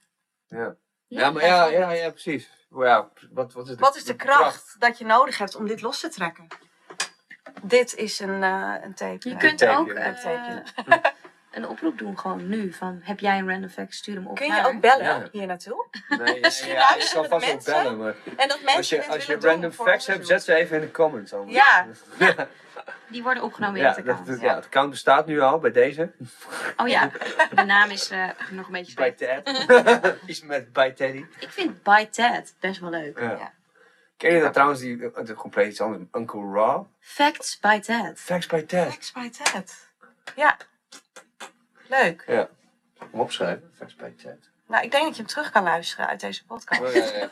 Ja. 0.46 0.74
Ja, 1.06 1.30
maar 1.30 1.44
ja, 1.44 1.64
ja, 1.66 1.90
ja, 1.90 2.10
precies. 2.10 2.50
Ja, 2.70 3.08
wat, 3.30 3.52
wat 3.52 3.68
is 3.68 3.74
de, 3.74 3.80
Wat 3.80 3.96
is 3.96 4.04
de 4.04 4.16
kracht 4.16 4.76
dat 4.78 4.98
je 4.98 5.04
nodig 5.04 5.38
hebt 5.38 5.54
om 5.54 5.66
dit 5.66 5.80
los 5.80 6.00
te 6.00 6.08
trekken? 6.08 6.46
dit 7.62 7.94
is 7.94 8.18
een, 8.20 8.42
eh, 8.42 8.74
een 8.82 8.94
tape. 8.94 9.28
Je 9.28 9.36
kunt 9.36 9.58
tape, 9.58 9.78
ook 9.78 9.86
ja. 9.86 9.94
eh, 9.94 10.14
Tapeje. 10.14 10.62
een 11.50 11.68
oproep 11.68 11.98
doen 11.98 12.18
gewoon 12.18 12.48
nu. 12.48 12.72
Van, 12.72 13.00
heb 13.02 13.18
jij 13.20 13.38
een 13.38 13.48
random 13.48 13.68
fact? 13.70 13.94
Stuur 13.94 14.14
hem 14.14 14.26
op 14.26 14.36
Kun 14.36 14.46
je 14.46 14.52
naar- 14.52 14.66
ook 14.66 14.80
bellen 14.80 15.04
Ja. 15.04 15.28
hier 15.32 15.46
naartoe? 15.46 15.86
Nee, 16.08 16.18
ja, 16.34 16.40
Misschien 16.40 16.72
ja, 16.72 16.78
luisteren 16.90 17.28
kan 17.28 17.40
vast 17.40 17.44
wel 17.44 17.54
mensen. 17.54 17.72
bellen, 17.82 17.98
maar 17.98 18.14
En 18.36 18.48
dat 18.48 18.58
mensen 18.62 18.76
als 18.76 18.88
je, 18.88 19.06
als 19.06 19.24
je 19.26 19.36
random 19.40 19.72
facts 19.72 20.06
hebt, 20.06 20.26
zet 20.26 20.42
ze 20.42 20.54
even 20.54 20.76
in 20.76 20.82
de 20.82 20.90
comments. 20.90 21.32
anders. 21.32 21.56
Ja, 21.56 21.86
Die 23.08 23.22
worden 23.22 23.42
opgenomen 23.42 23.76
in 23.76 23.82
Ja, 23.82 23.88
het 23.88 23.98
account. 23.98 24.26
dat- 24.26 24.40
ja, 24.40 24.54
het 24.54 24.64
account 24.64 24.90
bestaat 24.90 25.26
nu 25.26 25.40
al 25.40 25.58
bij 25.58 25.70
deze. 25.70 26.12
Oh 26.76 26.88
ja, 26.88 27.10
de 27.54 27.62
naam 27.64 27.90
is 27.90 28.10
eh, 28.10 28.28
nog 28.50 28.66
een 28.66 28.72
beetje 28.72 28.94
Bij 28.94 29.14
slecht. 29.16 29.44
Ted. 29.44 30.16
Iets 30.26 30.42
met 30.42 30.72
bij 30.72 30.90
Teddy. 30.92 31.24
Ik 31.38 31.50
vind 31.50 31.82
By 31.82 32.06
Ted 32.10 32.54
best 32.60 32.80
wel 32.80 32.90
leuk. 32.90 33.18
Ja. 33.18 33.30
Ja. 33.30 33.52
Ken 34.16 34.34
je 34.34 34.40
dat 34.40 34.52
trouwens, 34.52 34.80
die, 34.80 35.10
het 35.14 35.28
is 35.28 35.34
compleet 35.34 35.70
iets 35.70 35.80
anders. 35.80 36.02
Uncle 36.12 36.52
Raw? 36.52 36.84
Facts 37.00 37.58
by 37.60 37.78
Ted. 37.80 38.20
Facts 38.20 38.46
by 38.46 38.62
Ted. 38.66 38.90
Facts 38.92 39.12
by 39.12 39.30
Ted. 39.30 39.88
Ja. 40.36 40.56
Leuk. 41.90 42.24
Ja. 42.26 42.48
Om 43.10 43.20
opschrijven. 43.20 43.72
Ted. 43.96 44.50
Nou, 44.66 44.84
ik 44.84 44.90
denk 44.90 45.04
dat 45.04 45.16
je 45.16 45.22
hem 45.22 45.30
terug 45.30 45.50
kan 45.50 45.62
luisteren 45.62 46.06
uit 46.06 46.20
deze 46.20 46.44
podcast. 46.44 46.80
Oh, 46.80 46.92
ja, 46.92 47.04
ja. 47.04 47.28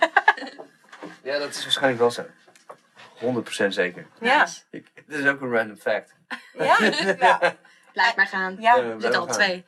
ja, 1.23 1.39
dat 1.39 1.49
is 1.49 1.63
waarschijnlijk 1.63 1.99
wel 1.99 2.11
zo. 2.11 2.25
100% 3.65 3.69
zeker. 3.69 4.07
Ja. 4.21 4.47
Ik, 4.71 4.91
dit 5.07 5.19
is 5.19 5.27
ook 5.27 5.41
een 5.41 5.51
random 5.51 5.77
fact. 5.77 6.15
Ja? 6.53 6.79
Ja. 7.19 7.57
Blijf 7.93 8.17
maar 8.17 8.27
gaan. 8.27 8.57
Ja. 8.61 8.77
Ja, 8.77 8.83
Er 8.83 9.01
zitten 9.01 9.21
al 9.21 9.27
gaan. 9.27 9.35
twee. 9.35 9.65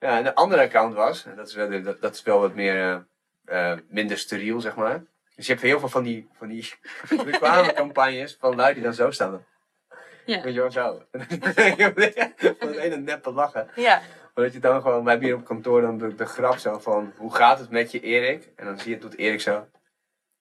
Ja, 0.00 0.16
en 0.16 0.24
de 0.24 0.34
andere 0.34 0.62
account 0.62 0.94
was, 0.94 1.24
en 1.24 1.36
dat 1.36 1.48
is 1.48 1.54
wel, 1.54 1.82
dat, 1.82 2.00
dat 2.00 2.14
is 2.14 2.22
wel 2.22 2.40
wat 2.40 2.54
meer, 2.54 3.04
eh, 3.44 3.72
eh, 3.72 3.78
minder 3.88 4.18
steriel, 4.18 4.60
zeg 4.60 4.74
maar. 4.74 5.02
Dus 5.36 5.46
je 5.46 5.52
hebt 5.52 5.64
heel 5.64 5.78
veel 5.78 5.88
van 5.88 6.02
die, 6.02 6.28
van 6.32 6.48
die 6.48 6.72
reclamecampagnes 7.30 8.36
van 8.40 8.56
lui 8.56 8.74
die 8.74 8.82
dan 8.82 8.94
zo 8.94 9.10
staan. 9.10 9.44
Ja. 10.30 10.42
Weet 10.42 10.54
je 10.54 10.60
wel, 10.60 10.70
zo. 10.70 11.02
van 12.58 12.68
het 12.68 12.76
ene 12.76 12.96
neppe 12.96 13.32
lachen. 13.32 13.68
Ja. 13.74 14.00
Maar 14.34 14.44
dat 14.44 14.52
je 14.52 14.60
dan 14.60 14.82
gewoon, 14.82 15.02
wij 15.04 15.12
hebben 15.12 15.28
hier 15.28 15.38
op 15.38 15.44
kantoor 15.44 15.80
dan 15.80 15.98
de, 15.98 16.14
de 16.14 16.26
grap 16.26 16.56
zo 16.56 16.78
van, 16.78 17.12
hoe 17.16 17.34
gaat 17.34 17.58
het 17.58 17.70
met 17.70 17.90
je 17.90 18.00
Erik? 18.00 18.50
En 18.56 18.64
dan 18.64 18.78
zie 18.78 18.90
je, 18.90 18.98
doet 18.98 19.16
Erik 19.16 19.40
zo. 19.40 19.66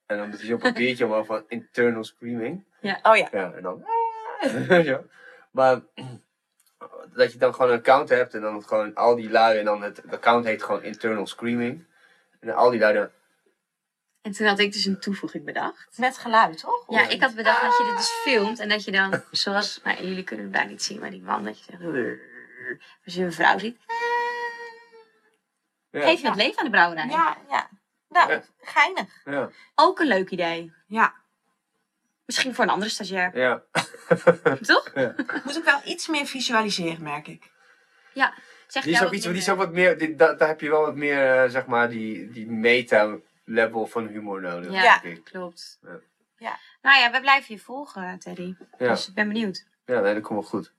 En 0.06 0.18
dan 0.18 0.30
doet 0.30 0.40
hij 0.40 0.50
zo'n 0.50 0.60
papiertje 0.60 1.06
omhoog 1.06 1.26
van 1.26 1.44
internal 1.48 2.04
screaming. 2.04 2.66
Oh 2.82 3.16
ja. 3.16 3.28
Ja, 3.32 3.52
en 3.54 3.62
dan. 3.62 3.86
Maar 5.52 5.80
dat 7.16 7.34
je 7.34 7.40
dan 7.40 7.54
gewoon 7.54 7.72
een 7.72 7.78
account 7.78 8.10
hebt 8.10 8.34
en 8.34 8.42
dan 8.42 8.64
gewoon 8.64 8.96
al 8.96 9.16
die 9.16 9.30
lui 9.30 9.58
en 9.58 9.66
dan 9.66 9.82
het, 9.84 9.98
het 9.98 10.14
account 10.14 10.46
heet 10.46 10.64
gewoon 10.64 10.84
internal 10.84 11.28
screaming. 11.28 11.86
En 12.40 12.54
al 12.54 12.70
die 12.70 12.80
lui 12.80 12.94
dan. 12.94 13.10
En 14.22 14.32
toen 14.32 14.48
had 14.48 14.60
ik 14.60 14.74
dus 14.74 14.86
een 14.86 15.00
toevoeging 15.00 15.46
bedacht. 15.46 15.98
Met 15.98 16.18
geluid, 16.18 16.58
toch? 16.60 16.86
Ja, 16.88 17.08
ik 17.08 17.22
had 17.22 17.36
bedacht 17.36 17.62
dat 17.62 17.78
je 17.78 17.84
dit 17.84 17.98
dus 17.98 18.10
filmt 18.10 18.60
en 18.60 18.70
dat 18.70 18.84
je 18.84 18.92
dan, 18.92 19.24
zoals, 19.32 19.80
nou, 19.84 20.04
jullie 20.04 20.24
kunnen 20.24 20.46
het 20.46 20.54
bijna 20.54 20.70
niet 20.70 20.84
zien, 20.84 21.00
maar 21.00 21.10
die 21.10 21.22
man 21.22 21.44
dat 21.44 21.60
je 21.60 21.66
zegt, 21.70 21.84
als 23.06 23.14
je 23.14 23.24
een 23.24 23.34
vrouw 23.34 23.58
ziet, 23.60 23.78
Ja, 25.92 26.02
geef 26.02 26.22
je 26.22 26.28
het 26.28 26.36
leven 26.36 26.58
aan 26.60 26.66
de 26.66 26.72
brouwerij. 26.72 27.08
Ja, 27.08 27.38
ja. 27.50 27.70
Nou, 28.10 28.32
Ja. 28.32 28.44
geinig. 28.62 29.22
ja, 29.26 29.50
Ook 29.76 30.00
een 30.00 30.08
leuk 30.08 30.30
idee. 30.30 30.74
Ja. 30.88 31.14
Misschien 32.26 32.56
voor 32.56 32.64
een 32.64 32.70
andere 32.70 32.92
stagiair, 32.92 33.38
ja. 33.38 33.64
toch? 34.62 34.94
Moet 35.44 35.58
ik 35.58 35.64
wel 35.64 35.80
iets 35.84 36.08
meer 36.08 36.26
visualiseren, 36.26 37.04
merk 37.04 37.28
ik. 37.28 37.52
Ja. 38.14 38.34
Zeg 38.68 38.84
Die 38.84 38.92
is 38.92 38.98
jou 38.98 39.06
ook 39.06 39.16
wat 39.16 39.24
iets, 39.24 39.26
die 39.26 39.42
is 39.42 39.50
ook 39.50 39.58
wat 39.58 39.72
meer, 39.72 39.98
die, 39.98 40.16
daar, 40.16 40.38
daar 40.38 40.48
heb 40.48 40.62
je 40.62 40.70
wel 40.70 40.82
wat 40.82 40.96
meer, 40.96 41.44
eh, 41.44 41.50
zeg 41.50 41.66
maar, 41.66 41.90
die, 41.90 42.30
die 42.30 42.48
meta-level 43.50 43.88
van 43.88 44.08
humor 44.08 44.41
nodig. 44.41 44.72
Ja, 44.72 45.00
denk 45.00 45.18
ik. 45.18 45.24
klopt. 45.24 45.80
Ja. 45.82 46.00
Ja. 46.38 46.60
Nou 46.82 47.00
ja, 47.00 47.12
we 47.12 47.22
blijven 47.22 47.56
je 47.56 47.62
volgen, 47.62 48.20
Teddy. 48.20 48.56
Ja. 48.78 48.88
Dus 48.88 49.08
ik 49.08 49.14
ben 49.14 49.28
benieuwd. 49.28 49.68
Ja, 49.86 50.00
nee, 50.00 50.14
dat 50.14 50.24
komt 50.24 50.39
wel 50.39 50.50
goed. 50.50 50.74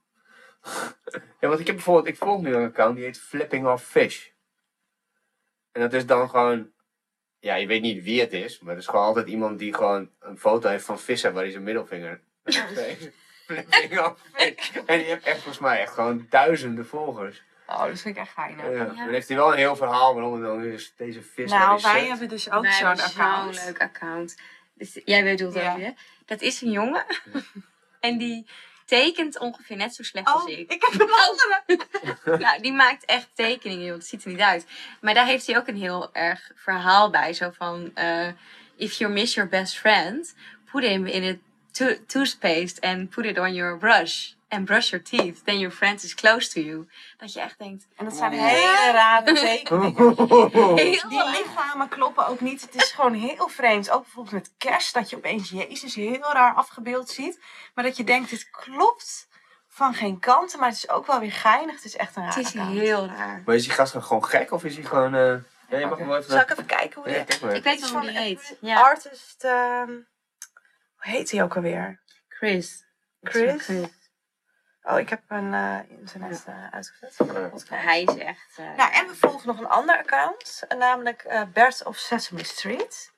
ja, 1.40 1.48
want 1.48 1.60
ik 1.60 1.66
heb 1.66 1.74
bijvoorbeeld, 1.74 2.06
ik 2.06 2.16
volg 2.16 2.42
nu 2.42 2.54
een 2.54 2.68
account 2.68 2.96
die 2.96 3.04
heet 3.04 3.18
Flipping 3.18 3.66
Off 3.66 3.86
Fish. 3.86 4.28
En 5.72 5.80
dat 5.80 5.92
is 5.92 6.06
dan 6.06 6.30
gewoon, 6.30 6.70
ja, 7.38 7.54
je 7.54 7.66
weet 7.66 7.82
niet 7.82 8.02
wie 8.02 8.20
het 8.20 8.32
is, 8.32 8.60
maar 8.60 8.74
het 8.74 8.82
is 8.82 8.88
gewoon 8.88 9.04
altijd 9.04 9.26
iemand 9.26 9.58
die 9.58 9.74
gewoon 9.74 10.10
een 10.20 10.38
foto 10.38 10.68
heeft 10.68 10.84
van 10.84 10.98
vissen 10.98 11.32
waar 11.32 11.42
hij 11.42 11.52
zijn 11.52 11.64
middelvinger. 11.64 12.20
Flipping 13.46 14.00
Off 14.00 14.20
Fish. 14.32 14.70
En 14.86 14.98
die 14.98 15.06
heeft 15.06 15.24
echt 15.24 15.36
volgens 15.36 15.58
mij 15.58 15.80
echt 15.80 15.92
gewoon 15.92 16.26
duizenden 16.30 16.86
volgers. 16.86 17.42
Oh, 17.72 17.86
dat 17.86 18.00
vind 18.00 18.16
ik 18.16 18.22
echt 18.22 18.32
geinig. 18.32 18.64
Ja. 18.64 18.70
Ja. 18.70 18.84
Dan 18.84 19.08
heeft 19.08 19.28
hij 19.28 19.36
wel 19.36 19.52
een 19.52 19.58
heel 19.58 19.76
verhaal 19.76 20.14
waarom 20.14 20.32
het 20.32 20.42
dan 20.42 20.64
is 20.64 20.92
deze 20.96 21.22
vis 21.22 21.50
Nou, 21.50 21.80
nou, 21.80 21.94
wij 21.94 22.06
hebben 22.06 22.28
dus 22.28 22.50
ook 22.50 22.66
zo'n 22.66 22.86
hebben 22.86 23.04
account. 23.04 23.56
Zo'n 23.56 23.64
leuk 23.64 23.80
account. 23.80 24.36
Dus, 24.74 25.00
jij 25.04 25.22
weet 25.24 25.40
het 25.40 25.54
Ja. 25.54 25.78
hè? 25.78 25.90
Dat 26.26 26.40
is 26.40 26.60
een 26.60 26.70
jongen. 26.70 27.04
en 28.00 28.18
die 28.18 28.46
tekent 28.84 29.38
ongeveer 29.38 29.76
net 29.76 29.94
zo 29.94 30.02
slecht 30.02 30.28
Oh, 30.28 30.34
als 30.34 30.44
ik. 30.44 30.72
ik 30.72 30.86
heb 30.90 31.00
een 31.00 31.08
andere. 31.12 31.86
nou, 32.44 32.60
die 32.62 32.72
maakt 32.72 33.04
echt 33.04 33.28
tekeningen, 33.34 33.84
joh. 33.84 33.94
Dat 33.94 34.04
ziet 34.06 34.24
er 34.24 34.30
niet 34.30 34.40
uit. 34.40 34.66
Maar 35.00 35.14
daar 35.14 35.26
heeft 35.26 35.46
hij 35.46 35.56
ook 35.56 35.66
een 35.66 35.76
heel 35.76 36.14
erg 36.14 36.50
verhaal 36.54 37.10
bij. 37.10 37.32
Zo 37.32 37.50
van, 37.50 37.90
eh, 37.94 38.28
if 38.76 38.92
you 38.92 39.12
miss 39.12 39.34
your 39.34 39.50
best 39.50 39.78
friend, 39.78 40.34
put 40.72 40.82
him 40.84 41.06
in 41.06 41.24
a 41.24 41.36
to- 41.72 42.04
toothpaste 42.06 42.80
and 42.80 43.10
put 43.10 43.24
it 43.24 43.38
on 43.38 43.54
your 43.54 43.78
brush. 43.78 44.32
And 44.50 44.64
brush 44.64 44.90
your 44.90 45.04
teeth. 45.04 45.44
Then 45.44 45.58
your 45.58 45.74
friend 45.74 46.02
is 46.04 46.14
close 46.14 46.50
to 46.52 46.60
you. 46.60 46.88
Dat 47.16 47.32
je 47.32 47.40
echt 47.40 47.58
denkt, 47.58 47.86
En 47.96 48.04
dat 48.04 48.14
zijn 48.16 48.32
hele 48.32 48.92
rare 48.92 49.32
tekeningen. 49.34 50.14
heel 50.76 51.08
Die 51.08 51.24
lichamen 51.30 51.88
kloppen 51.88 52.26
ook 52.26 52.40
niet. 52.40 52.60
Het 52.60 52.74
is 52.74 52.90
gewoon 52.90 53.14
heel 53.14 53.48
vreemd. 53.48 53.90
Ook 53.90 54.02
bijvoorbeeld 54.02 54.34
met 54.34 54.52
kerst, 54.58 54.94
dat 54.94 55.10
je 55.10 55.16
opeens 55.16 55.50
Jezus 55.50 55.94
heel 55.94 56.32
raar 56.32 56.54
afgebeeld 56.54 57.08
ziet. 57.10 57.40
Maar 57.74 57.84
dat 57.84 57.96
je 57.96 58.04
denkt, 58.04 58.30
dit 58.30 58.50
klopt 58.50 59.28
van 59.68 59.94
geen 59.94 60.18
kanten. 60.18 60.58
Maar 60.58 60.68
het 60.68 60.76
is 60.76 60.88
ook 60.88 61.06
wel 61.06 61.20
weer 61.20 61.32
geinig. 61.32 61.74
Het 61.74 61.84
is 61.84 61.96
echt 61.96 62.16
een 62.16 62.22
raar 62.22 62.34
Het 62.34 62.46
is 62.46 62.52
heel 62.52 63.06
raar. 63.06 63.42
Maar 63.46 63.54
is 63.54 63.62
die 63.62 63.72
gast 63.72 63.92
dan 63.92 64.02
gewoon 64.02 64.24
gek 64.24 64.52
of 64.52 64.64
is 64.64 64.74
hij 64.74 64.84
gewoon... 64.84 65.14
eh 65.14 65.34
Ja, 65.68 65.78
je 65.78 65.86
mag 65.86 65.98
hem 65.98 66.06
wel 66.08 66.16
even... 66.16 66.30
Zal 66.30 66.40
ik 66.40 66.50
even 66.50 66.66
kijken 66.66 67.02
hoe 67.02 67.12
die... 67.12 67.24
kijk 67.24 67.40
maar. 67.40 67.54
Ik 67.54 67.62
weet 67.62 67.74
Het 67.74 67.84
is 67.84 67.90
wel 67.92 68.00
hoe 68.00 68.10
die 68.10 68.18
een 68.18 68.24
heet. 68.24 68.56
Ja, 68.60 68.80
Artist... 68.80 69.44
ehm, 69.44 69.90
hoe 70.96 71.10
heet 71.12 71.30
hij 71.30 71.42
ook 71.42 71.56
alweer? 71.56 72.00
Chris. 72.28 72.84
Chris? 73.22 73.68
Oh, 74.82 74.98
ik 74.98 75.08
heb 75.08 75.20
een 75.28 75.54
eh, 75.54 75.78
internet 75.88 76.44
eh, 76.46 76.54
uitgezet. 76.70 77.16
Hij 77.68 78.02
is 78.02 78.16
echt... 78.16 78.56
eh, 78.56 78.74
Nou, 78.76 78.92
en 78.92 79.06
we 79.06 79.14
volgen 79.14 79.46
nog 79.46 79.58
een 79.58 79.68
ander 79.68 79.96
account, 79.98 80.62
namelijk 80.78 81.22
eh 81.22 81.42
Bert 81.52 81.84
of 81.84 81.96
Sesame 81.96 82.44
Street. 82.44 83.12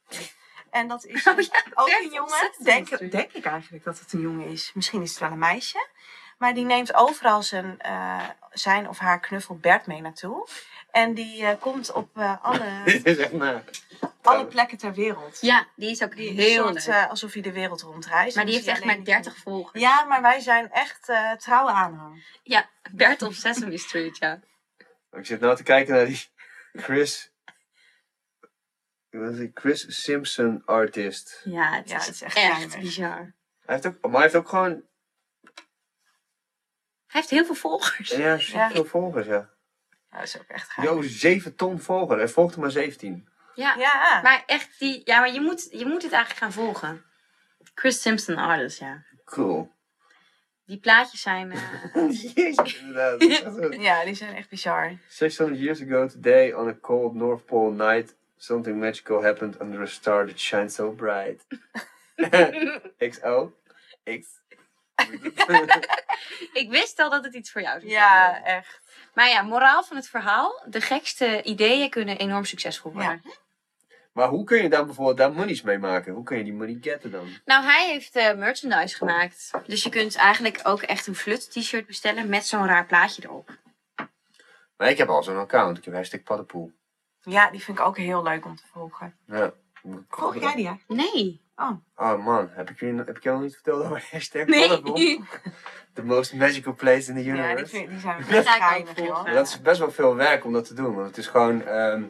En 0.71 0.89
dat 0.89 1.05
is 1.05 1.27
Oh 1.29 1.37
ja, 1.39 1.63
ook 1.75 1.87
Bert 1.87 2.01
een 2.03 2.11
jongen. 2.13 2.53
Denk, 2.59 3.11
denk 3.11 3.33
ik 3.33 3.45
eigenlijk 3.45 3.85
dat 3.85 3.99
het 3.99 4.13
een 4.13 4.21
jongen 4.21 4.47
is. 4.47 4.73
Misschien 4.75 5.03
is 5.03 5.11
het 5.11 5.19
wel 5.19 5.31
een 5.31 5.39
meisje. 5.39 5.87
Maar 6.39 6.55
die 6.55 6.65
neemt 6.65 6.95
overal 6.95 7.43
zijn, 7.43 7.81
eh, 7.81 8.29
zijn 8.51 8.89
of 8.89 8.99
haar 8.99 9.21
knuffel 9.21 9.57
Bert 9.57 9.87
mee 9.87 10.01
naartoe. 10.01 10.47
En 10.93 11.15
die 11.15 11.45
eh, 11.47 11.61
komt 11.61 11.93
op 11.93 12.17
eh, 12.19 12.45
alle, 12.45 13.29
naar... 13.33 13.63
alle 14.23 14.47
plekken 14.47 14.79
ter 14.79 14.95
wereld. 14.95 15.39
Ja, 15.41 15.67
die 15.77 15.91
is 15.91 16.03
ook 16.03 16.17
Die 16.17 16.31
heel 16.31 16.63
soort, 16.63 16.87
leuk. 16.87 16.95
eh, 16.95 17.09
alsof 17.11 17.33
hij 17.33 17.43
de 17.43 17.53
wereld 17.53 17.81
rondreist. 17.83 18.37
maar 18.37 18.45
die 18.45 18.55
heeft 18.55 18.67
je 18.67 18.71
echt 18.73 18.85
maar 18.85 18.93
alleen 18.93 19.05
30 19.05 19.37
volgers. 19.37 19.81
Ja, 19.81 20.05
maar 20.05 20.23
wij 20.23 20.41
zijn 20.41 20.71
echt 20.71 21.09
eh 21.09 21.33
trouwe 21.33 21.71
aanhang. 21.71 22.25
Ja, 22.43 22.71
Bert 22.91 23.23
op 23.23 23.33
Sesame 23.33 23.79
Street, 23.79 24.19
ja. 24.19 24.41
Ik 25.11 25.27
zit 25.27 25.41
nou 25.41 25.57
te 25.57 25.63
kijken 25.63 25.95
naar 25.95 26.07
die 26.07 26.29
Chris... 26.73 27.31
Wat 29.11 29.31
is 29.33 29.39
die? 29.39 29.51
Chris 29.55 30.03
Simpson 30.03 30.63
artist. 30.65 31.41
Ja, 31.45 31.73
het 31.75 31.91
Ja, 31.91 31.97
is, 31.97 32.07
het 32.07 32.15
is 32.15 32.23
echt 32.23 32.79
bizar. 32.81 33.35
Hij 33.61 33.75
heeft 33.75 33.87
ook, 33.87 34.01
maar 34.03 34.13
hij 34.13 34.23
heeft 34.23 34.35
ook 34.35 34.49
gewoon... 34.49 34.71
Hij 37.07 37.21
heeft 37.21 37.31
heel 37.31 37.45
veel 37.45 37.55
volgers. 37.55 38.11
Ja, 38.11 38.39
veel 38.71 38.85
volgers, 38.85 39.27
ja. 39.27 39.51
Dat 40.13 40.23
is 40.23 40.39
ook 40.39 40.49
echt 40.49 40.69
gaaf. 40.71 40.85
Jo, 40.85 41.03
7 41.03 41.57
ton 41.57 41.81
volgers. 41.81 42.19
Hij 42.19 42.29
volgt 42.29 42.55
er 42.55 42.61
maar 42.61 42.71
17. 42.71 43.29
Ja, 43.55 43.75
Ja, 43.79 44.21
maar 44.23 44.43
echt 44.47 44.79
die... 44.79 45.03
Ja, 45.05 45.19
maar 45.21 45.33
je 45.33 45.41
moet, 45.41 45.69
je 45.71 45.87
moet 45.87 46.03
het 46.03 46.13
eigenlijk 46.13 46.43
gaan 46.43 46.53
volgen. 46.53 47.05
Chris 47.75 48.03
Simpson 48.03 48.37
artist, 48.37 48.79
ja. 48.79 49.05
Cool. 49.25 49.73
Die 50.67 50.79
plaatjes 50.79 51.21
zijn... 51.21 51.53
eh, 51.53 51.63
Jezus, 52.35 52.79
inderdaad. 52.79 53.23
Zo. 53.57 53.73
ja, 53.73 54.05
die 54.05 54.15
zijn 54.15 54.35
echt 54.37 54.49
bizar. 54.49 54.99
600 55.09 55.61
years 55.61 55.83
ago 55.83 56.07
today, 56.09 56.53
on 56.53 56.69
a 56.69 56.75
cold 56.81 57.15
North 57.15 57.45
Pole 57.45 57.73
night, 57.73 58.15
something 58.37 58.81
magical 58.81 59.23
happened 59.23 59.61
under 59.61 59.81
a 59.81 59.87
star 59.87 60.27
that 60.27 60.39
shines 60.39 60.75
so 60.75 60.93
bright. 60.93 61.47
XO. 62.99 63.53
X. 64.21 64.42
ik 66.63 66.67
wist 66.71 66.99
al 66.99 67.11
dat 67.11 67.25
het 67.25 67.35
iets 67.35 67.51
voor 67.51 67.61
jou 67.61 67.81
zou 67.81 67.91
zijn. 67.91 68.03
Ja, 68.03 68.45
echt. 68.45 68.81
Maar 69.15 69.29
ja, 69.29 69.43
moraal 69.43 69.85
van 69.85 69.97
het 69.97 70.09
verhaal. 70.09 70.63
De 70.67 70.81
gekste 70.81 71.43
ideeën 71.43 71.91
kunnen 71.91 72.19
enorm 72.19 72.45
succesvol 72.45 72.93
worden. 72.93 73.23
Maar 74.13 74.29
hoe 74.29 74.45
kun 74.45 74.63
je 74.63 74.69
daar 74.69 74.85
bijvoorbeeld 74.85 75.17
daar 75.17 75.33
monies 75.33 75.63
mee 75.63 75.79
maken? 75.79 76.13
Hoe 76.13 76.25
kun 76.25 76.37
je 76.37 76.45
die 76.45 76.53
money 76.53 76.79
getten 76.81 77.11
dan? 77.11 77.29
Nou, 77.45 77.65
hij 77.65 77.89
heeft 77.89 78.17
eh, 78.17 78.35
merchandise 78.35 78.97
gemaakt. 78.97 79.51
Dus 79.67 79.83
je 79.83 79.91
kunt 79.91 80.17
eigenlijk 80.17 80.61
ook 80.63 80.83
echt 80.83 81.07
een 81.07 81.15
flut 81.15 81.51
t-shirt 81.51 81.87
bestellen 81.87 82.29
met 82.29 82.47
zo'n 82.47 82.67
raar 82.67 82.87
plaatje 82.87 83.23
erop. 83.23 83.51
Maar 84.77 84.91
ik 84.91 84.99
heb 84.99 85.09
al 85.09 85.23
zo'n 85.23 85.39
account. 85.39 85.79
Ik 85.79 85.85
heb 85.85 85.95
hashtag 85.95 86.23
paddenpoel. 86.23 86.73
Ja, 87.21 87.51
die 87.51 87.63
vind 87.63 87.79
ik 87.79 87.85
ook 87.85 87.97
heel 87.97 88.23
leuk 88.23 88.45
om 88.45 88.57
te 88.57 88.67
volgen. 88.73 89.17
Ja. 89.27 89.53
Volg 90.09 90.41
jij 90.41 90.55
die? 90.55 90.85
Nee. 90.87 91.42
Oh. 91.57 91.71
Oh 91.97 92.25
man, 92.25 92.49
heb 92.53 92.71
ik, 92.71 92.81
jullie, 92.81 92.97
heb 93.05 93.17
ik 93.17 93.23
jou 93.23 93.37
nog 93.37 93.45
niet 93.45 93.55
verteld 93.55 93.85
over 93.85 94.09
hashtag 94.11 94.47
Nee. 94.47 94.69
The 95.95 96.05
most 96.05 96.35
magical 96.35 96.75
place 96.75 97.11
in 97.11 97.17
the 97.17 97.25
Ja, 97.25 97.33
die, 97.35 97.43
universe. 97.43 97.77
vind, 97.77 97.89
die 97.89 97.99
zijn 98.01 98.17
Die 98.95 99.05
joh. 99.05 99.15
volgen. 99.15 99.31
Ja, 99.31 99.37
dat 99.37 99.47
is 99.47 99.61
best 99.61 99.79
wel 99.79 99.91
veel 99.91 100.15
werk 100.17 100.45
om 100.45 100.53
dat 100.53 100.67
te 100.67 100.75
doen. 100.75 100.95
Want 100.95 101.07
het 101.07 101.17
is 101.17 101.27
gewoon. 101.27 101.63
ehm, 101.65 102.03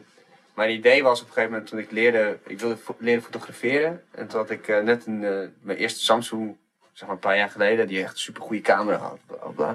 mijn 0.55 0.71
idee 0.71 1.03
was 1.03 1.21
op 1.21 1.27
een 1.27 1.33
gegeven 1.33 1.51
moment 1.51 1.69
toen 1.69 1.79
ik 1.79 1.91
leerde. 1.91 2.39
Ik 2.45 2.59
wilde 2.59 2.77
fo- 2.77 2.95
leren 2.99 3.23
fotograferen. 3.23 4.03
En 4.11 4.27
toen 4.27 4.39
had 4.39 4.49
ik 4.49 4.67
eh, 4.67 4.79
net 4.81 5.05
een, 5.05 5.23
eh, 5.23 5.47
mijn 5.61 5.77
eerste 5.77 5.99
Samsung, 6.03 6.57
zeg 6.93 7.01
maar 7.07 7.15
een 7.15 7.21
paar 7.21 7.37
jaar 7.37 7.49
geleden, 7.49 7.87
die 7.87 8.03
echt 8.03 8.11
een 8.13 8.17
super 8.19 8.41
goede 8.41 8.61
camera 8.61 8.97
had. 8.97 9.19
Bla. 9.55 9.65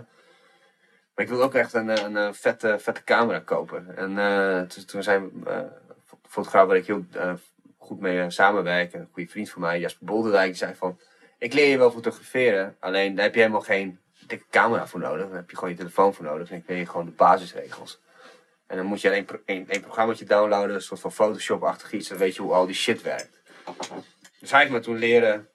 Maar 1.15 1.25
ik 1.25 1.29
wilde 1.29 1.45
ook 1.45 1.55
echt 1.55 1.73
een, 1.73 1.91
eh, 1.91 2.03
een, 2.25 2.35
vette, 2.35 2.77
vette 2.79 3.05
camera 3.05 3.39
kopen. 3.39 3.97
En 3.97 4.19
eh, 4.19 4.61
toen, 4.61 4.85
toen 4.85 5.03
zijn 5.03 5.31
fotograaf 6.29 6.67
waar 6.67 6.77
ik 6.77 6.87
heel 6.87 7.05
eh, 7.13 7.33
goed 7.89 8.01
mee 8.01 8.21
eh, 8.21 8.29
samenwerk, 8.29 8.93
een 8.93 9.09
goede 9.13 9.31
vriend 9.31 9.51
van 9.51 9.61
mij, 9.63 9.81
Jasper 9.81 10.07
Bolderdijk, 10.07 10.47
die 10.47 10.57
zei 10.57 10.75
van. 10.75 10.99
Ik 11.39 11.53
leer 11.53 11.69
je 11.69 11.79
wel 11.79 11.91
fotograferen, 11.91 12.77
alleen 12.81 13.15
daar 13.15 13.25
heb 13.25 13.35
je 13.35 13.41
helemaal 13.41 13.61
geen 13.61 13.99
dikke 14.27 14.45
camera 14.51 14.87
voor 14.87 15.01
nodig. 15.01 15.27
Daar 15.27 15.37
heb 15.37 15.51
je 15.51 15.57
gewoon 15.57 15.71
je 15.71 15.77
telefoon 15.79 16.15
voor 16.15 16.25
nodig. 16.25 16.51
En 16.51 16.57
ik 16.57 16.69
leer 16.69 16.79
je 16.79 16.87
gewoon 16.87 17.07
de 17.07 17.13
basisregels. 17.13 18.01
En 18.67 18.77
dan 18.77 18.87
moet 18.87 19.01
je 19.01 19.11
één, 19.11 19.25
pro- 19.25 19.41
één, 19.45 19.69
één 19.69 20.27
downloaden, 20.27 20.75
een 20.75 20.83
soort 20.83 21.01
van 21.01 21.13
Photoshop-achtig 21.13 21.93
iets, 21.93 22.09
dan 22.09 22.19
weet 22.19 22.35
je 22.35 22.43
hoe 22.43 22.53
al 22.53 22.67
die 22.67 22.75
shit 22.75 23.03
werkt. 23.03 23.41
Dus 24.41 24.51
hij 24.51 24.61
heeft 24.61 24.73
me 24.73 24.81
toen 24.81 24.97
leren 24.97 25.49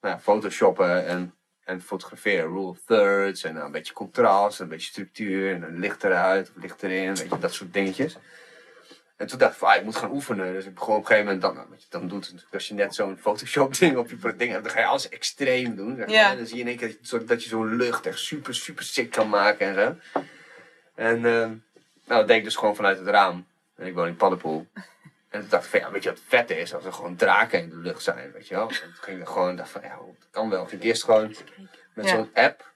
nou, 0.00 0.18
photoshoppen 0.18 1.06
en, 1.06 1.34
en 1.64 1.80
fotograferen. 1.80 2.44
Rule 2.46 2.66
of 2.66 2.78
thirds 2.86 3.44
en 3.44 3.56
een 3.56 3.72
beetje 3.72 3.92
contrast, 3.92 4.60
een 4.60 4.68
beetje 4.68 4.86
structuur 4.86 5.54
en 5.54 5.62
een 5.62 5.78
licht 5.78 6.04
eruit 6.04 6.50
of 6.56 6.62
licht 6.62 6.82
erin, 6.82 7.14
weet 7.14 7.30
je, 7.30 7.38
dat 7.38 7.54
soort 7.54 7.72
dingetjes. 7.72 8.16
En 9.22 9.28
toen 9.28 9.38
dacht 9.38 9.52
ik 9.52 9.58
van, 9.58 9.68
ah, 9.68 9.76
ik 9.76 9.84
moet 9.84 9.96
gaan 9.96 10.10
oefenen. 10.10 10.52
Dus 10.52 10.64
ik 10.66 10.74
begon 10.74 10.94
op 10.94 11.00
een 11.00 11.06
gegeven 11.06 11.32
moment, 11.32 11.42
dan, 11.56 11.68
wat 11.70 11.82
je 11.82 11.86
dan 11.90 12.08
doet, 12.08 12.34
als 12.52 12.68
je 12.68 12.74
net 12.74 12.94
zo'n 12.94 13.18
Photoshop 13.18 13.74
ding 13.78 13.96
op 13.96 14.10
je 14.10 14.36
ding 14.36 14.50
hebt, 14.50 14.64
dan 14.64 14.72
ga 14.72 14.80
je 14.80 14.86
alles 14.86 15.08
extreem 15.08 15.76
doen. 15.76 15.96
Zeg 15.96 16.06
maar. 16.06 16.14
Ja. 16.14 16.30
En 16.30 16.36
dan 16.36 16.46
zie 16.46 16.54
je 16.56 16.62
in 16.62 16.68
één 16.68 16.76
keer 16.76 16.88
dat 16.88 16.96
je, 17.00 17.06
soort- 17.06 17.28
dat 17.28 17.42
je 17.42 17.48
zo'n 17.48 17.76
lucht 17.76 18.06
echt 18.06 18.18
super, 18.18 18.54
super 18.54 18.84
sick 18.84 19.10
kan 19.10 19.28
maken 19.28 19.66
en 19.66 19.74
zo. 19.74 20.20
En 20.94 21.16
ehm, 21.16 21.48
nou, 22.06 22.20
dat 22.20 22.28
deed 22.28 22.36
ik 22.36 22.44
dus 22.44 22.56
gewoon 22.56 22.76
vanuit 22.76 22.98
het 22.98 23.06
raam. 23.06 23.46
En 23.76 23.86
ik 23.86 23.94
woon 23.94 24.06
in 24.06 24.16
Paddenpoel. 24.16 24.66
En 25.28 25.40
toen 25.40 25.48
dacht 25.48 25.64
ik 25.64 25.70
van, 25.70 25.80
ja, 25.80 25.90
weet 25.90 26.02
je 26.02 26.08
wat 26.10 26.20
vette 26.26 26.56
is? 26.58 26.74
Als 26.74 26.84
er 26.84 26.92
gewoon 26.92 27.16
draken 27.16 27.60
in 27.62 27.68
de 27.68 27.76
lucht 27.76 28.02
zijn, 28.02 28.32
weet 28.32 28.48
je 28.48 28.54
wel. 28.54 28.68
En 28.68 28.74
toen 28.74 28.92
ging 29.00 29.20
ik 29.20 29.26
gewoon, 29.26 29.56
dacht 29.56 29.70
van, 29.70 29.80
ja, 29.82 29.96
dat 29.96 30.28
kan 30.30 30.50
wel. 30.50 30.66
Ging 30.66 30.80
ik 30.80 30.86
eerst 30.86 31.04
gewoon 31.04 31.34
met 31.94 32.04
Ja. 32.04 32.10
zo'n 32.10 32.30
app, 32.34 32.72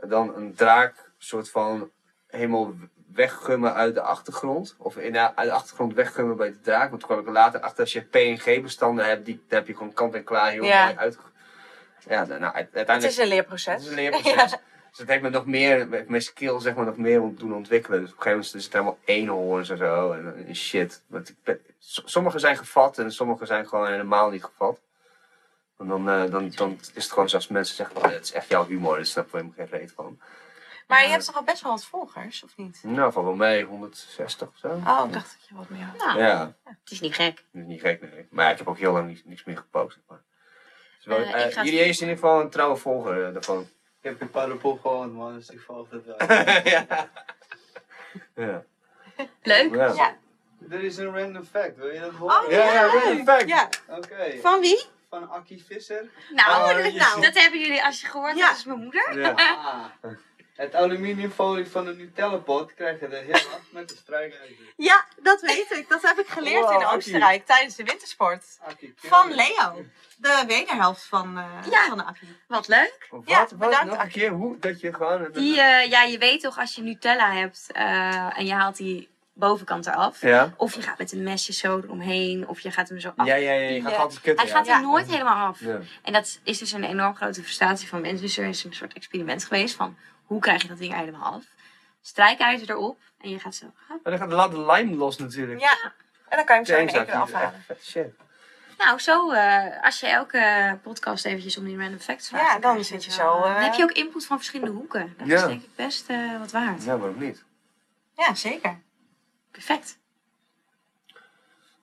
dan 0.00 0.34
een 0.36 0.54
draak 0.54 1.10
soort 1.18 1.50
van 1.50 1.90
helemaal 2.26 2.74
weggummen 3.14 3.74
uit 3.74 3.94
de 3.94 4.00
achtergrond. 4.00 4.74
Of 4.78 4.96
in 4.96 5.12
de, 5.12 5.36
uit 5.36 5.48
de 5.48 5.54
achtergrond 5.54 5.94
weggummen 5.94 6.36
bij 6.36 6.48
de 6.50 6.60
draak. 6.60 6.88
Want 6.88 7.00
toen 7.00 7.08
kwam 7.08 7.20
ik 7.20 7.26
er 7.26 7.32
later 7.32 7.60
achter, 7.60 7.80
als 7.80 7.92
je 7.92 8.00
PNG-bestanden 8.02 9.04
hebt, 9.06 9.24
die, 9.24 9.42
daar 9.48 9.58
heb 9.58 9.68
je 9.68 9.76
gewoon 9.76 9.92
kant 9.92 10.14
en 10.14 10.24
klaar 10.24 10.50
heel 10.50 10.64
Ja. 10.64 10.84
mooi 10.84 10.96
uit. 10.96 11.18
Ja, 12.08 12.24
nou, 12.24 12.54
uit- 12.54 12.68
Het 12.72 13.02
is 13.02 13.16
een 13.18 13.26
leerproces. 13.28 13.72
het 13.74 13.82
is 13.82 13.88
een 13.88 13.94
leerproces. 13.94 14.54
Dus 14.94 15.02
het 15.02 15.12
heeft 15.12 15.22
me 15.22 15.30
nog 15.30 15.46
meer, 15.46 15.88
met 15.88 16.08
mijn 16.08 16.22
skill 16.22 16.60
zeg 16.60 16.74
maar, 16.74 16.84
nog 16.84 16.96
meer 16.96 17.20
om 17.20 17.36
doen 17.38 17.54
ontwikkelen. 17.54 18.00
Dus 18.00 18.08
op 18.10 18.16
een 18.16 18.22
gegeven 18.22 18.38
moment 18.38 18.54
is 18.58 18.64
het 18.64 18.72
helemaal 18.72 18.98
eenhoorns 19.04 19.70
en 19.70 19.76
zo. 19.76 20.12
En, 20.12 20.44
en 20.46 20.56
shit. 20.56 21.02
Want 21.06 21.28
ik 21.28 21.36
ben, 21.44 21.60
s- 21.78 22.02
sommige 22.04 22.38
zijn 22.38 22.56
gevat 22.56 22.98
en 22.98 23.12
sommige 23.12 23.46
zijn 23.46 23.68
gewoon 23.68 23.86
helemaal 23.90 24.30
niet 24.30 24.44
gevat. 24.44 24.80
En 25.78 25.86
dan, 25.88 26.08
eh, 26.10 26.30
dan, 26.30 26.50
dan 26.54 26.78
is 26.94 27.02
het 27.04 27.12
gewoon 27.12 27.28
zoals 27.28 27.48
mensen 27.48 27.76
zeggen, 27.76 28.10
het 28.10 28.24
is 28.24 28.32
echt 28.32 28.48
jouw 28.48 28.66
humor. 28.66 28.96
Daar 28.96 29.06
snap 29.06 29.26
ik 29.26 29.32
helemaal 29.32 29.52
geen 29.56 29.66
reet 29.78 29.92
van. 29.92 30.20
Maar 30.86 31.02
je 31.02 31.08
hebt 31.08 31.24
toch 31.24 31.36
al 31.36 31.42
best 31.42 31.62
wel 31.62 31.72
wat 31.72 31.84
volgers, 31.84 32.44
of 32.44 32.56
niet? 32.56 32.80
Nou, 32.82 33.12
van 33.12 33.24
wel 33.24 33.34
mee, 33.34 33.64
160 33.64 34.48
of 34.48 34.56
zo. 34.56 34.68
Oh, 34.68 35.02
ik 35.06 35.12
dacht 35.12 35.36
dat 35.38 35.48
je 35.48 35.54
wat 35.54 35.68
meer 35.68 35.84
had. 35.84 35.96
Nou, 36.06 36.18
Ja, 36.18 36.54
het 36.64 36.90
is 36.90 37.00
niet 37.00 37.14
gek. 37.14 37.36
dat 37.36 37.62
is 37.62 37.66
niet 37.68 37.80
gek 37.80 38.00
nee. 38.00 38.26
Maar 38.30 38.44
ja, 38.44 38.50
ik 38.50 38.58
heb 38.58 38.68
ook 38.68 38.78
heel 38.78 38.92
lang 38.92 39.06
niets, 39.08 39.22
niks 39.24 39.44
meer 39.44 39.56
gepost. 39.56 39.98
Maar. 40.08 40.20
Dus 40.96 41.04
wel, 41.06 41.18
Eh, 41.18 41.28
eh, 41.46 41.54
het- 41.54 41.54
jullie 41.54 41.80
is 41.84 42.00
in 42.00 42.08
ieder 42.08 42.22
geval 42.22 42.40
een 42.40 42.50
trouwe 42.50 42.76
volger 42.76 43.26
eh, 43.26 43.32
daarvan. 43.32 43.60
Ik 43.60 44.10
heb 44.10 44.20
in 44.20 44.30
Paddlepop 44.30 44.80
gewoond, 44.80 45.12
man, 45.14 45.34
dus 45.34 45.50
ik 45.50 45.60
volg 45.60 45.90
het 45.90 46.04
wel. 46.04 46.16
ja. 46.74 47.08
ja. 48.34 48.64
Leuk. 49.42 49.74
Ja. 49.74 49.92
Ja. 49.92 50.16
Er 50.70 50.84
is 50.84 50.96
een 50.96 51.16
random 51.18 51.44
fact, 51.44 51.76
wil 51.76 51.88
je 51.90 52.00
dat 52.00 52.10
horen? 52.12 52.44
Oh 52.44 52.50
Ja, 52.50 52.72
ja, 52.72 52.86
random 52.86 53.24
fact. 53.24 53.48
Ja. 53.48 53.68
Oké, 53.88 54.38
Van 54.42 54.60
wie? 54.60 54.84
van 55.08 55.30
Akkie 55.30 55.64
Visser. 55.64 56.10
Nou, 56.30 56.50
Oh, 56.50 56.68
dat- 56.68 56.92
jezus. 56.92 57.14
dat 57.20 57.34
hebben 57.34 57.60
jullie 57.60 57.84
als 57.84 58.00
je 58.00 58.06
gehoord 58.06 58.36
Ja. 58.36 58.48
dat 58.48 58.56
is 58.56 58.64
mijn 58.64 58.78
moeder. 58.80 59.18
Ja. 59.20 59.34
Ah. 60.02 60.10
Het 60.54 60.74
aluminiumfolie 60.74 61.66
van 61.66 61.84
de 61.84 61.94
Nutella-pot 61.94 62.74
krijg 62.74 63.00
je 63.00 63.06
er 63.06 63.22
heel 63.24 63.34
af 63.34 63.60
met 63.72 63.88
de 63.88 63.94
strijkijzer. 63.96 64.72
Ja, 64.76 65.04
dat 65.22 65.40
weet 65.40 65.70
ik. 65.70 65.88
Dat 65.88 66.02
heb 66.02 66.18
ik 66.18 66.26
geleerd 66.26 66.64
Wow, 66.64 66.80
in. 66.80 66.86
Oostenrijk 66.86 67.46
tijdens 67.46 67.76
de 67.76 67.84
wintersport. 67.84 68.44
Van? 68.96 69.34
Leo. 69.34 69.84
De 70.16 70.44
wederhelft 70.46 71.04
van, 71.04 71.38
eh 71.38 71.70
Ja. 71.70 71.86
van 71.88 71.98
de 71.98 72.04
Akkie. 72.04 72.36
Wat 72.48 72.68
leuk. 72.68 73.06
Wat? 73.10 73.22
Ja, 73.26 73.38
wat? 73.38 73.58
bedankt, 73.58 73.84
Nog 73.84 74.02
een 74.02 74.08
keer? 74.10 74.30
Hoe? 74.30 74.58
Dat 74.58 74.80
je 74.80 74.94
gewoon... 74.94 75.28
Die, 75.32 75.60
eh, 75.60 75.90
ja, 75.90 76.02
je 76.02 76.18
weet 76.18 76.40
toch 76.40 76.58
als 76.58 76.74
je 76.74 76.82
Nutella 76.82 77.32
hebt 77.32 77.66
eh, 77.72 78.38
en 78.38 78.46
je 78.46 78.52
haalt 78.52 78.76
die 78.76 79.08
bovenkant 79.32 79.86
eraf. 79.86 80.20
Ja? 80.20 80.54
Of 80.56 80.74
je 80.74 80.82
gaat 80.82 80.98
met 80.98 81.12
een 81.12 81.22
mesje 81.22 81.52
zo 81.52 81.78
eromheen. 81.78 82.48
Of 82.48 82.60
je 82.60 82.70
gaat 82.70 82.88
hem 82.88 83.00
zo 83.00 83.12
af. 83.16 83.26
Ja, 83.26 83.34
ja, 83.34 83.52
ja. 83.52 83.68
Je 83.68 83.80
gaat 83.82 83.96
altijd 83.96 84.20
kutten, 84.20 84.46
Hij 84.46 84.54
gaat 84.54 84.66
ja. 84.66 84.74
er 84.76 84.82
nooit 84.82 85.06
helemaal 85.10 85.48
af. 85.48 85.60
Ja. 85.60 85.78
En 86.02 86.12
dat 86.12 86.40
is 86.42 86.58
dus 86.58 86.72
een 86.72 86.84
enorm 86.84 87.14
grote 87.16 87.42
frustratie 87.42 87.88
van 87.88 88.00
mensen. 88.00 88.20
Dus 88.20 88.38
er 88.38 88.46
is 88.46 88.64
een 88.64 88.74
soort 88.74 88.92
experiment 88.92 89.44
geweest 89.44 89.74
van 89.74 89.96
hoe 90.24 90.40
krijg 90.40 90.62
je 90.62 90.68
dat 90.68 90.78
ding 90.78 90.94
helemaal 90.94 91.32
af. 91.32 91.44
Strijkijzer 92.00 92.70
erop 92.70 92.98
en 93.20 93.30
je 93.30 93.38
gaat 93.38 93.54
zo. 93.54 93.64
En 93.88 94.00
dan 94.02 94.18
gaat 94.18 94.28
de 94.28 94.34
laat 94.34 94.50
de 94.50 94.60
lijm 94.60 94.94
los 94.94 95.18
natuurlijk. 95.18 95.60
Ja. 95.60 95.76
En 96.28 96.36
dan 96.36 96.44
kan 96.44 96.56
je 96.56 96.62
hem 96.62 96.64
zo 96.64 96.72
in 96.72 96.88
één 96.88 97.06
keer 97.06 97.14
afhalen. 97.14 97.64
shit. 97.80 98.14
Nou, 98.78 98.98
zo 98.98 99.30
eh, 99.32 99.82
als 99.84 100.00
je 100.00 100.06
elke 100.06 100.78
podcast 100.82 101.24
eventjes 101.24 101.56
om 101.58 101.64
die 101.64 101.78
random 101.78 101.98
facts 101.98 102.28
vraagt. 102.28 102.52
Ja, 102.52 102.58
dan 102.58 102.84
zit 102.84 103.04
je 103.04 103.10
zo, 103.10 103.22
wel. 103.24 103.44
eh, 103.44 103.54
Dan 103.54 103.62
heb 103.62 103.74
je 103.74 103.82
ook 103.82 103.92
input 103.92 104.26
van 104.26 104.36
verschillende 104.36 104.72
hoeken. 104.72 105.14
Dat 105.18 105.26
Ja. 105.26 105.34
is 105.36 105.42
denk 105.46 105.62
ik 105.62 105.74
best 105.74 106.08
eh, 106.08 106.38
wat 106.38 106.50
waard. 106.50 106.84
Ja, 106.84 106.98
waarom 106.98 107.18
niet? 107.18 107.44
Ja, 108.16 108.34
zeker. 108.34 108.80
Perfect. 109.50 109.98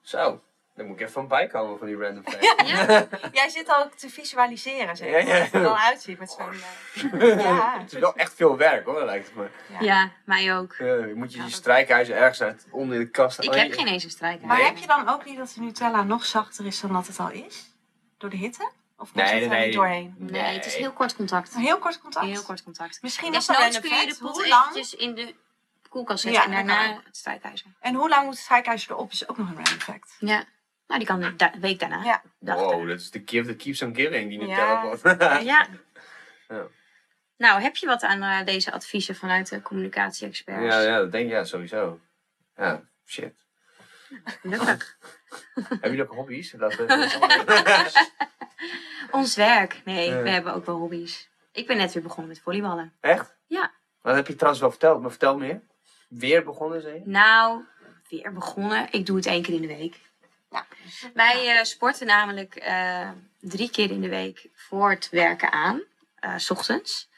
Zo. 0.00 0.42
Dan 0.74 0.86
moet 0.86 0.94
ik 0.96 1.00
even 1.00 1.12
van 1.12 1.28
bijkomen 1.28 1.78
van 1.78 1.86
die 1.86 1.96
random 1.96 2.22
facts. 2.32 2.70
Ja. 2.70 3.06
Jij 3.32 3.48
zit 3.48 3.74
ook 3.74 3.94
te 3.94 4.08
visualiseren, 4.08 4.96
zeg 4.96 5.08
Ja, 5.08 5.12
maar. 5.12 5.26
ja. 5.26 5.34
Hoe 5.34 5.42
het 5.44 5.54
er 5.54 5.62
dan 5.62 5.76
uitziet 5.76 6.18
met 6.18 6.30
zo'n... 6.30 6.52
eh, 7.20 7.38
ja. 7.44 7.78
Het 7.80 7.92
is 7.92 7.98
wel 7.98 8.14
echt 8.16 8.34
veel 8.34 8.56
werk 8.56 8.84
hoor, 8.84 9.04
lijkt 9.04 9.26
het 9.26 9.34
me. 9.36 9.48
ja, 9.80 10.10
mij 10.24 10.56
ook. 10.56 10.76
Moet 11.14 11.32
je 11.32 11.38
dat- 11.38 11.50
strijkijzer 11.50 12.16
ergens 12.16 12.40
uit 12.42 12.66
onder 12.70 12.98
de 12.98 13.08
kast. 13.10 13.42
Ik 13.42 13.50
Oh, 13.50 13.56
heb 13.56 13.66
je- 13.66 13.72
geen 13.72 13.86
eens 13.86 14.04
een 14.04 14.10
strijkijzer. 14.10 14.48
Maar 14.48 14.64
heb 14.66 14.76
je 14.76 14.86
dan 14.86 15.08
ook 15.08 15.24
niet 15.24 15.36
dat 15.36 15.52
de 15.54 15.60
Nutella 15.60 16.02
nog 16.02 16.24
zachter 16.24 16.66
is 16.66 16.80
dan 16.80 16.92
dat 16.92 17.06
het 17.06 17.18
al 17.18 17.30
is? 17.30 17.70
Door 18.18 18.30
de 18.30 18.36
hitte? 18.36 18.70
Of 18.98 19.12
komt 19.12 19.24
Nee, 19.24 19.34
het 19.34 19.42
er 19.42 19.48
nee. 19.48 19.66
niet 19.66 19.74
doorheen? 19.74 20.14
Nee, 20.18 20.42
het 20.54 20.66
is 20.66 20.74
heel 20.76 20.92
kort 20.92 21.16
contact. 21.16 21.54
Heel 21.56 21.78
kort 21.78 22.00
contact? 22.00 22.26
Heel 22.26 22.42
kort 22.42 22.62
contact. 22.62 23.02
Misschien 23.02 23.32
Desnoods 23.32 23.74
een 23.76 23.82
kun 23.82 23.90
je 23.96 24.06
de 24.06 24.16
pot 24.20 24.42
eventjes 24.44 24.94
in 24.94 25.14
de 25.14 25.34
koelkast 25.88 26.22
zetten 26.22 26.42
Ja, 26.50 26.58
en 26.58 26.66
dat 26.66 26.76
daarna 26.76 27.00
het 27.04 27.16
strijkijzer. 27.16 27.66
En 27.80 27.94
hoe 27.94 28.08
lang 28.08 28.24
moet 28.24 28.34
het 28.34 28.42
strijkijzer 28.42 28.90
erop? 28.90 29.10
Is 29.12 29.28
ook 29.28 29.36
nog 29.38 29.48
een 29.48 29.54
random 29.56 29.78
fact. 29.80 30.16
Ja. 30.18 30.44
Nou, 30.86 30.98
die 31.00 31.06
kan 31.08 31.20
de 31.20 31.36
da- 31.36 31.52
week 31.60 31.78
daarna. 31.78 32.02
Ja. 32.04 32.22
Dag 32.40 32.56
Wow, 32.56 32.70
daarna. 32.70 32.86
dat 32.86 33.00
is 33.00 33.10
de 33.10 33.22
gift 33.24 33.48
that 33.48 33.56
keeps 33.56 33.82
on 33.82 33.94
giving, 33.94 34.28
die 34.28 34.38
Ja. 34.46 34.46
Nutella 34.46 34.80
pot. 34.80 35.00
Ja. 35.44 35.66
Ja. 36.48 36.66
Nou, 37.36 37.60
heb 37.62 37.76
je 37.76 37.86
wat 37.86 38.02
aan 38.02 38.22
eh, 38.22 38.46
deze 38.46 38.72
adviezen 38.72 39.14
vanuit 39.16 39.48
de 39.48 39.62
communicatie-experts? 39.62 40.74
ja, 40.74 40.80
ja, 40.80 40.98
dat 40.98 41.12
denk 41.12 41.24
ik 41.26 41.30
ja, 41.32 41.44
sowieso. 41.44 42.00
Ja, 42.56 42.82
shit. 43.06 43.34
Gelukkig. 44.24 44.98
Hebben 45.68 45.90
jullie 45.90 46.02
ook 46.02 46.14
hobby's? 46.14 46.52
We... 46.52 48.10
Ons 49.10 49.36
werk. 49.36 49.80
Nee, 49.84 50.14
we 50.14 50.30
hebben 50.30 50.54
ook 50.54 50.66
wel 50.66 50.76
hobby's. 50.76 51.28
Ik 51.52 51.66
ben 51.66 51.76
net 51.76 51.92
weer 51.92 52.02
begonnen 52.02 52.28
met 52.28 52.40
volleyballen. 52.40 52.92
Echt? 53.00 53.36
Ja. 53.46 53.72
Dat 54.02 54.14
heb 54.14 54.26
je 54.26 54.34
trouwens 54.34 54.60
wel 54.62 54.70
verteld, 54.70 55.00
maar 55.00 55.10
vertel 55.10 55.38
meer. 55.38 55.62
Weer 56.08 56.44
begonnen, 56.44 56.80
zei 56.82 56.94
je? 56.94 57.02
Nou, 57.04 57.62
weer 58.08 58.32
begonnen. 58.32 58.86
Ik 58.90 59.06
doe 59.06 59.16
het 59.16 59.26
één 59.26 59.42
keer 59.42 59.54
in 59.54 59.60
de 59.60 59.66
week. 59.76 60.00
Wij 61.14 61.56
eh, 61.56 61.64
sporten 61.64 62.06
namelijk 62.06 62.54
eh, 62.54 63.10
drie 63.40 63.70
keer 63.70 63.90
in 63.90 64.00
de 64.00 64.08
week 64.08 64.48
voor 64.54 64.90
het 64.90 65.08
werken 65.10 65.52
aan, 65.52 65.82
eh, 66.14 66.36
s 66.36 66.50
ochtends. 66.50 67.10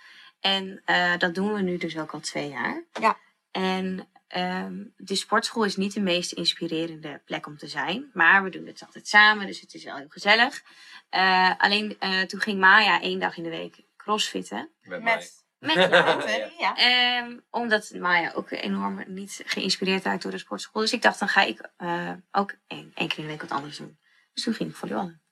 En 0.45 0.83
eh, 0.85 1.19
dat 1.19 1.35
doen 1.35 1.53
we 1.53 1.61
nu 1.61 1.77
dus 1.77 1.99
ook 1.99 2.13
al 2.13 2.21
twee 2.21 2.49
jaar. 2.49 2.85
Ja. 3.01 3.19
En 3.51 4.09
ehm, 4.29 4.85
de 4.97 5.15
sportschool 5.15 5.65
is 5.65 5.77
niet 5.77 5.95
de 5.95 6.01
meest 6.01 6.33
inspirerende 6.33 7.21
plek 7.25 7.47
om 7.47 7.57
te 7.57 7.67
zijn. 7.67 8.11
Maar 8.13 8.43
we 8.43 8.51
doen 8.51 8.67
het 8.67 8.83
altijd 8.87 9.09
samen, 9.09 9.47
dus 9.47 9.61
het 9.61 9.75
is 9.75 9.85
wel 9.85 9.97
heel 9.97 10.09
gezellig. 10.09 10.63
Eh, 11.09 11.53
alleen 11.59 11.97
eh, 11.99 12.21
toen 12.21 12.41
ging 12.41 12.61
Maya 12.61 13.01
één 13.01 13.19
dag 13.19 13.37
in 13.37 13.43
de 13.43 13.49
week 13.51 13.77
crossfitten. 13.97 14.71
Met, 14.83 15.03
mij. 15.03 15.15
Met... 15.15 15.44
Met 15.65 15.75
jou. 15.91 16.23
Ja. 16.59 16.77
Ehm, 16.77 17.39
omdat 17.51 17.91
Maya 17.95 18.33
ook 18.33 18.51
enorm 18.51 19.05
niet 19.07 19.43
geïnspireerd 19.47 20.05
raakt 20.05 20.23
door 20.23 20.31
de 20.31 20.39
sportschool. 20.39 20.83
Dus 20.83 20.93
ik 20.93 21.03
dacht, 21.03 21.19
dan 21.19 21.29
ga 21.29 21.43
ik 21.43 21.69
eh, 21.77 22.13
ook 22.33 22.55
één, 22.67 22.93
één 22.95 23.09
keer 23.09 23.19
in 23.19 23.25
de 23.25 23.31
week 23.31 23.41
wat 23.41 23.51
anders 23.51 23.77
doen. 23.77 23.99
Dus 24.33 24.45
toen 24.45 24.55
ging 24.55 24.71
ik 24.71 24.77
volleyballen. 24.77 25.23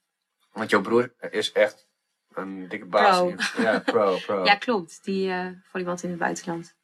Want 0.51 0.69
jouw 0.69 0.81
broer 0.81 1.13
is 1.29 1.51
echt 1.51 1.87
een 2.33 2.67
dikke 2.67 2.85
baas. 2.85 3.17
Pro. 3.17 3.61
Ja, 3.63 3.79
pro, 3.79 4.17
pro. 4.25 4.43
Ja, 4.49 4.55
klopt. 4.55 5.03
Die 5.03 5.31
eh 5.31 5.47
volleybalt 5.63 6.03
in 6.03 6.09
het 6.09 6.19
buitenland. 6.19 6.75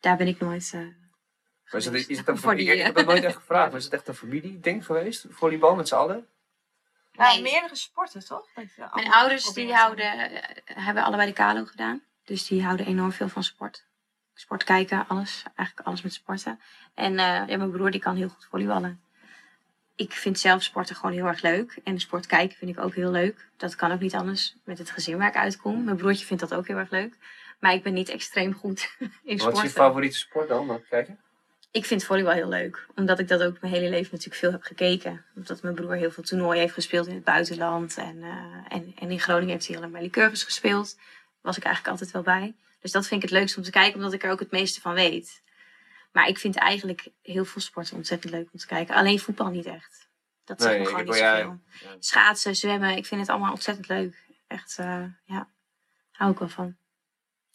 Daar 0.00 0.16
ben 0.16 0.26
ik 0.26 0.40
nooit 0.40 0.70
eh, 0.74 0.80
Maar 0.80 1.80
is 1.80 1.84
het, 1.84 2.08
is 2.08 2.18
het 2.18 2.38
Voor 2.38 2.50
een, 2.50 2.56
die, 2.56 2.72
ik, 2.72 2.82
heb 2.82 2.96
het 2.96 3.06
nooit 3.06 3.24
echt 3.24 3.36
gevraagd, 3.36 3.70
maar 3.70 3.78
is 3.78 3.84
het 3.84 3.92
echt 3.92 4.08
een 4.08 4.14
familieding 4.14 4.86
geweest? 4.86 5.26
Volleybal 5.30 5.74
met 5.74 5.88
z'n 5.88 5.94
allen? 5.94 6.26
Nou, 7.12 7.32
Nee. 7.32 7.42
meerdere 7.42 7.76
sporten, 7.76 8.24
toch? 8.24 8.48
Mijn 8.94 9.12
ouders 9.12 9.52
die 9.52 9.74
houden, 9.74 10.12
eh, 10.12 10.84
hebben 10.84 11.02
allebei 11.02 11.28
de 11.28 11.34
Kalo 11.34 11.64
gedaan. 11.64 12.02
Dus 12.24 12.46
die 12.46 12.62
houden 12.64 12.86
enorm 12.86 13.12
veel 13.12 13.28
van 13.28 13.44
sport. 13.44 13.84
Sport 14.34 14.64
kijken, 14.64 15.08
alles. 15.08 15.42
Eigenlijk 15.54 15.86
alles 15.86 16.02
met 16.02 16.12
sporten. 16.12 16.60
En 16.94 17.12
eh, 17.18 17.48
ja, 17.48 17.56
mijn 17.56 17.70
broer 17.70 17.90
die 17.90 18.00
kan 18.00 18.16
heel 18.16 18.28
goed 18.28 18.46
volleyballen. 18.50 19.00
Ik 19.96 20.12
vind 20.12 20.38
zelf 20.38 20.62
sporten 20.62 20.96
gewoon 20.96 21.12
heel 21.12 21.26
erg 21.26 21.42
leuk. 21.42 21.80
En 21.84 22.00
sport 22.00 22.26
kijken 22.26 22.56
vind 22.56 22.70
ik 22.70 22.84
ook 22.84 22.94
heel 22.94 23.10
leuk. 23.10 23.48
Dat 23.56 23.74
kan 23.74 23.92
ook 23.92 24.00
niet 24.00 24.14
anders 24.14 24.56
met 24.64 24.78
het 24.78 24.90
gezin 24.90 25.18
waar 25.18 25.28
ik 25.28 25.36
uitkom. 25.36 25.84
Mijn 25.84 25.96
broertje 25.96 26.26
vindt 26.26 26.42
dat 26.48 26.58
ook 26.58 26.66
heel 26.66 26.76
erg 26.76 26.90
leuk. 26.90 27.16
Maar 27.60 27.72
ik 27.72 27.82
ben 27.82 27.92
niet 27.92 28.08
extreem 28.08 28.54
goed 28.54 28.80
in 29.00 29.08
Wat 29.08 29.12
is 29.26 29.36
je 29.36 29.38
sporten. 29.40 29.70
favoriete 29.70 30.16
sport 30.16 30.48
dan? 30.48 30.68
We 30.68 30.80
kijken. 30.88 31.20
Ik 31.70 31.84
vind 31.84 32.04
volleybal 32.04 32.32
heel 32.32 32.48
leuk. 32.48 32.86
Omdat 32.94 33.18
ik 33.18 33.28
dat 33.28 33.42
ook 33.42 33.60
mijn 33.60 33.72
hele 33.72 33.88
leven 33.88 34.08
natuurlijk 34.10 34.40
veel 34.40 34.50
heb 34.50 34.62
gekeken. 34.62 35.24
Omdat 35.34 35.62
mijn 35.62 35.74
broer 35.74 35.94
heel 35.94 36.10
veel 36.10 36.22
toernooien 36.22 36.60
heeft 36.60 36.74
gespeeld 36.74 37.06
in 37.06 37.14
het 37.14 37.24
buitenland. 37.24 37.96
En, 37.96 38.22
eh, 38.22 38.76
en, 38.76 38.92
en 38.98 39.10
in 39.10 39.20
Groningen 39.20 39.52
heeft 39.52 39.66
hij 39.66 39.74
heel 39.74 39.80
lang 39.80 39.92
bij 39.92 40.02
Lycurgus 40.02 40.44
gespeeld. 40.44 40.96
Was 41.42 41.56
ik 41.56 41.64
eigenlijk 41.64 41.94
altijd 41.94 42.10
wel 42.12 42.22
bij. 42.22 42.54
Dus 42.80 42.92
dat 42.92 43.06
vind 43.06 43.22
ik 43.22 43.28
het 43.30 43.38
leukst 43.38 43.56
om 43.56 43.62
te 43.62 43.70
kijken. 43.70 43.94
Omdat 43.94 44.12
ik 44.12 44.22
er 44.22 44.30
ook 44.30 44.40
het 44.40 44.50
meeste 44.50 44.80
van 44.80 44.94
weet. 44.94 45.42
Maar 46.12 46.28
ik 46.28 46.38
vind 46.38 46.56
eigenlijk 46.56 47.08
heel 47.22 47.44
veel 47.44 47.60
sporten 47.60 47.96
ontzettend 47.96 48.32
leuk 48.32 48.48
om 48.52 48.58
te 48.58 48.66
kijken. 48.66 48.94
Alleen 48.94 49.20
voetbal 49.20 49.48
niet 49.50 49.66
echt. 49.66 50.08
Dat 50.44 50.60
zegt 50.62 50.72
Nee, 50.72 50.80
me 50.82 50.88
ik 50.88 50.96
gewoon 50.96 51.04
niet 51.12 51.20
wel- 51.20 51.36
zoveel. 51.36 51.58
ja, 51.80 51.88
ja. 51.90 51.96
Schaatsen, 51.98 52.56
zwemmen. 52.56 52.96
Ik 52.96 53.06
vind 53.06 53.20
het 53.20 53.30
allemaal 53.30 53.52
ontzettend 53.52 53.88
leuk. 53.88 54.24
Echt, 54.46 54.78
eh, 54.78 55.04
ja. 55.24 55.48
Hou 56.12 56.32
ik 56.32 56.38
wel 56.38 56.48
van. 56.48 56.76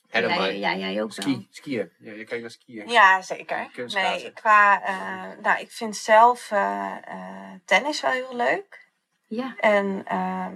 En 0.10 0.22
dan 0.22 0.32
jij, 0.32 0.40
maar 0.40 0.54
ja, 0.54 0.76
jij 0.76 1.02
ook 1.04 1.16
wel. 1.16 1.26
ski, 1.34 1.48
skiën. 1.52 1.92
Ja, 2.00 2.12
je 2.12 2.24
kijkt 2.24 2.42
naar 2.42 2.52
skiën. 2.52 2.88
Ja, 2.90 3.22
zeker. 3.22 3.70
Nee, 3.88 4.32
qua, 4.34 4.82
eh, 4.84 5.42
nou, 5.42 5.60
ik 5.60 5.72
vind 5.72 5.96
zelf 5.98 6.52
eh, 6.52 6.96
eh, 7.06 7.60
tennis 7.66 8.02
wel 8.02 8.12
heel 8.12 8.36
leuk. 8.36 8.86
Ja. 9.28 9.56
En 9.58 10.02
ehm, 10.06 10.56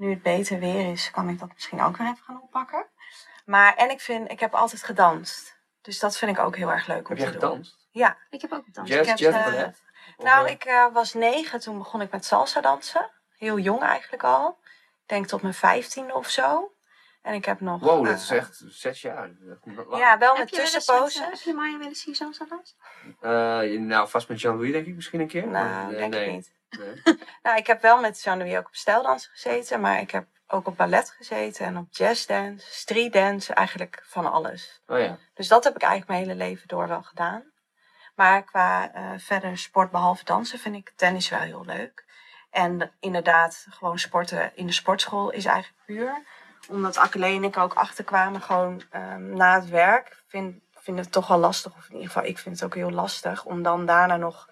nu 0.00 0.10
het 0.10 0.22
beter 0.22 0.58
weer 0.58 0.92
is, 0.92 1.10
kan 1.10 1.28
ik 1.28 1.38
dat 1.38 1.48
misschien 1.54 1.80
ook 1.80 1.96
weer 1.96 2.06
even 2.06 2.24
gaan 2.24 2.42
oppakken. 2.42 2.86
Maar, 3.44 3.74
en 3.74 3.90
ik 3.90 4.00
vind, 4.00 4.30
ik 4.30 4.40
heb 4.40 4.54
altijd 4.54 4.82
gedanst. 4.82 5.58
Dus 5.82 5.98
dat 5.98 6.16
vind 6.16 6.30
ik 6.38 6.44
ook 6.44 6.56
heel 6.56 6.70
erg 6.70 6.86
leuk 6.86 7.08
om 7.08 7.16
Heb 7.16 7.26
te 7.26 7.32
doen. 7.32 7.40
gedanst? 7.40 7.88
Ja. 7.90 8.16
Ik 8.30 8.40
heb 8.40 8.52
ook 8.52 8.64
gedanst. 8.64 8.92
Jazz, 8.92 9.08
heb, 9.08 9.18
jazz 9.18 9.36
eh, 9.36 9.68
Nou, 10.16 10.46
eh, 10.46 10.52
ik 10.52 10.64
eh, 10.64 10.92
was 10.92 11.14
negen, 11.14 11.60
toen 11.60 11.78
begon 11.78 12.00
ik 12.00 12.10
met 12.10 12.24
salsa 12.24 12.60
dansen. 12.60 13.10
Heel 13.36 13.58
jong 13.58 13.82
eigenlijk 13.82 14.24
al. 14.24 14.58
Ik 15.02 15.06
denk 15.06 15.26
tot 15.26 15.42
mijn 15.42 15.54
vijftiende 15.54 16.14
of 16.14 16.28
zo. 16.28 16.72
En 17.22 17.34
ik 17.34 17.44
heb 17.44 17.60
nog... 17.60 17.80
Wow, 17.80 18.06
dat 18.06 18.18
is 18.18 18.30
echt 18.30 18.62
zes 18.68 19.02
jaar. 19.02 19.30
Ja, 19.90 20.18
wel 20.18 20.36
Heb 20.36 20.50
met 20.50 20.50
je 20.50 20.82
eh, 21.16 21.30
Heb 21.30 21.40
je 21.40 21.54
Maya 21.54 21.78
willen 21.78 21.94
zien 21.94 22.16
was? 22.48 22.76
Eh, 23.20 23.80
nou, 23.80 24.08
vast 24.08 24.28
met 24.28 24.40
Jean-Louis 24.40 24.72
denk 24.72 24.86
ik 24.86 24.94
misschien 24.94 25.20
een 25.20 25.28
keer. 25.28 25.46
Nou, 25.46 25.68
maar, 25.68 25.92
eh, 25.92 25.98
denk 25.98 26.12
nee. 26.12 26.26
ik 26.26 26.32
niet. 26.32 26.52
Nee. 26.78 27.02
Nou, 27.42 27.56
ik 27.56 27.66
heb 27.66 27.82
wel 27.82 28.00
met 28.00 28.22
Jean-Louis 28.22 28.56
ook 28.56 28.66
op 28.66 28.74
stijldansen 28.74 29.30
gezeten. 29.30 29.80
Maar 29.80 30.00
ik 30.00 30.10
heb 30.10 30.26
ook 30.46 30.66
op 30.66 30.76
ballet 30.76 31.10
gezeten. 31.10 31.66
En 31.66 31.76
op 31.76 31.86
jazzdance, 31.90 32.66
streetdance. 32.70 33.54
Eigenlijk 33.54 34.02
van 34.06 34.32
alles. 34.32 34.82
Oh 34.86 34.98
ja. 34.98 35.18
Dus 35.34 35.48
dat 35.48 35.64
heb 35.64 35.74
ik 35.74 35.82
eigenlijk 35.82 36.10
mijn 36.10 36.22
hele 36.22 36.44
leven 36.48 36.68
door 36.68 36.88
wel 36.88 37.02
gedaan. 37.02 37.50
Maar 38.14 38.44
qua 38.44 38.92
eh, 38.92 39.10
verder 39.16 39.58
sport 39.58 39.90
behalve 39.90 40.24
dansen 40.24 40.58
vind 40.58 40.74
ik 40.74 40.92
tennis 40.96 41.28
wel 41.28 41.40
heel 41.40 41.64
leuk. 41.64 42.04
En 42.50 42.92
inderdaad, 43.00 43.66
gewoon 43.70 43.98
sporten 43.98 44.56
in 44.56 44.66
de 44.66 44.72
sportschool 44.72 45.30
is 45.30 45.44
eigenlijk 45.44 45.84
puur. 45.86 46.22
Omdat 46.68 46.96
Akkelee 46.96 47.36
en 47.36 47.44
ik 47.44 47.56
ook 47.56 47.74
achterkwamen, 47.74 48.40
gewoon 48.40 48.82
ehm, 48.90 49.34
na 49.34 49.54
het 49.54 49.68
werk. 49.68 50.22
Vind, 50.26 50.62
vind 50.74 50.98
het 50.98 51.12
toch 51.12 51.26
wel 51.26 51.38
lastig, 51.38 51.76
of 51.76 51.88
in 51.88 51.94
ieder 51.94 52.06
geval 52.06 52.24
ik 52.24 52.38
vind 52.38 52.54
het 52.54 52.64
ook 52.64 52.74
heel 52.74 52.90
lastig. 52.90 53.44
Om 53.44 53.62
dan 53.62 53.86
daarna 53.86 54.16
nog 54.16 54.48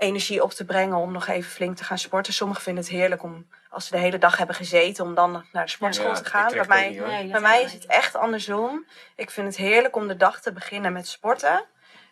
energie 0.00 0.42
op 0.42 0.50
te 0.52 0.64
brengen 0.64 0.96
om 0.96 1.12
nog 1.12 1.26
even 1.26 1.50
flink 1.50 1.76
te 1.76 1.84
gaan 1.84 1.98
sporten. 1.98 2.32
Sommigen 2.32 2.62
vinden 2.62 2.82
het 2.82 2.92
heerlijk 2.92 3.22
om, 3.22 3.46
als 3.70 3.86
ze 3.86 3.90
de 3.90 3.98
hele 3.98 4.18
dag 4.18 4.36
hebben 4.36 4.56
gezeten, 4.56 5.04
om 5.04 5.14
dan 5.14 5.44
naar 5.52 5.64
de 5.64 5.70
sportschool 5.70 6.08
Ja, 6.08 6.14
te 6.14 6.24
gaan. 6.24 6.52
Bij 6.52 6.64
mij, 6.66 6.88
niet. 6.88 7.00
Nee, 7.06 7.30
bij 7.30 7.40
mij 7.40 7.62
is 7.62 7.72
het 7.72 7.86
echt 7.86 8.14
andersom. 8.16 8.86
Ik 9.14 9.30
vind 9.30 9.46
het 9.46 9.56
heerlijk 9.56 9.96
om 9.96 10.08
de 10.08 10.16
dag 10.16 10.40
te 10.40 10.52
beginnen 10.52 10.92
met 10.92 11.08
sporten. 11.08 11.64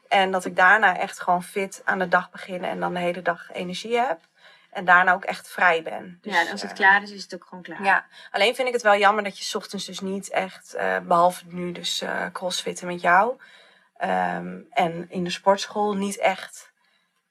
En 0.09 0.30
dat 0.30 0.45
ik 0.45 0.57
daarna 0.57 0.99
echt 0.99 1.20
gewoon 1.20 1.43
fit 1.43 1.82
aan 1.84 1.99
de 1.99 2.09
dag 2.09 2.30
begin 2.30 2.64
en 2.64 2.80
dan 2.80 2.95
de 2.95 3.01
hele 3.01 3.22
dag 3.22 3.49
energie 3.53 3.99
heb. 3.99 4.18
En 4.70 4.84
daarna 4.84 5.12
ook 5.12 5.24
echt 5.24 5.49
vrij 5.49 5.82
ben. 5.82 6.18
Dus, 6.22 6.32
ja, 6.34 6.41
en 6.41 6.51
als 6.51 6.62
het 6.62 6.70
eh, 6.70 6.76
klaar 6.76 7.03
is, 7.03 7.11
is 7.11 7.22
het 7.22 7.34
ook 7.34 7.45
gewoon 7.49 7.62
klaar. 7.64 7.82
Ja, 7.82 8.07
alleen 8.30 8.55
vind 8.55 8.66
ik 8.68 8.74
het 8.74 8.82
wel 8.82 8.97
jammer 8.97 9.24
dat 9.24 9.39
je 9.39 9.45
's 9.45 9.55
ochtends 9.55 9.84
dus 9.84 10.01
niet 10.01 10.30
echt, 10.30 10.74
eh, 10.74 10.99
behalve 10.99 11.45
nu 11.47 11.72
dus 11.72 12.01
eh 12.01 12.26
crossfitten 12.32 12.86
met 12.86 13.01
jou. 13.01 13.36
ehm, 13.97 14.57
en 14.70 15.07
in 15.09 15.24
de 15.24 15.30
sportschool 15.30 15.95
niet 15.95 16.18
echt. 16.18 16.67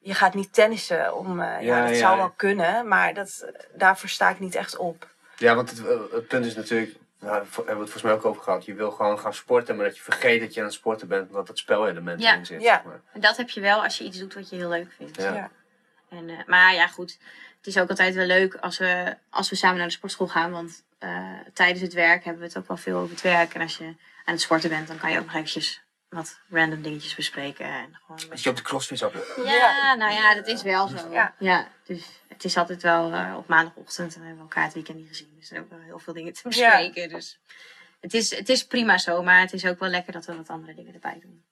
Je 0.08 0.14
gaat 0.14 0.34
niet 0.34 0.54
tennissen 0.54 1.16
om. 1.16 1.40
eh, 1.40 1.46
ja, 1.48 1.60
Ja, 1.60 1.82
dat 1.82 1.90
ja, 1.90 1.96
zou 1.96 2.12
ja. 2.12 2.18
wel 2.18 2.30
kunnen, 2.36 2.88
maar 2.88 3.14
dat, 3.14 3.46
daarvoor 3.74 4.10
sta 4.10 4.30
ik 4.30 4.40
niet 4.40 4.56
echt 4.56 4.78
op. 4.78 5.08
Ja, 5.38 5.56
want 5.56 5.70
het, 5.70 5.86
eh, 5.88 6.00
het 6.12 6.28
punt 6.28 6.46
is 6.46 6.56
natuurlijk, 6.56 6.96
nou, 7.20 7.32
daar 7.34 7.42
hebben 7.56 7.64
we 7.66 7.70
het 7.72 7.76
volgens 7.78 8.02
mij 8.04 8.14
ook 8.14 8.26
over 8.26 8.42
gehad. 8.42 8.66
Je 8.66 8.74
wil 8.74 8.92
gewoon 8.92 9.20
gaan 9.20 9.34
sporten, 9.34 9.76
maar 9.76 9.86
dat 9.86 9.98
je 9.98 10.04
vergeet 10.04 10.40
dat 10.42 10.54
je 10.54 10.60
aan 10.60 10.66
het 10.66 10.76
sporten 10.76 11.08
bent, 11.08 11.28
omdat 11.30 11.48
het 11.48 11.58
spelelement 11.58 12.22
Ja. 12.22 12.32
erin 12.32 12.46
zit. 12.46 12.62
Ja. 12.62 12.74
zeg 12.74 12.84
maar. 12.84 13.02
En 13.14 13.22
dat 13.22 13.38
heb 13.38 13.50
je 13.50 13.62
wel 13.62 13.84
als 13.84 13.98
je 13.98 14.04
iets 14.04 14.18
doet 14.20 14.34
wat 14.34 14.50
je 14.50 14.56
heel 14.56 14.70
leuk 14.70 14.92
vindt. 14.98 15.22
Ja. 15.22 15.34
Ja. 15.34 15.50
En, 16.10 16.30
eh, 16.30 16.36
maar 16.46 16.74
ja, 16.74 16.88
goed. 16.88 17.18
Het 17.58 17.68
is 17.68 17.78
ook 17.80 17.90
altijd 17.90 18.16
wel 18.16 18.26
leuk 18.26 18.56
als 18.56 18.78
we, 18.78 19.16
als 19.30 19.50
we 19.50 19.56
samen 19.56 19.78
naar 19.78 19.88
de 19.88 19.94
sportschool 19.94 20.28
gaan. 20.28 20.52
Want 20.52 20.84
eh, 21.00 21.32
tijdens 21.54 21.82
het 21.82 21.94
werk 21.94 22.24
hebben 22.24 22.42
we 22.42 22.48
het 22.48 22.58
ook 22.58 22.68
wel 22.68 22.78
veel 22.78 22.98
over 22.98 23.12
het 23.12 23.22
werk. 23.22 23.54
En 23.54 23.62
als 23.62 23.78
je 23.78 23.86
aan 24.26 24.34
het 24.34 24.42
sporten 24.42 24.70
bent, 24.70 24.88
dan 24.88 24.98
kan 24.98 25.12
je 25.12 25.18
ook 25.20 25.26
nog 25.26 25.34
eventjes 25.34 25.82
wat 26.10 26.40
random 26.50 26.82
dingetjes 26.82 27.16
bespreken. 27.16 27.66
En 27.66 28.00
gewoon 28.06 28.32
Als 28.32 28.44
je 28.44 28.50
op 28.50 28.56
de 28.56 28.62
crossfit 28.62 29.04
ook. 29.04 29.14
Ja, 29.36 29.54
Ja. 29.54 29.96
nou 29.96 30.14
ja, 30.14 30.36
dat 30.36 30.48
is 30.48 30.62
wel 30.62 30.88
zo. 30.88 31.12
Ja. 31.40 31.68
dus 31.86 32.22
het 32.28 32.44
is 32.44 32.58
altijd 32.58 32.82
wel 32.82 33.14
eh, 33.14 33.34
op 33.38 33.48
maandagochtend. 33.48 34.14
En 34.16 34.20
we 34.22 34.26
hebben 34.28 34.44
elkaar 34.44 34.64
het 34.64 34.74
weekend 34.74 34.98
niet 34.98 35.08
gezien. 35.08 35.30
Dus 35.30 35.40
er 35.40 35.46
zijn 35.46 35.62
ook 35.62 35.70
wel 35.70 35.80
heel 35.80 36.00
veel 36.00 36.14
dingen 36.14 36.34
te 36.34 36.42
bespreken. 36.44 37.10
Dus 37.10 37.40
het 38.00 38.14
is, 38.14 38.36
het 38.36 38.50
is 38.50 38.66
prima 38.66 38.98
zo. 38.98 39.24
Maar 39.24 39.40
het 39.40 39.54
is 39.54 39.66
ook 39.66 39.80
wel 39.80 39.90
lekker 39.90 40.14
dat 40.14 40.26
we 40.26 40.36
wat 40.36 40.50
andere 40.50 40.74
dingen 40.74 40.94
erbij 40.94 41.20
doen. 41.22 41.46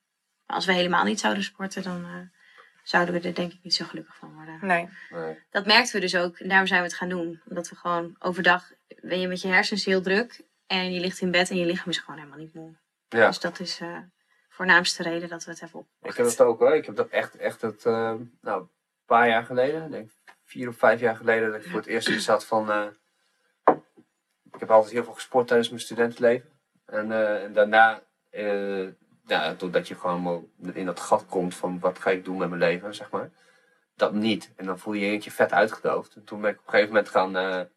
Maar 0.46 0.56
als 0.56 0.66
we 0.66 0.74
helemaal 0.74 1.04
niet 1.04 1.20
zouden 1.20 1.44
sporten, 1.44 1.84
dan 1.84 2.06
eh, 2.06 2.40
zouden 2.84 3.14
we 3.14 3.28
er 3.28 3.34
denk 3.36 3.54
ik 3.54 3.60
niet 3.64 3.76
zo 3.76 3.86
gelukkig 3.86 4.16
van 4.16 4.34
worden. 4.34 4.58
Nee. 4.62 4.90
Nee. 5.10 5.40
Dat 5.52 5.66
merkten 5.66 5.94
we 5.96 6.00
dus 6.00 6.16
ook. 6.16 6.40
En 6.40 6.48
daarom 6.50 6.68
zijn 6.68 6.82
we 6.82 6.88
het 6.88 6.98
gaan 6.98 7.10
doen. 7.10 7.42
Omdat 7.48 7.70
we 7.70 7.76
gewoon 7.76 8.16
overdag 8.20 8.72
ben 9.02 9.20
je 9.20 9.28
met 9.28 9.42
je 9.42 9.48
hersens 9.48 9.86
heel 9.86 10.02
druk. 10.02 10.42
En 10.68 10.94
je 10.94 11.00
ligt 11.00 11.22
in 11.22 11.32
bed 11.32 11.50
en 11.50 11.58
je 11.58 11.66
lichaam 11.66 11.90
is 11.90 11.98
gewoon 11.98 12.18
helemaal 12.20 12.40
niet 12.40 12.54
moe. 12.54 12.76
Ja. 13.10 13.28
Dus 13.28 13.40
dat 13.40 13.60
is 13.60 13.80
eh 13.80 13.98
voornaamste 14.56 15.04
reden 15.04 15.30
dat 15.30 15.44
we 15.44 15.52
het 15.52 15.60
hebben 15.60 15.80
op. 15.80 15.88
Ik 16.02 16.16
heb 16.16 16.26
dat 16.26 16.42
ook 16.42 16.60
hoor. 16.60 16.76
Ik 16.76 16.86
heb 16.86 16.96
dat 16.96 17.10
echt, 17.10 17.36
echt 17.36 17.62
het, 17.62 17.86
eh, 17.86 18.14
nou, 18.42 18.62
een 18.62 18.70
paar 19.06 19.28
jaar 19.28 19.44
geleden, 19.44 19.92
denk 19.92 20.10
vier 20.44 20.68
of 20.68 20.78
vijf 20.78 21.00
jaar 21.00 21.16
geleden, 21.16 21.52
dat 21.52 21.62
ik 21.62 21.68
voor 21.68 21.80
het 21.80 21.88
eerst 21.88 22.10
iets 22.10 22.28
had 22.28 22.46
van. 22.46 22.72
eh, 22.72 22.88
ik 24.52 24.60
heb 24.60 24.72
altijd 24.72 24.94
heel 24.94 25.04
veel 25.04 25.14
gesport 25.14 25.48
tijdens 25.48 25.70
mijn 25.70 25.82
studentenleven. 25.82 26.50
En, 26.86 27.12
eh, 27.12 27.54
daarna, 27.54 28.02
ja, 29.26 29.54
doordat 29.54 29.88
je 29.88 29.96
gewoon 29.96 30.50
in 30.74 30.86
dat 30.86 31.00
gat 31.00 31.26
komt 31.26 31.56
van 31.56 31.80
wat 31.80 32.00
ga 32.00 32.10
ik 32.10 32.26
doen 32.26 32.38
met 32.38 32.50
mijn 32.50 32.62
leven, 32.62 32.96
zeg 32.96 33.10
maar. 33.12 33.32
Dat 33.96 34.14
niet. 34.14 34.54
En 34.56 34.66
dan 34.66 34.80
voel 34.80 34.94
je 34.94 35.06
je 35.06 35.12
eentje 35.12 35.32
vet 35.32 35.52
uitgedoofd. 35.52 36.16
En 36.16 36.24
toen 36.24 36.42
ben 36.42 36.52
ik 36.52 36.60
op 36.60 36.66
een 36.66 36.70
gegeven 36.72 36.94
moment 36.94 37.10
gaan 37.10 37.70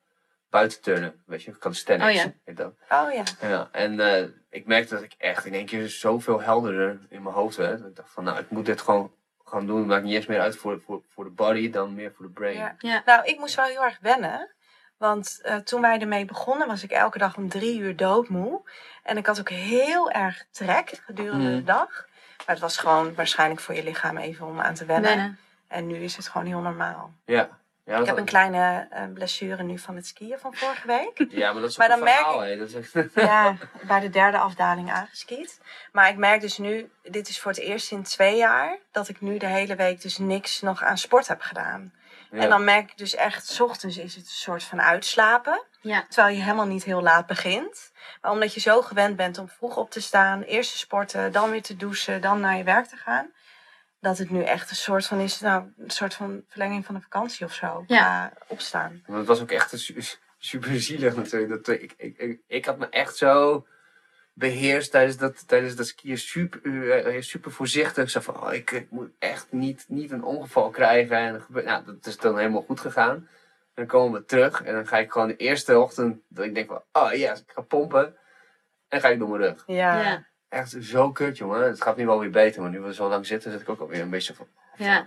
eh 0.51 0.59
buiten 0.59 0.81
turnen. 0.81 1.23
Weet 1.27 1.43
je, 1.43 1.59
calisthenics. 1.59 2.09
Oh 2.09 2.25
ja. 2.25 2.33
heet 2.45 2.57
dat. 2.57 2.73
Oh 2.91 3.13
ja. 3.13 3.23
Ja, 3.41 3.69
en 3.73 4.01
eh, 4.01 4.29
ik 4.51 4.67
merkte 4.67 4.95
dat 4.95 5.03
ik 5.03 5.15
echt 5.19 5.45
in 5.45 5.55
één 5.55 5.67
keer 5.67 5.89
zoveel 5.89 6.41
helderder 6.41 6.99
in 7.09 7.23
mijn 7.23 7.35
hoofd 7.35 7.57
werd. 7.57 7.79
Dat 7.79 7.89
ik 7.89 7.97
dacht 7.97 8.11
van, 8.11 8.25
nou, 8.25 8.39
ik 8.39 8.51
moet 8.51 8.67
dit 8.67 8.81
gewoon 8.81 9.13
gaan 9.45 9.67
doen. 9.67 9.79
Het 9.79 9.87
maakt 9.87 10.05
niet 10.05 10.15
eens 10.15 10.27
meer 10.27 10.41
uit 10.41 10.57
voor, 10.57 10.81
voor, 10.81 11.03
voor 11.15 11.25
de 11.25 11.31
body 11.31 11.71
dan 11.71 11.95
meer 11.95 12.13
voor 12.17 12.27
de 12.27 12.33
brain. 12.33 12.57
Ja. 12.57 12.75
Ja. 12.79 13.03
Nou, 13.05 13.25
ik 13.25 13.39
moest 13.39 13.55
wel 13.55 13.65
heel 13.67 13.85
erg 13.85 13.99
wennen. 14.01 14.51
Want 14.97 15.39
eh, 15.43 15.57
toen 15.57 15.81
wij 15.81 15.99
ermee 16.01 16.25
begonnen, 16.25 16.67
was 16.67 16.83
ik 16.83 16.91
elke 16.91 17.19
dag 17.19 17.37
om 17.37 17.49
drie 17.49 17.79
uur 17.79 17.97
doodmoe. 17.97 18.71
En 19.03 19.17
ik 19.17 19.27
had 19.27 19.41
ook 19.41 19.49
heel 19.49 20.11
erg 20.11 20.45
trek 20.51 21.01
gedurende 21.05 21.45
Mhm. 21.47 21.55
de 21.55 21.65
dag. 21.65 22.07
Maar 22.39 22.57
het 22.57 22.59
was 22.59 22.77
gewoon 22.77 23.15
waarschijnlijk 23.15 23.61
voor 23.61 23.75
je 23.75 23.83
lichaam 23.85 24.17
even 24.17 24.47
om 24.47 24.61
aan 24.61 24.75
te 24.75 24.85
wennen. 24.85 25.11
Wennen. 25.11 25.39
En 25.69 25.87
nu 25.87 25.97
is 25.97 26.17
het 26.17 26.29
gewoon 26.29 26.47
heel 26.47 26.61
normaal. 26.61 27.13
Ja. 27.25 27.58
Ja, 27.89 27.99
Ik 27.99 28.07
heb 28.07 28.17
een 28.17 28.25
kleine 28.25 28.87
eh, 28.91 29.03
blessure 29.15 29.63
nu 29.63 29.79
van 29.79 29.97
het 29.97 30.07
skiën 30.07 30.39
van 30.39 30.55
vorige 30.55 30.87
week. 30.87 31.25
ja, 31.41 31.53
maar 31.53 31.61
dat 31.61 31.71
is 31.71 31.77
Maar 31.77 31.87
ook 31.91 31.99
dan 31.99 32.09
een 32.09 32.15
merk 32.15 32.25
verhaal, 32.27 32.45
ik- 32.45 32.51
hè. 32.51 32.57
Dat 32.59 32.69
is 32.69 32.75
echt... 32.75 33.15
Ja, 33.31 33.57
bij 33.89 34.01
de 34.01 34.11
derde 34.11 34.39
afdaling 34.39 34.91
aangeskiet. 34.93 35.61
Maar 35.93 36.09
ik 36.09 36.17
merk 36.17 36.41
dus 36.41 36.59
nu, 36.59 36.91
dit 37.03 37.29
is 37.29 37.41
voor 37.41 37.51
het 37.51 37.61
eerst 37.61 37.91
in 37.91 38.03
twee 38.03 38.37
jaar, 38.37 38.79
dat 38.93 39.09
ik 39.09 39.21
nu 39.21 39.39
de 39.39 39.47
hele 39.47 39.75
week 39.77 40.03
dus 40.03 40.19
niks 40.19 40.61
nog 40.61 40.83
aan 40.83 40.99
sport 40.99 41.29
heb 41.29 41.41
gedaan. 41.41 41.93
Ja. 42.31 42.39
En 42.39 42.49
dan 42.49 42.65
merk 42.65 42.91
ik 42.91 42.97
dus 42.99 43.15
echt, 43.15 43.47
's 43.49 43.61
ochtends 43.61 43.97
is 43.97 44.15
het 44.15 44.25
een 44.25 44.31
soort 44.31 44.63
van 44.63 44.83
uitslapen. 44.83 45.63
Ja. 45.81 46.05
Terwijl 46.09 46.37
je 46.37 46.43
helemaal 46.43 46.67
niet 46.67 46.85
heel 46.85 47.03
laat 47.03 47.27
begint. 47.27 47.93
Maar 48.23 48.31
omdat 48.31 48.55
je 48.55 48.61
zo 48.61 48.83
gewend 48.83 49.17
bent 49.17 49.39
om 49.39 49.49
vroeg 49.49 49.77
op 49.77 49.91
te 49.91 50.01
staan, 50.01 50.43
eerst 50.43 50.73
te 50.73 50.79
sporten, 50.79 51.33
dan 51.33 51.51
weer 51.51 51.63
te 51.63 51.77
douchen, 51.77 52.21
dan 52.21 52.41
naar 52.41 52.57
je 52.57 52.63
werk 52.65 52.87
te 52.87 52.97
gaan. 52.97 53.27
Dat 54.01 54.19
het 54.19 54.31
nu 54.31 54.43
echt 54.43 54.71
een 54.71 54.77
soort 54.77 55.07
van 55.07 55.19
is, 55.21 55.41
nou, 55.41 55.65
een 55.77 55.91
soort 55.91 56.15
van 56.15 56.43
verlenging 56.49 56.85
van 56.87 56.95
een 56.95 57.03
vakantie 57.03 57.47
of 57.47 57.55
zo. 57.55 57.85
Ja. 57.87 58.33
opstaan. 58.47 59.03
Want 59.07 59.19
het 59.19 59.27
was 59.27 59.41
ook 59.41 59.51
echt 59.51 59.91
super 60.39 60.81
zielig 60.81 61.17
natuurlijk. 61.17 61.65
Dat, 61.65 61.69
ik, 61.81 61.95
ik, 61.97 62.19
ik, 62.19 62.41
ik 62.47 62.65
had 62.65 62.79
me 62.79 62.89
echt 62.89 63.17
zo 63.17 63.67
beheerst 64.33 64.91
tijdens 64.91 65.17
dat, 65.17 65.49
tijdens 65.49 65.77
dat 65.77 65.87
skiën. 65.87 66.19
Super, 66.19 66.91
eh, 67.07 67.23
super 67.23 67.51
voorzichtig. 67.53 68.11
Zo 68.11 68.21
van, 68.21 68.43
oh, 68.43 68.53
ik, 68.53 68.71
ik 68.71 68.91
moet 68.91 69.11
echt 69.19 69.47
niet, 69.53 69.85
niet 69.89 70.11
een 70.11 70.25
ongeval 70.25 70.71
krijgen. 70.71 71.17
En 71.17 71.41
gebeurt- 71.43 71.65
nou, 71.67 71.85
dat 71.85 72.07
is 72.07 72.17
dan 72.17 72.39
helemaal 72.39 72.63
goed 72.63 72.81
gegaan. 72.81 73.29
dan 73.75 73.87
komen 73.87 74.21
we 74.21 74.27
terug 74.27 74.63
en 74.63 74.75
dan 74.75 74.87
ga 74.87 74.99
ik 74.99 75.13
gewoon 75.13 75.29
de 75.29 75.37
eerste 75.37 75.79
ochtend, 75.79 76.21
dat 76.29 76.45
ik 76.45 76.55
denk 76.55 76.69
van, 76.69 76.83
oh 76.93 77.13
ja, 77.13 77.33
ik 77.33 77.43
ga 77.47 77.61
pompen. 77.63 78.17
En 78.89 79.01
ga 79.01 79.09
ik 79.09 79.19
door 79.19 79.29
mijn 79.29 79.43
rug. 79.43 79.63
Ja. 79.67 80.03
Ja. 80.03 80.27
Echt 80.49 80.77
zo 80.81 81.13
kut, 81.13 81.39
jongen. 81.39 81.63
Het 81.63 81.83
gaat 81.83 81.97
nu 81.97 82.07
wel 82.07 82.19
weer 82.19 82.31
beter, 82.31 82.63
maar 82.63 82.71
nu 82.71 82.81
we 82.81 82.95
zo 82.95 83.09
lang 83.09 83.27
zitten, 83.27 83.51
zit 83.53 83.61
ik 83.61 83.69
ook 83.69 83.81
alweer 83.81 84.01
een 84.01 84.11
beetje 84.11 84.35
van, 84.35 84.47
Ja. 84.77 85.07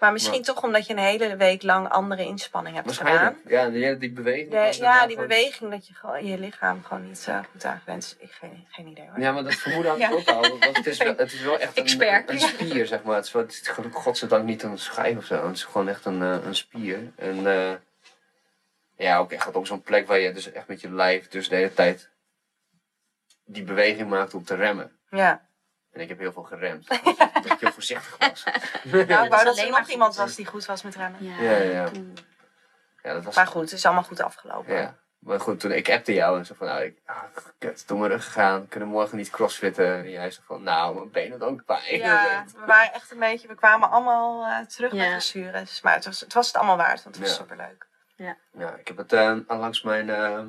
Maar 0.00 0.12
misschien 0.12 0.42
toch 0.42 0.62
omdat 0.62 0.86
je 0.86 0.92
een 0.92 0.98
hele 0.98 1.36
week 1.36 1.62
lang 1.62 1.88
andere 1.88 2.24
inspanning 2.24 2.76
hebt 2.76 2.92
gedaan. 2.96 3.36
Ja, 3.46 3.68
die, 3.68 3.98
die 3.98 4.10
beweging. 4.12 4.50
De- 4.50 4.76
ja, 4.80 5.06
die 5.06 5.16
beweging 5.16 5.70
dat 5.70 5.86
je 5.86 5.94
gewoon 5.94 6.26
je 6.26 6.38
licham 6.38 6.82
gewoon 6.84 7.06
niet 7.06 7.18
zo 7.18 7.32
goed 7.52 7.64
aangewend 7.64 8.02
is. 8.02 8.16
Ik 8.18 8.30
geen, 8.32 8.66
geen 8.68 8.86
idee 8.86 9.08
hoor. 9.10 9.20
Ja, 9.20 9.32
maar 9.32 9.42
dat 9.44 9.54
vermoeden 9.54 9.90
had 9.90 10.00
Ja. 10.00 10.08
ik 10.08 10.14
ook 10.14 10.28
al. 10.28 10.40
Want 10.58 10.76
het 10.76 10.86
is 10.86 10.98
wel, 10.98 11.14
het 11.26 11.32
is 11.32 11.40
wel 11.42 11.58
echt 11.58 11.76
een, 11.76 11.82
Expert. 11.82 12.30
een 12.30 12.40
spier, 12.40 12.86
zeg 12.86 13.02
maar. 13.02 13.16
Het 13.16 13.24
is, 13.24 13.32
wel, 13.32 13.42
het 13.42 13.52
is 13.52 13.72
godzijdank 13.92 14.44
niet 14.44 14.62
een 14.62 14.78
schijf 14.78 15.16
of 15.16 15.24
zo. 15.24 15.46
Het 15.46 15.56
is 15.56 15.64
gewoon 15.64 15.88
echt 15.88 16.04
een, 16.04 16.22
eh, 16.22 16.36
een 16.44 16.54
spier. 16.56 17.12
En 17.16 17.46
eh, 17.46 17.72
ja, 18.96 19.18
ook 19.18 19.32
echt 19.32 19.52
op 19.52 19.66
zo'n 19.66 19.82
plek 19.82 20.06
waar 20.06 20.18
je 20.18 20.32
dus 20.32 20.52
echt 20.52 20.68
met 20.68 20.80
je 20.80 20.90
lijf 20.92 21.28
dus 21.28 21.48
de 21.48 21.56
hele 21.56 21.74
tijd 21.74 22.08
die 23.46 23.62
beweging 23.64 24.08
maakt 24.08 24.34
om 24.34 24.44
te 24.44 24.54
remmen. 24.54 24.98
Ja. 25.10 25.44
En 25.92 26.00
ik 26.00 26.08
heb 26.08 26.18
heel 26.18 26.32
veel 26.32 26.42
geremd. 26.42 26.88
Omdat 27.04 27.52
ik 27.52 27.60
heel 27.60 27.72
voorzichtig 27.72 28.16
was. 28.18 28.44
Nou, 28.84 28.98
ik 28.98 29.08
wou 29.30 29.44
dat 29.44 29.58
er 29.58 29.70
nog 29.70 29.88
iemand 29.88 30.16
was 30.16 30.34
die 30.34 30.46
goed 30.46 30.64
was 30.66 30.82
met 30.82 30.94
remmen. 30.94 31.24
Ja. 31.24 31.40
Ja, 31.40 31.50
ja, 31.50 31.70
ja. 31.70 31.88
Ja, 33.02 33.12
dat 33.12 33.24
was 33.24 33.34
Maar 33.36 33.46
goed, 33.46 33.62
het 33.62 33.72
is 33.72 33.84
allemaal 33.84 34.02
goed 34.04 34.20
afgelopen. 34.20 34.74
Ja. 34.74 34.96
Maar 35.18 35.40
goed, 35.40 35.60
toen 35.60 35.72
ik 35.72 35.90
appte 35.90 36.12
jou 36.14 36.38
en 36.38 36.46
zo 36.46 36.54
van, 36.54 36.66
nou, 36.66 36.82
ik, 36.82 36.98
ah, 37.06 37.22
kut, 37.58 37.88
door 37.88 37.98
mijn 37.98 38.10
rug 38.10 38.24
gegaan, 38.24 38.68
kunnen 38.68 38.88
morgen 38.88 39.16
niet 39.16 39.30
crossfitten. 39.30 39.94
En 39.96 40.10
jij 40.10 40.30
zo 40.30 40.40
van, 40.44 40.62
nou, 40.62 40.94
mijn 40.94 41.10
benen 41.10 41.38
doen 41.38 41.48
ook 41.48 41.64
pijn. 41.64 41.98
Ja, 41.98 42.44
we 42.56 42.66
waren 42.66 42.92
echt 42.92 43.10
een 43.10 43.18
beetje, 43.18 43.48
we 43.48 43.54
kwamen 43.54 43.90
allemaal 43.90 44.44
eh, 44.46 44.66
terug 44.66 44.92
Ja. 44.92 44.98
met 44.98 45.08
blessures. 45.10 45.80
Maar 45.80 45.94
het 45.94 46.04
was, 46.04 46.20
het 46.20 46.32
was 46.32 46.46
het 46.46 46.56
allemaal 46.56 46.76
waard, 46.76 47.02
want 47.02 47.16
het 47.16 47.24
was 47.24 47.36
Ja. 47.36 47.42
superleuk. 47.42 47.86
Ja, 48.52 48.74
ik 48.78 48.88
heb 48.88 48.96
het 48.96 49.12
eh, 49.12 49.36
langs 49.48 49.82
mijn 49.82 50.10
eh, 50.10 50.40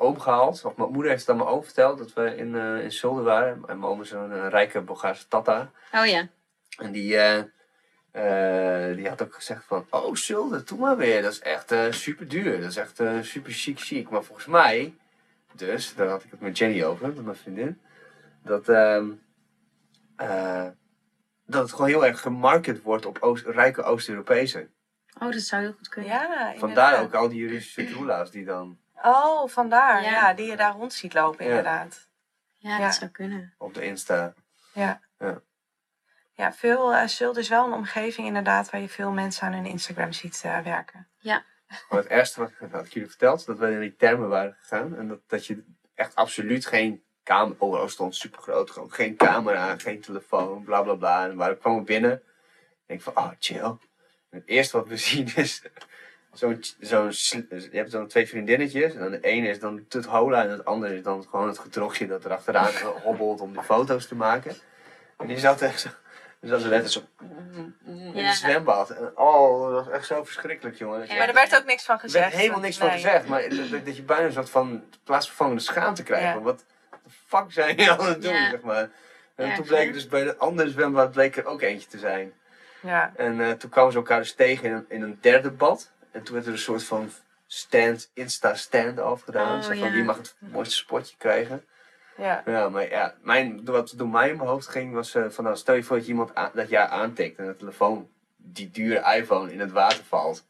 oom 0.00 0.20
gehaald. 0.20 0.64
Of 0.64 0.76
mijn 0.76 0.90
moeder 0.92 1.10
heeft 1.10 1.26
het 1.26 1.30
aan 1.30 1.36
mijn 1.36 1.48
oom 1.48 1.64
verteld 1.64 1.98
dat 1.98 2.12
we 2.12 2.36
in, 2.36 2.54
eh 2.54 2.82
in 2.82 2.92
Zulden 2.92 3.24
waren. 3.24 3.52
En 3.52 3.78
mijn 3.78 3.92
oom 3.92 4.00
is 4.00 4.10
een 4.10 4.48
rijke 4.48 4.80
Bulgaarse 4.80 5.28
tata. 5.28 5.70
Oh 5.92 6.06
ja. 6.06 6.28
En 6.78 6.92
die, 6.92 7.16
eh, 7.16 7.38
eh, 8.10 8.96
die 8.96 9.08
had 9.08 9.22
ook 9.22 9.34
gezegd 9.34 9.64
van, 9.64 9.86
oh 9.90 10.14
Zulden, 10.14 10.66
doe 10.66 10.78
maar 10.78 10.96
weer. 10.96 11.22
Dat 11.22 11.32
is 11.32 11.40
echt 11.40 11.74
super 11.90 12.28
duur. 12.28 12.60
Dat 12.60 12.70
is 12.70 12.76
echt 12.76 13.02
super 13.20 13.52
chic 13.52 13.78
chic. 13.80 14.10
Maar 14.10 14.24
volgens 14.24 14.46
mij, 14.46 14.94
dus, 15.52 15.94
daar 15.94 16.08
had 16.08 16.24
ik 16.24 16.30
het 16.30 16.40
met 16.40 16.58
Jenny 16.58 16.84
over, 16.84 17.06
met 17.06 17.24
mijn 17.24 17.36
vriendin. 17.36 17.80
Dat, 18.42 18.68
ehm, 18.68 19.10
eh, 20.16 20.66
dat 21.46 21.62
het 21.62 21.72
gewoon 21.72 21.88
heel 21.88 22.06
erg 22.06 22.20
gemarket 22.20 22.82
wordt 22.82 23.06
op 23.06 23.18
Oost- 23.20 23.46
rijke 23.46 23.82
Oost-Europezen. 23.82 24.70
Oh, 25.18 25.32
dat 25.32 25.40
zou 25.40 25.62
heel 25.62 25.72
goed 25.72 25.88
kunnen. 25.88 26.10
Ja, 26.10 26.54
Vandaar 26.56 27.02
ook 27.02 27.14
al 27.14 27.28
die 27.28 27.48
Russische 27.48 27.84
troela's 27.84 28.30
die 28.30 28.44
dan 28.44 28.78
Oh, 29.02 29.48
vandaar. 29.48 30.02
Ja. 30.02 30.10
Ja. 30.10 30.34
die 30.34 30.46
je 30.50 30.56
daar 30.56 30.72
rond 30.72 30.92
ziet 30.92 31.14
lopen, 31.14 31.44
Ja. 31.44 31.50
inderdaad. 31.50 32.08
Ja, 32.56 32.78
Ja. 32.78 32.84
dat 32.84 32.94
zou 32.94 33.10
kunnen. 33.10 33.54
op 33.58 33.74
de 33.74 33.84
Insta. 33.84 34.34
Ja. 34.72 35.00
Ja. 35.18 35.40
Ja, 36.32 36.52
veel 36.52 36.92
uh, 36.92 37.06
Zult 37.06 37.36
is 37.36 37.48
wel 37.48 37.66
een 37.66 37.72
omgeving 37.72 38.26
inderdaad 38.26 38.70
waar 38.70 38.80
je 38.80 38.88
veel 38.88 39.10
mensen 39.10 39.46
aan 39.46 39.52
hun 39.52 39.66
Instagram 39.66 40.12
ziet 40.12 40.40
eh, 40.44 40.58
werken. 40.58 41.08
Maar 41.88 41.98
het 41.98 42.06
ergste 42.06 42.40
wat 42.40 42.70
had 42.70 42.86
ik 42.86 42.92
jullie 42.92 43.08
verteld, 43.08 43.46
dat 43.46 43.58
we 43.58 43.70
in 43.70 43.80
die 43.80 43.96
termen 43.96 44.28
waren 44.28 44.56
gegaan. 44.60 44.96
En 44.96 45.08
dat, 45.08 45.20
dat 45.26 45.46
je 45.46 45.64
echt 45.94 46.14
absoluut 46.14 46.66
geen 46.66 47.04
camera... 47.24 47.56
Oh, 47.58 47.82
er 47.82 47.90
stond 47.90 48.16
super 48.16 48.42
groot. 48.42 48.70
Gewoon 48.70 48.92
geen 48.92 49.16
camera, 49.16 49.78
geen 49.78 50.00
telefoon, 50.00 50.64
bla 50.64 50.82
bla 50.82 50.94
bla. 50.94 51.24
En 51.28 51.36
waar 51.36 51.50
ik 51.50 51.58
kwam 51.58 51.84
binnen. 51.84 52.22
En 52.86 52.94
ik 52.94 53.02
van, 53.02 53.16
oh 53.16 53.30
chill. 53.38 53.64
En 53.64 53.78
het 54.30 54.46
eerste 54.46 54.76
wat 54.76 54.88
we 54.88 54.96
zien 55.10 55.34
is... 55.36 55.62
Zo'n, 56.32 56.64
zo'n, 56.80 57.12
sl- 57.12 57.36
je 57.48 57.68
hebt 57.72 57.90
dan 57.90 58.06
twee 58.06 58.28
vriendinnetjes. 58.28 58.94
En 58.94 59.00
dan 59.00 59.10
de 59.10 59.20
ene 59.20 59.48
is 59.48 59.58
dan 59.60 59.84
Tut 59.88 60.04
Hola. 60.04 60.42
En 60.42 60.50
het 60.50 60.64
andere 60.64 60.96
is 60.96 61.02
dan 61.02 61.26
gewoon 61.30 61.48
het 61.48 61.58
gedrochtje 61.58 62.06
dat 62.06 62.24
er 62.24 62.32
achteraan 62.32 62.72
hobbelt 63.04 63.40
om 63.40 63.52
de 63.52 63.62
foto's 63.62 64.06
te 64.06 64.14
maken. 64.14 64.54
En 65.18 65.26
die 65.26 65.38
zat 65.38 65.60
echt 65.62 65.80
zo... 65.80 65.88
Die 66.40 66.50
zat 66.50 66.62
er 66.62 66.68
net 66.70 66.92
zo... 66.92 67.00
In 67.84 68.12
het 68.14 68.36
zwembad. 68.36 68.90
En, 68.90 69.12
oh, 69.18 69.74
dat 69.74 69.84
was 69.84 69.94
echt 69.94 70.06
zo 70.06 70.24
verschrikkelijk, 70.24 70.76
jongen. 70.76 71.00
Je 71.00 71.06
Ja. 71.06 71.14
Maar 71.18 71.28
er 71.28 71.34
werd 71.34 71.56
ook 71.56 71.64
niks 71.64 71.84
van 71.84 71.94
er 71.94 72.00
gezegd. 72.00 72.24
werd 72.24 72.36
helemaal 72.36 72.60
niks 72.60 72.78
van 72.78 72.90
gezegd, 72.90 73.26
maar 73.28 73.42
dat, 73.84 73.96
je 73.96 74.02
bijna 74.02 74.24
een 74.26 74.32
soort 74.32 74.50
van 74.50 74.84
plaatsvervangende 75.04 75.60
schaamte 75.60 76.02
krijgt. 76.02 76.24
Ja. 76.24 76.32
Van 76.32 76.42
wat 76.42 76.64
de 77.04 77.10
fuck 77.26 77.44
zijn 77.52 77.76
jullie 77.76 77.90
aan 77.90 78.06
het 78.06 78.22
doen, 78.22 78.32
Ja. 78.32 78.50
zeg 78.50 78.60
maar. 78.60 78.90
En 79.34 79.54
toen 79.54 79.64
bleek 79.64 79.92
dus 79.92 80.06
bij 80.08 80.24
de 80.24 80.36
andere 80.36 80.70
zwembad 80.70 81.12
bleek 81.12 81.36
er 81.36 81.44
ook 81.44 81.60
eentje 81.62 81.88
te 81.88 81.98
zijn. 81.98 82.32
Ja. 82.82 83.12
En 83.16 83.40
eh, 83.40 83.50
toen 83.50 83.70
kwamen 83.70 83.92
ze 83.92 83.98
elkaar 83.98 84.18
dus 84.18 84.34
tegen 84.34 84.64
in 84.68 84.72
een, 84.74 84.84
in 84.88 85.02
een 85.02 85.18
derde 85.20 85.50
bad. 85.50 85.90
En 86.12 86.22
toen 86.22 86.34
werd 86.34 86.46
er 86.46 86.52
een 86.52 86.58
soort 86.58 86.84
van 86.84 87.10
stand, 87.46 88.10
insta 88.14 88.54
stand-off 88.54 89.22
gedaan. 89.24 89.56
Oh, 89.56 89.62
zo 89.62 89.68
van 89.68 89.78
ja. 89.78 89.90
wie 89.90 90.04
mag 90.04 90.16
het 90.16 90.36
mooiste 90.38 90.76
spotje 90.76 91.16
krijgen. 91.16 91.64
Ja. 92.16 92.42
Ja, 92.46 92.68
maar 92.68 92.88
ja, 92.90 93.14
mijn, 93.22 93.64
wat 93.64 93.92
door 93.96 94.08
mij 94.08 94.28
in 94.28 94.36
mijn 94.36 94.48
hoofd 94.48 94.68
ging 94.68 94.94
was 94.94 95.14
eh, 95.14 95.24
van 95.28 95.44
nou, 95.44 95.56
stel 95.56 95.74
je 95.74 95.82
voor 95.82 95.96
dat 95.96 96.04
je 96.06 96.10
iemand 96.12 96.34
aan- 96.34 96.50
dat 96.54 96.68
jij 96.68 96.86
aantikt 96.88 97.38
en 97.38 97.46
de 97.46 97.56
telefoon, 97.56 98.08
die 98.36 98.70
dure 98.70 99.16
iPhone, 99.16 99.52
in 99.52 99.60
het 99.60 99.70
water 99.70 100.04
valt. 100.04 100.46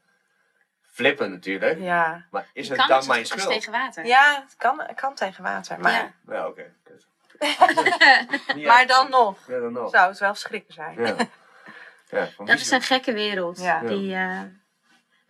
Flippen 0.92 1.30
natuurlijk. 1.30 1.78
Ja. 1.80 2.24
Maar 2.30 2.46
is 2.52 2.66
Je 2.66 2.72
het 2.72 2.78
kan 2.80 2.88
dan 2.88 2.98
het 2.98 3.06
mijn 3.08 3.20
dus 3.20 3.28
schuld? 3.30 3.48
tegen 3.48 3.72
water. 3.72 4.06
ja, 4.06 4.42
het 4.44 4.54
kan, 4.56 4.80
het 4.82 5.00
kan 5.00 5.14
tegen 5.14 5.42
water. 5.42 5.80
Maar, 5.80 5.92
Ja. 5.92 6.12
Ja, 6.34 6.46
oké. 6.48 6.72
Niet 8.54 8.66
maar 8.66 8.86
dan 8.86 9.10
nog 9.10 9.38
Ja, 9.48 9.58
dan 9.58 9.72
nog. 9.72 9.90
zou 9.90 10.08
het 10.08 10.18
wel 10.18 10.34
schrikken 10.34 10.74
zijn. 10.74 11.00
Ja. 11.04 11.16
Ja, 12.10 12.26
van 12.36 12.46
Dat 12.46 12.58
is 12.60 12.70
een 12.70 12.82
gekke 12.82 13.12
wereld. 13.12 13.60
Ja. 13.60 13.80
Die 13.80 14.14
eh, 14.14 14.40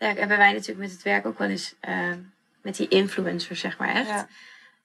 ja, 0.00 0.14
hebben 0.14 0.38
wij 0.38 0.52
natuurlijk 0.52 0.78
met 0.78 0.90
het 0.90 1.02
werk 1.02 1.26
ook 1.26 1.38
wel 1.38 1.48
eens 1.48 1.74
eh, 1.80 2.10
met 2.62 2.76
die 2.76 2.88
influencers, 2.88 3.60
zeg 3.60 3.78
maar 3.78 3.88
echt. 3.94 4.08
Ja. 4.08 4.26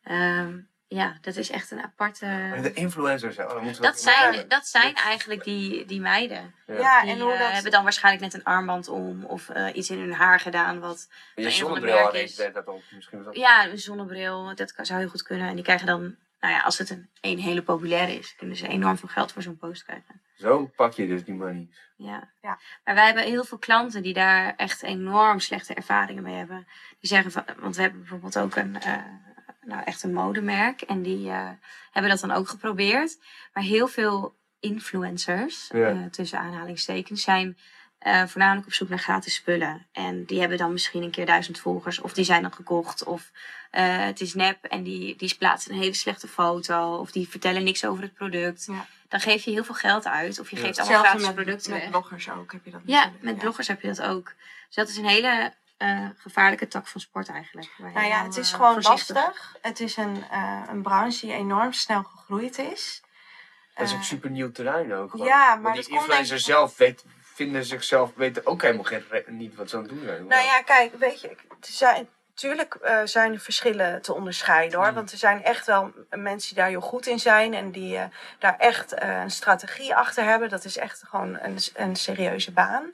Ehm, 0.03 0.57
ja, 0.88 1.18
dat 1.22 1.36
is 1.36 1.49
echt 1.49 1.72
een 1.72 1.82
aparte. 1.84 2.26
Maar 2.26 2.61
De 2.61 2.74
influencers, 2.74 3.38
oh, 3.38 3.49
dan 3.49 3.63
moeten 3.63 3.82
we 3.82 3.88
Dat 3.88 3.97
even- 3.99 4.11
zijn, 4.34 4.47
dat 4.47 4.68
zijn 4.68 4.95
eigenlijk 4.95 5.43
die, 5.43 5.86
die 5.86 6.01
meiden. 6.01 6.53
Ja. 6.68 6.74
Ja, 6.80 7.01
Die 7.01 7.11
en 7.11 7.20
hoe 7.20 7.32
eh, 7.34 7.39
dat... 7.39 7.51
hebben 7.51 7.72
dan 7.72 7.84
waarschijnlijk 7.84 8.24
net 8.24 8.34
een 8.34 8.43
armband 8.43 8.88
om 8.88 9.24
of 9.26 9.49
eh, 9.49 9.76
iets 9.76 9.89
in 9.89 9.99
hun 9.99 10.13
haar 10.13 10.39
gedaan. 10.39 10.80
Wat, 10.80 11.09
Je 11.36 11.45
een 11.45 11.51
zonnebril 11.51 12.11
is- 12.13 12.36
dat 12.36 12.68
ook. 12.68 12.82
Misschien 12.91 13.18
was 13.18 13.26
dat... 13.28 13.36
ja, 13.36 13.68
een 13.68 13.78
zonnebril, 13.78 14.55
dat 14.55 14.74
kan, 14.74 14.86
zou 14.86 14.99
heel 14.99 15.09
goed 15.09 15.24
kunnen. 15.24 15.47
En 15.47 15.55
die 15.55 15.63
krijgen 15.63 15.88
dan, 15.88 16.16
nou 16.39 16.53
ja, 16.53 16.61
als 16.61 16.78
het 16.78 16.89
een, 16.89 17.09
een 17.22 17.39
hele 17.39 17.61
populaire 17.61 18.18
is, 18.18 18.36
kunnen 18.36 18.55
ze 18.55 18.68
enorm 18.68 18.97
veel 18.97 19.09
geld 19.09 19.32
voor 19.32 19.41
zo'n 19.41 19.57
post 19.57 19.84
krijgen. 19.84 20.22
Zo 20.38 20.71
pak 20.75 20.93
je 20.93 21.07
dus 21.07 21.23
die 21.23 21.33
money. 21.33 21.69
Ja. 21.95 22.31
Ja. 22.41 22.59
Maar 22.83 22.95
wij 22.95 23.05
hebben 23.05 23.23
heel 23.23 23.43
veel 23.43 23.57
klanten 23.57 24.03
die 24.03 24.13
daar 24.13 24.53
echt 24.55 24.83
enorm 24.83 25.39
slechte 25.39 25.73
ervaringen 25.73 26.23
mee 26.23 26.36
hebben. 26.36 26.67
Die 26.99 27.09
zeggen 27.09 27.31
van, 27.31 27.43
want 27.59 27.75
we 27.75 27.81
hebben 27.81 27.99
bijvoorbeeld 27.99 28.38
ook 28.38 28.55
een, 28.55 28.79
eh, 28.81 28.93
nou 29.61 29.83
echt 29.83 30.03
een 30.03 30.13
modemerk. 30.13 30.81
En 30.81 31.01
die 31.01 31.29
eh, 31.29 31.49
hebben 31.91 32.11
dat 32.11 32.19
dan 32.19 32.31
ook 32.31 32.47
geprobeerd. 32.49 33.17
Maar 33.53 33.63
heel 33.63 33.88
veel 33.88 34.36
influencers, 34.59 35.69
Ja. 35.73 35.89
eh, 35.89 36.05
tussen 36.05 36.39
aanhalingstekens, 36.39 37.23
zijn 37.23 37.57
eh, 38.06 38.23
voornamelijk 38.26 38.65
op 38.68 38.73
zoek 38.73 38.90
naar 38.90 38.99
gratis 38.99 39.34
spullen. 39.36 39.86
En 39.91 40.26
die 40.26 40.40
hebben 40.40 40.57
dan 40.57 40.72
misschien 40.72 41.03
een 41.03 41.11
keer 41.11 41.26
duizend 41.26 41.60
volgers. 41.60 42.02
Of 42.02 42.14
die 42.14 42.26
zijn 42.26 42.41
dan 42.41 42.53
gekocht. 42.53 43.03
Of 43.03 43.32
eh, 43.72 43.98
het 44.06 44.22
is 44.22 44.34
nep 44.34 44.64
en 44.64 44.84
die, 44.84 45.15
die 45.15 45.36
plaatsen 45.40 45.72
een 45.73 45.80
hele 45.80 45.94
slechte 45.94 46.27
foto. 46.27 46.95
Of 46.95 47.11
die 47.11 47.30
vertellen 47.30 47.64
niks 47.64 47.86
over 47.86 48.03
het 48.03 48.14
product. 48.14 48.65
Ja. 48.72 48.86
Dan 49.10 49.19
geef 49.19 49.44
je 49.44 49.52
heel 49.52 49.64
veel 49.64 49.76
geld 49.76 50.06
uit. 50.07 50.40
Of 50.40 50.49
je 50.49 50.56
Ja. 50.56 50.61
geeft 50.61 50.80
allemaal 50.80 50.99
gratis 51.03 51.26
met, 51.26 51.36
producten 51.36 51.72
met 51.72 51.82
weg. 51.82 51.90
bloggers 51.90 52.30
ook 52.30 52.52
heb 52.52 52.65
je 52.65 52.72
dat 52.72 52.82
Ja, 52.86 52.95
natuurlijk. 52.95 53.23
met 53.23 53.38
bloggers 53.38 53.68
heb 53.68 53.82
je 53.82 53.88
dat 53.88 54.02
ook. 54.02 54.34
Dus 54.68 54.76
dat 54.76 54.90
is 54.90 54.98
een 54.98 55.06
hele 55.07 55.53
eh, 55.77 56.07
gevaarlijke 56.18 56.68
tak 56.68 56.88
van 56.88 57.02
sport 57.02 57.30
eigenlijk. 57.30 57.72
waar 57.77 57.90
je 57.91 57.95
Nou 57.95 58.07
ja, 58.07 58.23
het 58.23 58.38
is 58.38 58.52
gewoon 58.52 58.73
voorzichtig- 58.73 59.15
lastig. 59.15 59.56
Het 59.61 59.80
is 59.80 59.98
een, 59.98 60.23
eh, 60.32 60.61
een 60.69 60.82
branche 60.82 61.26
die 61.26 61.36
enorm 61.36 61.73
snel 61.73 62.03
gegroeid 62.03 62.57
is. 62.57 63.02
Dat 63.76 63.88
is 63.88 63.94
ook 63.94 64.03
super 64.03 64.30
nieuw 64.30 64.52
terrein 64.52 64.94
ook. 64.94 65.11
gewoon. 65.11 65.27
ja, 65.27 65.49
Want 65.49 65.61
maar 65.61 65.73
die 65.73 65.82
ik- 65.82 66.38
zelf 66.40 66.77
weet, 66.77 67.06
vinden 67.36 67.66
zichzelf 67.66 68.12
weten 68.16 68.45
ook 68.45 68.62
helemaal 68.62 68.84
geen, 68.84 69.03
niet 69.28 69.56
wat 69.56 69.70
ze 69.70 69.76
aan 69.76 69.82
het 69.82 69.91
doen 69.91 70.03
zijn. 70.06 70.28
Nou 70.28 70.44
ja, 70.44 70.62
kijk, 70.62 70.95
weet 70.95 71.22
je, 71.22 71.28
er 71.30 71.36
zijn, 71.60 72.10
natuurlijk 72.30 72.76
eh, 72.76 72.99
zijn 73.03 73.34
er 73.34 73.40
verschillen 73.40 74.02
te 74.02 74.14
onderscheiden 74.14 74.80
hoor. 74.80 74.88
Mm. 74.88 74.95
Want 74.95 75.12
er 75.12 75.18
zijn 75.18 75.44
echt 75.44 75.66
wel 75.66 75.91
mensen 76.10 76.48
die 76.53 76.64
daar 76.64 76.70
heel 76.70 76.82
goed 76.82 77.07
in 77.07 77.20
zijn 77.20 77.53
en 77.53 77.72
die 77.72 77.98
eh, 77.98 78.06
daar 78.40 78.57
echt 78.57 78.94
eh, 78.94 79.22
een 79.22 79.32
strategie 79.32 79.95
achter 79.95 80.24
hebben. 80.24 80.49
Dat 80.49 80.66
is 80.66 80.78
echt 80.78 81.03
gewoon 81.07 81.38
een, 81.41 81.57
een 81.74 81.95
serieuze 81.95 82.52
baan. 82.52 82.91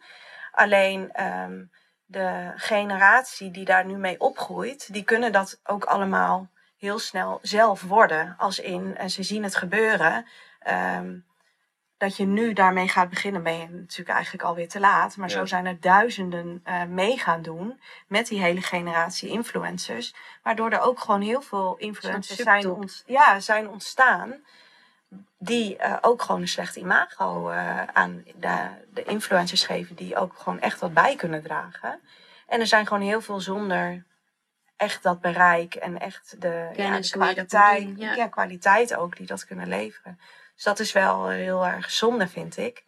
Alleen 0.52 1.12
ehm, 1.12 1.64
de 2.06 2.52
generatie 2.56 3.52
die 3.52 3.66
daar 3.66 3.86
nu 3.86 3.96
mee 3.96 4.20
opgroeit, 4.20 4.94
die 4.94 5.04
kunnen 5.04 5.32
dat 5.32 5.60
ook 5.64 5.84
allemaal 5.84 6.50
heel 6.78 7.00
snel 7.00 7.40
zelf 7.42 7.82
worden. 7.82 8.36
Als 8.38 8.60
in, 8.60 8.98
en 8.98 9.10
ze 9.10 9.24
zien 9.24 9.44
het 9.44 9.56
gebeuren. 9.56 10.26
ehm, 10.60 11.18
dat 12.02 12.18
je 12.18 12.26
nu 12.26 12.54
daarmee 12.54 12.88
gaat 12.88 13.10
beginnen, 13.10 13.44
ben 13.44 13.58
je 13.58 13.68
natuurlijk 13.70 14.10
eigenlijk 14.10 14.44
alweer 14.44 14.70
te 14.70 14.80
laat. 14.80 15.18
Maar 15.18 15.30
Ja. 15.30 15.36
zo 15.36 15.46
zijn 15.46 15.66
er 15.66 15.80
duizenden 15.80 16.62
eh, 16.64 16.84
mee 16.84 17.18
gaan 17.18 17.42
doen 17.42 17.82
met 18.08 18.28
die 18.28 18.42
hele 18.42 18.62
generatie 18.62 19.30
influencers. 19.30 20.14
Waardoor 20.44 20.70
er 20.72 20.82
ook 20.82 21.00
gewoon 21.00 21.22
heel 21.22 21.42
veel 21.42 21.76
influencers 21.78 22.40
zijn, 22.40 22.70
ont- 22.72 23.04
ja, 23.06 23.40
zijn 23.40 23.70
ontstaan. 23.70 24.34
Die 25.38 25.78
eh, 25.78 25.98
ook 26.02 26.22
gewoon 26.22 26.42
een 26.42 26.48
slecht 26.48 26.76
imago 26.76 27.50
eh, 27.50 27.84
aan 27.84 28.24
de, 28.36 28.68
de 28.94 29.04
influencers 29.04 29.64
geven. 29.66 29.96
Die 29.96 30.16
ook 30.16 30.38
gewoon 30.38 30.60
echt 30.60 30.80
wat 30.80 30.94
bij 30.94 31.16
kunnen 31.16 31.44
dragen. 31.44 32.00
En 32.48 32.60
er 32.60 32.68
zijn 32.68 32.88
gewoon 32.88 33.04
heel 33.04 33.22
veel 33.22 33.40
zonder 33.40 34.04
echt 34.78 35.04
dat 35.04 35.22
bereik 35.22 35.76
en 35.76 36.00
echt 36.00 36.42
de, 36.42 36.70
ja, 36.76 37.00
kwaliteit, 37.00 37.86
doen, 37.98 37.98
ja, 38.16 38.28
kwaliteit 38.28 38.96
ook 38.96 39.18
die 39.18 39.28
dat 39.28 39.46
kunnen 39.46 39.68
leveren. 39.68 40.20
Dus 40.62 40.70
dat 40.70 40.80
is 40.80 40.92
wel 40.92 41.30
heel 41.30 41.66
erg 41.66 41.92
zonde, 41.92 42.28
vind 42.28 42.58
ik. 42.58 42.84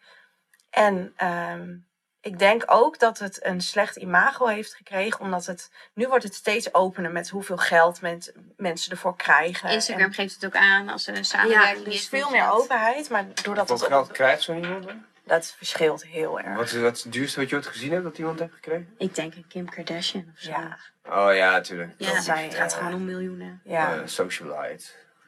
En 0.70 1.14
ehm, 1.16 1.76
ik 2.22 2.40
denk 2.40 2.64
ook 2.66 3.00
dat 3.00 3.20
het 3.20 3.46
een 3.46 3.62
slecht 3.62 3.96
imago 3.96 4.46
heeft 4.48 4.74
gekregen, 4.76 5.20
omdat 5.20 5.46
het 5.46 5.72
nu 5.94 6.08
wordt 6.08 6.24
het 6.24 6.34
steeds 6.34 6.74
opener 6.74 7.12
met 7.12 7.30
hoeveel 7.30 7.58
geld 7.58 8.02
men, 8.02 8.22
mensen 8.58 8.92
ervoor 8.92 9.16
krijgen. 9.16 9.70
Instagram 9.70 10.06
En- 10.08 10.14
geeft 10.14 10.34
het 10.34 10.46
ook 10.46 10.56
aan 10.56 10.90
als 10.90 11.04
er 11.08 11.12
een 11.14 11.18
ja, 11.20 11.24
samenwerking 11.24 11.86
er 11.86 11.92
is 11.94 12.08
veel 12.10 12.30
meer 12.30 12.42
geld. 12.42 12.62
openheid, 12.62 13.10
maar 13.10 13.26
doordat 13.44 13.70
Wat 13.70 13.80
het 13.80 13.88
geld 13.90 14.08
op, 14.08 14.14
krijgt 14.14 14.42
zo 14.42 14.54
iemand 14.56 14.84
dan? 14.88 15.06
dat 15.26 15.54
verschilt 15.58 16.04
heel 16.06 16.40
erg. 16.40 16.56
Wat 16.58 16.66
is, 16.66 16.74
wat 16.74 16.96
is 16.98 17.04
het 17.04 17.14
duurste 17.14 17.40
wat 17.40 17.50
je 17.50 17.56
ooit 17.56 17.68
gezien 17.68 17.92
hebt 17.92 18.04
dat 18.04 18.18
iemand 18.18 18.40
heeft 18.40 18.54
gekregen? 18.54 18.94
Ik 18.98 19.16
denk 19.16 19.36
een 19.36 19.48
Kim 19.48 19.70
Kardashian 19.70 20.32
of 20.36 20.40
zo. 20.40 20.50
Ja, 20.50 20.78
Oh 21.06 21.36
ja, 21.36 21.52
natuurlijk. 21.52 21.94
Ja, 21.98 22.14
het 22.14 22.54
gaat 22.56 22.72
eh, 22.72 22.78
gewoon 22.78 22.94
om 22.94 23.06
miljoenen. 23.06 23.62
ja, 23.64 23.94
Eh, 23.96 24.02
socialite. 24.06 24.86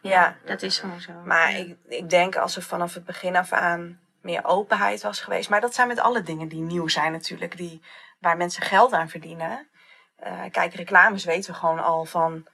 Ja. 0.09 0.37
Dat 0.45 0.61
is 0.61 0.79
gewoon 0.79 1.01
zo. 1.01 1.11
Maar 1.23 1.51
Ja. 1.51 1.57
ik, 1.57 1.75
ik 1.87 2.09
denk 2.09 2.35
als 2.35 2.55
er 2.55 2.61
vanaf 2.61 2.93
het 2.93 3.05
begin 3.05 3.35
af 3.35 3.51
aan 3.51 3.99
meer 4.21 4.45
openheid 4.45 5.01
was 5.01 5.19
geweest. 5.19 5.49
Maar 5.49 5.61
dat 5.61 5.73
zijn 5.73 5.87
met 5.87 5.99
alle 5.99 6.21
dingen 6.23 6.47
die 6.47 6.61
nieuw 6.61 6.87
zijn 6.87 7.11
natuurlijk. 7.11 7.57
Die, 7.57 7.81
waar 8.19 8.37
mensen 8.37 8.63
geld 8.63 8.93
aan 8.93 9.09
verdienen. 9.09 9.67
Eh, 10.15 10.41
kijk, 10.51 10.73
reclames 10.73 11.23
weten 11.23 11.51
we 11.51 11.57
gewoon 11.57 11.83
al 11.83 12.05
van 12.05 12.47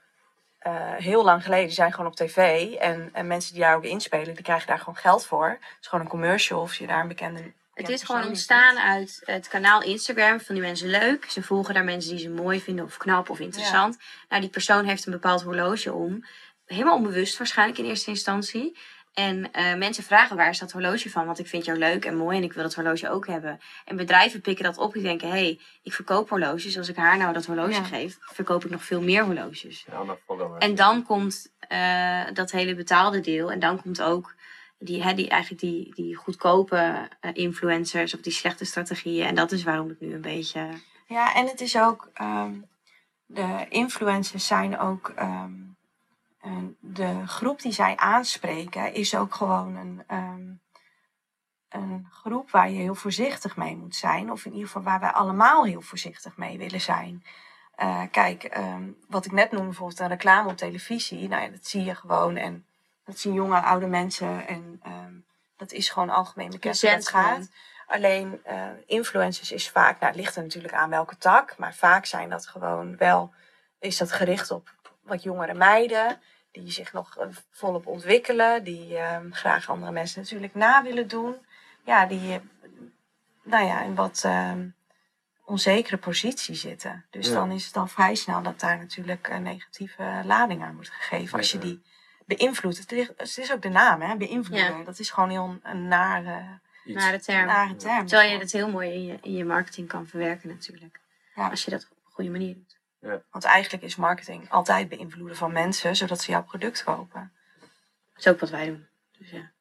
eh, 0.58 0.72
heel 0.96 1.24
lang 1.24 1.42
geleden. 1.42 1.66
Die 1.66 1.74
zijn 1.74 1.92
gewoon 1.92 2.06
op 2.06 2.16
tv. 2.16 2.72
En, 2.74 3.10
en 3.12 3.26
mensen 3.26 3.52
die 3.52 3.62
daar 3.62 3.76
ook 3.76 3.84
inspelen, 3.84 4.34
die 4.34 4.42
krijgen 4.42 4.66
daar 4.66 4.78
gewoon 4.78 4.96
geld 4.96 5.26
voor. 5.26 5.48
Het 5.48 5.78
is 5.80 5.86
gewoon 5.86 6.04
een 6.04 6.10
commercial 6.10 6.60
of 6.60 6.74
je 6.74 6.86
daar 6.86 7.00
een 7.00 7.08
bekende... 7.08 7.52
Het 7.74 7.88
is 7.88 8.02
gewoon 8.02 8.26
ontstaan 8.26 8.78
uit 8.78 9.20
het 9.24 9.48
kanaal 9.48 9.82
Instagram. 9.82 10.40
Van 10.40 10.54
die 10.54 10.64
mensen 10.64 10.88
leuk. 10.88 11.24
Ze 11.30 11.42
volgen 11.42 11.74
daar 11.74 11.84
mensen 11.84 12.10
die 12.10 12.20
ze 12.20 12.30
mooi 12.30 12.60
vinden 12.60 12.84
of 12.84 12.96
knap 12.96 13.30
of 13.30 13.40
interessant. 13.40 13.98
Nou, 14.28 14.40
die 14.40 14.50
persoon 14.50 14.84
heeft 14.84 15.06
een 15.06 15.12
bepaald 15.12 15.42
horloge 15.42 15.92
om. 15.92 16.24
Helemaal 16.72 16.96
onbewust 16.96 17.38
waarschijnlijk 17.38 17.78
in 17.78 17.84
eerste 17.84 18.10
instantie. 18.10 18.78
En 19.14 19.52
eh, 19.52 19.74
mensen 19.74 20.04
vragen 20.04 20.36
waar 20.36 20.48
is 20.48 20.58
dat 20.58 20.72
horloge 20.72 21.10
van? 21.10 21.26
Want 21.26 21.38
ik 21.38 21.46
vind 21.46 21.64
jou 21.64 21.78
leuk 21.78 22.04
en 22.04 22.16
mooi 22.16 22.36
en 22.36 22.42
ik 22.42 22.52
wil 22.52 22.62
dat 22.62 22.74
horloge 22.74 23.10
ook 23.10 23.26
hebben. 23.26 23.60
En 23.84 23.96
bedrijven 23.96 24.40
pikken 24.40 24.64
dat 24.64 24.78
op. 24.78 24.92
Die 24.92 25.02
denken, 25.02 25.28
hé, 25.28 25.34
hey, 25.34 25.60
ik 25.82 25.92
verkoop 25.92 26.28
horloges. 26.28 26.78
Als 26.78 26.88
ik 26.88 26.96
haar 26.96 27.16
nou 27.18 27.32
dat 27.32 27.46
horloge 27.46 27.70
Ja. 27.70 27.82
geef, 27.82 28.18
verkoop 28.20 28.64
ik 28.64 28.70
nog 28.70 28.84
veel 28.84 29.00
meer 29.02 29.24
horloges. 29.24 29.86
Ja. 29.90 30.16
En 30.58 30.74
dan 30.74 31.02
komt 31.02 31.52
eh, 31.68 32.20
dat 32.32 32.50
hele 32.50 32.74
betaalde 32.74 33.20
deel. 33.20 33.50
En 33.52 33.58
dan 33.58 33.82
komt 33.82 34.02
ook 34.02 34.34
die, 34.78 35.02
hè, 35.02 35.14
die, 35.14 35.28
eigenlijk 35.28 35.60
die, 35.62 35.94
die 35.94 36.14
goedkope 36.14 37.08
eh, 37.20 37.30
influencers 37.32 38.14
of 38.14 38.20
die 38.20 38.32
slechte 38.32 38.64
strategieën. 38.64 39.26
En 39.26 39.34
dat 39.34 39.52
is 39.52 39.62
waarom 39.62 39.88
het 39.88 40.00
nu 40.00 40.14
een 40.14 40.20
beetje. 40.20 40.68
Ja, 41.06 41.34
en 41.34 41.46
het 41.46 41.60
is 41.60 41.78
ook, 41.78 42.10
ehm, 42.14 42.52
de 43.26 43.66
influencers 43.68 44.46
zijn 44.46 44.78
ook, 44.78 45.12
ehm, 45.16 45.52
de 46.80 47.26
groep 47.26 47.62
die 47.62 47.72
zij 47.72 47.96
aanspreken 47.96 48.94
is 48.94 49.16
ook 49.16 49.34
gewoon 49.34 49.76
een, 49.76 50.04
ehm, 50.06 50.50
een 51.68 52.06
groep 52.10 52.50
waar 52.50 52.70
je 52.70 52.78
heel 52.78 52.94
voorzichtig 52.94 53.56
mee 53.56 53.76
moet 53.76 53.96
zijn. 53.96 54.30
Of 54.30 54.44
in 54.44 54.52
ieder 54.52 54.66
geval 54.66 54.82
waar 54.82 55.00
wij 55.00 55.10
allemaal 55.10 55.64
heel 55.64 55.80
voorzichtig 55.80 56.36
mee 56.36 56.58
willen 56.58 56.80
zijn. 56.80 57.24
Eh, 57.74 58.02
kijk, 58.10 58.44
ehm, 58.44 58.90
wat 59.08 59.24
ik 59.24 59.32
net 59.32 59.50
noemde, 59.50 59.66
bijvoorbeeld 59.66 60.00
een 60.00 60.08
reclame 60.08 60.50
op 60.50 60.56
televisie. 60.56 61.28
Nou 61.28 61.42
ja, 61.42 61.48
dat 61.48 61.66
zie 61.66 61.84
je 61.84 61.94
gewoon. 61.94 62.36
En 62.36 62.66
dat 63.04 63.18
zien 63.18 63.32
jonge, 63.32 63.60
oude 63.60 63.86
mensen. 63.86 64.46
En 64.46 64.80
ehm, 64.82 65.14
dat 65.56 65.72
is 65.72 65.88
gewoon 65.88 66.10
algemeen 66.10 66.50
bekend 66.50 66.76
zet 66.76 66.94
het 66.94 67.08
gaat. 67.08 67.50
Alleen 67.86 68.40
eh, 68.44 68.68
influencers 68.86 69.52
is 69.52 69.70
vaak, 69.70 70.00
nou 70.00 70.12
het 70.12 70.20
ligt 70.20 70.36
er 70.36 70.42
natuurlijk 70.42 70.74
aan 70.74 70.90
welke 70.90 71.16
tak, 71.16 71.58
maar 71.58 71.74
vaak 71.74 72.04
zijn 72.04 72.30
dat 72.30 72.46
gewoon 72.46 72.96
wel, 72.96 73.32
is 73.78 73.96
dat 73.96 74.12
gericht 74.12 74.50
op 74.50 74.74
wat 75.02 75.22
jongere 75.22 75.54
meiden, 75.54 76.20
die 76.52 76.70
zich 76.70 76.92
nog 76.92 77.16
eh, 77.16 77.26
volop 77.50 77.86
ontwikkelen, 77.86 78.64
die 78.64 78.96
ehm, 78.96 79.30
graag 79.32 79.68
andere 79.70 79.92
mensen 79.92 80.20
natuurlijk 80.22 80.54
na 80.54 80.82
willen 80.82 81.08
doen. 81.08 81.34
Ja, 81.84 82.06
die, 82.06 82.32
eh, 82.32 82.40
nou 83.42 83.64
ja, 83.66 83.82
in 83.82 83.94
wat 83.94 84.22
ehm, 84.24 84.68
onzekere 85.44 85.96
positie 85.96 86.54
zitten. 86.54 87.04
Dus 87.10 87.26
Ja. 87.28 87.34
dan 87.34 87.50
is 87.50 87.64
het 87.64 87.74
dan 87.74 87.88
vrij 87.88 88.14
snel 88.14 88.42
dat 88.42 88.60
daar 88.60 88.78
natuurlijk 88.78 89.28
een 89.28 89.42
negatieve 89.42 90.22
lading 90.24 90.62
aan 90.62 90.74
wordt 90.74 90.90
gegeven 90.90 91.38
als 91.38 91.52
je 91.52 91.58
die 91.58 91.82
beïnvloedt. 92.26 92.78
Het, 92.78 92.90
ligt- 92.90 93.12
het 93.16 93.38
is 93.38 93.52
ook 93.52 93.62
de 93.62 93.68
naam, 93.68 94.00
hè, 94.00 94.16
beïnvloeden. 94.16 94.78
Ja. 94.78 94.84
Dat 94.84 94.98
is 94.98 95.10
gewoon 95.10 95.30
heel 95.30 95.58
een 95.62 95.88
nare. 95.88 96.60
Nare 96.84 97.20
term. 97.20 97.46
nare 97.46 97.76
term. 97.76 98.06
Terwijl 98.06 98.32
je 98.32 98.38
dat 98.38 98.50
heel 98.50 98.70
mooi 98.70 98.92
in 98.92 99.04
je, 99.04 99.18
in 99.22 99.32
je 99.32 99.44
marketing 99.44 99.88
kan 99.88 100.06
verwerken, 100.06 100.48
natuurlijk. 100.48 101.00
Ja. 101.34 101.48
Als 101.48 101.64
je 101.64 101.70
dat 101.70 101.82
op 101.90 101.96
een 102.06 102.12
goede 102.12 102.30
manier 102.30 102.54
doet. 102.54 102.71
Want 103.30 103.44
eigenlijk 103.44 103.84
is 103.84 103.96
marketing 103.96 104.50
altijd 104.50 104.88
beïnvloeden 104.88 105.36
van 105.36 105.52
mensen, 105.52 105.96
zodat 105.96 106.20
ze 106.22 106.30
jouw 106.30 106.42
product 106.42 106.84
kopen. 106.84 107.32
Dat 108.12 108.18
is 108.18 108.28
ook 108.28 108.40
wat 108.40 108.50
wij 108.50 108.66
doen. 108.66 108.86
Dus 109.18 109.30
ja. 109.30 109.52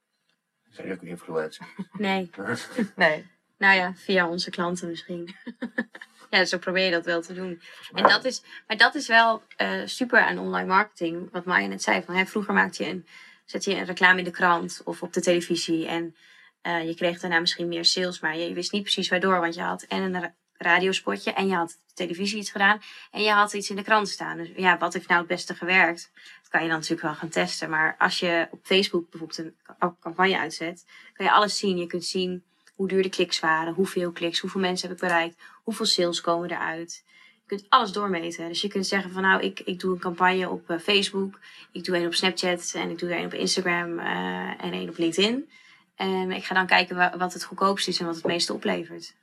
Zijn 0.70 0.88
jullie 0.88 1.02
ook 1.02 1.08
influencer? 1.08 1.66
Nee. 1.92 2.30
Nee. 2.96 3.30
Nou 3.58 3.76
ja, 3.76 3.94
via 3.96 4.28
onze 4.28 4.50
klanten 4.50 4.90
misschien. 4.90 5.36
ja, 6.30 6.46
zo 6.46 6.58
probeer 6.58 6.86
je 6.86 6.92
dat 6.92 7.06
wel 7.06 7.22
te 7.22 7.34
doen. 7.34 7.62
En 7.94 8.04
dat 8.04 8.26
is, 8.26 8.44
maar 8.68 8.78
dat 8.78 8.96
is 8.96 9.08
wel 9.08 9.44
eh, 9.58 9.82
super 9.86 10.20
aan 10.20 10.38
online 10.38 10.68
marketing. 10.68 11.32
Wat 11.32 11.46
Maya 11.46 11.68
net 11.68 11.84
zei. 11.84 12.04
Van, 12.04 12.16
hè, 12.16 12.26
vroeger 12.26 12.54
maakte 12.54 12.84
je 12.84 12.90
een, 12.90 13.08
zette 13.46 13.70
je 13.70 13.76
een 13.76 13.86
reclame 13.86 14.18
in 14.18 14.24
de 14.24 14.32
krant 14.32 14.82
of 14.84 15.02
op 15.04 15.14
de 15.14 15.22
televisie. 15.22 15.88
En 15.88 16.16
eh, 16.62 16.88
je 16.88 16.96
kreeg 16.96 17.20
daarna 17.20 17.40
misschien 17.40 17.68
meer 17.68 17.86
sales. 17.86 18.20
Maar 18.20 18.38
je, 18.38 18.48
je 18.48 18.54
wist 18.54 18.72
niet 18.72 18.84
precies 18.84 19.10
waardoor. 19.10 19.40
Want 19.40 19.56
je 19.56 19.62
had 19.62 19.82
en 19.84 20.02
een 20.02 20.22
ra- 20.22 20.36
radiospotje 20.54 21.34
en 21.34 21.48
je 21.48 21.56
had 21.56 21.78
televisie 21.96 22.38
iets 22.38 22.52
gedaan. 22.52 22.80
En 23.12 23.22
je 23.24 23.32
had 23.32 23.54
iets 23.54 23.70
in 23.70 23.76
de 23.76 23.84
krant 23.84 24.10
staan. 24.10 24.38
Dus 24.38 24.50
ja, 24.56 24.78
wat 24.78 24.94
heeft 24.94 25.08
nou 25.08 25.20
het 25.20 25.30
beste 25.30 25.56
gewerkt? 25.56 26.12
Dat 26.14 26.50
kan 26.50 26.62
je 26.62 26.68
dan 26.68 26.76
natuurlijk 26.78 27.02
wel 27.08 27.16
gaan 27.16 27.30
testen. 27.30 27.70
Maar 27.70 27.96
als 27.98 28.20
je 28.20 28.48
op 28.52 28.60
Facebook 28.64 29.10
bijvoorbeeld 29.10 29.40
een 29.40 29.56
ca- 29.80 29.96
campagne 30.00 30.38
uitzet. 30.38 30.86
Kan 31.14 31.26
je 31.26 31.32
alles 31.32 31.58
zien. 31.58 31.78
Je 31.78 31.88
kunt 31.88 32.06
zien 32.06 32.44
hoe 32.76 32.88
duur 32.88 33.04
de 33.04 33.10
kliks 33.10 33.40
waren. 33.40 33.74
Hoeveel 33.74 34.12
kliks. 34.12 34.40
Hoeveel 34.40 34.62
mensen 34.62 34.88
heb 34.88 34.98
ik 34.98 35.04
bereikt. 35.04 35.42
Hoeveel 35.64 35.86
sales 35.86 36.22
komen 36.22 36.50
eruit. 36.52 37.04
Je 37.36 37.58
kunt 37.58 37.66
alles 37.70 37.92
doormeten. 37.92 38.48
Dus 38.48 38.62
je 38.62 38.68
kunt 38.68 38.88
zeggen 38.88 39.12
van 39.12 39.22
nou, 39.22 39.42
ik, 39.42 39.60
ik 39.60 39.80
doe 39.80 39.94
een 39.94 40.00
campagne 40.00 40.50
op 40.50 40.70
eh, 40.70 40.80
Facebook. 40.80 41.40
Ik 41.72 41.84
doe 41.84 41.98
een 41.98 42.06
op 42.06 42.14
Snapchat. 42.14 42.72
En 42.76 42.90
ik 42.90 43.00
doe 43.00 43.16
een 43.16 43.26
op 43.26 43.34
Instagram. 43.34 44.00
eh, 44.00 44.64
en 44.64 44.74
een 44.74 44.90
op 44.90 44.98
LinkedIn. 44.98 45.50
En 45.96 46.32
ik 46.32 46.44
ga 46.44 46.54
dan 46.56 46.68
kijken 46.68 46.96
wa- 46.96 47.18
wat 47.18 47.34
het 47.34 47.44
goedkoopst 47.44 47.88
is 47.88 48.00
en 48.00 48.06
wat 48.06 48.16
het 48.16 48.26
meeste 48.26 48.54
oplevert. 48.54 49.16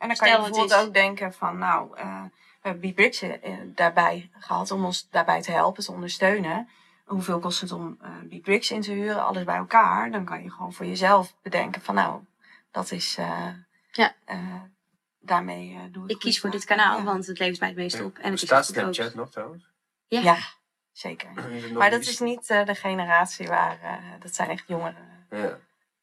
En 0.00 0.08
dan 0.08 0.16
kan 0.16 0.26
Stel, 0.28 0.28
je 0.28 0.36
bijvoorbeeld 0.50 0.80
is- 0.80 0.86
ook 0.86 0.94
denken 0.94 1.32
van, 1.32 1.58
nou, 1.58 1.96
eh, 1.96 2.22
we 2.62 2.68
hebben 2.68 2.92
B-Bricks 2.92 3.22
eh, 3.22 3.52
daarbij 3.74 4.30
gehad 4.38 4.70
om 4.70 4.84
ons 4.84 5.08
daarbij 5.10 5.42
te 5.42 5.50
helpen, 5.52 5.84
te 5.84 5.92
ondersteunen. 5.92 6.68
Hoeveel 7.04 7.38
kost 7.38 7.60
het 7.60 7.72
om 7.72 7.98
eh 8.02 8.38
B-Bricks 8.38 8.70
in 8.70 8.80
te 8.80 8.92
huren, 8.92 9.24
alles 9.26 9.44
bij 9.44 9.56
elkaar? 9.56 10.10
Dan 10.10 10.24
kan 10.24 10.42
je 10.42 10.50
gewoon 10.50 10.72
voor 10.72 10.86
jezelf 10.86 11.34
bedenken 11.42 11.82
van, 11.82 11.94
nou, 11.94 12.20
dat 12.70 12.90
is, 12.90 13.16
eh, 13.18 13.48
Ja. 13.92 14.14
eh, 14.24 14.38
daarmee 15.20 15.74
eh, 15.74 15.80
doe 15.92 16.04
ik 16.04 16.10
ik 16.10 16.18
kies 16.18 16.40
voor 16.40 16.50
dit 16.50 16.64
kanaal, 16.64 16.98
Ja. 16.98 17.04
want 17.04 17.26
het 17.26 17.38
levert 17.38 17.60
mij 17.60 17.68
het 17.68 17.78
meeste 17.78 18.04
op. 18.04 18.16
En 18.18 18.24
het 18.24 18.32
is 18.34 18.40
Bestaat 18.40 18.58
het 18.66 18.66
goedkoopst. 18.66 18.94
Snapchat 19.00 19.18
nog 19.20 19.30
trouwens? 19.30 19.64
Ja. 20.08 20.20
Ja, 20.20 20.36
zeker. 20.92 21.28
Maar 21.78 21.90
dat 21.90 22.00
is 22.00 22.18
niet 22.20 22.50
eh, 22.50 22.64
de 22.64 22.74
generatie 22.74 23.48
waar, 23.48 23.78
eh, 23.82 23.92
dat 24.20 24.34
zijn 24.34 24.50
echt 24.50 24.64
jongeren. 24.66 25.26
Ja. 25.30 25.58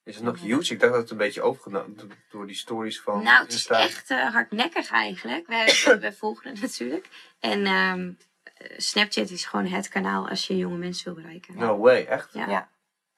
Is 0.08 0.16
het 0.16 0.24
nog 0.24 0.40
huge? 0.42 0.74
Ik 0.74 0.80
dacht 0.80 0.92
dat 0.92 1.02
het 1.02 1.12
een 1.12 1.18
beetje 1.18 1.42
overgenomen 1.42 1.98
do- 1.98 2.08
door 2.30 2.48
die 2.48 2.56
stories 2.56 3.02
van 3.02 3.24
Nou, 3.24 3.38
het 3.40 3.48
is 3.48 3.54
Insta. 3.56 3.80
echt 3.80 4.10
eh, 4.10 4.32
hardnekkig 4.34 4.92
eigenlijk. 4.92 5.48
Wij, 5.48 5.74
wij 6.00 6.14
volgen 6.14 6.50
het 6.50 6.62
natuurlijk. 6.62 7.08
En 7.40 7.66
ehm, 7.66 8.12
eh, 8.44 8.78
Snapchat 8.80 9.30
is 9.30 9.46
gewoon 9.46 9.66
het 9.66 9.88
kanaal 9.88 10.30
als 10.30 10.48
je 10.48 10.58
jonge 10.58 10.78
mensen 10.78 11.06
wil 11.06 11.24
bereiken. 11.24 11.58
No 11.58 11.78
way, 11.78 12.06
echt? 12.06 12.34
Ja. 12.34 12.48
Ja. 12.50 12.70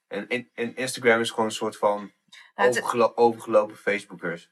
En, 0.07 0.27
en 0.53 0.75
Instagram 0.75 1.19
is 1.21 1.29
gewoon 1.29 1.45
een 1.45 1.51
soort 1.51 1.77
van 1.77 2.11
Nou, 2.55 2.69
overgelo- 2.69 3.11
overgelopen 3.15 3.77
Facebookers. 3.77 4.49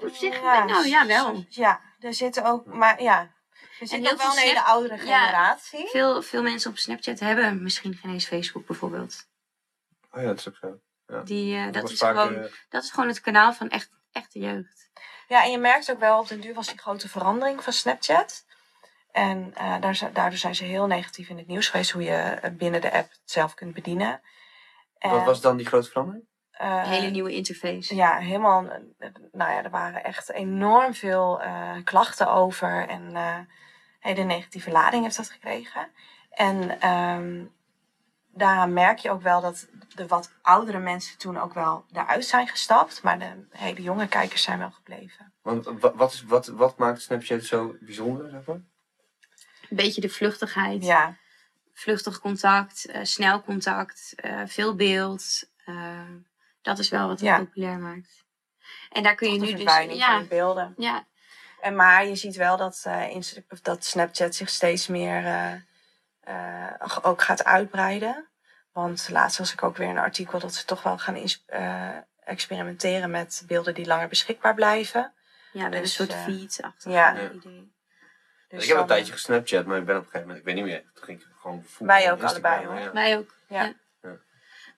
Op 0.00 0.10
zich, 0.12 0.40
Ja, 0.40 0.64
nou 0.64 0.86
ja, 0.88 1.06
wel. 1.06 1.44
Ja, 1.48 1.80
er 1.98 2.14
zitten 2.14 2.44
ook, 2.44 2.66
maar 2.66 3.02
ja, 3.02 3.34
er 3.80 3.86
zit 3.86 4.12
ook 4.12 4.18
wel 4.22 4.30
een 4.32 4.38
hele 4.38 4.62
oudere 4.62 4.96
Ja. 4.96 5.00
generatie. 5.02 5.86
Veel, 5.88 6.22
veel 6.22 6.42
mensen 6.42 6.70
op 6.70 6.78
Snapchat 6.78 7.20
hebben 7.20 7.62
misschien 7.62 7.94
geen 7.94 8.12
eens 8.12 8.26
Facebook 8.26 8.66
bijvoorbeeld. 8.66 9.30
Oh 10.12 10.20
ja, 10.20 10.26
dat 10.26 10.38
is 10.38 10.48
ook 10.48 10.56
zo. 10.56 10.78
Die, 11.24 11.56
eh, 11.56 11.72
dat, 11.72 11.90
is 11.90 11.98
vaak, 11.98 12.16
gewoon, 12.16 12.34
eh, 12.34 12.50
dat 12.68 12.82
is 12.82 12.90
gewoon 12.90 13.08
het 13.08 13.20
kanaal 13.20 13.52
van 13.52 13.68
echt, 13.68 13.90
echte 14.12 14.38
jeugd. 14.38 14.90
Ja, 15.28 15.44
en 15.44 15.50
je 15.50 15.58
merkt 15.58 15.90
ook 15.90 15.98
wel, 16.00 16.18
op 16.18 16.28
den 16.28 16.40
duur 16.40 16.54
was 16.54 16.66
die 16.68 16.78
grote 16.78 17.08
verandering 17.08 17.62
van 17.64 17.72
Snapchat. 17.72 18.44
En 19.10 19.54
eh, 19.54 19.80
daar, 19.80 20.10
daardoor 20.12 20.38
zijn 20.38 20.54
ze 20.54 20.64
heel 20.64 20.86
negatief 20.86 21.28
in 21.28 21.38
het 21.38 21.46
nieuws 21.46 21.68
geweest, 21.68 21.90
hoe 21.90 22.02
je 22.02 22.52
binnen 22.52 22.80
de 22.80 22.92
app 22.92 23.10
het 23.10 23.20
zelf 23.24 23.54
kunt 23.54 23.74
bedienen. 23.74 24.20
En, 24.98 25.10
Wat 25.10 25.24
was 25.24 25.40
dan 25.40 25.56
die 25.56 25.66
grote 25.66 25.90
verandering? 25.90 26.24
eh, 26.50 26.68
Een 26.68 26.84
hele 26.90 27.10
nieuwe 27.10 27.32
interface. 27.34 27.94
Ja, 27.94 28.16
helemaal. 28.18 28.62
Nou 29.32 29.50
ja, 29.52 29.62
er 29.64 29.70
waren 29.70 30.04
echt 30.04 30.30
enorm 30.30 30.94
veel 30.94 31.40
eh, 31.42 31.76
klachten 31.84 32.28
over. 32.32 32.88
En 32.88 33.16
eh 33.16 33.38
hele 33.98 34.22
negatieve 34.22 34.70
lading 34.70 35.02
heeft 35.02 35.16
dat 35.16 35.30
gekregen. 35.30 35.88
En 36.30 36.80
ehm 36.80 37.44
daaraan 38.34 38.72
merk 38.72 38.98
je 38.98 39.10
ook 39.10 39.22
wel 39.22 39.40
dat 39.40 39.68
de 39.94 40.06
wat 40.06 40.30
oudere 40.42 40.78
mensen 40.78 41.18
toen 41.18 41.38
ook 41.40 41.54
wel 41.54 41.84
daaruit 41.90 42.24
zijn 42.24 42.48
gestapt. 42.48 43.02
Maar 43.02 43.18
de 43.18 43.46
hele 43.50 43.82
jonge 43.82 44.08
kijkers 44.08 44.42
zijn 44.42 44.58
wel 44.58 44.70
gebleven. 44.70 45.32
Want 45.42 45.64
wa- 45.64 45.94
wat, 45.94 46.12
is, 46.12 46.22
wat, 46.22 46.46
wat 46.46 46.78
maakt 46.78 47.02
Snapchat 47.02 47.42
zo 47.44 47.74
bijzonder, 47.80 48.30
zeg 48.30 48.44
maar? 48.46 48.60
Een 49.70 49.76
beetje 49.76 50.00
de 50.00 50.08
vluchtigheid. 50.08 50.84
Ja, 50.84 51.16
Vluchtig 51.74 52.20
contact, 52.20 52.84
eh, 52.86 53.00
snel 53.04 53.42
contact, 53.42 54.12
eh, 54.16 54.40
veel 54.46 54.74
beeld. 54.76 55.50
eh, 55.64 56.00
dat 56.62 56.78
is 56.78 56.88
wel 56.88 57.02
wat 57.08 57.10
het 57.20 57.28
Ja. 57.28 57.38
populair 57.38 57.78
maakt. 57.78 58.24
En 58.90 59.02
daar 59.02 59.14
kun 59.14 59.32
je 59.32 59.38
nu 59.40 59.52
dus... 59.54 59.62
van 59.74 59.94
Ja, 59.94 60.18
de 60.18 60.24
beelden. 60.24 60.74
ja, 60.76 61.06
En 61.60 61.76
maar 61.76 62.06
je 62.06 62.16
ziet 62.16 62.36
wel 62.36 62.56
dat, 62.56 62.82
eh, 62.84 63.10
Insta- 63.10 63.40
dat 63.62 63.84
Snapchat 63.84 64.34
zich 64.34 64.48
steeds 64.48 64.86
meer 64.86 65.24
ook 67.02 67.22
gaat 67.22 67.44
uitbreiden. 67.44 68.28
Want 68.72 69.08
laatst 69.10 69.38
was 69.38 69.52
ik 69.52 69.62
ook 69.62 69.76
weer 69.76 69.88
een 69.88 69.98
artikel 69.98 70.38
dat 70.38 70.54
ze 70.54 70.64
toch 70.64 70.82
wel 70.82 70.98
gaan 70.98 71.16
eh, 71.46 71.88
experimenteren 72.24 73.10
met 73.10 73.42
beelden 73.46 73.74
die 73.74 73.86
langer 73.86 74.08
beschikbaar 74.08 74.54
blijven. 74.54 75.12
ja, 75.52 75.62
met 75.64 75.72
een 75.74 75.80
Dus, 75.80 75.94
soort 75.94 76.12
eh, 76.12 76.22
feed-achtig 76.24 76.92
ja. 76.92 77.16
eh, 77.16 77.34
idee. 77.34 77.72
Dus 78.48 78.62
ik 78.62 78.68
heb 78.68 78.78
een 78.78 78.86
tijdje 78.86 79.12
gesnapchat, 79.12 79.66
maar 79.66 79.78
ik 79.78 79.84
ben 79.84 79.96
op 79.96 80.04
een 80.04 80.10
gegeven 80.10 80.26
moment, 80.28 80.38
ik 80.38 80.44
weet 80.54 80.54
niet 80.64 80.72
meer, 80.72 80.90
toen 80.94 81.04
ging 81.04 81.20
ik 81.20 81.26
gewoon 81.40 81.64
voetbal 81.66 81.96
Wij 81.96 82.12
ook 82.12 82.22
allebei, 82.22 82.66
hoor. 82.66 82.78
ja. 82.78 82.92
Wij 82.92 83.18
ook. 83.18 83.34
Ja. 83.48 83.62
Ja. 83.64 83.74
Ja. 84.02 84.16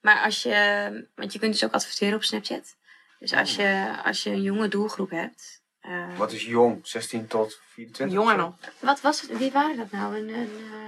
Maar 0.01 0.23
als 0.23 0.43
je, 0.43 1.09
want 1.15 1.33
je 1.33 1.39
kunt 1.39 1.53
dus 1.53 1.65
ook 1.65 1.73
adverteren 1.73 2.15
op 2.15 2.23
Snapchat. 2.25 2.77
Dus 3.19 3.33
als 3.33 3.57
je, 3.57 3.97
als 4.05 4.23
je 4.23 4.31
een 4.31 4.43
jonge 4.43 4.69
doelgroep 4.69 5.11
hebt. 5.11 5.63
eh, 5.81 6.17
Wat 6.17 6.33
is 6.33 6.45
jong? 6.45 6.87
16 6.87 7.27
tot 7.27 7.61
24? 7.73 8.17
Jonger 8.19 8.37
nog. 8.37 8.55
wat 8.79 9.01
was 9.01 9.21
het? 9.21 9.39
Wie 9.39 9.53
waren 9.53 9.77
dat 9.77 9.91
nou? 9.91 10.17
Een, 10.17 10.29
een, 10.29 10.51
eh, 10.73 10.84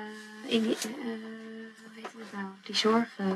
in 0.47 0.63
die, 0.63 0.77
hoe 0.83 1.91
heet 1.95 2.05
het 2.05 2.33
nou? 2.33 2.47
Die 2.65 2.75
zorg. 2.77 3.09
eh, 3.17 3.27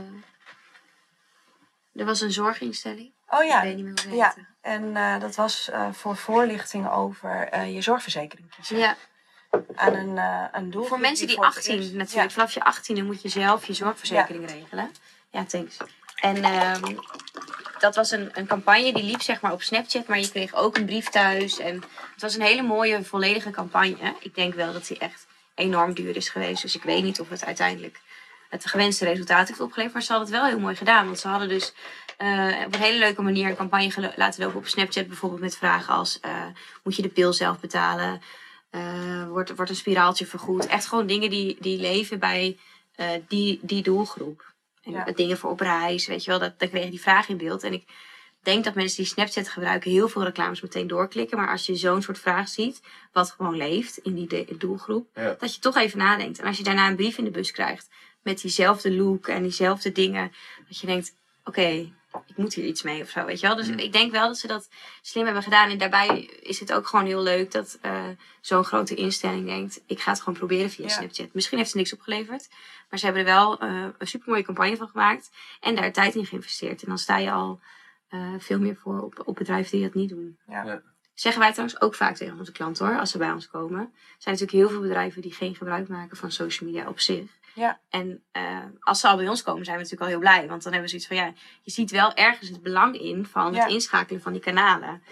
er 1.95 2.05
was 2.05 2.21
een 2.21 2.33
zorginstelling. 2.33 3.13
Oh 3.29 3.43
Ik 3.43 3.49
ja, 3.51 3.63
weet 3.63 3.77
niet 3.77 3.85
meer 3.85 4.05
hoe 4.09 4.17
ja. 4.17 4.35
en 4.61 4.97
eh, 4.97 5.21
dat 5.21 5.35
was 5.37 5.71
eh, 5.71 5.89
voor 5.93 6.17
voorlichting 6.17 6.91
over 6.91 7.65
je 7.67 7.81
zorgverzekering 7.83 8.55
kiezen. 8.55 8.79
Ja, 8.79 8.97
Aan 9.75 9.95
een, 9.95 10.17
een 10.53 10.71
doelgroep 10.71 10.87
voor 10.89 11.01
mensen 11.01 11.27
die 11.27 11.37
voor 11.37 11.45
het 11.47 11.57
18 11.57 11.77
eerst- 11.77 11.93
natuurlijk. 11.93 12.31
Vanaf 12.33 12.53
je 12.55 12.61
18e 13.01 13.05
moet 13.05 13.23
je 13.23 13.29
zelf 13.29 13.67
je 13.67 13.73
zorgverzekering 13.73 14.51
regelen. 14.51 14.91
Ja, 15.31 15.45
thanks. 15.45 15.77
En 16.15 16.37
ehm, 16.45 16.97
dat 17.79 17.95
was 17.95 18.11
een, 18.11 18.31
een 18.33 18.47
campagne 18.47 18.93
die 18.93 19.03
liep 19.05 19.23
zeg 19.23 19.41
maar 19.41 19.53
op 19.53 19.63
Snapchat, 19.63 20.07
maar 20.07 20.19
je 20.19 20.31
kreeg 20.31 20.55
ook 20.55 20.77
een 20.77 20.85
brief 20.85 21.09
thuis. 21.09 21.59
En 21.59 21.75
het 22.13 22.21
was 22.23 22.35
een 22.35 22.43
hele 22.43 22.63
mooie, 22.63 23.05
volledige 23.05 23.51
campagne. 23.51 24.15
Ik 24.21 24.35
denk 24.35 24.55
wel 24.55 24.73
dat 24.73 24.87
die 24.87 24.99
echt 24.99 25.27
enorm 25.61 25.95
duur 25.95 26.17
is 26.17 26.29
geweest. 26.29 26.63
Dus 26.63 26.75
ik 26.75 26.83
weet 26.83 27.03
niet 27.03 27.21
of 27.21 27.29
het 27.29 27.45
uiteindelijk 27.45 28.01
het 28.49 28.67
gewenste 28.67 29.05
resultaat 29.05 29.49
heeft 29.49 29.61
opgeleverd. 29.61 29.95
Maar 29.95 30.03
ze 30.03 30.13
hadden 30.13 30.31
het 30.31 30.41
wel 30.41 30.49
heel 30.49 30.61
mooi 30.61 30.77
gedaan. 30.77 31.05
Want 31.07 31.19
ze 31.19 31.29
hadden 31.29 31.49
dus 31.49 31.73
eh, 32.17 32.55
op 32.67 32.75
een 32.75 32.81
hele 32.81 32.99
leuke 32.99 33.23
manier 33.23 33.49
een 33.49 33.57
campagne 33.57 34.13
laten 34.17 34.43
lopen 34.43 34.59
op 34.59 34.67
Snapchat. 34.67 35.07
Bijvoorbeeld 35.07 35.41
met 35.41 35.57
vragen 35.57 35.95
als, 35.95 36.21
eh, 36.21 36.47
moet 36.83 36.97
je 36.97 37.03
de 37.03 37.09
pil 37.09 37.33
zelf 37.33 37.61
betalen? 37.61 38.21
Eh, 38.71 39.29
wordt, 39.29 39.55
wordt 39.57 39.71
een 39.71 39.77
spiraaltje 39.77 40.27
vergoed? 40.27 40.67
Echt 40.67 40.87
gewoon 40.87 41.07
dingen 41.07 41.31
die, 41.31 41.57
die 41.61 41.79
leven 41.81 42.19
bij 42.19 42.59
die, 43.29 43.59
die 43.63 43.83
doelgroep. 43.83 44.53
En 44.83 44.93
Ja. 44.93 45.05
dingen 45.05 45.39
voor 45.39 45.51
op 45.51 45.61
reis, 45.61 46.07
weet 46.07 46.25
je 46.25 46.31
wel. 46.31 46.39
Dat, 46.39 46.59
dan 46.59 46.69
kreeg 46.69 46.85
je 46.85 46.91
die 46.91 47.01
vraag 47.01 47.29
in 47.29 47.37
beeld. 47.37 47.63
En 47.63 47.73
ik 47.73 47.85
denk 48.43 48.65
dat 48.65 48.75
mensen 48.75 48.97
die 48.97 49.07
Snapchat 49.13 49.49
gebruiken 49.49 49.91
heel 49.91 50.09
veel 50.09 50.25
reclames 50.25 50.61
meteen 50.61 50.87
doorklikken. 50.87 51.39
Maar 51.39 51.51
als 51.51 51.67
je 51.67 51.75
zo'n 51.75 52.03
soort 52.03 52.19
vraag 52.19 52.49
ziet, 52.49 52.81
wat 53.13 53.31
gewoon 53.31 53.57
leeft 53.57 53.97
in 53.97 54.15
die 54.15 54.27
de- 54.27 54.55
doelgroep, 54.59 55.09
Ja. 55.15 55.37
dat 55.39 55.55
je 55.55 55.61
toch 55.61 55.77
even 55.77 55.99
nadenkt. 55.99 56.39
En 56.39 56.47
als 56.47 56.57
je 56.57 56.63
daarna 56.63 56.89
een 56.89 56.97
brief 56.97 57.19
in 57.19 57.25
de 57.25 57.31
bus 57.31 57.51
krijgt 57.51 57.89
met 58.23 58.41
diezelfde 58.41 58.93
look 58.93 59.27
en 59.29 59.43
diezelfde 59.43 59.93
dingen, 59.93 60.33
dat 60.69 60.79
je 60.79 60.87
denkt, 60.87 61.15
oké, 61.45 61.93
ik 62.27 62.37
moet 62.37 62.55
hier 62.55 62.65
iets 62.65 62.83
mee 62.83 63.03
of 63.03 63.09
zo, 63.09 63.25
weet 63.25 63.41
je 63.41 63.47
wel. 63.47 63.57
Dus 63.57 63.69
Mm. 63.69 63.79
ik 63.79 63.93
denk 63.93 64.13
wel 64.13 64.27
dat 64.27 64.39
ze 64.39 64.47
dat 64.47 64.69
slim 65.03 65.25
hebben 65.25 65.43
gedaan. 65.43 65.71
En 65.71 65.79
daarbij 65.79 66.21
is 66.43 66.61
het 66.61 66.73
ook 66.73 66.87
gewoon 66.87 67.07
heel 67.07 67.23
leuk 67.23 67.51
dat 67.53 67.79
eh, 67.81 68.05
zo'n 68.41 68.65
grote 68.65 68.95
instelling 68.95 69.47
denkt, 69.47 69.81
ik 69.87 70.01
ga 70.01 70.11
het 70.11 70.21
gewoon 70.21 70.39
proberen 70.39 70.71
via 70.71 70.85
Ja. 70.87 70.91
Snapchat. 70.91 71.35
Misschien 71.35 71.59
heeft 71.59 71.71
het 71.71 71.79
niks 71.79 71.93
opgeleverd, 71.93 72.49
maar 72.91 72.99
ze 72.99 73.05
hebben 73.05 73.27
er 73.27 73.33
wel 73.33 73.59
eh, 73.59 73.85
een 73.99 74.07
supermooie 74.07 74.43
campagne 74.45 74.77
van 74.77 74.89
gemaakt 74.89 75.31
en 75.61 75.75
daar 75.75 75.93
tijd 75.93 76.15
in 76.15 76.27
geïnvesteerd. 76.27 76.83
En 76.83 76.89
dan 76.89 76.99
sta 76.99 77.17
je 77.19 77.31
al 77.31 77.61
eh, 78.11 78.35
veel 78.39 78.59
meer 78.59 78.77
voor 78.77 79.01
op, 79.03 79.23
op 79.25 79.35
bedrijven 79.37 79.71
die 79.71 79.83
dat 79.83 79.95
niet 79.95 80.09
doen. 80.09 80.39
Ja. 80.47 80.83
Zeggen 81.15 81.41
wij 81.43 81.51
trouwens 81.53 81.81
ook 81.81 81.95
vaak 81.95 82.17
tegen 82.17 82.39
onze 82.39 82.53
klanten 82.53 82.87
hoor, 82.87 82.99
als 82.99 83.11
ze 83.11 83.19
bij 83.19 83.31
ons 83.31 83.49
komen. 83.49 83.81
Er 83.81 83.89
zijn 84.19 84.35
natuurlijk 84.35 84.51
heel 84.53 84.69
veel 84.69 84.81
bedrijven 84.81 85.23
die 85.23 85.33
geen 85.33 85.55
gebruik 85.55 85.89
maken 85.89 86.17
van 86.17 86.31
social 86.33 86.71
media 86.71 86.89
op 86.89 87.01
zich. 87.01 87.39
Ja. 87.55 87.81
En 87.89 88.23
eh, 88.33 88.59
als 88.81 89.01
ze 89.01 89.09
al 89.09 89.17
bij 89.17 89.29
ons 89.29 89.43
komen, 89.43 89.65
zijn 89.65 89.77
we 89.77 89.83
natuurlijk 89.83 90.11
al 90.11 90.19
heel 90.19 90.31
blij. 90.31 90.49
Want 90.49 90.63
dan 90.63 90.73
hebben 90.73 90.91
we 90.91 90.99
zoiets 90.99 91.07
van, 91.07 91.17
ja, 91.17 91.33
je 91.63 91.71
ziet 91.71 91.91
wel 91.91 92.15
ergens 92.15 92.49
het 92.49 92.63
belang 92.63 93.01
in 93.01 93.27
van 93.27 93.53
Ja. 93.53 93.63
het 93.63 93.73
inschakelen 93.73 94.23
van 94.23 94.33
die 94.33 94.41
kanalen. 94.41 95.03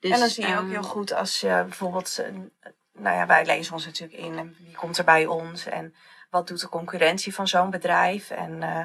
Dus, 0.00 0.10
en 0.10 0.18
dan 0.18 0.28
zie 0.28 0.46
je 0.46 0.52
ook 0.54 0.60
ehm, 0.60 0.70
heel 0.70 0.82
goed 0.82 1.12
als 1.12 1.40
je 1.40 1.48
bijvoorbeeld, 1.66 2.18
een- 2.18 2.52
nou 2.92 3.16
ja, 3.16 3.26
wij 3.26 3.46
lezen 3.46 3.72
ons 3.72 3.84
natuurlijk 3.84 4.18
in 4.18 4.38
en 4.38 4.56
wie 4.58 4.76
komt 4.76 4.98
er 4.98 5.04
bij 5.04 5.26
ons 5.26 5.66
en 5.66 5.94
wat 6.30 6.48
doet 6.48 6.60
de 6.60 6.68
concurrentie 6.68 7.34
van 7.34 7.48
zo'n 7.48 7.70
bedrijf 7.70 8.30
en 8.30 8.62
eh, 8.62 8.84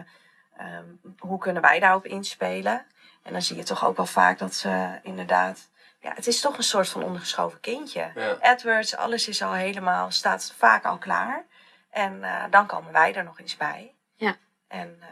ehm, 0.58 0.86
hoe 1.18 1.38
kunnen 1.40 1.62
wij 1.62 1.80
daarop 1.80 2.06
inspelen. 2.06 2.86
En 3.24 3.32
dan 3.32 3.42
zie 3.42 3.56
je 3.56 3.64
toch 3.64 3.86
ook 3.86 3.98
wel 3.98 4.06
vaak 4.06 4.40
dat 4.40 4.54
ze 4.54 5.00
inderdaad, 5.04 5.70
ja, 6.00 6.12
het 6.16 6.28
is 6.28 6.42
toch 6.42 6.58
een 6.58 6.64
soort 6.64 6.90
van 6.90 7.04
ondergeschoven 7.04 7.60
kindje. 7.60 8.12
Ja. 8.16 8.38
AdWords, 8.42 8.96
alles 8.96 9.28
is 9.28 9.42
al 9.42 9.54
helemaal, 9.54 10.12
staat 10.12 10.54
vaak 10.58 10.86
al 10.86 10.98
klaar. 10.98 11.46
En 11.90 12.24
eh, 12.24 12.44
dan 12.50 12.66
komen 12.66 12.92
wij 12.92 13.16
er 13.16 13.24
nog 13.24 13.40
eens 13.40 13.58
bij. 13.58 13.94
Ja. 14.16 14.36
En 14.68 14.98
eh, 15.02 15.08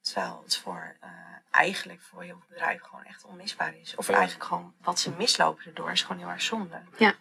terwijl 0.00 0.40
het 0.44 0.56
voor 0.56 0.96
eh, 1.00 1.08
eigenlijk 1.50 2.00
voor 2.02 2.22
heel 2.22 2.36
veel 2.38 2.46
bedrijven 2.48 2.86
gewoon 2.86 3.04
echt 3.04 3.24
onmisbaar 3.24 3.74
is. 3.80 3.94
Of 3.96 4.08
Ja. 4.08 4.14
eigenlijk 4.14 4.44
gewoon 4.44 4.74
wat 4.82 4.98
ze 4.98 5.10
mislopen 5.10 5.64
erdoor 5.64 5.90
is 5.90 6.02
gewoon 6.02 6.18
heel 6.18 6.30
erg 6.30 6.42
zonde. 6.42 6.80
Ja, 6.96 7.14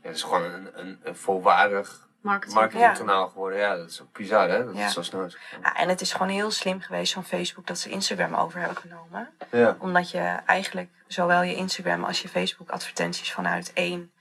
het 0.00 0.14
is 0.16 0.22
gewoon 0.22 0.42
een, 0.42 0.78
een, 0.80 1.00
een 1.02 1.16
volwaardig 1.16 2.08
marketing. 2.24 2.58
marketingkanaal 2.58 3.28
geworden. 3.28 3.58
Ja, 3.58 3.76
dat 3.76 3.90
is 3.90 4.02
ook 4.02 4.12
bizar 4.12 4.48
hè, 4.48 4.64
dat 4.64 4.74
Ja. 4.76 4.80
het 4.82 4.92
zo 4.92 5.02
snel 5.02 5.24
is. 5.24 5.36
Ja, 5.62 5.74
en 5.74 5.88
het 5.88 6.00
is 6.00 6.12
gewoon 6.12 6.28
heel 6.28 6.50
slim 6.50 6.80
geweest 6.80 7.12
van 7.12 7.24
Facebook 7.24 7.66
dat 7.66 7.78
ze 7.78 7.88
Instagram 7.90 8.34
over 8.34 8.58
hebben 8.58 8.76
genomen. 8.76 9.30
Ja. 9.50 9.76
Omdat 9.78 10.10
je 10.10 10.18
eigenlijk 10.46 10.90
zowel 11.06 11.42
je 11.42 11.54
Instagram 11.54 12.04
als 12.04 12.22
je 12.22 12.28
Facebook 12.28 12.70
advertenties 12.70 13.32
vanuit 13.32 13.72
één 13.74 14.12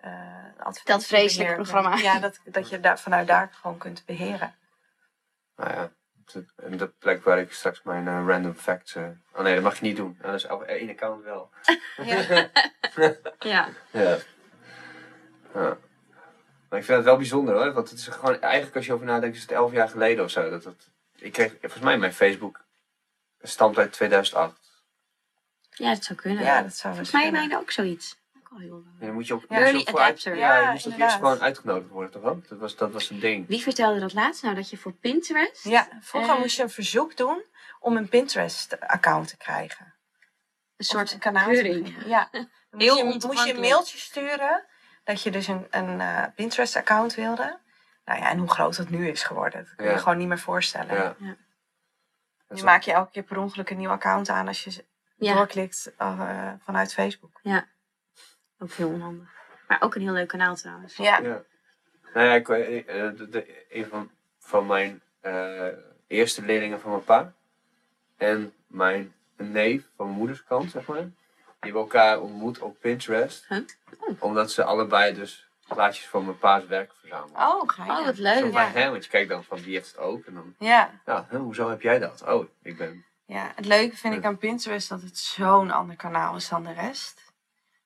eh 0.00 0.10
advertentiebeheer 0.58 0.84
Dat 0.84 1.04
vreselijke 1.06 1.54
programma. 1.54 1.96
Ja, 1.96 2.18
dat, 2.18 2.40
dat 2.44 2.68
je 2.68 2.80
daar, 2.80 2.98
vanuit 2.98 3.26
daar 3.26 3.50
gewoon 3.60 3.78
kunt 3.78 4.02
beheren. 4.06 4.54
Nou 5.56 5.70
ja, 5.70 5.90
en 6.56 6.76
de 6.76 6.88
plek 6.88 7.24
waar 7.24 7.38
ik 7.38 7.52
straks 7.52 7.82
mijn 7.82 8.08
eh, 8.08 8.24
random 8.26 8.54
facts... 8.54 8.94
eh, 8.94 9.04
oh 9.32 9.40
nee, 9.42 9.54
dat 9.54 9.62
mag 9.62 9.78
je 9.78 9.84
niet 9.84 9.96
doen. 9.96 10.18
Ja, 10.20 10.26
dat 10.26 10.34
is 10.34 10.46
op 10.46 10.62
één 10.62 10.90
account 10.90 11.24
wel. 11.24 11.50
Ja. 13.38 13.68
Ja, 13.90 14.16
Ja. 15.54 15.76
Maar 16.70 16.78
ik 16.78 16.84
vind 16.84 16.96
het 16.96 17.06
wel 17.06 17.16
bijzonder 17.16 17.54
hoor. 17.54 17.72
Want 17.72 17.90
het 17.90 17.98
is 17.98 18.06
gewoon, 18.06 18.40
eigenlijk 18.40 18.76
als 18.76 18.86
je 18.86 18.92
over 18.92 19.06
nadenkt, 19.06 19.36
is 19.36 19.42
het 19.42 19.50
elf 19.50 19.72
jaar 19.72 19.88
geleden 19.88 20.24
of 20.24 20.30
zo. 20.30 20.50
Dat, 20.50 20.62
dat, 20.62 20.88
ik 21.16 21.32
kreeg, 21.32 21.52
volgens 21.60 21.82
mij 21.82 21.98
mijn 21.98 22.12
Facebook 22.12 22.64
stamt 23.42 23.78
uit 23.78 23.92
2008. 23.92 24.60
ja, 25.70 25.94
dat 25.94 26.04
zou 26.04 26.18
kunnen. 26.18 26.44
ja, 26.44 26.62
dat 26.62 26.74
zou 26.76 26.94
Volgens 26.94 27.12
mij 27.14 27.22
kunnen. 27.22 27.40
mijne 27.40 27.58
ook 27.62 27.70
zoiets. 27.70 28.18
Ook 28.38 28.48
al 28.52 28.58
heel 28.58 28.82
En 29.00 29.06
dan 29.06 29.14
moet 29.14 29.26
je 29.26 29.34
ook, 29.34 29.44
Ja. 29.48 29.56
Early 29.58 29.76
uit- 29.78 29.88
adapter. 29.88 30.36
Ja, 30.36 30.60
je 30.60 30.70
moest 30.70 30.86
ook 30.86 30.98
eerst 30.98 31.14
gewoon 31.14 31.40
uitgenodigd 31.40 31.88
worden, 31.90 32.10
toch 32.10 32.22
wel? 32.22 32.42
Dat 32.48 32.58
was, 32.58 32.76
dat 32.76 32.92
was 32.92 33.10
een 33.10 33.20
ding. 33.20 33.46
Wie 33.46 33.62
vertelde 33.62 34.00
dat 34.00 34.12
laatst 34.12 34.42
nou? 34.42 34.54
Dat 34.54 34.70
je 34.70 34.76
voor 34.76 34.92
Pinterest... 34.92 35.64
Ja, 35.64 35.88
vroeger 36.00 36.34
Eh. 36.34 36.40
moest 36.40 36.56
je 36.56 36.62
een 36.62 36.70
verzoek 36.70 37.16
doen 37.16 37.42
om 37.80 37.96
een 37.96 38.08
Pinterest-account 38.08 39.28
te 39.28 39.36
krijgen. 39.36 39.84
Een 39.84 39.92
Of 40.76 40.86
soort 40.86 41.12
een 41.12 41.18
kanaal. 41.18 41.50
Ja. 41.50 42.28
Dan 42.32 42.48
moest 42.70 42.84
Heel 42.84 42.96
je, 42.96 43.04
moest 43.04 43.44
je 43.44 43.54
een 43.54 43.60
mailtje 43.60 43.98
sturen 43.98 44.64
dat 45.04 45.22
je 45.22 45.30
dus 45.30 45.46
een, 45.46 45.66
een 45.70 46.00
eh, 46.00 46.24
Pinterest-account 46.34 47.14
wilde. 47.14 47.58
Nou 48.04 48.18
ja, 48.20 48.30
en 48.30 48.38
hoe 48.38 48.48
groot 48.50 48.76
dat 48.76 48.88
nu 48.88 49.08
is 49.08 49.22
geworden, 49.22 49.60
dat 49.64 49.74
kun 49.74 49.84
je 49.84 49.90
Ja. 49.90 49.96
je 49.96 50.02
gewoon 50.02 50.18
niet 50.18 50.28
meer 50.28 50.38
voorstellen. 50.38 50.94
Ja. 50.94 51.14
Ja. 51.18 51.36
Nu 52.48 52.62
maak 52.62 52.82
je 52.82 52.92
elke 52.92 53.10
keer 53.10 53.22
per 53.22 53.38
ongeluk 53.38 53.70
een 53.70 53.76
nieuw 53.76 53.90
account 53.90 54.28
aan 54.28 54.46
als 54.48 54.64
je 54.64 54.84
Ja. 55.16 55.34
doorklikt 55.34 55.92
eh, 55.98 56.52
vanuit 56.64 56.94
Facebook. 56.94 57.40
Ook 58.58 58.72
heel 58.72 58.88
onhandig. 58.88 59.28
Maar 59.68 59.82
ook 59.82 59.94
een 59.94 60.00
heel 60.02 60.12
leuk 60.12 60.28
kanaal 60.28 60.54
trouwens. 60.54 60.96
Ja, 60.96 61.18
Ja. 61.18 61.42
Nou 62.14 62.26
ja, 62.26 62.34
ik, 62.34 62.48
eh, 62.48 62.78
eh, 62.78 63.16
de, 63.16 63.28
de- 63.28 63.64
een 63.68 63.86
van, 63.86 64.10
van 64.38 64.66
mijn 64.66 65.02
eh, 65.20 65.66
eerste 66.06 66.42
leerlingen 66.42 66.80
van 66.80 66.90
mijn 66.90 67.04
pa 67.04 67.32
en 68.16 68.52
mijn 68.66 69.14
neef 69.36 69.82
van 69.96 70.06
mijn 70.06 70.18
moeders 70.18 70.44
kant, 70.44 70.70
zeg 70.70 70.86
maar, 70.86 71.08
die 71.60 71.72
hebben 71.72 71.80
elkaar 71.82 72.20
ontmoet 72.20 72.58
op 72.58 72.80
Pinterest. 72.80 73.46
Huh? 73.48 73.58
Omdat 74.18 74.52
ze 74.52 74.64
allebei 74.64 75.14
dus 75.14 75.48
plaatjes 75.68 76.06
van 76.08 76.24
mijn 76.24 76.38
pa's 76.38 76.66
werk 76.66 76.92
verzamelden. 77.00 77.36
oh, 77.36 77.62
ga 77.68 77.84
je. 77.84 77.90
Oh, 77.90 78.04
wat 78.04 78.16
Zo 78.16 78.22
leuk. 78.22 78.40
van, 78.40 78.50
Ja. 78.50 78.68
hè, 78.70 78.90
want 78.90 79.04
je 79.04 79.10
kijkt 79.10 79.28
dan 79.28 79.44
van 79.44 79.62
wie 79.62 79.74
heeft 79.74 79.86
het 79.90 79.98
ook 79.98 80.24
en 80.24 80.34
dan, 80.34 80.54
Ja. 80.58 81.00
ja, 81.06 81.26
hè, 81.28 81.38
hoezo 81.38 81.68
heb 81.70 81.82
jij 81.82 81.98
dat? 81.98 82.22
Oh, 82.26 82.44
ik 82.62 82.76
ben, 82.76 83.04
ja, 83.26 83.52
het 83.54 83.66
leuke 83.66 83.96
vind 83.96 84.14
ik 84.14 84.24
aan 84.24 84.38
Pinterest 84.38 84.88
dat 84.88 85.02
het 85.02 85.18
zo'n 85.18 85.70
ander 85.70 85.96
kanaal 85.96 86.36
is 86.36 86.48
dan 86.48 86.64
de 86.64 86.72
rest. 86.72 87.32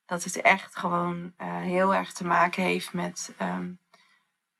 Dat 0.06 0.24
het 0.24 0.40
echt 0.40 0.76
gewoon 0.76 1.32
eh, 1.36 1.60
heel 1.60 1.94
erg 1.94 2.12
te 2.12 2.24
maken 2.26 2.62
heeft 2.62 2.92
met 2.92 3.34
ehm, 3.38 3.72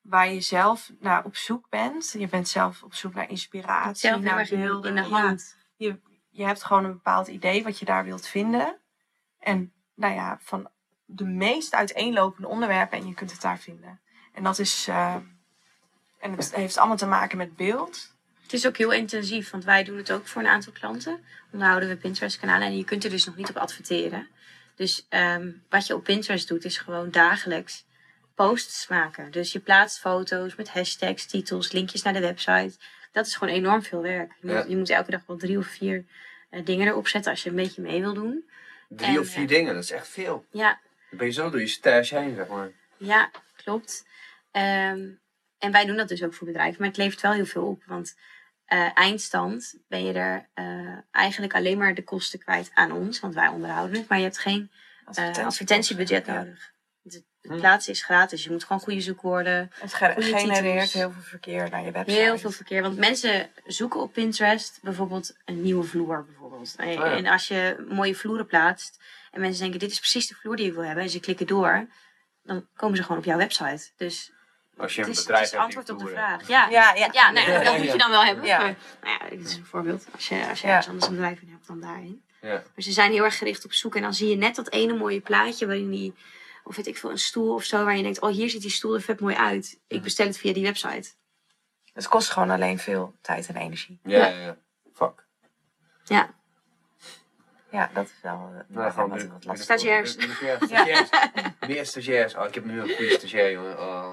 waar 0.01 0.29
je 0.29 0.41
zelf 0.41 0.91
naar 1.01 1.25
op 1.25 1.37
zoek 1.37 1.69
bent. 1.69 2.15
Je 2.19 2.29
bent 2.29 2.49
zelf 2.49 2.83
op 2.83 2.95
zoek 2.95 3.15
naar 3.15 3.29
inspiratie, 3.31 3.97
zelf 4.09 4.21
heel 4.21 4.31
naar 4.31 4.39
erg 4.39 4.51
in, 4.51 4.61
beelden. 4.61 4.97
in 4.97 5.03
de 5.03 5.09
Ja, 5.09 5.21
hand. 5.21 5.57
je, 5.77 6.01
je 6.31 6.45
hebt 6.45 6.65
gewoon 6.65 6.85
een 6.85 6.93
bepaald 6.93 7.29
idee 7.29 7.63
wat 7.63 7.79
je 7.79 7.85
daar 7.85 8.05
wilt 8.05 8.27
vinden. 8.27 8.79
En 9.45 9.73
nou 9.95 10.15
ja, 10.15 10.39
van 10.43 10.69
de 11.05 11.25
meest 11.25 11.75
uiteenlopende 11.75 12.49
onderwerpen 12.49 12.99
en 12.99 13.07
je 13.07 13.15
kunt 13.15 13.31
het 13.31 13.41
daar 13.41 13.59
vinden. 13.59 14.01
En 14.33 14.43
dat 14.43 14.59
is. 14.59 14.89
eh, 14.89 15.17
en 16.19 16.33
het 16.33 16.55
heeft 16.55 16.79
allemaal 16.79 16.97
te 16.97 17.07
maken 17.07 17.39
met 17.39 17.57
beeld. 17.57 18.13
Het 18.43 18.53
is 18.53 18.67
ook 18.67 18.77
heel 18.77 18.93
intensief, 18.93 19.51
want 19.51 19.65
wij 19.65 19.85
doen 19.85 19.97
het 19.97 20.13
ook 20.13 20.27
voor 20.27 20.43
een 20.43 20.49
aantal 20.49 20.73
klanten. 20.73 21.25
Onderhouden 21.53 21.89
we 21.89 21.97
Pinterest-kanalen 21.97 22.67
en 22.67 22.77
je 22.77 22.85
kunt 22.85 23.05
er 23.05 23.11
dus 23.11 23.25
nog 23.25 23.37
niet 23.37 23.49
op 23.49 23.57
adverteren. 23.57 24.29
Dus 24.75 25.07
ehm, 25.09 25.51
wat 25.69 25.87
je 25.87 25.95
op 25.95 26.05
Pinterest 26.05 26.49
doet, 26.49 26.65
is 26.65 26.79
gewoon 26.79 27.11
dagelijks 27.11 27.85
posts 28.35 28.89
maken. 28.89 29.31
Dus 29.31 29.53
je 29.53 29.61
plaatst 29.61 29.99
foto's 29.99 30.55
met 30.55 30.71
hashtags, 30.71 31.27
titels, 31.27 31.73
linkjes 31.73 32.03
naar 32.03 32.13
de 32.13 32.21
website. 32.21 32.77
Dat 33.13 33.27
is 33.27 33.37
gewoon 33.37 33.55
enorm 33.55 33.83
veel 33.83 34.03
werk. 34.03 34.33
Je 34.41 34.47
moet, 34.47 34.69
je 34.69 34.77
moet 34.77 34.91
elke 34.91 35.11
dag 35.11 35.21
wel 35.27 35.37
drie 35.37 35.59
of 35.59 35.67
vier 35.67 36.05
eh, 36.51 36.65
dingen 36.65 36.87
erop 36.87 37.09
zetten 37.09 37.31
als 37.31 37.43
je 37.43 37.51
een 37.51 37.57
beetje 37.57 37.83
mee 37.83 38.01
wil 38.01 38.15
doen. 38.15 38.45
Drie 38.97 39.09
En, 39.15 39.19
of 39.19 39.29
vier 39.29 39.43
eh, 39.43 39.49
dingen, 39.49 39.75
dat 39.75 39.83
is 39.83 39.91
echt 39.91 40.09
veel. 40.09 40.47
Ja, 40.51 40.81
Dan 41.11 41.19
ben 41.19 41.27
je 41.27 41.33
zo 41.33 41.51
door 41.51 41.61
je 41.61 41.67
stage 41.67 42.19
heen, 42.19 42.35
zeg 42.35 42.49
maar. 42.49 42.71
Ja, 42.97 43.31
klopt. 43.57 44.07
Ehm, 44.51 45.09
en 45.59 45.73
wij 45.73 45.85
doen 45.87 45.97
dat 45.97 46.09
dus 46.09 46.23
ook 46.23 46.35
voor 46.35 46.47
bedrijven. 46.47 46.77
Maar 46.79 46.89
het 46.89 46.97
levert 46.97 47.21
wel 47.21 47.33
heel 47.33 47.47
veel 47.47 47.67
op. 47.67 47.85
Want 47.87 48.17
eh, 48.65 48.91
eindstand 48.99 49.75
ben 49.89 50.05
je 50.05 50.13
er 50.13 50.49
eh, 50.55 50.99
eigenlijk 51.11 51.55
alleen 51.55 51.79
maar 51.79 51.95
de 51.95 52.05
kosten 52.05 52.39
kwijt 52.39 52.71
aan 52.75 52.93
ons. 52.93 53.21
Want 53.21 53.35
wij 53.35 53.49
onderhouden 53.49 53.99
het. 53.99 54.09
Maar 54.09 54.19
je 54.19 54.25
hebt 54.25 54.39
geen 54.39 54.71
Advertentie- 55.05 55.45
advertentiebudget 55.45 56.27
nodig. 56.27 56.73
Het, 57.45 57.53
het 57.53 57.61
Hm. 57.61 57.67
plaatsen 57.69 57.93
is 57.93 58.03
gratis. 58.05 58.45
Je 58.45 58.51
moet 58.51 58.65
gewoon 58.65 58.81
goede 58.83 59.01
zoekwoorden. 59.01 59.71
Het 59.81 59.95
genereert 59.95 60.93
heel 60.93 61.11
veel 61.11 61.23
verkeer 61.23 61.71
naar 61.71 61.85
je 61.85 61.91
website. 61.91 62.21
Heel 62.21 62.39
veel 62.39 62.51
verkeer. 62.51 62.83
Want 62.83 62.97
mensen 62.99 63.51
zoeken 63.67 64.01
op 64.01 64.13
Pinterest 64.13 64.79
bijvoorbeeld 64.83 65.37
een 65.45 65.63
nieuwe 65.63 65.85
vloer. 65.85 66.25
Bijvoorbeeld. 66.25 66.75
En, 66.77 66.89
Oh 66.89 66.93
ja. 66.95 67.17
en 67.17 67.27
als 67.27 67.49
je 67.49 67.87
mooie 67.89 68.15
vloeren 68.15 68.47
plaatst. 68.47 69.03
En 69.33 69.41
mensen 69.41 69.61
denken 69.63 69.79
dit 69.81 69.91
is 69.91 69.99
precies 69.99 70.27
de 70.27 70.35
vloer 70.35 70.57
die 70.57 70.67
ik 70.67 70.75
wil 70.75 70.85
hebben. 70.85 71.03
En 71.05 71.11
ze 71.11 71.21
klikken 71.21 71.47
door. 71.47 71.87
Dan 72.45 72.67
komen 72.77 72.97
ze 72.97 73.03
gewoon 73.03 73.19
op 73.19 73.25
jouw 73.25 73.37
website. 73.39 73.91
Dus 73.97 74.33
Als 74.77 74.95
je 74.95 75.01
een 75.03 75.07
het 75.09 75.13
is, 75.17 75.19
het 75.19 75.27
bedrijf 75.27 75.45
is 75.45 75.51
hebt 75.51 75.63
antwoord 75.63 75.91
op 75.91 75.99
de 75.99 76.07
vraag. 76.07 76.49
Ja, 76.49 76.69
Ja, 76.71 76.95
ja. 76.95 77.09
ja, 77.13 77.31
nou, 77.31 77.51
ja, 77.51 77.63
dat 77.65 77.77
moet 77.79 77.93
je 77.93 77.99
dan 77.99 78.11
wel 78.11 78.25
hebben. 78.25 78.45
Ja. 78.45 78.59
Maar, 78.59 78.75
nou 79.03 79.19
ja, 79.25 79.29
dit 79.37 79.47
is 79.49 79.57
een 79.57 79.65
voorbeeld. 79.65 80.07
Als 80.13 80.29
je, 80.29 80.47
als 80.49 80.61
je 80.61 80.67
Ja. 80.67 80.73
ergens 80.73 80.89
anders 80.93 81.07
een 81.07 81.15
bedrijf 81.17 81.41
in 81.41 81.49
hebt 81.51 81.67
dan 81.67 81.81
daarin. 81.81 82.23
Ja. 82.41 82.49
Maar 82.53 82.63
ze 82.85 82.93
zijn 82.93 83.13
heel 83.13 83.25
erg 83.25 83.39
gericht 83.39 83.65
op 83.65 83.73
zoek. 83.73 83.97
En 83.97 84.03
dan 84.03 84.15
zie 84.15 84.29
je 84.29 84.37
net 84.37 84.55
dat 84.55 84.71
ene 84.71 84.95
mooie 84.97 85.21
plaatje 85.21 85.67
waarin 85.67 85.91
die, 85.91 86.15
of 86.65 86.77
weet 86.77 86.87
ik 86.87 86.97
veel, 86.99 87.11
een 87.11 87.19
stoel 87.19 87.55
of 87.55 87.65
zo, 87.65 87.85
waar 87.85 87.97
je 87.97 88.03
denkt, 88.03 88.21
oh 88.21 88.31
hier 88.31 88.51
ziet 88.51 88.63
die 88.63 88.71
stoel 88.71 88.95
er 88.95 89.01
vet 89.03 89.21
mooi 89.21 89.35
uit. 89.35 89.81
Ik 89.87 90.03
bestel 90.03 90.27
het 90.27 90.39
via 90.39 90.53
die 90.53 90.63
website. 90.63 91.11
Het 91.93 92.09
kost 92.09 92.31
gewoon 92.31 92.51
alleen 92.51 92.79
veel 92.79 93.15
tijd 93.21 93.49
en 93.49 93.57
energie. 93.57 93.99
Ja, 94.05 94.27
ja, 94.27 94.39
ja. 94.41 94.57
Fuck. 94.95 95.25
Ja, 96.05 96.31
Ja, 97.71 97.91
dat 97.95 98.07
is 98.07 98.13
wel 98.23 98.51
eh, 98.55 98.61
Nou, 98.77 98.93
gewoon 98.93 99.09
wat, 99.09 99.19
nu- 99.23 99.29
wat 99.29 99.45
lastig. 99.45 99.65
Stagiairs. 99.65 100.17
Meer 101.69 101.87
stagiairs. 101.87 102.35
Oh, 102.35 102.45
ik 102.47 102.55
heb 102.55 102.65
nu 102.65 102.81
een 102.81 102.89
goede 102.97 103.11
stagiair, 103.11 103.53
jongen. 103.53 103.79
Oh, 103.79 104.13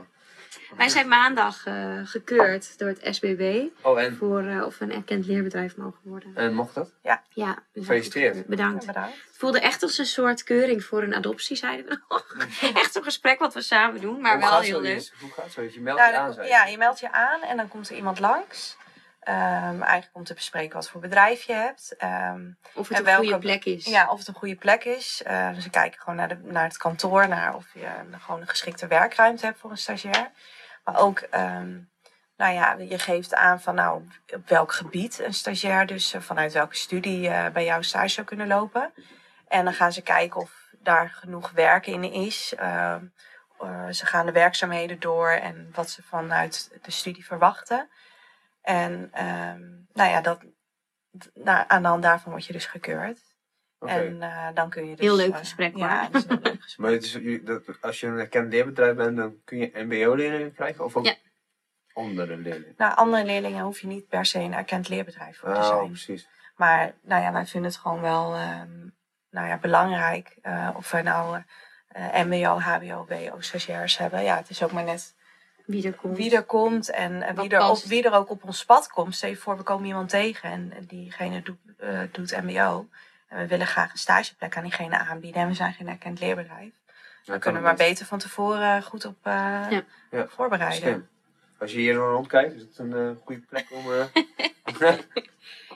wij 0.78 0.90
zijn 0.90 1.07
maandag 1.07 1.65
eh, 1.65 1.99
gekeurd 2.03 2.78
door 2.80 2.88
het 2.88 3.15
SBB 3.15 3.68
oh 3.82 4.02
en, 4.02 4.15
voor 4.15 4.44
eh, 4.44 4.65
of 4.65 4.78
we 4.78 4.86
een 4.86 4.91
erkend 4.94 5.26
leerbedrijf 5.26 5.76
mogen 5.78 5.99
worden. 6.03 6.32
en 6.36 6.53
mocht 6.53 6.73
dat? 6.73 6.91
Ja, 7.03 7.23
zijn 7.34 7.56
Gefeliciteerd. 7.73 8.45
Bedankt. 8.45 8.86
Ja, 8.86 8.94
bedankt. 8.94 9.15
Het 9.28 9.38
voelde 9.38 9.60
echt 9.60 9.84
als 9.84 9.98
een 9.98 10.06
soort 10.06 10.44
keuring 10.44 10.84
voor 10.84 11.03
een 11.03 11.15
adoptie, 11.15 11.56
zeiden 11.56 11.86
we 11.86 11.99
nog. 12.10 12.36
Echt 12.82 12.91
zo'n 12.94 13.03
gesprek 13.03 13.40
wat 13.40 13.53
we 13.53 13.61
samen 13.61 14.02
doen, 14.02 14.22
maar 14.22 14.40
Hoe 14.40 14.49
wel 14.49 14.60
heel 14.60 14.82
leuk. 14.82 15.11
Hoe 15.19 15.32
gaat 15.32 15.52
zoiets? 15.52 15.73
Je 15.76 15.82
meldt 15.82 15.99
Nou, 16.02 16.11
je 16.14 16.18
aan, 16.19 16.36
dan- 16.36 16.45
ja, 16.48 16.65
je 16.65 16.78
meldt 16.78 16.99
je 16.99 17.11
aan 17.11 17.41
en 17.41 17.57
dan 17.57 17.68
komt 17.68 17.90
er 17.90 17.95
iemand 17.95 18.19
langs. 18.19 18.78
Ehm, 19.22 19.81
eigenlijk 19.81 20.10
om 20.14 20.23
te 20.23 20.34
bespreken 20.34 20.76
wat 20.76 20.89
voor 20.89 21.02
bedrijf 21.02 21.43
je 21.43 21.53
hebt. 21.53 21.95
Ehm, 21.98 22.52
Of 22.73 22.88
het 22.88 22.98
En 22.98 23.07
een 23.07 23.14
goede 23.15 23.30
welke- 23.30 23.45
plek 23.45 23.65
is. 23.65 23.85
ja, 23.85 24.10
of 24.10 24.18
het 24.19 24.27
een 24.27 24.34
goede 24.34 24.56
plek 24.56 24.84
is. 24.84 25.23
Eh, 25.23 25.53
dus 25.53 25.64
ze 25.64 25.69
kijken 25.69 25.99
gewoon 25.99 26.15
naar, 26.15 26.27
de, 26.27 26.38
naar 26.43 26.64
het 26.64 26.77
kantoor, 26.77 27.27
naar 27.27 27.56
of 27.56 27.65
je 27.73 27.85
een- 27.85 28.19
gewoon 28.19 28.41
een 28.41 28.48
geschikte 28.48 28.88
werkruimte 28.88 29.45
hebt 29.45 29.60
voor 29.60 29.72
een 29.72 29.77
stagiair. 29.77 30.31
Maar 30.84 30.98
ook, 30.99 31.27
nou 32.38 32.53
ja, 32.53 32.76
je 32.80 32.99
geeft 32.99 33.34
aan 33.35 33.61
van 33.61 33.76
nou, 33.76 34.07
op 34.34 34.48
welk 34.49 34.73
gebied 34.73 35.19
een 35.19 35.34
stagiair, 35.34 35.85
dus 35.85 36.14
eh, 36.14 36.22
vanuit 36.22 36.53
welke 36.53 36.76
studie 36.76 37.30
eh, 37.30 37.52
bij 37.52 37.64
jou 37.65 37.84
stage 37.84 38.07
zou 38.07 38.27
kunnen 38.27 38.48
lopen. 38.48 38.93
En 39.48 39.64
dan 39.65 39.73
gaan 39.73 39.91
ze 39.93 40.02
kijken 40.02 40.41
of 40.41 40.52
daar 40.80 41.10
genoeg 41.10 41.52
werk 41.52 41.88
in 41.88 42.03
is. 42.03 42.53
Eh, 42.57 42.95
ze 43.91 44.06
gaan 44.06 44.26
de 44.26 44.31
werkzaamheden 44.31 44.99
door 44.99 45.30
en 45.30 45.69
wat 45.73 45.89
ze 45.89 46.03
vanuit 46.03 46.69
de 46.81 46.91
studie 46.91 47.26
verwachten. 47.26 47.89
En 48.61 49.09
ehm, 49.11 49.61
nou 49.93 50.09
ja, 50.09 50.21
dat, 50.21 50.41
nou, 51.33 51.63
aan 51.67 51.81
de 51.81 51.88
hand 51.88 52.03
daarvan 52.03 52.31
word 52.31 52.45
je 52.45 52.53
dus 52.53 52.65
gekeurd. 52.65 53.19
Oké. 53.79 53.91
En 53.91 54.21
eh, 54.21 54.47
dan 54.53 54.69
kun 54.69 54.83
je 54.89 54.95
dus... 54.95 55.05
Heel 55.05 55.15
leuk 55.15 55.31
eh, 55.31 55.38
gesprek, 55.38 55.75
Ja, 55.77 56.09
is 56.13 56.23
een 56.23 56.29
heel 56.29 56.39
leuk 56.41 56.61
gesprek. 56.61 56.77
Maar 56.77 56.91
het 56.91 57.03
is, 57.03 57.11
je- 57.13 57.43
dat, 57.43 57.81
als 57.81 57.99
je 57.99 58.07
een 58.07 58.17
erkend 58.19 58.51
leerbedrijf 58.51 58.95
bent, 58.95 59.17
dan 59.17 59.41
kun 59.43 59.57
je 59.57 59.71
mbo-leerlingen 59.73 60.53
krijgen? 60.53 60.85
Of 60.85 60.95
ook 60.95 61.05
Ja. 61.05 61.15
andere 61.93 62.38
leerlingen? 62.38 62.73
Nou, 62.77 62.95
andere 62.95 63.25
leerlingen 63.25 63.63
hoef 63.63 63.79
je 63.79 63.88
niet 63.88 64.07
per 64.07 64.25
se 64.25 64.39
een 64.39 64.53
erkend 64.53 64.89
leerbedrijf 64.89 65.38
voor 65.38 65.53
te 65.53 65.59
Oh, 65.59 65.67
zijn. 65.67 65.88
precies. 65.88 66.27
Maar 66.55 66.93
nou 67.01 67.21
ja, 67.21 67.31
wij 67.31 67.45
vinden 67.45 67.71
het 67.71 67.79
gewoon 67.79 68.01
wel 68.01 68.35
ehm, 68.35 68.88
nou 69.29 69.47
ja, 69.47 69.57
belangrijk 69.57 70.38
eh, 70.41 70.69
of 70.75 70.91
wij 70.91 71.01
nou 71.01 71.41
eh, 71.88 72.23
mbo, 72.23 72.59
hbo, 72.59 73.05
wo, 73.09 73.39
stagiairs 73.41 73.97
hebben. 73.97 74.23
Ja, 74.23 74.35
het 74.38 74.49
is 74.49 74.63
ook 74.63 74.71
maar 74.71 74.83
net 74.83 75.15
Wie 75.65 75.85
er 75.85 75.93
komt. 75.93 76.17
wie 76.17 76.35
er 76.35 76.43
komt 76.43 76.89
en 76.89 77.21
eh, 77.21 77.35
Wat 77.35 77.45
wie, 77.45 77.55
er 77.55 77.69
op, 77.69 77.83
wie 77.83 78.03
er 78.03 78.13
ook 78.13 78.29
op 78.29 78.43
ons 78.43 78.65
pad 78.65 78.88
komt. 78.88 79.15
Stel 79.15 79.29
je 79.29 79.35
voor, 79.35 79.57
we 79.57 79.63
komen 79.63 79.85
iemand 79.85 80.09
tegen 80.09 80.51
en 80.51 80.85
diegene 80.88 81.41
doet, 81.41 81.57
eh, 81.77 81.99
doet 82.11 82.41
mbo. 82.41 82.88
En 83.27 83.38
we 83.38 83.47
willen 83.47 83.67
graag 83.67 83.91
een 83.91 83.97
stageplek 83.97 84.57
aan 84.57 84.63
diegene 84.63 84.97
aanbieden 84.97 85.41
en 85.41 85.47
we 85.47 85.53
zijn 85.53 85.73
geen 85.73 85.88
erkend 85.88 86.19
leerbedrijf. 86.19 86.71
Dan 87.25 87.39
kunnen 87.39 87.61
we 87.61 87.67
maar 87.67 87.75
beter 87.75 88.05
van 88.05 88.19
tevoren 88.19 88.83
goed 88.83 89.05
op 89.05 89.17
eh, 89.21 89.33
Ja. 89.69 89.83
Ja, 90.11 90.27
voorbereiden. 90.27 91.09
Als 91.57 91.71
je 91.71 91.77
hier 91.77 91.93
rondkijkt, 91.93 92.53
is 92.53 92.61
het 92.61 92.77
een 92.77 92.93
eh, 92.93 93.09
goede 93.23 93.41
plek 93.41 93.67
om... 93.71 93.83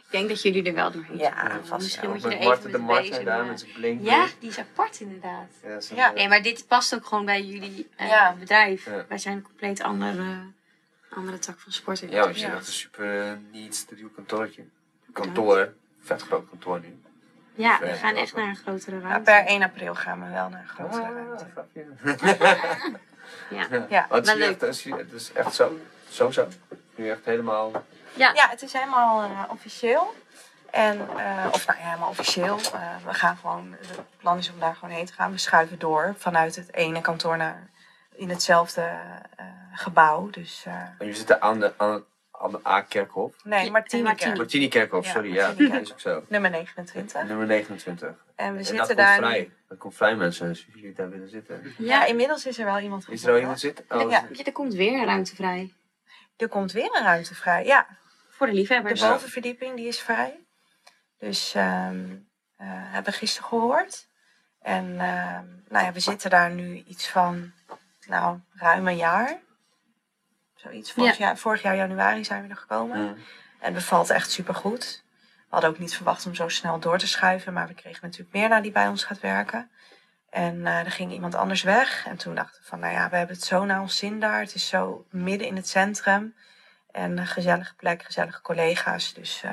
eh 0.09 0.11
Ik 0.11 0.11
denk 0.11 0.29
dat 0.29 0.41
jullie 0.41 0.63
er 0.63 0.73
wel 0.73 0.91
doorheen 0.91 1.17
Ja, 1.17 1.31
gaan. 1.31 1.65
vast 1.65 1.81
Misschien 1.83 2.03
wel. 2.11 2.19
moet 2.19 2.21
je 2.31 2.37
er 2.37 2.51
even 2.53 2.71
de 2.71 2.77
Marten 2.77 3.25
daar 3.25 3.45
met 3.45 3.59
zijn 3.59 3.71
blink. 3.73 4.01
Ja, 4.03 4.27
die 4.39 4.49
is 4.49 4.59
apart 4.59 4.99
inderdaad. 4.99 5.47
Ja, 5.63 5.79
Ja. 5.95 6.09
eh, 6.09 6.15
Nee, 6.15 6.27
maar 6.27 6.41
dit 6.41 6.67
past 6.67 6.95
ook 6.95 7.05
gewoon 7.05 7.25
bij 7.25 7.41
jullie 7.43 7.89
eh, 7.95 8.07
Ja. 8.07 8.35
bedrijf. 8.39 8.85
Ja. 8.85 9.05
Wij 9.07 9.17
zijn 9.17 9.35
een 9.35 9.41
compleet 9.43 9.81
andere, 9.81 10.23
andere 11.09 11.39
tak 11.39 11.59
van 11.59 11.71
sport. 11.71 11.99
Ja, 11.99 12.07
want 12.19 12.35
je 12.35 12.41
Ja. 12.41 12.47
hebt 12.47 12.57
echt 12.57 12.67
een 12.67 12.73
super 12.73 13.25
uh, 13.25 13.31
neat 13.51 13.75
stabiel 13.75 14.09
kantoortje. 14.15 14.63
Kantoor, 15.13 15.73
vet 16.01 16.21
groot 16.21 16.49
kantoor 16.49 16.79
nu. 16.79 16.99
Ja, 17.55 17.79
we 17.79 17.85
Ja. 17.87 17.93
gaan 17.93 18.15
echt 18.15 18.35
naar 18.35 18.47
een 18.47 18.55
grotere 18.55 18.95
Ja, 18.95 19.01
ruimte. 19.01 19.31
per 19.31 19.45
1 19.45 19.63
april 19.63 19.95
gaan 19.95 20.23
we 20.23 20.29
wel 20.31 20.49
naar 20.49 20.61
een 20.61 20.67
grotere 20.67 21.01
Ah, 21.03 21.11
ruimte. 21.13 21.45
Ja. 23.49 23.85
Ja. 23.89 24.07
Het 24.09 25.11
is 25.13 25.31
echt 25.33 25.53
zo, 25.55 25.79
zo 26.09 26.31
zo. 26.31 26.47
Nu 26.95 27.09
echt 27.09 27.25
helemaal... 27.25 27.71
Ja. 28.15 28.31
Ja, 28.33 28.49
het 28.49 28.61
is 28.61 28.73
helemaal 28.73 29.23
eh, 29.23 29.43
officieel. 29.49 30.13
En, 30.71 30.99
eh, 31.17 31.49
of 31.51 31.67
nou 31.67 31.79
ja, 31.79 31.85
helemaal 31.85 32.09
officieel. 32.09 32.57
Eh, 32.57 32.95
we 33.05 33.13
gaan 33.13 33.37
gewoon, 33.37 33.75
het 33.79 33.99
plan 34.17 34.37
is 34.37 34.51
om 34.51 34.59
daar 34.59 34.75
gewoon 34.75 34.95
heen 34.95 35.05
te 35.05 35.13
gaan. 35.13 35.31
We 35.31 35.37
schuiven 35.37 35.79
door 35.79 36.13
vanuit 36.17 36.55
het 36.55 36.73
ene 36.73 37.01
kantoor 37.01 37.37
naar 37.37 37.69
in 38.15 38.29
hetzelfde 38.29 38.81
eh, 39.35 39.45
gebouw. 39.73 40.29
Dus 40.29 40.63
eh, 40.65 40.73
En 40.73 40.95
jullie 40.99 41.15
zitten 41.15 41.41
aan 41.41 41.59
de, 41.59 41.73
aan, 41.77 42.03
aan 42.31 42.51
de 42.51 42.59
A-kerkhof. 42.67 43.33
nee, 43.43 43.71
Martini. 43.71 44.03
Martini. 44.03 44.35
Martini-kerkhof, 44.37 45.05
Ja, 45.05 45.11
sorry. 45.11 45.33
Ja, 45.33 45.47
Martini 45.47 45.69
dat 45.69 45.81
is 45.81 45.91
ook 45.91 45.99
zo. 45.99 46.23
Nummer 46.27 46.49
29. 46.49 47.23
Nummer 47.23 47.45
29. 47.47 48.07
En 48.07 48.15
we 48.35 48.43
En 48.43 48.55
dat 48.57 48.65
zitten 48.65 48.85
komt 48.85 48.97
daar 48.97 49.15
vrij. 49.17 49.39
nu. 49.39 49.53
Dat 49.67 49.77
komt 49.77 49.95
vrij 49.95 50.15
mensen, 50.15 50.47
als 50.49 50.67
jullie 50.73 50.93
daar 50.93 51.09
willen 51.09 51.29
zitten. 51.29 51.73
Ja, 51.77 52.05
inmiddels 52.05 52.45
is 52.45 52.57
er 52.57 52.65
wel 52.65 52.79
iemand 52.79 53.09
Is 53.09 53.23
er 53.23 53.31
al 53.33 53.39
iemand 53.39 53.59
zitten? 53.59 53.85
Oh, 53.89 54.09
Ja. 54.11 54.25
ja, 54.31 54.43
er 54.43 54.51
komt 54.51 54.73
weer 54.73 54.93
een 54.99 55.05
ruimte 55.05 55.35
vrij. 55.35 55.73
Er 56.37 56.47
komt 56.47 56.71
weer 56.71 56.95
een 56.97 57.03
ruimte 57.03 57.35
vrij. 57.35 57.65
Ja, 57.65 57.87
Voor 58.35 58.45
de 58.45 58.51
de 58.51 58.59
liefhebbers. 58.59 59.01
Ja. 59.01 59.09
bovenverdieping 59.09 59.75
die 59.75 59.87
is 59.87 59.99
vrij. 59.99 60.39
Dus 61.17 61.53
ehm 61.53 62.15
eh, 62.57 62.67
hebben 62.69 63.11
we 63.13 63.19
gisteren 63.19 63.49
gehoord. 63.49 64.07
En 64.61 64.99
ehm, 64.99 65.45
nou 65.69 65.85
ja, 65.85 65.91
we 65.91 65.99
zitten 65.99 66.29
daar 66.29 66.51
nu 66.51 66.83
iets 66.87 67.07
van, 67.09 67.51
nou, 68.07 68.39
ruim 68.53 68.87
een 68.87 68.97
jaar. 68.97 69.39
Zoiets. 70.55 70.91
Vorig, 70.91 71.17
jaar, 71.17 71.37
vorig 71.37 71.61
jaar 71.61 71.75
januari 71.75 72.25
zijn 72.25 72.43
we 72.43 72.49
er 72.49 72.55
gekomen. 72.55 73.07
En 73.07 73.17
het 73.59 73.73
bevalt 73.73 74.09
echt 74.09 74.31
supergoed. 74.31 75.03
We 75.19 75.45
hadden 75.49 75.69
ook 75.69 75.79
niet 75.79 75.95
verwacht 75.95 76.25
om 76.25 76.35
zo 76.35 76.47
snel 76.47 76.79
door 76.79 76.97
te 76.97 77.07
schuiven. 77.07 77.53
Maar 77.53 77.67
we 77.67 77.73
kregen 77.73 77.99
natuurlijk 78.01 78.33
meer 78.33 78.49
naar 78.49 78.61
die 78.61 78.71
bij 78.71 78.87
ons 78.87 79.03
gaat 79.03 79.19
werken. 79.19 79.69
En 80.29 80.67
eh, 80.67 80.79
er 80.79 80.91
ging 80.91 81.11
iemand 81.11 81.35
anders 81.35 81.63
weg. 81.63 82.05
En 82.05 82.17
toen 82.17 82.35
dachten 82.35 82.61
we 82.61 82.67
van, 82.67 82.79
nou 82.79 82.93
ja, 82.93 83.09
we 83.09 83.15
hebben 83.15 83.35
het 83.35 83.45
zo 83.45 83.65
naar 83.65 83.81
ons 83.81 83.97
zin 83.97 84.19
daar. 84.19 84.39
Het 84.39 84.55
is 84.55 84.67
zo 84.67 85.05
midden 85.09 85.47
in 85.47 85.55
het 85.55 85.67
centrum. 85.67 86.35
En 86.95 87.17
een 87.17 87.27
gezellige 87.27 87.75
plek, 87.75 88.03
gezellige 88.03 88.41
collega's. 88.41 89.13
Dus 89.13 89.43
eh, 89.43 89.51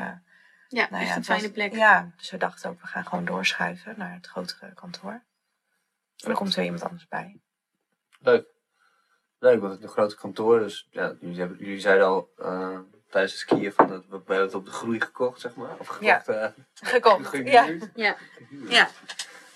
Ja, 0.68 0.86
nou 0.90 1.02
echt 1.02 1.08
ja, 1.08 1.08
een 1.08 1.14
was- 1.14 1.26
fijne 1.26 1.50
plek. 1.50 1.72
Ja, 1.74 2.10
dus 2.16 2.30
we 2.30 2.36
dachten 2.36 2.70
ook, 2.70 2.80
we 2.80 2.86
gaan 2.86 3.04
gewoon 3.06 3.24
doorschuiven 3.24 3.94
naar 3.96 4.12
het 4.14 4.26
grotere 4.26 4.72
kantoor. 4.74 5.22
En 6.16 6.30
er 6.30 6.34
komt 6.34 6.54
weer 6.54 6.64
iemand 6.64 6.82
anders 6.82 7.08
bij. 7.08 7.40
Leuk. 8.20 8.46
Leuk, 9.38 9.60
want 9.60 9.72
het 9.72 9.80
is 9.80 9.86
een 9.86 9.92
grote 9.92 10.16
kantoor. 10.16 10.58
Dus 10.58 10.88
ja, 10.90 11.14
jullie, 11.20 11.38
hebben, 11.38 11.58
jullie 11.58 11.80
zeiden 11.80 12.06
al 12.06 12.30
eh, 12.38 12.78
tijdens 13.10 13.32
het 13.32 13.40
skiën 13.40 13.72
van 13.72 13.88
dat 13.88 14.04
we 14.08 14.16
hebben 14.16 14.40
het 14.40 14.54
op 14.54 14.64
de 14.64 14.70
groei 14.70 15.00
gekocht, 15.00 15.40
zeg 15.40 15.54
maar. 15.54 15.76
Of 15.78 16.00
Ja. 16.00 16.18
gekocht. 16.18 16.38
eh, 16.38 16.48
Gekocht, 16.88 17.26
gehuurd. 17.28 17.48
ja. 17.48 17.66
Ja. 17.94 18.16
Ja. 18.68 18.88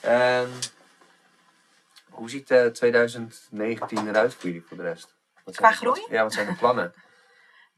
En 0.00 0.50
Hoe 2.10 2.30
ziet 2.30 2.50
eh 2.50 2.66
2019 2.66 4.08
eruit 4.08 4.34
voor 4.34 4.44
jullie 4.44 4.64
voor 4.68 4.76
de 4.76 4.82
rest? 4.82 5.14
Wat 5.44 5.54
zijn 5.54 5.56
Qua 5.56 5.68
de- 5.70 5.76
groei? 5.92 6.06
Ja, 6.14 6.22
wat 6.22 6.32
zijn 6.32 6.46
de 6.46 6.54
plannen? 6.54 6.92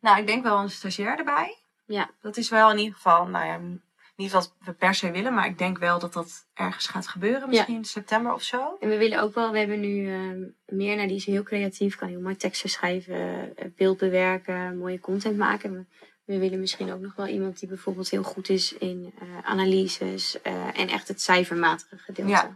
Nou, 0.00 0.18
ik 0.18 0.26
denk 0.26 0.42
wel 0.42 0.58
een 0.58 0.70
stagiair 0.70 1.18
erbij. 1.18 1.58
Ja. 1.86 2.10
Dat 2.20 2.36
is 2.36 2.48
wel 2.48 2.70
in 2.70 2.78
ieder 2.78 2.94
geval, 2.94 3.26
nou 3.26 3.46
ja, 3.46 3.78
niet 4.16 4.32
wat 4.32 4.54
we 4.60 4.72
per 4.72 4.94
se 4.94 5.10
willen, 5.10 5.34
maar 5.34 5.46
ik 5.46 5.58
denk 5.58 5.78
wel 5.78 5.98
dat 5.98 6.12
dat 6.12 6.46
ergens 6.54 6.86
gaat 6.86 7.08
gebeuren. 7.08 7.48
Misschien 7.48 7.74
in 7.74 7.84
september 7.84 8.32
of 8.32 8.42
zo. 8.42 8.76
En 8.80 8.88
we 8.88 8.96
willen 8.96 9.20
ook 9.20 9.34
wel, 9.34 9.50
we 9.52 9.58
hebben 9.58 9.80
nu 9.80 10.12
ehm 10.12 10.42
meer 10.66 10.96
naar 10.96 11.06
die 11.06 11.16
is 11.16 11.24
heel 11.24 11.42
creatief, 11.42 11.96
kan 11.96 12.08
heel 12.08 12.20
mooi 12.20 12.36
teksten 12.36 12.70
schrijven, 12.70 13.56
eh, 13.56 13.66
beeld 13.76 13.98
bewerken, 13.98 14.78
mooie 14.78 15.00
content 15.00 15.36
maken. 15.36 15.72
We, 15.72 15.84
we 16.24 16.38
willen 16.38 16.60
misschien 16.60 16.92
ook 16.92 17.00
nog 17.00 17.14
wel 17.14 17.26
iemand 17.26 17.58
die 17.58 17.68
bijvoorbeeld 17.68 18.10
heel 18.10 18.22
goed 18.22 18.48
is 18.48 18.72
in 18.72 19.14
eh, 19.18 19.28
analyses 19.42 20.40
eh, 20.42 20.78
en 20.78 20.88
echt 20.88 21.08
het 21.08 21.20
cijfermatige 21.20 21.98
gedeelte. 21.98 22.30
Ja. 22.30 22.54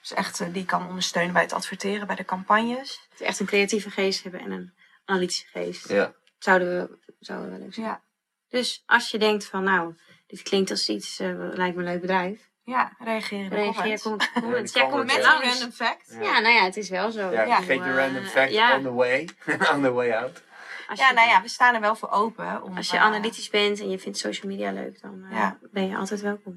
Dus 0.00 0.14
echt, 0.14 0.52
die 0.52 0.64
kan 0.64 0.88
ondersteunen 0.88 1.32
bij 1.32 1.42
het 1.42 1.52
adverteren, 1.52 2.06
bij 2.06 2.16
de 2.16 2.24
campagnes. 2.24 3.08
Dus 3.10 3.20
echt 3.20 3.40
een 3.40 3.46
creatieve 3.46 3.90
geest 3.90 4.22
hebben 4.22 4.40
en 4.40 4.50
een 4.50 4.72
analytische 5.04 5.46
geest. 5.46 5.88
Ja. 5.88 6.14
Zouden 6.40 6.68
we, 6.68 6.98
zouden 7.18 7.46
we 7.50 7.56
wel 7.56 7.64
leuk 7.64 7.74
zijn. 7.74 7.86
Ja, 7.86 8.00
Dus 8.48 8.82
als 8.86 9.10
je 9.10 9.18
denkt 9.18 9.44
van 9.46 9.64
nou, 9.64 9.94
dit 10.26 10.42
klinkt 10.42 10.70
als 10.70 10.88
iets, 10.88 11.18
eh, 11.18 11.28
lijkt 11.36 11.76
me 11.76 11.82
een 11.82 11.88
leuk 11.88 12.00
bedrijf. 12.00 12.48
ja 12.64 12.92
reageer 12.98 13.38
in 13.42 13.48
de 13.48 13.54
Reageer, 13.54 14.00
comments. 14.00 14.32
comments. 14.32 14.72
Ja, 14.78 14.88
comments, 14.88 15.14
Met 15.16 15.24
een 15.24 15.40
random 15.50 15.70
fact. 15.72 16.16
Ja, 16.20 16.38
nou 16.40 16.54
ja, 16.54 16.64
het 16.64 16.76
is 16.76 16.88
wel 16.88 17.10
zo. 17.10 17.30
Ja, 17.30 17.42
Ja. 17.42 17.56
geef 17.56 17.84
je 17.84 17.90
Eh, 17.90 17.94
random 17.96 18.24
fact 18.24 18.52
ja. 18.52 18.76
on 18.76 18.82
the 18.82 18.92
way. 18.92 19.28
on 19.74 19.82
the 19.82 19.92
way 19.92 20.10
out. 20.12 20.42
Als 20.88 20.98
Ja, 20.98 21.08
je- 21.08 21.14
nou 21.14 21.28
ja, 21.28 21.42
we 21.42 21.48
staan 21.48 21.74
er 21.74 21.80
wel 21.80 21.94
voor 21.96 22.10
open. 22.10 22.62
Om, 22.62 22.76
Als 22.76 22.90
je 22.90 22.96
eh, 22.96 23.02
analytisch 23.02 23.50
bent 23.50 23.80
en 23.80 23.90
je 23.90 23.98
vindt 23.98 24.18
social 24.18 24.50
media 24.52 24.72
leuk, 24.72 25.00
dan 25.00 25.24
eh, 25.24 25.36
Ja. 25.36 25.58
ben 25.72 25.88
je 25.88 25.96
altijd 25.96 26.20
welkom. 26.20 26.52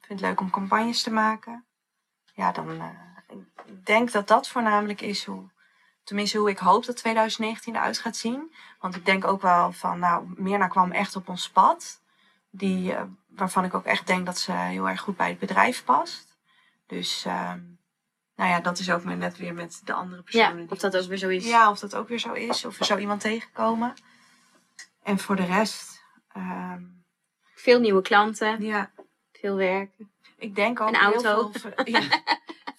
Ik 0.00 0.06
vind 0.06 0.20
het 0.20 0.28
leuk 0.28 0.40
om 0.40 0.50
campagnes 0.50 1.02
te 1.02 1.10
maken. 1.10 1.64
Ja, 2.34 2.52
dan 2.52 2.70
eh, 2.70 3.36
ik 3.66 3.86
denk 3.86 4.12
dat 4.12 4.28
dat 4.28 4.48
voornamelijk 4.48 5.00
is 5.00 5.24
hoe, 5.24 5.50
tenminste 6.04 6.38
hoe 6.38 6.50
ik 6.50 6.58
hoop 6.58 6.84
dat 6.84 6.96
2019 6.96 7.74
eruit 7.76 7.98
gaat 7.98 8.16
zien. 8.16 8.54
Want 8.80 8.96
ik 8.96 9.04
denk 9.06 9.24
ook 9.26 9.42
wel 9.42 9.72
van, 9.72 9.98
nou, 9.98 10.32
Mirna 10.36 10.66
kwam 10.66 10.90
echt 10.92 11.16
op 11.16 11.28
ons 11.28 11.50
pad. 11.50 12.00
Die, 12.50 12.92
eh, 12.94 13.02
waarvan 13.28 13.64
ik 13.64 13.74
ook 13.74 13.84
echt 13.84 14.06
denk 14.06 14.26
dat 14.26 14.38
ze 14.38 14.52
heel 14.52 14.88
erg 14.88 15.00
goed 15.00 15.16
bij 15.16 15.28
het 15.28 15.38
bedrijf 15.38 15.84
past. 15.84 16.38
Dus, 16.86 17.24
ehm, 17.24 17.60
nou 18.36 18.50
ja, 18.50 18.60
dat 18.60 18.78
is 18.78 18.90
ook 18.90 19.04
net 19.04 19.36
weer 19.36 19.54
met 19.54 19.80
de 19.84 19.92
andere 19.92 20.16
Ja, 20.16 20.22
personen. 20.22 20.56
die 20.66 20.70
of 20.70 20.78
dat 20.78 20.96
ook 20.96 21.08
weer 21.08 21.18
zo 21.18 21.28
is. 21.28 21.46
Ja, 21.46 21.70
of 21.70 21.78
dat 21.78 21.94
ook 21.94 22.08
weer 22.08 22.18
zo 22.18 22.32
is. 22.32 22.64
Of 22.64 22.78
we 22.78 22.84
zo 22.84 22.96
iemand 22.96 23.20
tegenkomen. 23.20 23.94
En 25.02 25.18
voor 25.18 25.36
de 25.36 25.44
rest, 25.44 26.02
ehm, 26.32 26.82
Veel 27.54 27.80
nieuwe 27.80 28.02
klanten, 28.02 28.62
ja, 28.62 28.90
veel 29.32 29.56
werken. 29.56 30.12
ik 30.38 30.54
denk 30.54 30.80
ook 30.80 30.88
Een 30.88 30.94
auto. 31.00 31.20
heel 31.20 31.52
veel, 31.52 31.60
ver- 31.60 31.90
ja, 31.90 32.00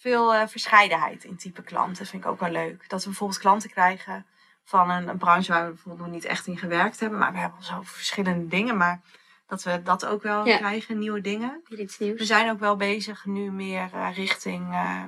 veel 0.06 0.34
eh, 0.34 0.48
verscheidenheid 0.48 1.24
in 1.24 1.36
type 1.38 1.62
klanten. 1.62 2.06
vind 2.06 2.24
ik 2.24 2.30
ook 2.30 2.40
wel 2.40 2.50
leuk. 2.50 2.90
Dat 2.90 3.04
we 3.04 3.10
bijvoorbeeld 3.10 3.40
klanten 3.40 3.70
krijgen 3.70 4.26
van 4.64 4.90
een, 4.90 5.08
een 5.08 5.18
branche 5.18 5.52
waar 5.52 5.64
we 5.66 5.70
bijvoorbeeld 5.74 6.06
nog 6.06 6.16
niet 6.16 6.26
echt 6.26 6.48
in 6.48 6.58
gewerkt 6.58 7.00
hebben. 7.00 7.20
Maar 7.20 7.32
we 7.32 7.38
hebben 7.38 7.58
al 7.60 7.64
zo 7.66 7.82
verschillende 7.84 8.48
dingen. 8.48 8.78
Maar 8.78 9.02
dat 9.48 9.64
we 9.64 9.82
dat 9.84 10.06
ook 10.06 10.24
wel 10.24 10.46
Ja. 10.48 10.58
krijgen, 10.58 11.00
nieuwe 11.00 11.22
dingen. 11.22 11.62
Weer 11.68 11.80
iets 11.80 12.00
nieuws. 12.00 12.20
We 12.20 12.26
zijn 12.26 12.50
ook 12.52 12.60
wel 12.60 12.76
bezig 12.76 13.26
nu 13.26 13.52
meer 13.52 13.90
eh, 13.94 14.08
richting. 14.16 14.72
eh, 14.74 15.04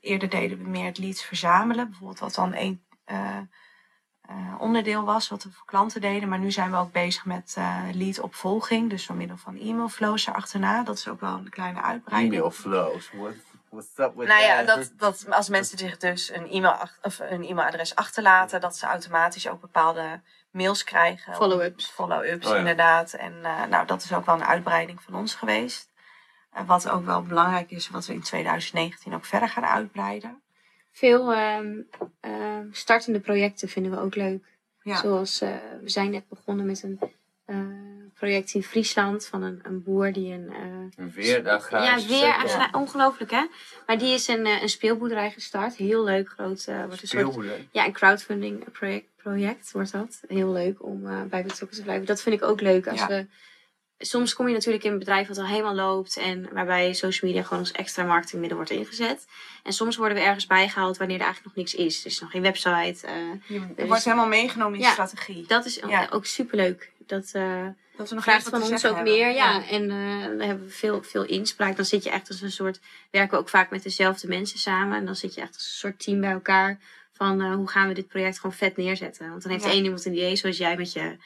eerder 0.00 0.28
deden 0.28 0.58
we 0.58 0.68
meer 0.68 0.84
het 0.84 0.98
leads 0.98 1.24
verzamelen. 1.24 1.88
Bijvoorbeeld 1.88 2.18
wat 2.18 2.34
dan 2.34 2.52
één 2.52 2.82
eh, 3.04 3.36
eh, 4.20 4.54
onderdeel 4.58 5.04
was, 5.04 5.28
wat 5.28 5.42
we 5.44 5.50
voor 5.52 5.66
klanten 5.66 6.00
deden. 6.00 6.28
Maar 6.28 6.38
nu 6.38 6.50
zijn 6.50 6.70
we 6.70 6.76
ook 6.76 6.92
bezig 6.92 7.24
met 7.24 7.54
eh 7.58 7.82
lead 7.92 8.20
opvolging. 8.20 8.90
Dus 8.90 9.06
door 9.06 9.16
middel 9.16 9.36
van 9.36 9.56
e-mailflows 9.58 10.26
erachterna. 10.26 10.82
Dat 10.82 10.96
is 10.98 11.08
ook 11.08 11.20
wel 11.20 11.34
een 11.34 11.48
kleine 11.50 11.82
uitbreiding. 11.82 12.34
Email 12.34 12.50
flows. 12.50 13.10
What, 13.12 13.34
what's 13.70 13.98
up 13.98 14.14
with 14.14 14.28
Nou 14.28 14.42
ja, 14.42 14.62
dat, 14.62 14.92
dat 14.96 15.26
als 15.30 15.48
mensen 15.48 15.78
zich 15.78 15.96
dus 15.96 16.32
een, 16.32 16.50
e-mail 16.50 16.72
ach- 16.72 16.98
of 17.02 17.18
een 17.18 17.44
e-mailadres 17.44 17.94
achterlaten, 17.94 18.60
dat 18.60 18.76
ze 18.76 18.86
automatisch 18.86 19.48
ook 19.48 19.60
bepaalde 19.60 20.20
mails 20.50 20.84
krijgen. 20.84 21.34
Follow-ups. 21.34 21.86
Follow-ups, 21.86 22.46
Oh 22.46 22.52
ja. 22.52 22.58
inderdaad. 22.58 23.12
En 23.12 23.44
eh, 23.44 23.64
nou, 23.64 23.86
dat 23.86 24.02
is 24.02 24.12
ook 24.12 24.26
wel 24.26 24.34
een 24.34 24.44
uitbreiding 24.44 25.02
van 25.02 25.14
ons 25.14 25.34
geweest. 25.34 25.90
Wat 26.66 26.88
ook 26.88 27.04
wel 27.04 27.22
belangrijk 27.22 27.70
is, 27.70 27.88
wat 27.88 28.06
we 28.06 28.12
in 28.12 28.22
2019 28.22 29.14
ook 29.14 29.24
verder 29.24 29.48
gaan 29.48 29.66
uitbreiden. 29.66 30.42
Veel 30.90 31.32
ehm, 31.32 31.80
ehm, 32.20 32.66
startende 32.70 33.20
projecten 33.20 33.68
vinden 33.68 33.92
we 33.92 34.00
ook 34.00 34.14
leuk. 34.14 34.44
Ja. 34.82 34.96
Zoals, 34.96 35.40
eh, 35.40 35.50
we 35.82 35.88
zijn 35.90 36.10
net 36.10 36.28
begonnen 36.28 36.66
met 36.66 36.82
een 36.82 37.00
eh, 37.44 37.56
project 38.18 38.54
in 38.54 38.62
Friesland 38.62 39.26
van 39.26 39.42
een, 39.42 39.60
een 39.62 39.82
boer 39.82 40.12
die 40.12 40.32
een... 40.32 40.48
eh, 40.96 41.04
Weer 41.14 41.44
de 41.44 41.60
ja, 41.70 41.98
weer 42.06 42.68
ongelooflijk 42.72 43.30
hè. 43.30 43.46
Maar 43.86 43.98
die 43.98 44.14
is 44.14 44.28
een, 44.28 44.46
eh, 44.46 44.62
een 44.62 44.68
speelboerderij 44.68 45.30
gestart. 45.30 45.76
Heel 45.76 46.04
leuk, 46.04 46.28
groot. 46.28 46.64
wordt 46.86 47.02
een 47.02 47.08
soort. 47.08 47.46
Ja, 47.72 47.84
een 47.86 47.92
crowdfunding 47.92 48.72
project, 48.72 49.06
project 49.16 49.72
wordt 49.72 49.92
dat. 49.92 50.20
Heel 50.28 50.52
leuk 50.52 50.84
om 50.84 51.06
eh, 51.06 51.22
bij 51.22 51.42
betrokken 51.42 51.76
te 51.78 51.82
blijven. 51.82 52.06
Dat 52.06 52.22
vind 52.22 52.34
ik 52.34 52.42
ook 52.42 52.60
leuk. 52.60 52.86
Als 52.88 53.00
Ja. 53.00 53.06
we, 53.06 53.26
soms 53.98 54.34
kom 54.34 54.48
je 54.48 54.54
natuurlijk 54.54 54.84
in 54.84 54.92
een 54.92 54.98
bedrijf 54.98 55.28
wat 55.28 55.38
al 55.38 55.46
helemaal 55.46 55.74
loopt. 55.74 56.16
En 56.16 56.48
waarbij 56.52 56.92
social 56.92 57.30
media 57.30 57.46
gewoon 57.46 57.62
als 57.62 57.72
extra 57.72 58.04
marketingmiddel 58.04 58.56
wordt 58.58 58.72
ingezet. 58.72 59.26
En 59.62 59.72
soms 59.72 59.96
worden 59.96 60.16
we 60.18 60.22
ergens 60.24 60.46
bijgehaald 60.46 60.96
wanneer 60.96 61.16
er 61.18 61.24
eigenlijk 61.24 61.56
nog 61.56 61.64
niks 61.64 61.86
is. 61.86 62.02
Dus 62.02 62.20
nog 62.20 62.30
geen 62.30 62.42
website. 62.42 63.06
eh, 63.06 63.14
Je 63.46 63.60
Dus- 63.76 63.86
wordt 63.86 64.04
helemaal 64.04 64.26
meegenomen 64.28 64.72
in 64.74 64.78
je 64.80 64.84
Ja. 64.86 64.92
strategie. 64.92 65.44
dat 65.46 65.64
is 65.64 65.80
Ja. 65.88 66.08
ook 66.10 66.26
superleuk. 66.26 66.90
Dat 67.06 67.30
eh, 67.32 67.66
Dat 67.98 68.08
we 68.08 68.14
nog 68.14 68.24
vraagt 68.24 68.48
van 68.48 68.62
ons 68.62 68.86
ook 68.86 68.94
hebben. 68.94 69.12
meer. 69.12 69.30
Ja. 69.30 69.68
En 69.68 69.90
eh, 69.90 70.22
dan 70.28 70.40
hebben 70.40 70.66
we 70.66 70.72
veel, 70.72 71.02
veel 71.02 71.24
inspraak. 71.24 71.76
Dan 71.76 71.84
zit 71.84 72.04
je 72.04 72.10
echt 72.10 72.28
als 72.28 72.40
een 72.40 72.50
soort... 72.50 72.80
Werken 73.10 73.30
we 73.30 73.36
ook 73.36 73.48
vaak 73.48 73.70
met 73.70 73.82
dezelfde 73.82 74.28
mensen 74.28 74.58
samen. 74.58 74.96
En 74.98 75.04
dan 75.06 75.16
zit 75.16 75.34
je 75.34 75.40
echt 75.40 75.54
als 75.54 75.64
een 75.64 75.78
soort 75.78 75.98
team 75.98 76.20
bij 76.20 76.30
elkaar. 76.30 76.78
Van 77.12 77.40
eh, 77.40 77.54
hoe 77.54 77.68
gaan 77.68 77.88
we 77.88 77.94
dit 77.94 78.08
project 78.08 78.36
gewoon 78.40 78.56
vet 78.56 78.76
neerzetten. 78.76 79.28
Want 79.28 79.42
dan 79.42 79.52
heeft 79.52 79.64
Ja. 79.64 79.70
één 79.70 79.84
iemand 79.84 80.04
een 80.04 80.12
idee. 80.12 80.36
Zoals 80.36 80.56
jij 80.56 80.76
met 80.76 80.92
je 80.92 81.16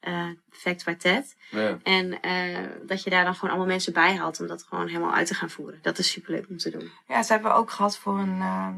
eh 0.00 0.28
Fact 0.50 0.84
by 0.84 0.94
Ted. 0.94 1.36
Ja. 1.50 1.78
En 1.82 2.20
eh, 2.20 2.58
dat 2.86 3.02
je 3.02 3.10
daar 3.10 3.24
dan 3.24 3.34
gewoon 3.34 3.50
allemaal 3.50 3.68
mensen 3.68 3.92
bij 3.92 4.16
haalt. 4.16 4.40
Om 4.40 4.46
dat 4.46 4.62
gewoon 4.62 4.86
helemaal 4.86 5.14
uit 5.14 5.26
te 5.26 5.34
gaan 5.34 5.50
voeren. 5.50 5.78
Dat 5.82 5.98
is 5.98 6.10
superleuk 6.10 6.46
om 6.48 6.56
te 6.56 6.70
doen. 6.70 6.90
Ja, 7.08 7.16
dat 7.16 7.28
hebben 7.28 7.50
we 7.50 7.56
ook 7.56 7.70
gehad 7.70 7.98
voor 7.98 8.18
een, 8.18 8.40
ehm, 8.40 8.74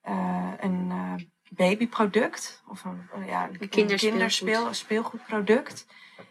eh, 0.00 0.52
een 0.60 0.86
eh, 0.90 1.14
babyproduct. 1.48 2.62
Of 2.68 2.84
een, 2.84 3.26
ja, 3.26 3.48
een 3.60 3.68
kinderspeel, 3.68 4.74
speelgoedproduct. 4.74 5.86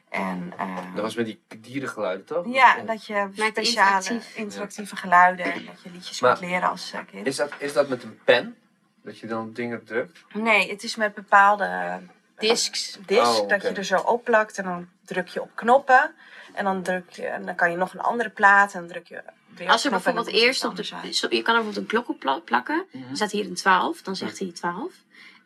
En, 0.09 0.53
eh, 0.57 0.77
Dat 0.95 1.03
was 1.03 1.15
met 1.15 1.25
die 1.25 1.39
dierengeluiden, 1.57 2.25
toch? 2.25 2.45
ja, 2.53 2.77
dat 2.85 3.05
je 3.05 3.13
Maakt 3.13 3.35
speciale 3.57 3.95
interactief. 3.97 4.35
interactieve 4.35 4.95
geluiden 4.95 5.45
en 5.53 5.65
dat 5.65 5.81
je 5.83 5.89
liedjes 5.91 6.19
Maar- 6.19 6.37
kunt 6.37 6.49
leren 6.51 6.69
als 6.69 6.91
eh, 6.91 6.99
kind. 7.11 7.27
Is 7.27 7.35
dat, 7.35 7.51
is 7.57 7.73
dat 7.73 7.89
met 7.89 8.03
een 8.03 8.19
pen? 8.23 8.55
Dat 9.03 9.19
je 9.19 9.27
dan 9.27 9.53
dingen 9.53 9.83
drukt? 9.85 10.19
Nee, 10.33 10.69
het 10.69 10.83
is 10.83 10.95
met 10.95 11.13
bepaalde 11.13 11.63
eh, 11.63 11.95
Discs. 12.37 12.97
disc 13.05 13.21
Oh, 13.41 13.47
dat 13.49 13.61
je 13.61 13.67
er 13.69 13.83
zo 13.83 13.97
opplakt 13.99 14.57
en 14.57 14.63
dan 14.63 14.87
druk 15.05 15.27
je 15.27 15.41
op 15.41 15.51
knoppen. 15.55 16.15
En 16.53 16.63
dan, 16.63 16.83
druk 16.83 17.09
je, 17.09 17.25
en 17.27 17.45
dan 17.45 17.55
kan 17.55 17.71
je 17.71 17.77
nog 17.77 17.93
een 17.93 17.99
andere 17.99 18.29
plaat 18.29 18.73
en 18.73 18.79
dan 18.79 18.87
druk 18.89 19.07
je 19.07 19.23
weer 19.55 19.69
Als 19.69 19.81
er 19.85 19.87
op 19.87 19.93
bijvoorbeeld 20.03 20.35
eerst 20.35 20.65
op 20.65 20.75
de... 20.75 20.83
zo- 20.83 20.95
Je 21.01 21.11
kan 21.11 21.29
er 21.29 21.43
bijvoorbeeld 21.43 21.77
een 21.77 21.85
klok 21.85 22.09
op 22.09 22.19
pla- 22.19 22.39
plakken. 22.39 22.85
Dan 22.91 23.15
staat 23.15 23.31
hier 23.31 23.45
een 23.45 23.55
12. 23.55 24.01
Dan 24.01 24.15
zegt 24.15 24.39
hij 24.39 24.51
12. 24.51 24.93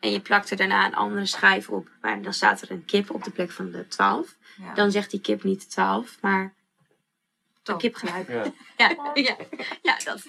En 0.00 0.10
je 0.10 0.20
plakt 0.20 0.50
er 0.50 0.56
daarna 0.56 0.86
een 0.86 0.94
andere 0.94 1.26
schijf 1.26 1.68
op. 1.68 1.88
Maar 2.00 2.22
dan 2.22 2.32
staat 2.32 2.60
er 2.62 2.70
een 2.70 2.84
kip 2.84 3.10
op 3.10 3.24
de 3.24 3.30
plek 3.30 3.50
van 3.50 3.70
de 3.70 3.88
12. 3.88 4.34
Ja. 4.56 4.74
Dan 4.74 4.90
zegt 4.90 5.10
die 5.10 5.20
kip 5.20 5.42
niet 5.42 5.70
12, 5.70 6.16
maar 6.20 6.54
een 7.62 7.76
kipgeluid. 7.76 8.26
Ja. 8.28 8.44
Ja, 8.76 9.10
ja, 9.14 9.36
ja, 9.82 9.96
dat. 10.04 10.22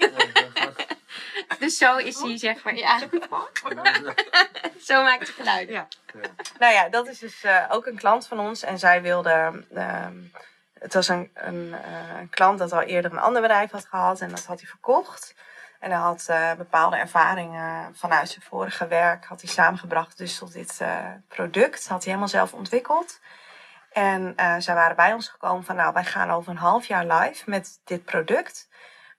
Dus 1.60 1.78
zo 1.78 1.98
is 1.98 2.22
hij, 2.22 2.38
zeg 2.38 2.64
maar. 2.64 2.76
Ja. 2.76 3.00
Zo 4.80 5.04
maakt 5.04 5.28
hij 5.28 5.36
geluiden. 5.36 5.74
Ja. 5.76 5.88
Nou 6.60 6.74
ja, 6.74 6.90
dat 6.90 7.08
is 7.08 7.20
dus 7.20 7.44
eh, 7.44 7.66
ook 7.70 7.86
een 7.86 7.98
klant 7.98 8.28
van 8.28 8.40
ons. 8.40 8.64
En 8.64 8.80
zij 8.80 9.02
wilde. 9.02 9.66
ehm, 9.74 10.18
het 10.84 10.94
was 10.94 11.08
een, 11.08 11.30
een, 11.34 11.74
eh, 11.84 12.20
een 12.20 12.30
klant 12.30 12.60
dat 12.60 12.72
al 12.72 12.82
eerder 12.82 13.12
een 13.12 13.20
ander 13.20 13.42
bedrijf 13.42 13.72
had 13.72 13.86
gehad. 13.86 14.22
En 14.22 14.30
dat 14.30 14.46
had 14.46 14.60
hij 14.60 14.70
verkocht. 14.70 15.36
En 15.80 15.92
hij 15.92 16.00
had 16.00 16.26
eh, 16.28 16.54
bepaalde 16.54 16.96
ervaringen 16.96 17.96
vanuit 17.96 18.30
zijn 18.30 18.42
vorige 18.42 18.88
werk. 18.88 19.26
Had 19.26 19.42
hij 19.42 19.50
samengebracht 19.50 20.18
dus 20.18 20.38
tot 20.38 20.54
dit 20.54 20.78
eh, 20.82 21.06
product. 21.28 21.88
Had 21.88 21.98
hij 22.04 22.06
helemaal 22.06 22.28
zelf 22.28 22.54
ontwikkeld. 22.54 23.20
En 23.94 24.34
eh, 24.36 24.56
zij 24.58 24.76
waren 24.76 24.96
bij 24.96 25.14
ons 25.14 25.28
gekomen 25.28 25.64
van 25.64 25.76
nou, 25.76 25.94
wij 25.94 26.04
gaan 26.04 26.32
over 26.32 26.52
een 26.52 26.58
half 26.58 26.86
jaar 26.86 27.06
live 27.06 27.50
met 27.50 27.82
dit 27.84 28.04
product. 28.04 28.70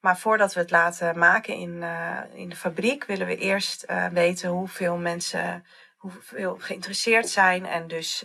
Maar 0.01 0.19
voordat 0.19 0.55
we 0.55 0.61
het 0.61 0.71
laten 0.71 1.19
maken 1.19 1.55
in, 1.55 1.83
eh, 1.83 2.19
in 2.33 2.49
de 2.49 2.57
fabriek, 2.57 3.05
willen 3.05 3.27
we 3.27 3.37
eerst 3.37 3.83
eh, 3.83 4.07
weten 4.07 4.49
hoeveel 4.51 4.97
mensen 4.97 5.67
hoeveel 5.97 6.57
geïnteresseerd 6.59 7.29
zijn. 7.29 7.67
En 7.67 7.87
dus 7.89 8.25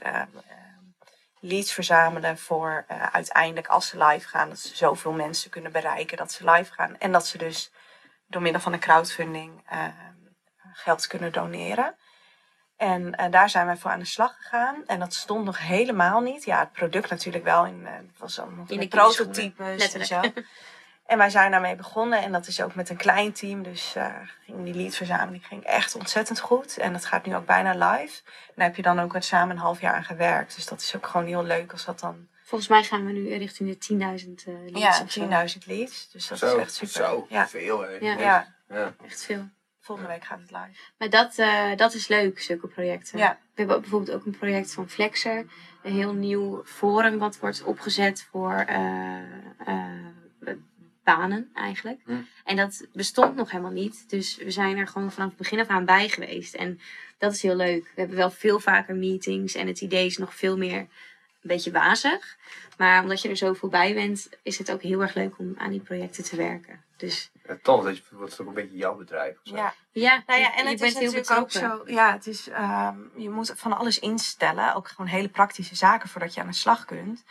leads 1.39 1.73
verzamelen 1.73 2.37
voor 2.37 2.85
uiteindelijk 3.11 3.67
als 3.67 3.87
ze 3.87 4.05
live 4.05 4.27
gaan, 4.27 4.49
dat 4.49 4.59
ze 4.59 4.75
zoveel 4.75 5.11
mensen 5.11 5.49
kunnen 5.49 5.71
bereiken 5.71 6.17
dat 6.17 6.31
ze 6.31 6.51
live 6.51 6.73
gaan. 6.73 6.97
En 6.97 7.11
dat 7.11 7.27
ze 7.27 7.37
dus 7.37 7.71
door 8.27 8.41
middel 8.41 8.61
van 8.61 8.73
een 8.73 8.79
crowdfunding 8.79 9.63
geld 10.73 11.07
kunnen 11.07 11.31
doneren. 11.31 11.95
En 12.79 13.15
eh, 13.15 13.31
daar 13.31 13.49
zijn 13.49 13.65
wij 13.65 13.77
voor 13.77 13.91
aan 13.91 13.99
de 13.99 14.05
slag 14.05 14.35
gegaan. 14.37 14.83
En 14.85 14.99
dat 14.99 15.13
stond 15.13 15.45
nog 15.45 15.57
helemaal 15.59 16.19
niet. 16.19 16.45
Ja, 16.45 16.59
het 16.59 16.71
product 16.71 17.09
natuurlijk 17.09 17.43
wel. 17.43 17.65
In, 17.65 17.85
eh, 17.85 17.93
het 17.93 18.17
was 18.17 18.39
allemaal 18.39 18.65
In 18.67 18.79
de 18.79 18.87
prototypes 18.87 19.93
en 19.93 20.05
zo. 20.05 20.21
En 21.05 21.17
wij 21.17 21.29
zijn 21.29 21.51
daarmee 21.51 21.75
begonnen 21.75 22.21
en 22.21 22.31
dat 22.31 22.47
is 22.47 22.61
ook 22.61 22.75
met 22.75 22.89
een 22.89 22.97
klein 22.97 23.31
team. 23.31 23.63
Dus 23.63 23.95
eh, 23.95 24.15
ging 24.45 24.63
die 24.63 24.73
leadverzameling 24.73 25.45
ging 25.45 25.63
echt 25.63 25.95
ontzettend 25.95 26.39
goed. 26.39 26.77
En 26.77 26.93
dat 26.93 27.05
gaat 27.05 27.25
nu 27.25 27.35
ook 27.35 27.45
bijna 27.45 27.71
live. 27.91 28.21
En 28.25 28.53
daar 28.55 28.65
heb 28.65 28.75
je 28.75 28.81
dan 28.81 28.99
ook 28.99 29.15
samen 29.19 29.55
een 29.55 29.61
half 29.61 29.81
jaar 29.81 29.93
aan 29.93 30.03
gewerkt. 30.03 30.55
Dus 30.55 30.65
dat 30.65 30.81
is 30.81 30.95
ook 30.95 31.07
gewoon 31.07 31.27
heel 31.27 31.43
leuk 31.43 31.71
als 31.71 31.85
dat 31.85 31.99
dan... 31.99 32.27
Volgens 32.43 32.69
mij 32.69 32.83
gaan 32.83 33.05
we 33.05 33.11
nu 33.11 33.37
richting 33.37 33.77
de 33.79 33.93
10.000 33.93 33.97
eh 33.99 34.53
leads 34.71 34.97
Ja, 34.97 35.03
of 35.03 35.11
zo. 35.11 35.59
10.000 35.59 35.65
leads. 35.65 36.09
Dus 36.11 36.27
dat 36.27 36.37
zo, 36.37 36.55
is 36.55 36.61
echt 36.61 36.73
super. 36.73 36.93
zo, 36.93 37.25
Ja. 37.29 37.47
veel 37.47 37.81
hè. 37.81 37.89
Ja. 37.89 38.17
ja, 38.17 38.55
Ja. 38.69 38.93
Echt 39.05 39.23
veel. 39.25 39.49
Volgende 39.89 40.13
week 40.13 40.25
gaat 40.25 40.39
het 40.39 40.51
live. 40.51 40.79
Maar 40.97 41.09
dat, 41.09 41.37
eh, 41.37 41.75
dat 41.75 41.93
is 41.93 42.07
leuk, 42.07 42.39
zulke 42.39 42.67
projecten. 42.67 43.19
Ja. 43.19 43.31
We 43.31 43.61
hebben 43.61 43.81
bijvoorbeeld 43.81 44.17
ook 44.17 44.25
een 44.25 44.37
project 44.37 44.73
van 44.73 44.89
Flexer. 44.89 45.45
Een 45.83 45.93
heel 45.93 46.13
nieuw 46.13 46.61
forum 46.65 47.17
wat 47.17 47.39
wordt 47.39 47.63
opgezet 47.63 48.27
voor 48.31 48.53
eh, 48.53 49.17
eh, 49.65 50.55
banen 51.03 51.49
eigenlijk. 51.53 51.99
Hm. 52.05 52.11
En 52.43 52.55
dat 52.55 52.87
bestond 52.93 53.35
nog 53.35 53.51
helemaal 53.51 53.71
niet. 53.71 54.09
Dus 54.09 54.37
we 54.37 54.51
zijn 54.51 54.77
er 54.77 54.87
gewoon 54.87 55.11
vanaf 55.11 55.29
het 55.29 55.37
begin 55.37 55.59
af 55.59 55.67
aan 55.67 55.85
bij 55.85 56.09
geweest. 56.09 56.53
En 56.53 56.79
dat 57.17 57.33
is 57.33 57.41
heel 57.41 57.55
leuk. 57.55 57.83
We 57.83 57.99
hebben 57.99 58.17
wel 58.17 58.31
veel 58.31 58.59
vaker 58.59 58.95
meetings. 58.95 59.55
En 59.55 59.67
het 59.67 59.81
idee 59.81 60.05
is 60.05 60.17
nog 60.17 60.35
veel 60.35 60.57
meer 60.57 60.79
een 60.79 60.87
beetje 61.41 61.71
wazig. 61.71 62.37
Maar 62.77 63.01
omdat 63.01 63.21
je 63.21 63.29
er 63.29 63.37
zoveel 63.37 63.69
bij 63.69 63.93
bent, 63.93 64.29
is 64.43 64.57
het 64.57 64.71
ook 64.71 64.81
heel 64.81 65.01
erg 65.01 65.13
leuk 65.13 65.39
om 65.39 65.53
aan 65.57 65.71
die 65.71 65.81
projecten 65.81 66.23
te 66.23 66.35
werken. 66.35 66.83
Dus 66.97 67.31
Ja, 67.49 67.57
tof, 67.61 67.83
dat 67.83 68.01
wordt 68.11 68.31
het 68.31 68.41
ook 68.41 68.47
een 68.47 68.53
beetje 68.53 68.77
jouw 68.77 68.95
bedrijf. 68.95 69.35
Of 69.35 69.41
zo. 69.43 69.55
Ja. 69.55 69.73
ja, 69.91 70.23
Nou 70.25 70.39
ja, 70.39 70.55
en 70.55 70.63
je 70.63 70.69
het 70.69 70.79
bent 70.79 70.91
is 70.91 70.99
heel 70.99 71.11
natuurlijk 71.11 71.39
ook 71.39 71.51
zo. 71.51 71.81
Ja, 71.85 72.11
het 72.11 72.27
is, 72.27 72.49
ehm, 72.49 72.97
je 73.15 73.29
moet 73.29 73.53
van 73.55 73.77
alles 73.77 73.99
instellen. 73.99 74.75
Ook 74.75 74.87
gewoon 74.87 75.07
hele 75.07 75.29
praktische 75.29 75.75
zaken 75.75 76.09
voordat 76.09 76.33
je 76.33 76.41
aan 76.41 76.47
de 76.47 76.53
slag 76.53 76.85
kunt. 76.85 77.23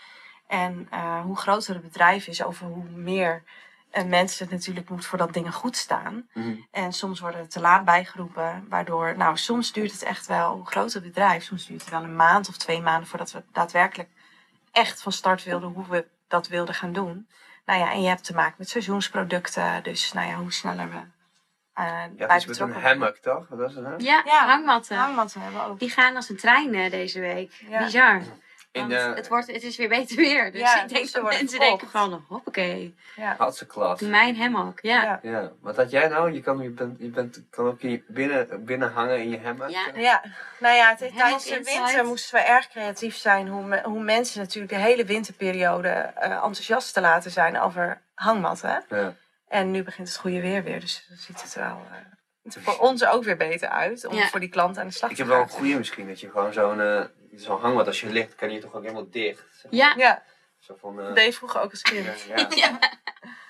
En 0.47 0.87
eh, 0.91 1.21
hoe 1.21 1.37
groter 1.37 1.75
het 1.75 1.83
bedrijf 1.83 2.27
is, 2.27 2.43
over 2.43 2.67
hoe 2.67 2.85
meer 2.85 3.43
eh, 3.91 4.05
mensen 4.05 4.45
het 4.45 4.55
natuurlijk 4.55 4.89
moet 4.89 5.07
voordat 5.07 5.33
dingen 5.33 5.53
goed 5.53 5.77
staan. 5.77 6.29
Mhm. 6.35 6.55
En 6.71 6.93
soms 6.93 7.21
worden 7.21 7.41
er 7.41 7.49
te 7.49 7.61
laat 7.61 7.85
bijgeroepen. 7.85 8.67
Waardoor, 8.69 9.17
nou, 9.17 9.37
soms 9.37 9.73
duurt 9.73 9.93
het 9.93 10.03
echt 10.03 10.27
wel, 10.27 10.55
hoe 10.55 10.67
groter 10.67 11.03
het 11.03 11.13
bedrijf, 11.13 11.45
soms 11.45 11.67
duurt 11.67 11.81
het 11.81 11.91
wel 11.91 12.03
een 12.03 12.17
maand 12.17 12.49
of 12.49 12.57
twee 12.57 12.81
maanden 12.81 13.09
voordat 13.09 13.33
we 13.33 13.43
daadwerkelijk 13.53 14.09
echt 14.73 15.03
van 15.03 15.13
start 15.13 15.45
wilden 15.45 15.73
hoe 15.73 15.89
we 15.89 16.07
dat 16.29 16.49
wilden 16.49 16.75
gaan 16.75 16.93
doen. 16.93 17.29
Nou 17.69 17.81
ja, 17.81 17.93
en 17.93 18.03
je 18.03 18.09
hebt 18.09 18.25
te 18.25 18.35
maken 18.35 18.55
met 18.59 18.69
seizoensproducten. 18.69 19.83
Dus 19.83 20.13
nou 20.13 20.29
ja, 20.29 20.35
hoe 20.35 20.53
sneller 20.53 20.89
we 20.91 20.97
uh, 21.83 22.03
Ja, 22.17 22.35
is 22.35 22.47
met 22.47 22.59
een 22.59 22.73
hammock 22.73 23.17
toch? 23.17 23.49
Wat 23.49 23.59
was 23.59 23.75
het 23.75 23.85
hè? 23.85 23.95
Ja, 23.97 24.23
Ja. 24.25 24.47
hangmatten. 24.47 24.97
Hangmatten 24.97 25.41
hebben 25.41 25.61
we 25.61 25.67
ook. 25.67 25.79
Die 25.79 25.91
gaan 25.91 26.17
als 26.17 26.29
een 26.29 26.37
trein 26.37 26.75
eh, 26.75 26.91
deze 26.91 27.21
week. 27.21 27.53
Ja. 27.69 27.85
Bizar. 27.85 28.23
In 28.73 28.81
Want 28.81 28.93
de 28.93 28.97
het, 29.15 29.29
wordt, 29.29 29.47
het 29.47 29.63
is 29.63 29.77
weer 29.77 29.89
beter 29.89 30.17
weer. 30.17 30.53
Dus 30.53 30.61
Ja, 30.61 30.83
ik 30.83 30.89
denk 30.89 31.03
dus 31.03 31.13
dat 31.13 31.23
mensen 31.23 31.59
denken 31.59 31.89
van, 31.91 32.25
hoppakee, 32.29 32.95
Ja. 33.17 33.35
Hatsaklas. 33.39 34.01
mijn 34.01 34.37
hammock. 34.37 34.79
Ja. 34.81 35.03
Ja. 35.03 35.19
Ja, 35.31 35.53
wat 35.61 35.77
had 35.77 35.91
jij 35.91 36.09
nou? 36.09 36.33
Je 36.33 36.41
kan, 36.41 36.59
je 36.59 36.71
bent, 36.71 36.99
je 37.01 37.09
bent, 37.09 37.43
kan 37.51 37.67
ook 37.67 37.81
je- 37.81 38.03
binnen, 38.09 38.65
binnen 38.65 38.93
hangen 38.93 39.19
in 39.19 39.31
je 39.31 39.41
hammock. 39.41 39.69
Ja. 39.69 39.87
Ja, 39.95 40.23
nou 40.61 40.75
ja, 40.77 40.95
tijdens 40.95 41.45
de 41.45 41.57
inside. 41.59 41.81
winter 41.81 42.05
moesten 42.05 42.35
we 42.39 42.45
erg 42.45 42.69
creatief 42.69 43.17
zijn 43.17 43.49
hoe, 43.49 43.63
me- 43.65 43.83
hoe 43.85 44.03
mensen 44.03 44.41
natuurlijk 44.41 44.73
de 44.73 44.79
hele 44.79 45.05
winterperiode 45.05 45.89
eh, 45.89 46.31
enthousiast 46.31 46.95
te 46.95 47.01
laten 47.01 47.31
zijn 47.31 47.61
over 47.61 48.01
hangmatten. 48.15 48.85
Ja. 48.89 49.15
En 49.49 49.71
nu 49.71 49.83
begint 49.83 50.09
het 50.09 50.17
goede 50.17 50.41
weer 50.41 50.63
weer, 50.63 50.81
dus 50.81 51.07
dan 51.09 51.17
ziet 51.17 51.43
het 51.43 51.55
er 51.55 51.61
wel 51.63 51.83
eh, 51.91 51.97
het 52.43 52.59
voor 52.61 52.79
ons 52.79 53.07
ook 53.07 53.25
weer 53.25 53.37
beter 53.37 53.69
uit 53.69 54.07
om 54.07 54.15
Ja. 54.17 54.27
voor 54.29 54.41
die 54.41 54.49
klant 54.49 54.79
aan 54.79 54.87
de 54.87 54.93
slag 54.93 55.11
Ik 55.11 55.17
te 55.17 55.23
heb 55.23 55.31
wel 55.31 55.41
een 55.41 55.49
gaan. 55.49 55.59
goede 55.59 55.77
misschien, 55.79 56.09
dat 56.09 56.21
je 56.21 56.31
gewoon 56.31 56.53
zo'n 56.53 56.81
eh 56.81 57.01
zo'n 57.41 57.61
hangmat 57.61 57.87
als 57.87 58.01
je 58.01 58.09
ligt, 58.11 58.35
kan 58.35 58.51
je 58.51 58.59
toch 58.61 58.75
ook 58.75 58.83
helemaal 58.83 59.11
dicht. 59.11 59.45
Zeg 59.53 59.71
maar. 59.71 59.81
Ja. 59.81 59.95
Ja, 59.97 60.23
Zo 60.59 60.77
van, 60.81 60.99
eh, 61.01 61.07
dat 61.07 61.15
deed 61.15 61.25
je 61.25 61.33
vroeger 61.33 61.61
ook 61.61 61.71
als 61.71 61.83
kind. 61.83 62.21
ja, 62.23 62.37
ja. 62.37 62.47
Ja. 62.71 62.79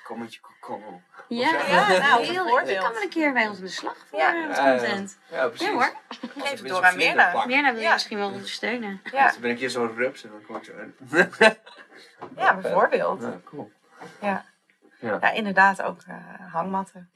Kom 0.05 0.19
met 0.19 0.35
je 0.35 0.40
kokon. 0.40 1.02
Ja, 1.28 1.51
Ja, 1.51 1.66
ja, 1.66 1.98
nou, 1.98 2.24
heel, 2.24 2.59
je 2.69 2.78
kan 2.78 2.93
wel 2.93 3.02
een 3.02 3.09
keer 3.09 3.32
bij 3.32 3.48
ons 3.48 3.59
aan 3.59 3.65
de 3.65 3.70
slag 3.70 3.97
voor 4.10 4.19
Ja. 4.19 4.35
eh, 4.43 4.47
wat 4.48 4.56
Ja, 4.56 4.73
ja. 4.73 4.78
content. 4.78 5.19
Ja, 5.31 5.48
precies. 5.48 5.66
Ja 5.66 5.73
hoor. 5.73 5.93
Het 6.43 6.62
Met 6.62 6.69
door 6.69 6.85
aan 6.85 6.97
Mirna. 6.97 7.47
Mirna 7.47 7.69
wil 7.70 7.81
je 7.81 7.86
Ja. 7.86 7.93
misschien 7.93 8.19
wel 8.19 8.31
ondersteunen. 8.31 9.01
Ja, 9.12 9.23
Dus 9.24 9.32
dan 9.32 9.40
ben 9.43 9.51
ik 9.51 9.59
hier 9.59 9.70
zo'n 9.70 9.94
rups 9.97 10.24
en 10.24 10.31
dan 10.31 10.43
kom 10.47 10.56
ik 10.56 10.65
zo 10.65 10.73
in. 10.73 10.94
ja 12.36 12.56
bijvoorbeeld. 12.56 13.20
Ja, 13.23 13.40
cool. 13.44 13.73
Ja. 14.20 14.44
Ja. 15.01 15.19
Ja, 15.20 15.31
inderdaad 15.31 15.82
ook 15.82 16.01
eh, 16.06 16.16
hangmatten. 16.52 17.10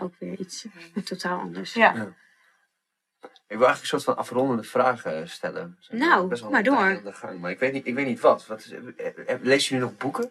Ook 0.00 0.14
weer 0.18 0.38
iets 0.38 0.66
eh, 0.94 1.02
totaal 1.02 1.38
anders. 1.40 1.74
Ja. 1.74 1.94
Ik 3.48 3.56
wil 3.56 3.66
eigenlijk 3.66 3.80
een 3.80 3.86
soort 4.00 4.04
van 4.04 4.16
afrondende 4.16 4.62
vragen 4.62 5.28
stellen. 5.28 5.78
Nou, 5.90 6.28
Best 6.28 6.42
wel 6.42 6.50
maar 6.50 6.62
door. 6.62 6.76
aan 6.76 7.00
de 7.04 7.12
gang, 7.12 7.40
maar 7.40 7.50
ik 7.50 7.58
weet 7.58 7.72
niet, 7.72 7.86
ik 7.86 7.94
weet 7.94 8.06
niet 8.06 8.20
wat. 8.20 8.46
wat 8.46 8.58
is, 8.58 8.70
eh, 8.70 9.06
eh, 9.26 9.40
lees 9.42 9.68
je 9.68 9.74
nu 9.74 9.80
nog 9.80 9.96
boeken? 9.96 10.30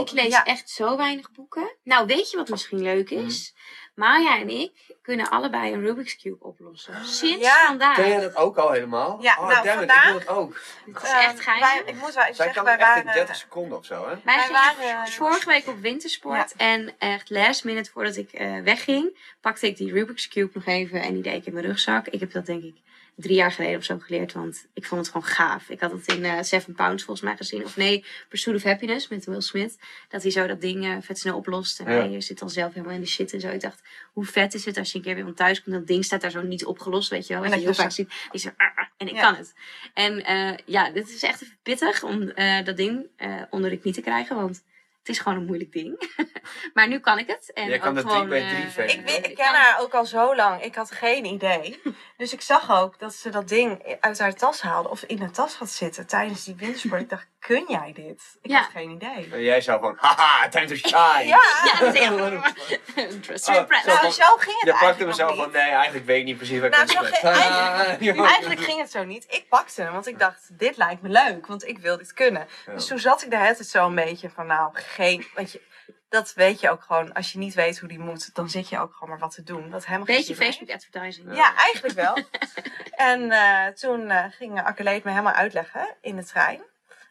Ik 0.00 0.10
lees 0.10 0.32
Ja. 0.32 0.44
echt 0.44 0.70
zo 0.70 0.96
weinig 0.96 1.30
boeken. 1.32 1.76
Nou, 1.82 2.06
weet 2.06 2.30
je 2.30 2.36
wat 2.36 2.48
misschien 2.48 2.82
leuk 2.82 3.10
is? 3.10 3.54
Maya 3.94 4.38
en 4.38 4.48
ik 4.48 4.72
kunnen 5.02 5.28
allebei 5.30 5.72
een 5.72 5.80
Rubik's 5.80 6.16
Cube 6.16 6.44
oplossen. 6.44 7.04
Sinds 7.04 7.44
Ja. 7.44 7.66
vandaag. 7.66 7.96
Ken 7.96 8.08
jij 8.08 8.20
dat 8.20 8.36
ook 8.36 8.56
al 8.56 8.70
helemaal? 8.70 9.18
Ja, 9.22 9.36
oh, 9.38 9.48
nou, 9.48 9.54
damn 9.54 9.66
it, 9.68 9.74
vandaag- 9.76 10.04
ik 10.04 10.10
wil 10.10 10.18
het 10.18 10.28
ook. 10.28 10.60
Het 10.86 11.02
is 11.02 11.10
echt 11.10 11.24
Ehm, 11.26 11.36
geheim. 11.36 11.60
wij- 11.60 11.82
ik 11.94 12.00
moet 12.00 12.14
wel 12.14 12.22
even 12.22 12.34
Zij 12.34 12.34
zeggen, 12.34 12.54
kan 12.54 12.64
wij 12.64 12.72
echt 12.78 12.96
in 12.98 13.04
waren... 13.04 13.12
30 13.18 13.36
seconden 13.36 13.78
of 13.78 13.84
zo, 13.84 14.08
hè? 14.08 14.14
Wij 14.24 14.48
waren- 14.50 15.08
vorige 15.08 15.48
week 15.48 15.66
op 15.68 15.80
wintersport. 15.80 16.54
En 16.56 16.94
echt 16.98 17.30
last 17.30 17.64
minute 17.64 17.90
voordat 17.90 18.16
ik 18.16 18.32
eh, 18.32 18.60
wegging, 18.60 19.34
pakte 19.40 19.66
ik 19.66 19.76
die 19.76 19.92
Rubik's 19.92 20.28
Cube 20.28 20.50
nog 20.54 20.66
even. 20.66 21.00
En 21.02 21.12
die 21.14 21.22
deed 21.22 21.34
ik 21.34 21.46
in 21.46 21.52
mijn 21.52 21.66
rugzak. 21.66 22.06
Ik 22.06 22.20
heb 22.20 22.32
dat 22.32 22.46
denk 22.46 22.62
ik 22.62 22.76
drie 23.20 23.34
jaar 23.34 23.52
geleden 23.52 23.76
of 23.78 23.84
zo 23.84 23.98
geleerd. 23.98 24.32
Want 24.32 24.66
ik 24.74 24.84
vond 24.86 25.00
het 25.00 25.10
gewoon 25.10 25.26
gaaf. 25.26 25.68
Ik 25.68 25.80
had 25.80 25.90
het 25.92 26.06
in 26.12 26.24
eh 26.24 26.42
Seven 26.42 26.74
Pounds 26.74 27.04
volgens 27.04 27.26
mij 27.26 27.36
gezien. 27.36 27.64
Of 27.64 27.76
nee, 27.76 28.04
Pursuit 28.28 28.56
of 28.56 28.62
Happiness 28.62 29.08
met 29.08 29.24
Will 29.24 29.40
Smith. 29.40 29.78
Dat 30.08 30.22
hij 30.22 30.30
zo 30.30 30.46
dat 30.46 30.60
ding 30.60 30.84
eh, 30.84 30.96
vet 31.00 31.18
snel 31.18 31.36
oplost. 31.36 31.80
En 31.80 31.92
Ja. 31.92 32.08
hij 32.08 32.20
zit 32.20 32.38
dan 32.38 32.50
zelf 32.50 32.72
helemaal 32.74 32.94
in 32.94 33.00
de 33.00 33.06
shit 33.06 33.32
en 33.32 33.40
zo. 33.40 33.48
Ik 33.48 33.60
dacht, 33.60 33.82
hoe 34.12 34.24
vet 34.24 34.54
is 34.54 34.64
het 34.64 34.78
als 34.78 34.90
je 34.92 34.98
een 34.98 35.04
keer 35.04 35.14
weer 35.14 35.24
van 35.24 35.34
thuis 35.34 35.62
komt. 35.62 35.74
Dat 35.76 35.86
ding 35.86 36.04
staat 36.04 36.20
daar 36.20 36.30
zo 36.30 36.42
niet 36.42 36.64
opgelost, 36.64 37.10
weet 37.10 37.26
je 37.26 37.34
wel. 37.34 37.44
En 37.44 37.50
Wat 37.50 37.58
je 37.60 37.66
dat 37.66 37.76
heel 37.76 37.84
je 37.84 37.90
vaak 37.90 38.06
ziet. 38.08 38.30
Die 38.30 38.40
zo, 38.40 38.48
ah, 38.56 38.78
ah, 38.78 38.86
en 38.96 39.08
ik 39.08 39.14
Ja. 39.14 39.20
kan 39.20 39.34
het. 39.34 39.54
En 39.94 40.24
eh, 40.24 40.56
ja, 40.64 40.90
dit 40.90 41.08
is 41.08 41.22
echt 41.22 41.42
even 41.42 41.58
pittig 41.62 42.02
om 42.02 42.22
eh, 42.30 42.64
dat 42.64 42.76
ding 42.76 43.06
eh, 43.16 43.42
onder 43.50 43.70
de 43.70 43.78
knie 43.78 43.92
te 43.94 44.00
krijgen. 44.00 44.36
Want 44.36 44.62
het 45.08 45.16
is 45.16 45.22
gewoon 45.22 45.38
een 45.38 45.44
moeilijk 45.46 45.72
ding. 45.72 46.10
maar 46.74 46.88
nu 46.88 46.98
kan 47.00 47.18
ik 47.18 47.26
het. 47.26 47.52
En 47.52 47.68
Jij 47.68 47.78
kan 47.78 47.88
ook 47.88 47.94
de 47.94 48.00
gewoon, 48.10 48.28
3 48.28 48.28
bij 48.28 48.70
3 48.86 49.02
eh. 49.02 49.14
Ik, 49.16 49.34
ken 49.34 49.46
haar 49.46 49.80
ook 49.80 49.94
al 49.94 50.06
zo 50.06 50.36
lang. 50.36 50.62
Ik 50.62 50.74
had 50.74 50.90
geen 50.90 51.24
idee. 51.24 51.80
Dus 52.16 52.32
ik 52.32 52.40
zag 52.40 52.70
ook 52.70 52.98
dat 52.98 53.14
ze 53.14 53.30
dat 53.30 53.48
ding 53.48 53.96
uit 54.00 54.18
haar 54.18 54.34
tas 54.34 54.60
haalde. 54.62 54.88
Of 54.88 55.02
in 55.02 55.20
haar 55.20 55.30
tas 55.30 55.54
had 55.54 55.70
zitten 55.70 56.06
tijdens 56.06 56.44
die 56.44 56.54
wintersport. 56.54 57.00
Ik 57.00 57.08
dacht, 57.08 57.26
kun 57.38 57.64
jij 57.68 57.92
dit? 57.94 58.22
Ik 58.42 58.50
Ja. 58.50 58.58
had 58.60 58.70
geen 58.70 58.90
idee. 58.90 59.28
En 59.32 59.42
jij 59.42 59.60
zou 59.60 59.80
van, 59.80 59.96
haha, 60.00 60.48
time 60.48 60.66
to 60.66 60.74
shine. 60.74 61.24
Ja, 61.24 61.40
Ja, 61.64 61.78
dat 61.80 61.94
is 61.94 62.00
echt. 62.00 62.10
Oh, 62.18 63.34
zo 63.36 63.52
nou 63.52 63.66
van- 64.00 64.12
zo 64.12 64.24
ging 64.36 64.60
het 64.60 64.64
Je 64.72 64.76
pakte 64.80 65.04
mezelf 65.06 65.30
nog 65.34 65.42
van, 65.42 65.52
nee, 65.52 65.70
eigenlijk 65.70 66.06
weet 66.06 66.18
ik 66.18 66.24
niet 66.24 66.36
precies 66.36 66.56
wat 66.60 66.64
ik 66.66 66.70
Nou, 66.70 66.82
aan 66.82 66.88
zo 66.88 66.98
het 66.98 67.08
ging- 67.08 67.22
ben. 67.22 67.32
eigenlijk- 67.32 68.18
Ah, 68.18 68.26
Eigenlijk 68.30 68.60
ging 68.60 68.80
het 68.80 68.90
zo 68.90 69.04
niet. 69.04 69.24
Ik 69.28 69.48
pakte 69.48 69.82
hem, 69.82 69.92
want 69.92 70.06
ik 70.06 70.18
dacht, 70.18 70.58
dit 70.58 70.76
lijkt 70.76 71.02
me 71.02 71.08
leuk. 71.08 71.46
Want 71.46 71.66
ik 71.68 71.78
wil 71.78 71.96
dit 71.96 72.12
kunnen. 72.12 72.46
Ja. 72.66 72.72
Dus 72.72 72.86
toen 72.86 72.98
zat 72.98 73.22
ik 73.22 73.30
daar 73.30 73.46
het 73.46 73.66
zo 73.68 73.86
een 73.86 73.94
beetje 73.94 74.30
van, 74.30 74.46
nou, 74.46 74.70
geen... 75.04 75.26
Want 75.34 75.52
je, 75.52 75.60
dat 76.08 76.32
weet 76.34 76.60
je 76.60 76.70
ook 76.70 76.82
gewoon. 76.82 77.12
Als 77.12 77.32
je 77.32 77.38
niet 77.38 77.54
weet 77.54 77.78
hoe 77.78 77.88
die 77.88 77.98
moet, 77.98 78.34
dan 78.34 78.50
zit 78.50 78.68
je 78.68 78.78
ook 78.78 78.92
gewoon 78.92 79.08
maar 79.08 79.18
wat 79.18 79.34
te 79.34 79.42
doen. 79.42 79.70
Dat 79.70 79.86
helemaal 79.86 80.06
geen 80.06 80.16
Beetje 80.16 80.34
zin 80.34 80.44
heeft. 80.44 80.56
Facebook 80.56 80.76
advertising. 80.76 81.36
Ja, 81.36 81.54
eigenlijk 81.54 81.94
wel. 81.94 82.18
en 83.12 83.30
eh, 83.30 83.66
toen 83.66 84.10
eh, 84.10 84.24
ging 84.30 84.62
Akeleet 84.62 85.04
me 85.04 85.10
helemaal 85.10 85.32
uitleggen 85.32 85.96
in 86.00 86.16
de 86.16 86.24
trein. 86.24 86.62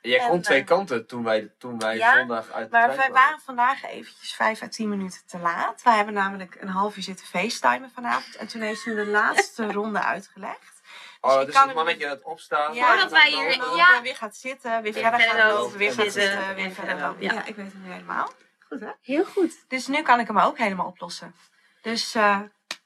Jij 0.01 0.19
kon 0.19 0.35
En, 0.35 0.41
twee 0.41 0.59
eh, 0.59 0.65
kanten 0.65 1.07
toen 1.07 1.23
wij, 1.23 1.51
toen 1.57 1.80
wij 1.80 1.97
ja, 1.97 2.18
zondag 2.18 2.51
uit 2.51 2.72
de 2.72 2.77
Maar 2.77 2.95
wij 2.95 3.09
waren 3.11 3.39
vandaag 3.39 3.84
eventjes 3.84 4.34
vijf 4.34 4.61
à 4.61 4.68
tien 4.68 4.89
minuten 4.89 5.22
te 5.26 5.39
laat. 5.39 5.84
Wij 5.84 5.95
hebben 5.95 6.14
namelijk 6.14 6.57
een 6.59 6.68
half 6.68 6.97
uur 6.97 7.03
zitten 7.03 7.26
facetimen 7.26 7.91
vanavond. 7.93 8.35
En 8.35 8.47
toen 8.47 8.61
heeft 8.61 8.81
ze 8.81 8.89
me 8.89 8.95
de 8.95 9.11
laatste 9.11 9.72
ronde 9.80 10.03
uitgelegd. 10.03 10.77
Oh, 11.28 11.45
dus 11.45 11.54
kan 11.54 11.68
het 11.68 11.76
mannetje 11.76 12.08
dat 12.08 12.22
opstaat. 12.22 12.76
Ja, 12.76 12.88
Voordat 12.88 13.12
wij 13.12 13.30
hier- 13.30 13.76
ja. 13.76 14.02
weer 14.02 14.16
gaat 14.16 14.36
zitten, 14.36 14.82
weer 14.82 14.94
verder 14.94 15.20
gaat 15.20 15.38
lopen, 15.38 15.62
lopen, 15.62 15.78
weer 15.78 15.91
gaat 15.94 16.04
zitten, 16.04 16.22
zitten, 16.22 16.44
en 16.44 16.56
weer 16.56 16.72
verder 16.72 16.99
lopen. 16.99 17.22
Ja, 17.24 17.45
ik 17.45 17.56
weet 17.56 17.66
het 17.66 17.84
nu 17.84 17.91
helemaal. 17.91 18.32
Goed 18.68 18.80
hè? 18.80 18.90
Heel 19.02 19.26
goed. 19.26 19.54
Dus 19.68 19.88
nu 19.88 20.02
kan 20.02 20.20
ik 20.20 20.28
hem 20.28 20.40
ook 20.40 20.58
helemaal 20.58 20.86
oplossen. 20.88 21.36
Dus 21.82 22.16
eh, 22.16 22.40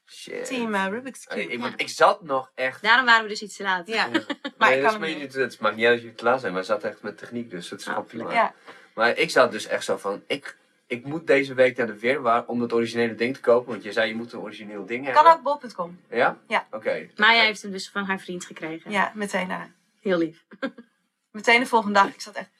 Shit. 0.06 0.44
team 0.46 0.74
eh, 0.74 0.86
Rubik's 0.88 1.26
Cube. 1.26 1.72
Ik, 1.76 1.88
zat 1.88 2.22
nog 2.22 2.50
echt... 2.54 2.82
Daarom 2.82 3.04
waren 3.04 3.22
we 3.22 3.28
dus 3.28 3.42
iets 3.42 3.56
te 3.56 3.62
laat. 3.62 3.86
Ja, 3.86 4.06
Maar 4.06 4.24
maar 4.58 4.68
nee, 4.68 4.76
ik 4.76 4.82
dat 4.82 4.92
kan 4.92 5.02
hem 5.02 5.18
niet, 5.18 5.34
het 5.34 5.60
maakt 5.60 5.76
niet 5.76 5.84
uit 5.84 5.94
dat 5.94 6.02
jullie 6.02 6.16
klaar 6.16 6.38
zijn. 6.38 6.52
Wij 6.54 6.62
zaten 6.62 6.90
echt 6.90 7.02
met 7.02 7.18
techniek, 7.18 7.50
dus 7.50 7.68
dat 7.68 7.78
is 7.78 7.84
gewoon 7.84 8.04
prima. 8.04 8.32
Ja, 8.32 8.54
Maar 8.94 9.16
ik 9.16 9.30
zat 9.30 9.52
dus 9.52 9.66
echt 9.66 9.84
zo 9.84 9.96
van, 9.96 10.24
ik, 10.26 10.56
ik 10.92 11.04
moet 11.04 11.26
deze 11.26 11.54
week 11.54 11.76
naar 11.76 11.86
de 11.86 11.98
Weerwaar 11.98 12.46
om 12.46 12.58
dat 12.58 12.72
originele 12.72 13.14
ding 13.14 13.34
te 13.34 13.40
kopen. 13.40 13.70
Want 13.70 13.82
je 13.82 13.92
zei, 13.92 14.08
je 14.08 14.14
moet 14.14 14.32
een 14.32 14.40
origineel 14.40 14.86
ding 14.86 15.04
kan 15.04 15.14
hebben. 15.26 15.32
ook 15.32 15.60
bol.com. 15.60 16.00
Ja? 16.10 16.38
Ja. 16.48 16.66
Oké. 16.70 17.08
Maar 17.16 17.34
jij 17.34 17.44
heeft 17.44 17.62
hem 17.62 17.70
dus 17.70 17.90
van 17.90 18.04
haar 18.04 18.20
vriend 18.20 18.44
gekregen. 18.44 18.90
Ja, 18.90 19.12
meteen 19.14 19.48
na. 19.48 19.70
Heel 20.00 20.18
lief. 20.18 20.44
Meteen 21.30 21.60
de 21.60 21.66
volgende 21.66 21.94
dag. 21.94 22.14
Ik 22.14 22.20
zat 22.20 22.34
echt. 22.34 22.50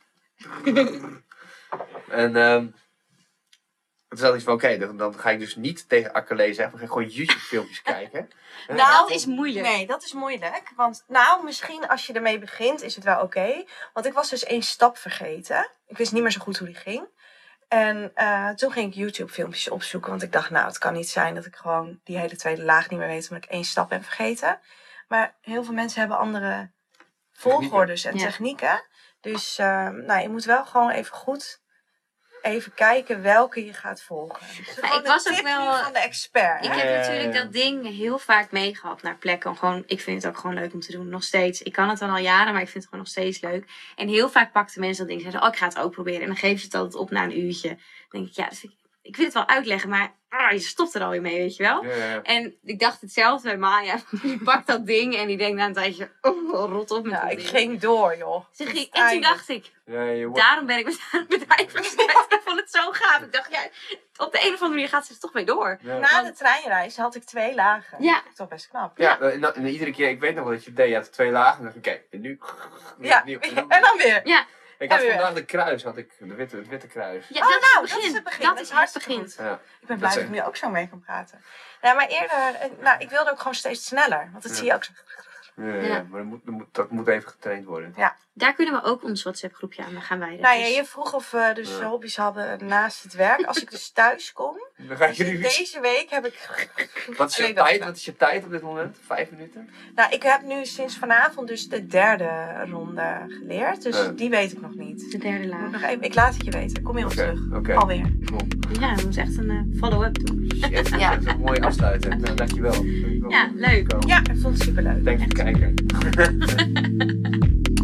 En 2.09 2.37
ehm 2.37 2.67
toen 4.09 4.21
zat 4.21 4.35
ik 4.35 4.41
van, 4.41 4.53
oké, 4.55 4.79
dan, 4.79 4.97
dan 4.97 5.19
ga 5.19 5.31
ik 5.31 5.39
dus 5.39 5.57
niet 5.57 5.89
tegen 5.89 6.13
Akkerlee 6.13 6.55
zeggen, 6.55 6.71
maar 6.71 6.79
ga 6.79 6.87
ik 6.87 6.93
gewoon 6.93 7.09
YouTube 7.09 7.39
filmpjes 7.39 7.83
kijken. 7.93 8.31
Nou, 8.69 8.79
dat 8.79 9.11
is 9.11 9.27
moeilijk. 9.27 9.67
Nee, 9.67 9.87
dat 9.87 10.03
is 10.03 10.13
moeilijk. 10.13 10.73
Want 10.77 11.05
nou, 11.07 11.45
misschien 11.45 11.89
als 11.89 12.07
je 12.07 12.13
ermee 12.13 12.39
begint, 12.39 12.83
is 12.83 12.95
het 12.95 13.05
wel 13.05 13.21
oké. 13.23 13.65
Want 13.93 14.07
ik 14.07 14.13
was 14.13 14.31
dus 14.31 14.45
één 14.45 14.63
stap 14.63 14.97
vergeten. 14.97 15.71
Ik 15.87 15.97
wist 15.97 16.13
niet 16.13 16.23
meer 16.23 16.31
zo 16.31 16.41
goed 16.41 16.59
hoe 16.59 16.67
die 16.67 16.77
ging. 16.77 17.07
En 17.73 18.11
eh, 18.15 18.49
toen 18.49 18.73
ging 18.73 18.89
ik 18.89 18.95
YouTube 18.95 19.33
filmpjes 19.33 19.69
opzoeken. 19.71 20.11
Want 20.11 20.23
ik 20.23 20.33
dacht, 20.33 20.51
nou, 20.51 20.67
het 20.67 20.79
kan 20.79 20.93
niet 20.93 21.09
zijn 21.09 21.35
dat 21.35 21.47
ik 21.47 21.57
gewoon 21.57 22.01
die 22.05 22.19
hele 22.19 22.37
tweede 22.37 22.63
laag 22.65 22.91
niet 22.91 22.99
meer 22.99 23.09
weet. 23.09 23.29
Omdat 23.31 23.45
ik 23.45 23.51
één 23.51 23.65
stap 23.65 23.89
ben 23.89 24.03
vergeten. 24.03 24.59
Maar 25.09 25.35
heel 25.41 25.65
veel 25.65 25.75
mensen 25.75 26.01
hebben 26.01 26.19
andere 26.19 26.71
volgordes 27.33 28.05
en 28.05 28.17
Ja. 28.17 28.25
technieken. 28.25 28.83
Dus 29.21 29.59
eh, 29.59 29.89
nou, 29.89 30.21
je 30.23 30.29
moet 30.29 30.45
wel 30.45 30.65
gewoon 30.65 30.91
even 30.91 31.17
goed 31.17 31.62
even 32.43 32.75
kijken 32.75 33.23
welke 33.23 33.65
je 33.65 33.73
gaat 33.73 34.03
volgen. 34.03 34.47
Dus 34.57 34.81
Maar 34.81 34.97
ik 34.97 35.07
was 35.07 35.29
ook 35.29 35.41
wel- 35.41 35.77
nu 35.77 35.83
van 35.83 35.93
de 35.93 35.99
expert. 35.99 36.65
Ik 36.65 36.71
hè? 36.71 36.77
heb 36.77 36.85
Ja, 36.85 36.91
ja, 36.93 36.99
natuurlijk 37.01 37.35
dat 37.35 37.53
ding 37.53 37.87
heel 37.97 38.19
vaak 38.19 38.51
meegehad 38.51 39.03
naar 39.03 39.17
plekken. 39.17 39.57
Gewoon, 39.57 39.83
ik 39.87 40.01
vind 40.01 40.23
het 40.23 40.33
ook 40.33 40.39
gewoon 40.39 40.57
leuk 40.57 40.73
om 40.73 40.81
te 40.81 40.93
doen, 40.93 41.09
nog 41.09 41.23
steeds. 41.25 41.63
Ik 41.63 41.73
kan 41.73 41.89
het 41.89 41.99
dan 41.99 42.11
al 42.11 42.19
jaren, 42.19 42.53
maar 42.53 42.63
ik 42.63 42.69
vind 42.69 42.85
het 42.85 42.85
gewoon 42.85 43.01
nog 43.01 43.09
steeds 43.09 43.41
leuk. 43.41 43.65
En 43.97 44.09
heel 44.09 44.29
vaak 44.31 44.53
pakten 44.53 44.81
mensen 44.81 44.99
dat 45.07 45.09
ding 45.15 45.25
en 45.25 45.31
zeiden, 45.31 45.51
oh, 45.51 45.55
ik 45.55 45.61
ga 45.61 45.67
het 45.69 45.79
ook 45.79 45.93
proberen. 45.93 46.21
En 46.21 46.27
dan 46.27 46.37
geven 46.37 46.59
ze 46.59 46.65
het 46.65 46.75
altijd 46.75 46.95
op 46.95 47.11
na 47.11 47.23
een 47.23 47.39
uurtje. 47.41 47.69
Dan 47.69 47.79
denk 48.11 48.27
ik, 48.27 48.35
ja, 48.35 48.49
vind 48.53 48.73
ik, 48.73 48.79
ik 49.03 49.17
wil 49.17 49.25
het 49.25 49.35
wel 49.35 49.49
uitleggen, 49.49 49.89
maar 49.89 50.13
ah, 50.33 50.51
je 50.51 50.59
stopt 50.59 50.95
er 50.95 51.03
alweer 51.03 51.21
mee, 51.21 51.39
weet 51.39 51.57
je 51.57 51.63
wel. 51.63 51.85
Ja, 51.85 51.95
ja. 51.95 52.23
En 52.23 52.57
ik 52.65 52.79
dacht 52.79 53.01
hetzelfde 53.01 53.49
bij 53.49 53.59
Maya. 53.59 53.97
Die 54.23 54.43
pakt 54.43 54.67
dat 54.67 54.87
ding 54.87 55.17
en 55.17 55.27
die 55.27 55.37
denkt 55.37 55.57
na 55.57 55.67
een 55.67 55.73
tijdje, 55.73 56.11
oh, 56.21 56.71
rot 56.71 56.91
op 56.91 57.05
met 57.05 57.21
dat 57.21 57.31
ik 57.31 57.37
ding. 57.37 57.49
ging 57.49 57.81
door, 57.81 58.17
joh. 58.17 58.45
Ze 58.53 58.67
ging, 58.67 58.89
en 58.91 59.09
toen 59.11 59.21
dacht 59.21 59.49
ik, 59.49 59.71
Ja, 59.85 60.03
je 60.03 60.27
wordt- 60.27 60.41
daarom 60.41 60.67
ben 60.67 60.79
ik 60.79 60.85
met 60.85 60.99
het 61.11 61.29
bedrijf 61.29 61.73
gestart. 61.73 62.27
Ik 62.29 62.41
vond 62.45 62.61
het 62.61 62.71
zo 62.71 62.91
gaaf. 62.91 63.21
Ik 63.23 63.33
dacht, 63.33 63.51
ja, 63.51 63.61
op 64.17 64.33
de 64.33 64.39
een 64.39 64.47
of 64.47 64.61
andere 64.61 64.69
manier 64.69 64.89
gaat 64.89 65.07
ze 65.07 65.13
er 65.13 65.19
toch 65.19 65.33
mee 65.33 65.45
door. 65.45 65.79
Ja. 65.83 65.99
Na 65.99 66.23
de 66.23 66.33
treinreis 66.33 66.97
had 66.97 67.15
ik 67.15 67.25
twee 67.25 67.55
lagen. 67.55 68.03
Ja. 68.03 68.15
Dat 68.15 68.23
is 68.31 68.37
toch 68.37 68.49
best 68.49 68.69
knap. 68.69 68.99
Ja, 68.99 69.21
en, 69.21 69.67
iedere 69.67 69.93
keer, 69.93 70.09
ik 70.09 70.21
weet 70.21 70.35
nog 70.35 70.45
wel 70.45 70.53
dat 70.53 70.65
je 70.65 70.73
deed, 70.73 70.89
je 70.89 70.95
had 70.95 71.13
twee 71.13 71.31
lagen 71.31 71.59
en 71.59 71.65
dan 71.65 71.73
dacht 71.73 71.87
ik, 71.87 71.93
oké, 71.93 72.03
en 72.17 72.21
nu... 72.21 72.39
Ja, 73.01 73.25
en 73.25 73.81
dan 73.89 73.97
weer. 73.97 74.21
Ja, 74.25 74.47
Ik 74.83 74.91
had 74.93 75.01
vandaag 75.01 75.33
de 75.33 75.45
kruis, 75.45 75.83
had 75.85 75.97
ik, 75.97 76.13
de 76.19 76.35
witte, 76.35 76.57
het 76.57 76.69
witte 76.69 76.87
kruis. 76.87 77.25
ja 77.29 77.41
Oh, 77.41 77.49
dat, 77.49 77.63
is 77.63 77.73
nou, 77.73 77.81
het 77.83 77.91
begin. 77.91 78.01
dat 78.01 78.09
is 78.09 78.15
het 78.15 78.25
begin. 78.25 78.45
Dat 78.47 78.55
is 78.55 78.61
is 78.63 78.69
het 78.69 78.77
hartstikke 78.77 79.09
begin. 79.09 79.45
Ja. 79.45 79.53
Ik 79.81 79.87
ben 79.87 79.99
blij 79.99 79.99
Dat 79.99 80.01
dat, 80.01 80.17
is- 80.17 80.25
ik 80.25 80.29
nu 80.31 80.43
ook 80.43 80.57
zo 80.57 80.69
mee 80.71 80.89
kan 80.89 81.01
praten. 81.01 81.43
Ja, 81.83 81.93
maar 81.93 82.07
eerder, 82.07 82.55
eh, 82.61 82.69
nou, 82.81 82.99
ik 82.99 83.11
wilde 83.11 83.31
ook 83.31 83.39
gewoon 83.39 83.55
steeds 83.55 83.85
sneller. 83.87 84.29
Want 84.33 84.43
dat 84.43 84.53
Ja. 84.53 84.59
zie 84.59 84.67
je 84.67 84.75
ook 84.75 84.85
zo. 84.85 84.93
Ja, 85.57 85.65
ja, 85.67 85.83
Ja. 85.83 86.07
maar 86.11 86.21
dat 86.21 86.29
moet, 86.29 86.41
dat, 86.45 86.55
moet, 86.55 86.67
dat 86.73 86.91
moet 86.91 87.09
even 87.09 87.29
getraind 87.31 87.65
worden. 87.65 87.95
Daar 88.35 88.55
kunnen 88.55 88.75
we 88.75 88.83
ook 88.83 89.03
ons 89.05 89.23
WhatsApp 89.23 89.55
groepje 89.55 89.85
aan 89.85 90.03
gaan 90.03 90.19
wijden. 90.19 90.41
Nou 90.41 90.59
ja, 90.59 90.65
Dus- 90.65 90.75
je 90.77 90.85
vroeg 90.85 91.15
of 91.15 91.31
we 91.31 91.51
dus 91.55 91.79
Ja. 91.79 91.85
hobby's 91.89 92.17
hadden 92.17 92.67
naast 92.67 93.03
het 93.03 93.15
werk. 93.15 93.45
Als 93.45 93.63
ik 93.63 93.71
dus 93.71 93.91
thuis 94.01 94.33
kom. 94.33 94.57
Dan 94.89 94.97
ga 94.97 95.07
Dus 95.07 95.17
je 95.17 95.39
deze 95.39 95.81
week 95.81 96.07
heb 96.11 96.27
ik... 96.27 96.49
Wat 97.17 97.31
is 97.31 97.37
je 97.37 97.53
tijd? 97.53 97.85
Wat 97.85 97.97
is 97.97 98.05
je 98.05 98.17
tijd 98.17 98.45
op 98.45 98.51
dit 98.51 98.63
moment? 98.63 98.99
Vijf 99.07 99.31
minuten? 99.31 99.69
Nou, 99.95 100.13
ik 100.13 100.23
heb 100.23 100.43
nu 100.43 100.65
sinds 100.65 100.97
vanavond 100.99 101.49
dus 101.49 101.69
de 101.69 101.87
derde 101.87 102.65
ronde 102.71 103.25
geleerd. 103.29 103.83
Dus 103.83 103.97
Ja. 103.97 104.09
die 104.09 104.31
weet 104.31 104.53
ik 104.53 104.61
nog 104.61 104.75
niet. 104.75 105.11
de 105.13 105.19
derde 105.19 105.47
moet 105.47 105.71
nog 105.71 105.81
laag. 105.81 105.91
even, 105.91 106.03
ik 106.03 106.15
laat 106.15 106.35
het 106.35 106.45
je 106.45 106.51
weten. 106.51 106.83
Kom 106.83 106.99
je 106.99 107.05
op 107.05 107.11
Oké, 107.11 107.21
terug. 107.61 107.77
Alweer. 107.77 108.13
Cool. 108.25 108.41
Ja, 108.81 108.95
dat 108.95 109.05
moet 109.05 109.17
echt 109.17 109.37
een 109.37 109.51
eh, 109.51 109.79
follow-up 109.79 110.27
doen. 110.27 110.51
Shit, 110.65 110.89
Ja. 110.99 111.11
dat 111.15 111.25
is 111.27 111.33
een 111.33 111.39
mooi 111.41 111.61
afsluiten. 111.61 112.21
Nou, 112.21 112.35
dankjewel. 112.35 112.73
Dankjewel. 112.73 113.31
Ja, 113.31 113.51
leuk. 113.55 113.93
Ja, 114.07 114.19
ik 114.19 114.39
vond 114.41 114.55
het 114.55 114.63
superleuk. 114.63 115.05
Dank 115.05 115.19
je 115.19 115.27
kijken. 115.43 115.75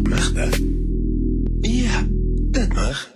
mag 0.09 0.33
dat? 0.33 0.59
Ja, 1.61 2.03
dat 2.51 2.73
mag. 2.73 3.11